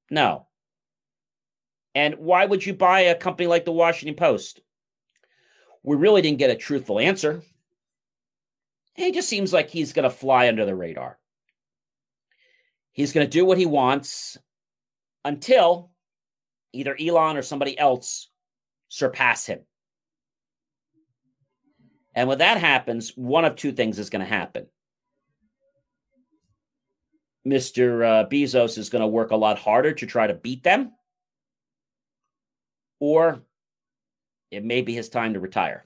No. 0.09 0.47
And 1.93 2.15
why 2.15 2.45
would 2.45 2.65
you 2.65 2.73
buy 2.73 3.01
a 3.01 3.15
company 3.15 3.47
like 3.47 3.65
the 3.65 3.71
Washington 3.71 4.15
Post? 4.15 4.61
We 5.85 5.95
really 5.95 6.23
didn't 6.23 6.39
get 6.39 6.49
a 6.49 6.55
truthful 6.55 6.99
answer. 6.99 7.43
He 8.95 9.11
just 9.11 9.29
seems 9.29 9.53
like 9.53 9.69
he's 9.69 9.93
going 9.93 10.09
to 10.09 10.09
fly 10.09 10.47
under 10.47 10.65
the 10.65 10.73
radar. 10.73 11.19
He's 12.91 13.13
going 13.13 13.27
to 13.27 13.29
do 13.29 13.45
what 13.45 13.59
he 13.59 13.67
wants 13.67 14.35
until 15.23 15.91
either 16.73 16.97
Elon 16.99 17.37
or 17.37 17.43
somebody 17.43 17.77
else 17.77 18.29
surpass 18.89 19.45
him. 19.45 19.59
And 22.15 22.27
when 22.27 22.39
that 22.39 22.57
happens, 22.57 23.11
one 23.15 23.45
of 23.45 23.55
two 23.55 23.71
things 23.71 23.99
is 23.99 24.09
going 24.09 24.21
to 24.21 24.25
happen. 24.25 24.65
Mr. 27.45 28.23
Uh, 28.23 28.27
Bezos 28.27 28.79
is 28.79 28.89
going 28.89 29.03
to 29.03 29.07
work 29.07 29.29
a 29.29 29.35
lot 29.35 29.59
harder 29.59 29.93
to 29.93 30.05
try 30.07 30.25
to 30.25 30.33
beat 30.33 30.63
them, 30.63 30.93
or 32.99 33.43
it 34.51 34.63
may 34.63 34.81
be 34.81 34.93
his 34.93 35.09
time 35.09 35.33
to 35.33 35.39
retire. 35.39 35.85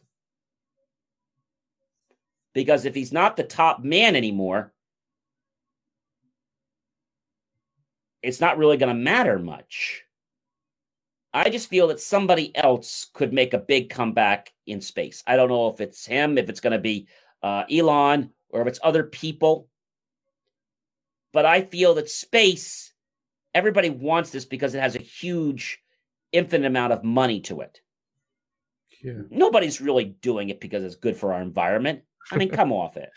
Because 2.54 2.86
if 2.86 2.96
he's 2.96 3.14
not 3.14 3.38
the 3.38 3.44
top 3.44 3.84
man 3.84 4.16
anymore, 4.16 4.74
it's 8.22 8.42
not 8.42 8.58
really 8.58 8.78
going 8.78 8.96
to 8.96 9.02
matter 9.02 9.40
much. 9.40 10.04
I 11.34 11.50
just 11.50 11.70
feel 11.70 11.88
that 11.88 12.00
somebody 12.00 12.56
else 12.56 13.08
could 13.14 13.34
make 13.34 13.54
a 13.54 13.60
big 13.60 13.90
comeback 13.90 14.52
in 14.66 14.82
space. 14.82 15.24
I 15.28 15.36
don't 15.36 15.50
know 15.50 15.68
if 15.68 15.80
it's 15.80 16.06
him, 16.06 16.38
if 16.38 16.50
it's 16.50 16.60
going 16.60 16.74
to 16.74 16.80
be 16.80 17.08
uh, 17.44 17.64
Elon, 17.72 18.32
or 18.50 18.62
if 18.62 18.68
it's 18.68 18.80
other 18.82 19.04
people. 19.04 19.68
But 21.32 21.46
I 21.46 21.62
feel 21.62 21.94
that 21.96 22.10
space, 22.10 22.94
everybody 23.54 23.92
wants 23.92 24.32
this 24.32 24.46
because 24.46 24.74
it 24.74 24.82
has 24.82 24.96
a 24.96 25.00
huge, 25.00 25.80
infinite 26.32 26.66
amount 26.66 26.94
of 26.94 27.04
money 27.04 27.42
to 27.42 27.62
it. 27.62 27.80
Yeah. 29.02 29.22
Nobody's 29.30 29.82
really 29.82 30.06
doing 30.22 30.50
it 30.50 30.60
because 30.60 30.84
it's 30.84 30.96
good 30.96 31.16
for 31.16 31.34
our 31.34 31.42
environment. 31.42 32.02
I 32.32 32.38
mean, 32.38 32.50
come 32.50 32.72
off 32.72 32.98
it. 32.98 33.10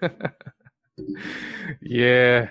yeah. 1.82 2.48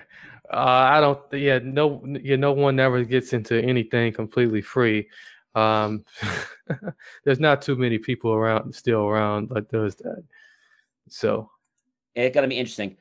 Uh, 0.52 0.56
I 0.56 1.00
don't. 1.00 1.20
Yeah, 1.32 1.60
no. 1.62 2.04
Yeah, 2.22 2.36
no 2.36 2.52
one 2.52 2.78
ever 2.78 3.02
gets 3.04 3.32
into 3.32 3.60
anything 3.60 4.12
completely 4.12 4.60
free. 4.60 5.08
Um, 5.54 6.04
there's 7.24 7.40
not 7.40 7.62
too 7.62 7.76
many 7.76 7.98
people 7.98 8.32
around 8.32 8.74
still 8.74 9.06
around 9.06 9.48
that 9.50 9.70
does 9.70 9.94
that. 9.96 10.22
So 11.08 11.50
it's 12.14 12.34
gonna 12.34 12.48
be 12.48 12.58
interesting. 12.58 12.96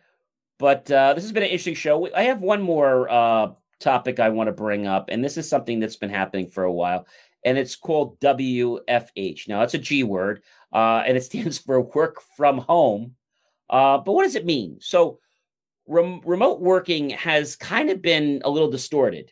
But 0.59 0.89
uh, 0.89 1.13
this 1.13 1.23
has 1.23 1.31
been 1.31 1.43
an 1.43 1.49
interesting 1.49 1.75
show. 1.75 2.13
I 2.15 2.23
have 2.23 2.41
one 2.41 2.61
more 2.61 3.09
uh, 3.09 3.51
topic 3.79 4.19
I 4.19 4.29
want 4.29 4.47
to 4.47 4.53
bring 4.53 4.87
up, 4.87 5.09
and 5.09 5.23
this 5.23 5.37
is 5.37 5.49
something 5.49 5.79
that's 5.79 5.95
been 5.95 6.09
happening 6.09 6.47
for 6.47 6.63
a 6.63 6.71
while, 6.71 7.05
and 7.45 7.57
it's 7.57 7.75
called 7.75 8.19
WFH. 8.19 9.47
Now, 9.47 9.61
it's 9.63 9.73
a 9.73 9.79
G 9.79 10.03
word, 10.03 10.43
uh, 10.71 11.03
and 11.05 11.17
it 11.17 11.23
stands 11.23 11.57
for 11.57 11.81
work 11.81 12.21
from 12.35 12.57
home. 12.57 13.15
Uh, 13.69 13.97
but 13.97 14.13
what 14.13 14.23
does 14.23 14.35
it 14.35 14.45
mean? 14.45 14.77
So, 14.79 15.19
rem- 15.87 16.21
remote 16.25 16.61
working 16.61 17.11
has 17.11 17.55
kind 17.55 17.89
of 17.89 18.01
been 18.01 18.41
a 18.45 18.49
little 18.49 18.69
distorted. 18.69 19.31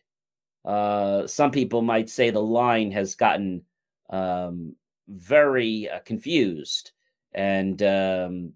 Uh, 0.63 1.25
some 1.27 1.51
people 1.51 1.81
might 1.81 2.09
say 2.09 2.29
the 2.29 2.41
line 2.41 2.91
has 2.91 3.15
gotten 3.15 3.63
um, 4.09 4.75
very 5.07 5.89
uh, 5.89 5.99
confused. 5.99 6.91
And 7.33 7.81
um, 7.81 8.53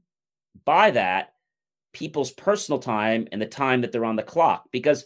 by 0.66 0.92
that, 0.92 1.34
people's 1.94 2.32
personal 2.32 2.80
time 2.80 3.28
and 3.32 3.42
the 3.42 3.46
time 3.46 3.82
that 3.82 3.92
they're 3.92 4.06
on 4.06 4.18
the 4.18 4.24
clock. 4.24 4.66
Because 4.72 5.06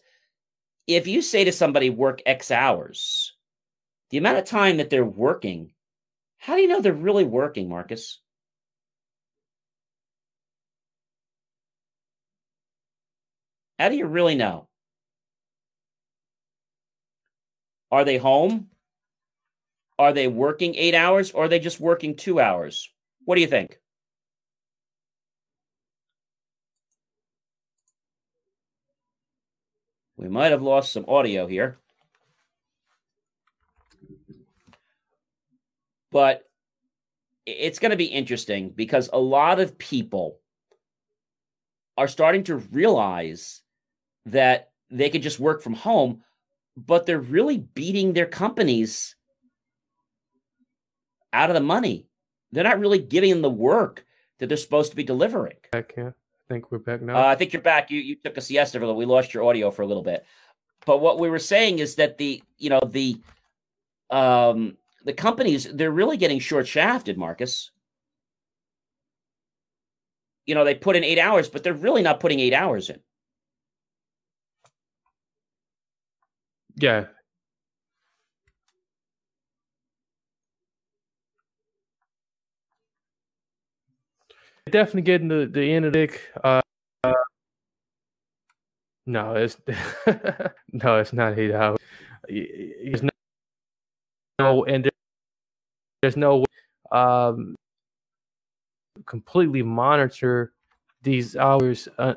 if 0.88 1.08
you 1.08 1.22
say 1.22 1.44
to 1.44 1.52
somebody, 1.52 1.90
work 1.90 2.22
X 2.26 2.52
hours, 2.52 3.36
the 4.10 4.18
amount 4.18 4.38
of 4.38 4.46
time 4.46 4.78
that 4.78 4.90
they're 4.90 5.06
working, 5.06 5.72
how 6.38 6.56
do 6.56 6.62
you 6.62 6.68
know 6.68 6.82
they're 6.82 6.94
really 6.94 7.24
working, 7.24 7.70
Marcus? 7.70 8.20
How 13.78 13.90
do 13.90 13.96
you 13.96 14.08
really 14.08 14.36
know? 14.36 14.68
Are 17.92 18.04
they 18.04 18.18
home? 18.18 18.70
Are 19.98 20.14
they 20.14 20.28
working 20.28 20.76
eight 20.76 20.96
hours 20.96 21.32
or 21.32 21.46
are 21.46 21.48
they 21.48 21.60
just 21.60 21.80
working 21.80 22.16
two 22.16 22.40
hours? 22.40 22.90
What 23.26 23.36
do 23.36 23.42
you 23.42 23.48
think? 23.48 23.80
We 30.18 30.28
might 30.28 30.52
have 30.52 30.62
lost 30.62 30.92
some 30.92 31.06
audio 31.08 31.48
here. 31.48 31.78
But 36.20 36.44
it's 37.46 37.80
going 37.80 37.92
to 37.92 37.96
be 37.96 38.04
interesting 38.04 38.72
because 38.72 39.10
a 39.14 39.18
lot 39.18 39.62
of 39.62 39.78
people 39.78 40.42
are 41.96 42.10
starting 42.10 42.44
to 42.44 42.58
realize 42.58 43.62
that 44.26 44.72
they 44.92 45.10
could 45.10 45.22
just 45.22 45.40
work 45.40 45.62
from 45.62 45.76
home, 45.76 46.22
but 46.76 47.06
they're 47.06 47.22
really 47.22 47.60
beating 47.60 48.12
their 48.12 48.26
companies 48.26 49.16
out 51.32 51.50
of 51.50 51.54
the 51.54 51.62
money. 51.62 52.10
They're 52.52 52.66
not 52.66 52.82
really 52.82 53.00
giving 53.00 53.30
them 53.30 53.42
the 53.42 53.50
work 53.50 54.06
that 54.40 54.48
they're 54.48 54.58
supposed 54.58 54.90
to 54.90 54.98
be 54.98 55.06
delivering. 55.06 55.56
Back, 55.72 55.94
yeah. 55.96 56.10
I 56.10 56.54
think 56.54 56.70
we're 56.70 56.80
back 56.80 57.02
now. 57.02 57.16
Uh, 57.16 57.28
I 57.28 57.36
think 57.36 57.54
you're 57.54 57.62
back. 57.62 57.90
You 57.90 58.02
you 58.02 58.18
took 58.18 58.36
a 58.36 58.42
siesta 58.42 58.78
for 58.78 58.84
a 58.84 58.88
little. 58.88 59.00
We 59.00 59.06
lost 59.06 59.34
your 59.34 59.46
audio 59.46 59.72
for 59.72 59.84
a 59.84 59.88
little 59.88 60.04
bit, 60.04 60.26
but 60.86 61.00
what 61.00 61.18
we 61.18 61.30
were 61.30 61.40
saying 61.40 61.80
is 61.80 61.96
that 61.96 62.18
the 62.18 62.44
you 62.58 62.70
know 62.70 62.82
the 62.86 63.22
um 64.10 64.76
the 65.06 65.14
companies 65.14 65.66
they're 65.74 65.92
really 65.92 66.18
getting 66.18 66.40
short 66.40 66.68
shafted, 66.68 67.18
Marcus. 67.18 67.72
You 70.46 70.56
know 70.56 70.66
they 70.66 70.76
put 70.76 70.96
in 70.96 71.04
eight 71.04 71.20
hours, 71.20 71.50
but 71.50 71.64
they're 71.64 71.74
really 71.74 72.02
not 72.02 72.20
putting 72.20 72.40
eight 72.40 72.54
hours 72.54 72.90
in. 72.90 73.00
Yeah. 76.76 77.06
Definitely 84.72 85.02
getting 85.02 85.28
the, 85.28 85.50
the 85.52 85.74
analytic. 85.74 86.22
Uh, 86.44 86.62
uh, 87.04 87.14
no, 89.06 89.36
it's 89.36 89.58
no, 90.72 90.98
it's 91.00 91.14
not 91.14 91.38
eight 91.38 91.54
hours. 91.54 91.80
There's 92.28 93.04
no, 93.04 93.10
no 94.40 94.64
and 94.66 94.90
there's 96.02 96.18
no 96.18 96.46
um, 96.92 97.56
completely 99.06 99.62
monitor 99.62 100.54
these 101.04 101.36
hours 101.36 101.88
uh, 101.98 102.14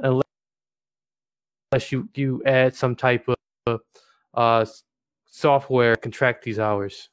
unless 1.73 1.93
you 1.93 2.09
you 2.15 2.43
add 2.47 2.75
some 2.75 2.95
type 2.95 3.29
of 3.67 3.81
uh, 4.35 4.65
software 5.27 5.97
can 5.97 6.11
track 6.11 6.43
these 6.43 6.59
hours. 6.59 7.09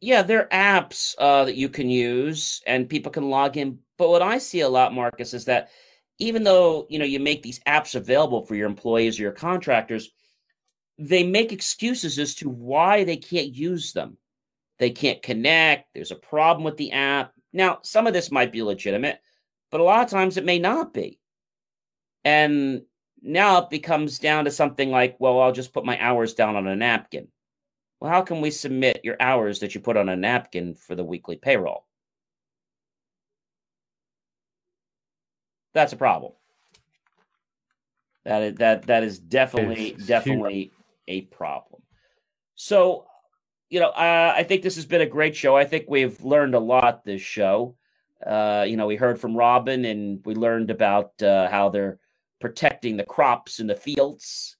Yeah, 0.00 0.22
there 0.22 0.42
are 0.42 0.48
apps 0.82 1.14
uh, 1.18 1.44
that 1.44 1.56
you 1.56 1.68
can 1.68 1.88
use, 1.88 2.62
and 2.66 2.88
people 2.88 3.10
can 3.10 3.30
log 3.30 3.56
in. 3.56 3.78
But 3.98 4.10
what 4.10 4.22
I 4.22 4.38
see 4.38 4.60
a 4.60 4.68
lot, 4.68 4.94
Marcus, 4.94 5.32
is 5.32 5.46
that 5.46 5.70
even 6.18 6.44
though 6.44 6.86
you 6.88 6.98
know 6.98 7.04
you 7.04 7.18
make 7.20 7.42
these 7.42 7.60
apps 7.60 7.94
available 7.94 8.44
for 8.44 8.54
your 8.54 8.66
employees 8.66 9.18
or 9.18 9.22
your 9.22 9.32
contractors, 9.32 10.10
they 10.98 11.24
make 11.24 11.52
excuses 11.52 12.18
as 12.18 12.34
to 12.36 12.48
why 12.48 13.04
they 13.04 13.16
can't 13.16 13.54
use 13.54 13.92
them. 13.92 14.16
They 14.78 14.90
can't 14.90 15.22
connect. 15.22 15.94
There's 15.94 16.10
a 16.10 16.16
problem 16.16 16.64
with 16.64 16.76
the 16.76 16.92
app. 16.92 17.32
Now, 17.52 17.78
some 17.82 18.06
of 18.06 18.12
this 18.12 18.30
might 18.30 18.52
be 18.52 18.62
legitimate, 18.62 19.20
but 19.70 19.80
a 19.80 19.84
lot 19.84 20.04
of 20.04 20.10
times 20.10 20.36
it 20.36 20.44
may 20.44 20.58
not 20.58 20.92
be. 20.92 21.18
And 22.24 22.82
now 23.22 23.58
it 23.58 23.70
becomes 23.70 24.18
down 24.18 24.44
to 24.44 24.50
something 24.50 24.90
like, 24.90 25.16
well, 25.18 25.40
I'll 25.40 25.52
just 25.52 25.72
put 25.72 25.84
my 25.84 25.98
hours 26.00 26.34
down 26.34 26.56
on 26.56 26.66
a 26.66 26.76
napkin. 26.76 27.28
Well, 28.00 28.10
how 28.10 28.22
can 28.22 28.40
we 28.40 28.50
submit 28.50 29.00
your 29.04 29.16
hours 29.20 29.60
that 29.60 29.74
you 29.74 29.80
put 29.80 29.96
on 29.96 30.08
a 30.08 30.16
napkin 30.16 30.74
for 30.74 30.94
the 30.94 31.04
weekly 31.04 31.36
payroll? 31.36 31.86
That's 35.72 35.92
a 35.92 35.96
problem. 35.96 36.32
That 38.24 38.42
is 38.42 38.54
that 38.56 38.82
that 38.86 39.04
is 39.04 39.18
definitely 39.18 39.90
It's 39.90 40.06
definitely 40.06 40.72
a 41.06 41.22
problem. 41.22 41.80
So, 42.56 43.06
you 43.68 43.80
know, 43.80 43.88
uh, 43.88 44.34
I 44.36 44.42
think 44.44 44.62
this 44.62 44.76
has 44.76 44.86
been 44.86 45.00
a 45.00 45.06
great 45.06 45.34
show. 45.34 45.56
I 45.56 45.64
think 45.64 45.86
we've 45.88 46.20
learned 46.22 46.54
a 46.54 46.60
lot 46.60 47.04
this 47.04 47.22
show. 47.22 47.76
Uh, 48.24 48.64
you 48.66 48.76
know, 48.76 48.86
we 48.86 48.96
heard 48.96 49.20
from 49.20 49.36
Robin 49.36 49.84
and 49.84 50.24
we 50.24 50.34
learned 50.34 50.70
about 50.70 51.20
uh, 51.22 51.48
how 51.50 51.68
they're 51.68 51.98
protecting 52.40 52.96
the 52.96 53.04
crops 53.04 53.60
in 53.60 53.66
the 53.66 53.74
fields. 53.74 54.56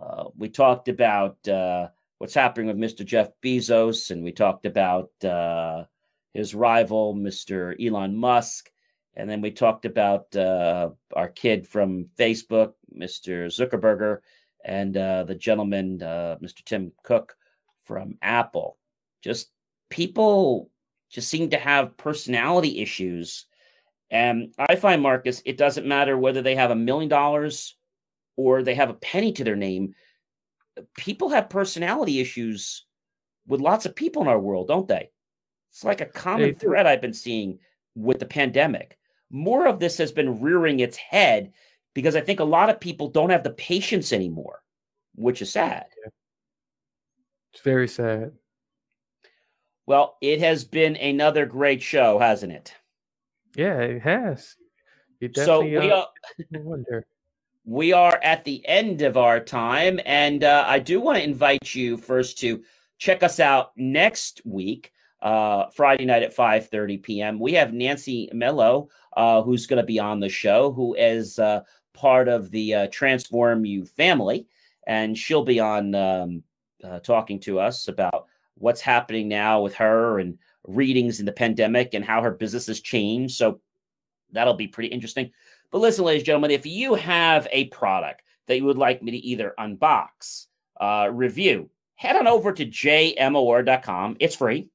Uh, 0.00 0.24
we 0.36 0.48
talked 0.48 0.88
about 0.88 1.36
uh, 1.48 1.88
what's 2.18 2.34
happening 2.34 2.66
with 2.66 2.76
Mr. 2.76 3.04
Jeff 3.04 3.28
Bezos, 3.42 4.10
and 4.10 4.22
we 4.22 4.32
talked 4.32 4.66
about 4.66 5.10
uh, 5.24 5.84
his 6.34 6.54
rival, 6.54 7.14
Mr. 7.14 7.74
Elon 7.84 8.16
Musk. 8.16 8.70
And 9.16 9.28
then 9.28 9.40
we 9.40 9.50
talked 9.50 9.84
about 9.84 10.34
our 10.36 11.28
kid 11.34 11.66
from 11.66 12.06
Facebook, 12.16 12.74
Mr. 12.96 13.46
Zuckerberger, 13.46 14.18
and 14.64 14.94
the 14.94 15.36
gentleman, 15.38 15.98
Mr. 15.98 16.64
Tim 16.64 16.92
Cook 17.02 17.36
from 17.90 18.14
Apple. 18.22 18.78
Just 19.20 19.50
people 19.88 20.70
just 21.10 21.28
seem 21.28 21.50
to 21.50 21.58
have 21.58 21.96
personality 21.96 22.78
issues. 22.78 23.46
And 24.12 24.54
I 24.60 24.76
find, 24.76 25.02
Marcus, 25.02 25.42
it 25.44 25.58
doesn't 25.58 25.88
matter 25.88 26.16
whether 26.16 26.40
they 26.40 26.54
have 26.54 26.70
a 26.70 26.76
million 26.76 27.08
dollars 27.08 27.76
or 28.36 28.62
they 28.62 28.76
have 28.76 28.90
a 28.90 28.94
penny 28.94 29.32
to 29.32 29.42
their 29.42 29.56
name. 29.56 29.96
People 30.96 31.30
have 31.30 31.50
personality 31.50 32.20
issues 32.20 32.86
with 33.48 33.60
lots 33.60 33.86
of 33.86 33.96
people 33.96 34.22
in 34.22 34.28
our 34.28 34.38
world, 34.38 34.68
don't 34.68 34.86
they? 34.86 35.10
It's 35.72 35.82
like 35.82 36.00
a 36.00 36.06
common 36.06 36.54
thread 36.54 36.86
I've 36.86 37.00
been 37.00 37.12
seeing 37.12 37.58
with 37.96 38.20
the 38.20 38.26
pandemic. 38.26 38.98
More 39.30 39.66
of 39.66 39.80
this 39.80 39.98
has 39.98 40.12
been 40.12 40.40
rearing 40.40 40.78
its 40.78 40.96
head 40.96 41.52
because 41.92 42.14
I 42.14 42.20
think 42.20 42.38
a 42.38 42.44
lot 42.44 42.70
of 42.70 42.78
people 42.78 43.08
don't 43.08 43.30
have 43.30 43.42
the 43.42 43.50
patience 43.50 44.12
anymore, 44.12 44.62
which 45.16 45.42
is 45.42 45.50
sad. 45.50 45.86
It's 47.52 47.62
very 47.62 47.88
sad. 47.88 48.32
Well, 49.86 50.16
it 50.20 50.40
has 50.40 50.64
been 50.64 50.96
another 50.96 51.46
great 51.46 51.82
show, 51.82 52.18
hasn't 52.18 52.52
it? 52.52 52.74
Yeah, 53.56 53.78
it 53.80 54.02
has. 54.02 54.56
It 55.20 55.36
so 55.36 55.62
we 55.62 55.90
uh, 55.90 55.96
are, 55.96 56.06
wonder. 56.62 57.06
we 57.64 57.92
are 57.92 58.18
at 58.22 58.44
the 58.44 58.66
end 58.66 59.02
of 59.02 59.16
our 59.16 59.40
time, 59.40 60.00
and 60.06 60.44
uh, 60.44 60.64
I 60.66 60.78
do 60.78 61.00
want 61.00 61.18
to 61.18 61.24
invite 61.24 61.74
you 61.74 61.96
first 61.96 62.38
to 62.38 62.62
check 62.98 63.22
us 63.22 63.40
out 63.40 63.72
next 63.76 64.42
week, 64.44 64.92
uh, 65.20 65.66
Friday 65.74 66.04
night 66.04 66.22
at 66.22 66.36
5:30 66.36 67.02
p.m. 67.02 67.38
We 67.40 67.52
have 67.54 67.74
Nancy 67.74 68.30
Mello, 68.32 68.88
uh, 69.16 69.42
who's 69.42 69.66
going 69.66 69.82
to 69.82 69.86
be 69.86 69.98
on 69.98 70.20
the 70.20 70.28
show, 70.28 70.72
who 70.72 70.94
is 70.94 71.38
uh, 71.38 71.62
part 71.94 72.28
of 72.28 72.50
the 72.50 72.74
uh, 72.74 72.86
Transform 72.92 73.64
You 73.64 73.84
family, 73.84 74.46
and 74.86 75.18
she'll 75.18 75.44
be 75.44 75.60
on 75.60 75.94
um, 75.94 76.44
talking 77.02 77.40
to 77.40 77.60
us 77.60 77.88
about 77.88 78.26
what's 78.54 78.80
happening 78.80 79.28
now 79.28 79.60
with 79.60 79.74
her 79.74 80.18
and 80.18 80.38
readings 80.66 81.20
in 81.20 81.26
the 81.26 81.32
pandemic 81.32 81.94
and 81.94 82.04
how 82.04 82.22
her 82.22 82.30
business 82.30 82.66
has 82.66 82.80
changed. 82.80 83.36
So 83.36 83.60
that'll 84.32 84.54
be 84.54 84.68
pretty 84.68 84.88
interesting. 84.88 85.30
But 85.70 85.78
listen, 85.78 86.04
ladies 86.04 86.22
and 86.22 86.26
gentlemen, 86.26 86.50
if 86.50 86.66
you 86.66 86.94
have 86.94 87.48
a 87.50 87.66
product 87.66 88.22
that 88.46 88.56
you 88.56 88.64
would 88.64 88.78
like 88.78 89.02
me 89.02 89.12
to 89.12 89.18
either 89.18 89.54
unbox, 89.58 90.46
uh, 90.80 91.08
review, 91.12 91.70
head 91.94 92.16
on 92.16 92.26
over 92.26 92.52
to 92.52 92.66
jmor.com. 92.66 94.16
It's 94.20 94.36
free. 94.36 94.68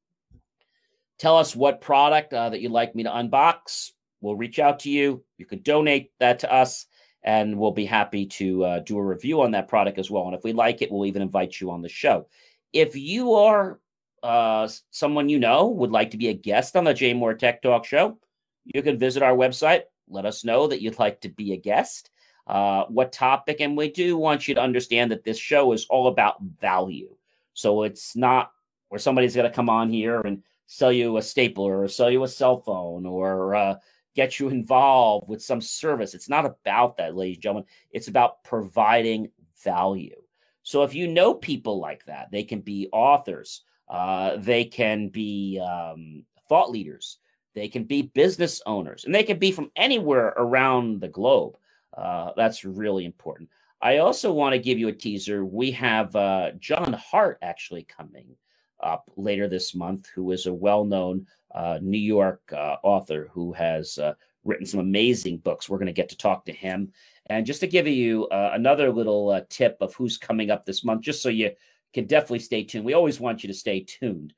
Tell 1.17 1.37
us 1.37 1.55
what 1.55 1.81
product 1.81 2.33
uh, 2.33 2.49
that 2.49 2.61
you'd 2.61 2.71
like 2.71 2.95
me 2.95 3.03
to 3.03 3.09
unbox. 3.09 3.91
We'll 4.21 4.35
reach 4.35 4.59
out 4.59 4.79
to 4.79 4.89
you. 4.89 5.23
You 5.37 5.45
can 5.45 5.61
donate 5.61 6.11
that 6.19 6.39
to 6.39 6.53
us, 6.53 6.85
and 7.25 7.59
we'll 7.59 7.71
be 7.71 7.85
happy 7.85 8.25
to 8.25 8.63
uh, 8.63 8.79
do 8.79 8.97
a 8.97 9.03
review 9.03 9.41
on 9.41 9.51
that 9.51 9.67
product 9.67 9.99
as 9.99 10.09
well. 10.09 10.25
And 10.27 10.35
if 10.35 10.45
we 10.45 10.53
like 10.53 10.81
it, 10.81 10.89
we'll 10.89 11.05
even 11.05 11.21
invite 11.21 11.59
you 11.59 11.69
on 11.69 11.81
the 11.81 11.89
show 11.89 12.27
if 12.75 12.93
you 12.93 13.33
are 13.33 13.79
uh, 14.21 14.67
someone 14.91 15.29
you 15.29 15.39
know 15.39 15.69
would 15.69 15.91
like 15.91 16.11
to 16.11 16.17
be 16.17 16.27
a 16.27 16.33
guest 16.33 16.75
on 16.75 16.83
the 16.83 16.93
JMOR 16.93 17.39
Tech 17.39 17.61
Talk 17.61 17.85
Show, 17.85 18.19
you 18.65 18.83
can 18.83 18.99
visit 18.99 19.23
our 19.23 19.33
website. 19.33 19.83
Let 20.09 20.25
us 20.25 20.43
know 20.43 20.67
that 20.67 20.81
you'd 20.81 20.99
like 20.99 21.21
to 21.21 21.29
be 21.29 21.53
a 21.53 21.57
guest. 21.57 22.09
Uh, 22.45 22.83
what 22.85 23.13
topic? 23.13 23.61
And 23.61 23.77
we 23.77 23.89
do 23.89 24.17
want 24.17 24.47
you 24.47 24.55
to 24.55 24.61
understand 24.61 25.09
that 25.11 25.23
this 25.23 25.37
show 25.37 25.71
is 25.71 25.85
all 25.85 26.07
about 26.07 26.41
value. 26.41 27.15
So 27.53 27.83
it's 27.83 28.13
not 28.13 28.51
where 28.89 28.99
somebody's 28.99 29.35
going 29.35 29.49
to 29.49 29.55
come 29.55 29.69
on 29.69 29.89
here 29.89 30.19
and 30.19 30.43
sell 30.67 30.91
you 30.91 31.15
a 31.15 31.21
stapler 31.21 31.81
or 31.81 31.87
sell 31.87 32.11
you 32.11 32.23
a 32.25 32.27
cell 32.27 32.57
phone 32.57 33.05
or 33.05 33.55
uh, 33.55 33.75
get 34.15 34.39
you 34.39 34.49
involved 34.49 35.29
with 35.29 35.43
some 35.43 35.61
service. 35.61 36.13
It's 36.13 36.29
not 36.29 36.45
about 36.45 36.97
that, 36.97 37.15
ladies 37.15 37.37
and 37.37 37.43
gentlemen. 37.43 37.69
It's 37.91 38.07
about 38.07 38.43
providing 38.43 39.29
value. 39.63 40.15
So 40.63 40.83
if 40.83 40.95
you 40.95 41.07
know 41.07 41.33
people 41.33 41.79
like 41.79 42.05
that, 42.05 42.31
they 42.31 42.43
can 42.43 42.61
be 42.61 42.89
authors, 42.91 43.61
uh, 43.87 44.37
they 44.37 44.65
can 44.65 45.09
be 45.09 45.59
um, 45.59 46.23
thought 46.49 46.71
leaders, 46.71 47.19
they 47.53 47.67
can 47.67 47.83
be 47.83 48.03
business 48.03 48.61
owners, 48.65 49.05
and 49.05 49.13
they 49.13 49.23
can 49.23 49.37
be 49.37 49.51
from 49.51 49.71
anywhere 49.75 50.33
around 50.37 51.01
the 51.01 51.07
globe. 51.07 51.57
Uh, 51.95 52.31
that's 52.35 52.65
really 52.65 53.05
important. 53.05 53.49
I 53.81 53.97
also 53.97 54.33
want 54.33 54.53
to 54.53 54.59
give 54.59 54.79
you 54.79 54.87
a 54.87 54.93
teaser. 54.93 55.45
We 55.45 55.71
have 55.71 56.15
uh, 56.15 56.51
John 56.59 56.93
Hart 56.93 57.37
actually 57.41 57.83
coming 57.83 58.35
up 58.81 59.11
later 59.15 59.47
this 59.47 59.75
month, 59.75 60.09
who 60.13 60.31
is 60.31 60.47
a 60.47 60.53
well 60.53 60.83
known 60.83 61.27
uh, 61.55 61.79
New 61.81 61.97
York 61.97 62.41
uh, 62.51 62.75
author 62.83 63.29
who 63.31 63.53
has 63.53 63.97
uh, 63.97 64.13
written 64.43 64.65
some 64.65 64.81
amazing 64.81 65.37
books. 65.37 65.69
We're 65.69 65.77
going 65.77 65.87
to 65.87 65.93
get 65.93 66.09
to 66.09 66.17
talk 66.17 66.45
to 66.45 66.51
him. 66.51 66.91
And 67.27 67.45
just 67.45 67.61
to 67.61 67.67
give 67.67 67.87
you 67.87 68.27
uh, 68.27 68.51
another 68.53 68.91
little 68.91 69.29
uh, 69.29 69.41
tip 69.49 69.77
of 69.79 69.95
who's 69.95 70.17
coming 70.17 70.51
up 70.51 70.65
this 70.65 70.83
month, 70.83 71.01
just 71.01 71.23
so 71.23 71.29
you 71.29 71.51
can 71.93 72.05
definitely 72.05 72.39
stay 72.39 72.63
tuned. 72.63 72.85
We 72.85 72.93
always 72.93 73.19
want 73.19 73.41
you 73.41 73.47
to 73.47 73.53
stay 73.53 73.79
tuned. 73.79 74.33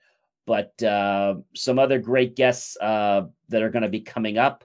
But 0.45 0.81
uh, 0.81 1.37
some 1.55 1.79
other 1.79 1.99
great 1.99 2.35
guests 2.35 2.77
that 2.79 3.31
are 3.51 3.69
going 3.69 3.81
to 3.81 3.89
be 3.89 3.99
coming 3.99 4.37
up 4.37 4.63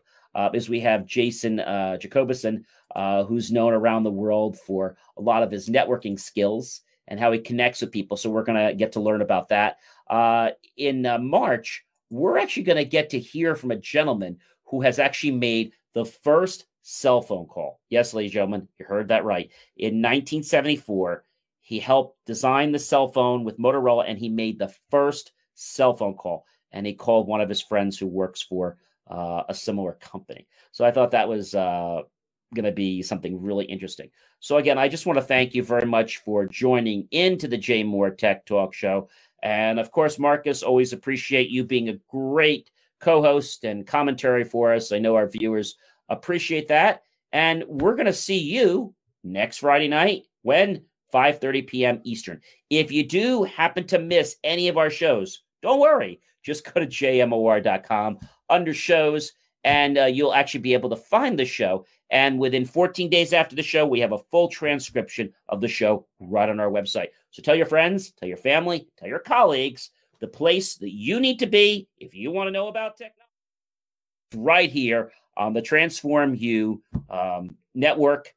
is 0.54 0.68
we 0.68 0.78
have 0.80 1.06
Jason 1.06 1.58
uh, 1.58 1.96
Jacobison, 2.00 2.62
who's 3.26 3.50
known 3.50 3.72
around 3.72 4.04
the 4.04 4.10
world 4.10 4.58
for 4.58 4.96
a 5.16 5.22
lot 5.22 5.42
of 5.42 5.50
his 5.50 5.68
networking 5.68 6.20
skills 6.20 6.82
and 7.08 7.18
how 7.18 7.32
he 7.32 7.40
connects 7.40 7.80
with 7.80 7.90
people. 7.90 8.16
So 8.16 8.30
we're 8.30 8.44
going 8.44 8.68
to 8.68 8.74
get 8.76 8.92
to 8.92 9.00
learn 9.00 9.22
about 9.22 9.48
that. 9.48 9.78
in 10.76 11.02
March, 11.22 11.84
we're 12.12 12.36
actually 12.36 12.62
going 12.62 12.76
to 12.76 12.84
get 12.84 13.08
to 13.08 13.18
hear 13.18 13.54
from 13.54 13.70
a 13.70 13.76
gentleman 13.76 14.36
who 14.64 14.82
has 14.82 14.98
actually 14.98 15.30
made 15.30 15.72
the 15.94 16.04
first 16.04 16.66
cell 16.82 17.22
phone 17.22 17.46
call. 17.46 17.80
Yes, 17.88 18.12
ladies 18.12 18.30
and 18.30 18.34
gentlemen, 18.34 18.68
you 18.78 18.84
heard 18.84 19.08
that 19.08 19.24
right. 19.24 19.50
In 19.78 20.02
1974, 20.02 21.24
he 21.60 21.78
helped 21.78 22.18
design 22.26 22.70
the 22.70 22.78
cell 22.78 23.08
phone 23.08 23.44
with 23.44 23.58
Motorola 23.58 24.04
and 24.06 24.18
he 24.18 24.28
made 24.28 24.58
the 24.58 24.74
first 24.90 25.32
cell 25.54 25.94
phone 25.94 26.14
call. 26.14 26.44
And 26.72 26.86
he 26.86 26.92
called 26.92 27.28
one 27.28 27.40
of 27.40 27.48
his 27.48 27.62
friends 27.62 27.98
who 27.98 28.06
works 28.06 28.42
for 28.42 28.76
uh, 29.10 29.44
a 29.48 29.54
similar 29.54 29.94
company. 29.94 30.46
So 30.70 30.84
I 30.84 30.90
thought 30.90 31.12
that 31.12 31.28
was 31.28 31.54
uh, 31.54 32.02
going 32.54 32.64
to 32.66 32.72
be 32.72 33.02
something 33.02 33.40
really 33.40 33.64
interesting. 33.64 34.10
So, 34.40 34.58
again, 34.58 34.76
I 34.76 34.88
just 34.88 35.06
want 35.06 35.18
to 35.18 35.24
thank 35.24 35.54
you 35.54 35.62
very 35.62 35.86
much 35.86 36.18
for 36.18 36.46
joining 36.46 37.08
into 37.10 37.48
the 37.48 37.58
JMOR 37.58 38.18
Tech 38.18 38.44
Talk 38.44 38.74
Show. 38.74 39.08
And 39.42 39.80
of 39.80 39.90
course, 39.90 40.18
Marcus, 40.18 40.62
always 40.62 40.92
appreciate 40.92 41.50
you 41.50 41.64
being 41.64 41.88
a 41.88 41.98
great 42.08 42.70
co 43.00 43.22
host 43.22 43.64
and 43.64 43.86
commentary 43.86 44.44
for 44.44 44.72
us. 44.72 44.92
I 44.92 44.98
know 44.98 45.16
our 45.16 45.28
viewers 45.28 45.76
Appreciate 46.12 46.68
that. 46.68 47.02
And 47.32 47.64
we're 47.66 47.94
going 47.94 48.06
to 48.06 48.12
see 48.12 48.38
you 48.38 48.94
next 49.24 49.58
Friday 49.58 49.88
night 49.88 50.24
when 50.42 50.84
5:30 51.12 51.66
p.m. 51.66 52.00
Eastern. 52.04 52.40
If 52.68 52.92
you 52.92 53.06
do 53.06 53.44
happen 53.44 53.86
to 53.86 53.98
miss 53.98 54.36
any 54.44 54.68
of 54.68 54.76
our 54.76 54.90
shows, 54.90 55.42
don't 55.62 55.80
worry. 55.80 56.20
Just 56.42 56.64
go 56.64 56.80
to 56.80 56.86
jmor.com 56.86 58.18
under 58.50 58.74
shows 58.74 59.32
and 59.64 59.96
uh, 59.96 60.04
you'll 60.04 60.34
actually 60.34 60.60
be 60.60 60.74
able 60.74 60.90
to 60.90 60.96
find 60.96 61.38
the 61.38 61.44
show. 61.44 61.86
And 62.10 62.38
within 62.38 62.66
14 62.66 63.08
days 63.08 63.32
after 63.32 63.56
the 63.56 63.62
show, 63.62 63.86
we 63.86 64.00
have 64.00 64.12
a 64.12 64.18
full 64.18 64.48
transcription 64.48 65.32
of 65.48 65.60
the 65.62 65.68
show 65.68 66.06
right 66.20 66.48
on 66.48 66.60
our 66.60 66.70
website. 66.70 67.08
So 67.32 67.42
tell 67.42 67.56
your 67.56 67.66
friends, 67.66 68.12
tell 68.12 68.28
your 68.28 68.38
family, 68.38 68.88
tell 68.96 69.08
your 69.08 69.18
colleagues 69.18 69.90
the 70.20 70.28
place 70.28 70.76
that 70.76 70.92
you 70.92 71.18
need 71.18 71.40
to 71.40 71.46
be 71.46 71.88
if 71.98 72.14
you 72.14 72.30
want 72.30 72.46
to 72.46 72.52
know 72.52 72.68
about 72.68 72.96
technology 72.96 73.22
right 74.36 74.70
here 74.70 75.12
on 75.36 75.52
the 75.52 75.62
Transform 75.62 76.34
You 76.34 76.82
um, 77.10 77.56
network 77.74 78.32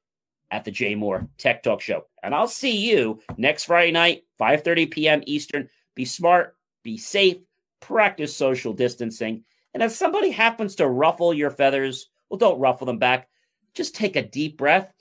at 0.51 0.63
the 0.63 0.71
JMOR 0.71 1.27
Tech 1.37 1.63
Talk 1.63 1.81
Show. 1.81 2.05
And 2.23 2.33
I'll 2.33 2.47
see 2.47 2.89
you 2.89 3.21
next 3.37 3.65
Friday 3.65 3.91
night, 3.91 4.23
5:30 4.39 4.91
p.m. 4.91 5.23
Eastern. 5.25 5.69
Be 5.93 6.05
smart, 6.05 6.55
be 6.83 6.97
safe, 6.97 7.37
practice 7.79 8.35
social 8.35 8.73
distancing. 8.73 9.43
And 9.73 9.83
if 9.83 9.91
somebody 9.91 10.31
happens 10.31 10.75
to 10.75 10.87
ruffle 10.87 11.33
your 11.33 11.51
feathers, 11.51 12.09
well, 12.29 12.37
don't 12.37 12.59
ruffle 12.59 12.87
them 12.87 12.99
back. 12.99 13.27
Just 13.73 13.95
take 13.95 14.15
a 14.15 14.21
deep 14.21 14.57
breath. 14.57 14.91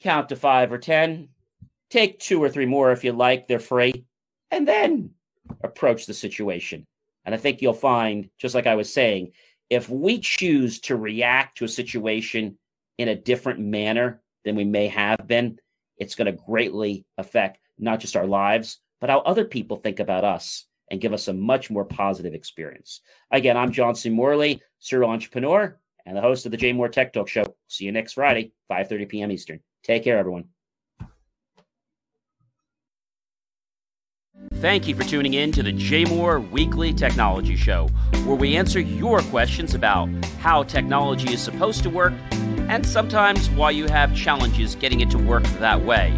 Count 0.00 0.28
to 0.28 0.36
five 0.36 0.72
or 0.72 0.78
10. 0.78 1.28
Take 1.90 2.18
two 2.18 2.42
or 2.42 2.48
three 2.48 2.66
more 2.66 2.92
if 2.92 3.04
you 3.04 3.12
like, 3.12 3.48
they're 3.48 3.58
free. 3.58 4.04
And 4.50 4.66
then 4.66 5.10
approach 5.62 6.06
the 6.06 6.14
situation. 6.14 6.86
And 7.24 7.34
I 7.34 7.38
think 7.38 7.60
you'll 7.60 7.72
find, 7.72 8.28
just 8.38 8.54
like 8.54 8.66
I 8.66 8.74
was 8.74 8.92
saying, 8.92 9.32
if 9.70 9.88
we 9.88 10.18
choose 10.18 10.80
to 10.80 10.96
react 10.96 11.58
to 11.58 11.64
a 11.64 11.68
situation 11.68 12.58
in 12.98 13.08
a 13.08 13.14
different 13.14 13.60
manner 13.60 14.22
than 14.44 14.56
we 14.56 14.64
may 14.64 14.88
have 14.88 15.26
been, 15.26 15.58
it's 15.98 16.14
going 16.14 16.26
to 16.26 16.42
greatly 16.46 17.04
affect 17.18 17.58
not 17.78 18.00
just 18.00 18.16
our 18.16 18.26
lives, 18.26 18.78
but 19.00 19.10
how 19.10 19.20
other 19.20 19.44
people 19.44 19.76
think 19.76 20.00
about 20.00 20.24
us 20.24 20.64
and 20.90 21.00
give 21.00 21.12
us 21.12 21.28
a 21.28 21.32
much 21.32 21.70
more 21.70 21.84
positive 21.84 22.34
experience. 22.34 23.02
Again, 23.30 23.56
I'm 23.56 23.72
John 23.72 23.94
C. 23.94 24.08
Morley, 24.08 24.62
serial 24.78 25.10
entrepreneur 25.10 25.78
and 26.08 26.16
the 26.16 26.22
host 26.22 26.46
of 26.46 26.52
the 26.52 26.58
JMOR 26.58 26.90
Tech 26.90 27.12
Talk 27.12 27.28
Show. 27.28 27.44
See 27.68 27.84
you 27.84 27.92
next 27.92 28.14
Friday, 28.14 28.52
5:30 28.70 29.08
p.m. 29.08 29.30
Eastern. 29.30 29.60
Take 29.82 30.04
care, 30.04 30.18
everyone. 30.18 30.44
Thank 34.60 34.88
you 34.88 34.96
for 34.96 35.04
tuning 35.04 35.34
in 35.34 35.52
to 35.52 35.62
the 35.62 35.72
JMOR 35.72 36.50
Weekly 36.50 36.92
Technology 36.92 37.54
Show, 37.54 37.86
where 38.24 38.34
we 38.34 38.56
answer 38.56 38.80
your 38.80 39.20
questions 39.20 39.72
about 39.72 40.08
how 40.40 40.64
technology 40.64 41.32
is 41.32 41.40
supposed 41.40 41.84
to 41.84 41.90
work 41.90 42.12
and 42.68 42.84
sometimes 42.84 43.48
why 43.50 43.70
you 43.70 43.86
have 43.86 44.16
challenges 44.16 44.74
getting 44.74 45.00
it 45.00 45.10
to 45.10 45.18
work 45.18 45.44
that 45.60 45.80
way. 45.84 46.12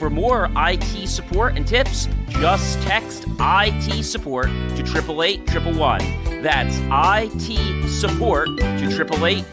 For 0.00 0.10
more 0.10 0.50
IT 0.56 1.08
support 1.08 1.56
and 1.56 1.64
tips, 1.64 2.08
just 2.28 2.82
text 2.82 3.24
IT 3.38 4.02
support 4.04 4.46
to 4.48 4.82
888 4.82 5.46
That's 6.42 6.76
IT 6.90 7.88
support 7.88 8.48
to 8.58 8.64
888 8.64 9.44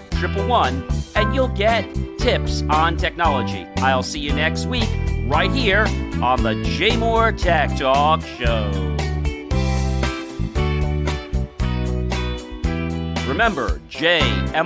and 1.15 1.35
you'll 1.35 1.47
get 1.49 1.83
tips 2.17 2.63
on 2.63 2.97
technology. 2.97 3.67
I'll 3.77 4.01
see 4.01 4.19
you 4.19 4.33
next 4.33 4.65
week 4.65 4.89
right 5.25 5.51
here 5.51 5.85
on 6.21 6.43
the 6.43 6.53
JMOR 6.53 7.37
Tech 7.41 7.75
Talk 7.77 8.21
Show. 8.21 8.71
Remember, 13.27 13.79
jmor.com. 13.89 14.63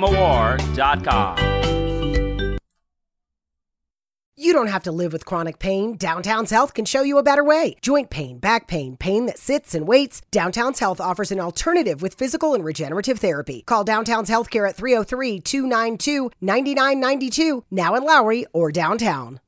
You 4.40 4.54
don't 4.54 4.68
have 4.68 4.84
to 4.84 4.92
live 4.92 5.14
with 5.14 5.26
chronic 5.26 5.58
pain. 5.58 5.98
Downtown's 5.98 6.52
Health 6.52 6.76
can 6.76 6.86
show 6.86 7.02
you 7.02 7.18
a 7.18 7.24
better 7.24 7.44
way. 7.44 7.76
Joint 7.82 8.10
pain, 8.12 8.38
back 8.38 8.68
pain, 8.68 8.96
pain 8.96 9.26
that 9.26 9.40
sits 9.40 9.74
and 9.74 9.88
waits. 9.88 10.22
Downtown's 10.30 10.80
Health 10.80 11.02
offers 11.02 11.32
an 11.32 11.40
alternative 11.40 12.04
with 12.04 12.14
physical 12.14 12.54
and 12.54 12.64
regenerative 12.64 13.20
therapy. 13.20 13.64
Call 13.66 13.84
Downtown's 13.84 14.30
Healthcare 14.30 14.70
at 14.70 14.76
303 14.76 15.40
292 15.40 16.30
9992, 16.40 17.64
now 17.72 17.96
in 17.96 18.04
Lowry 18.04 18.46
or 18.54 18.72
downtown. 18.72 19.40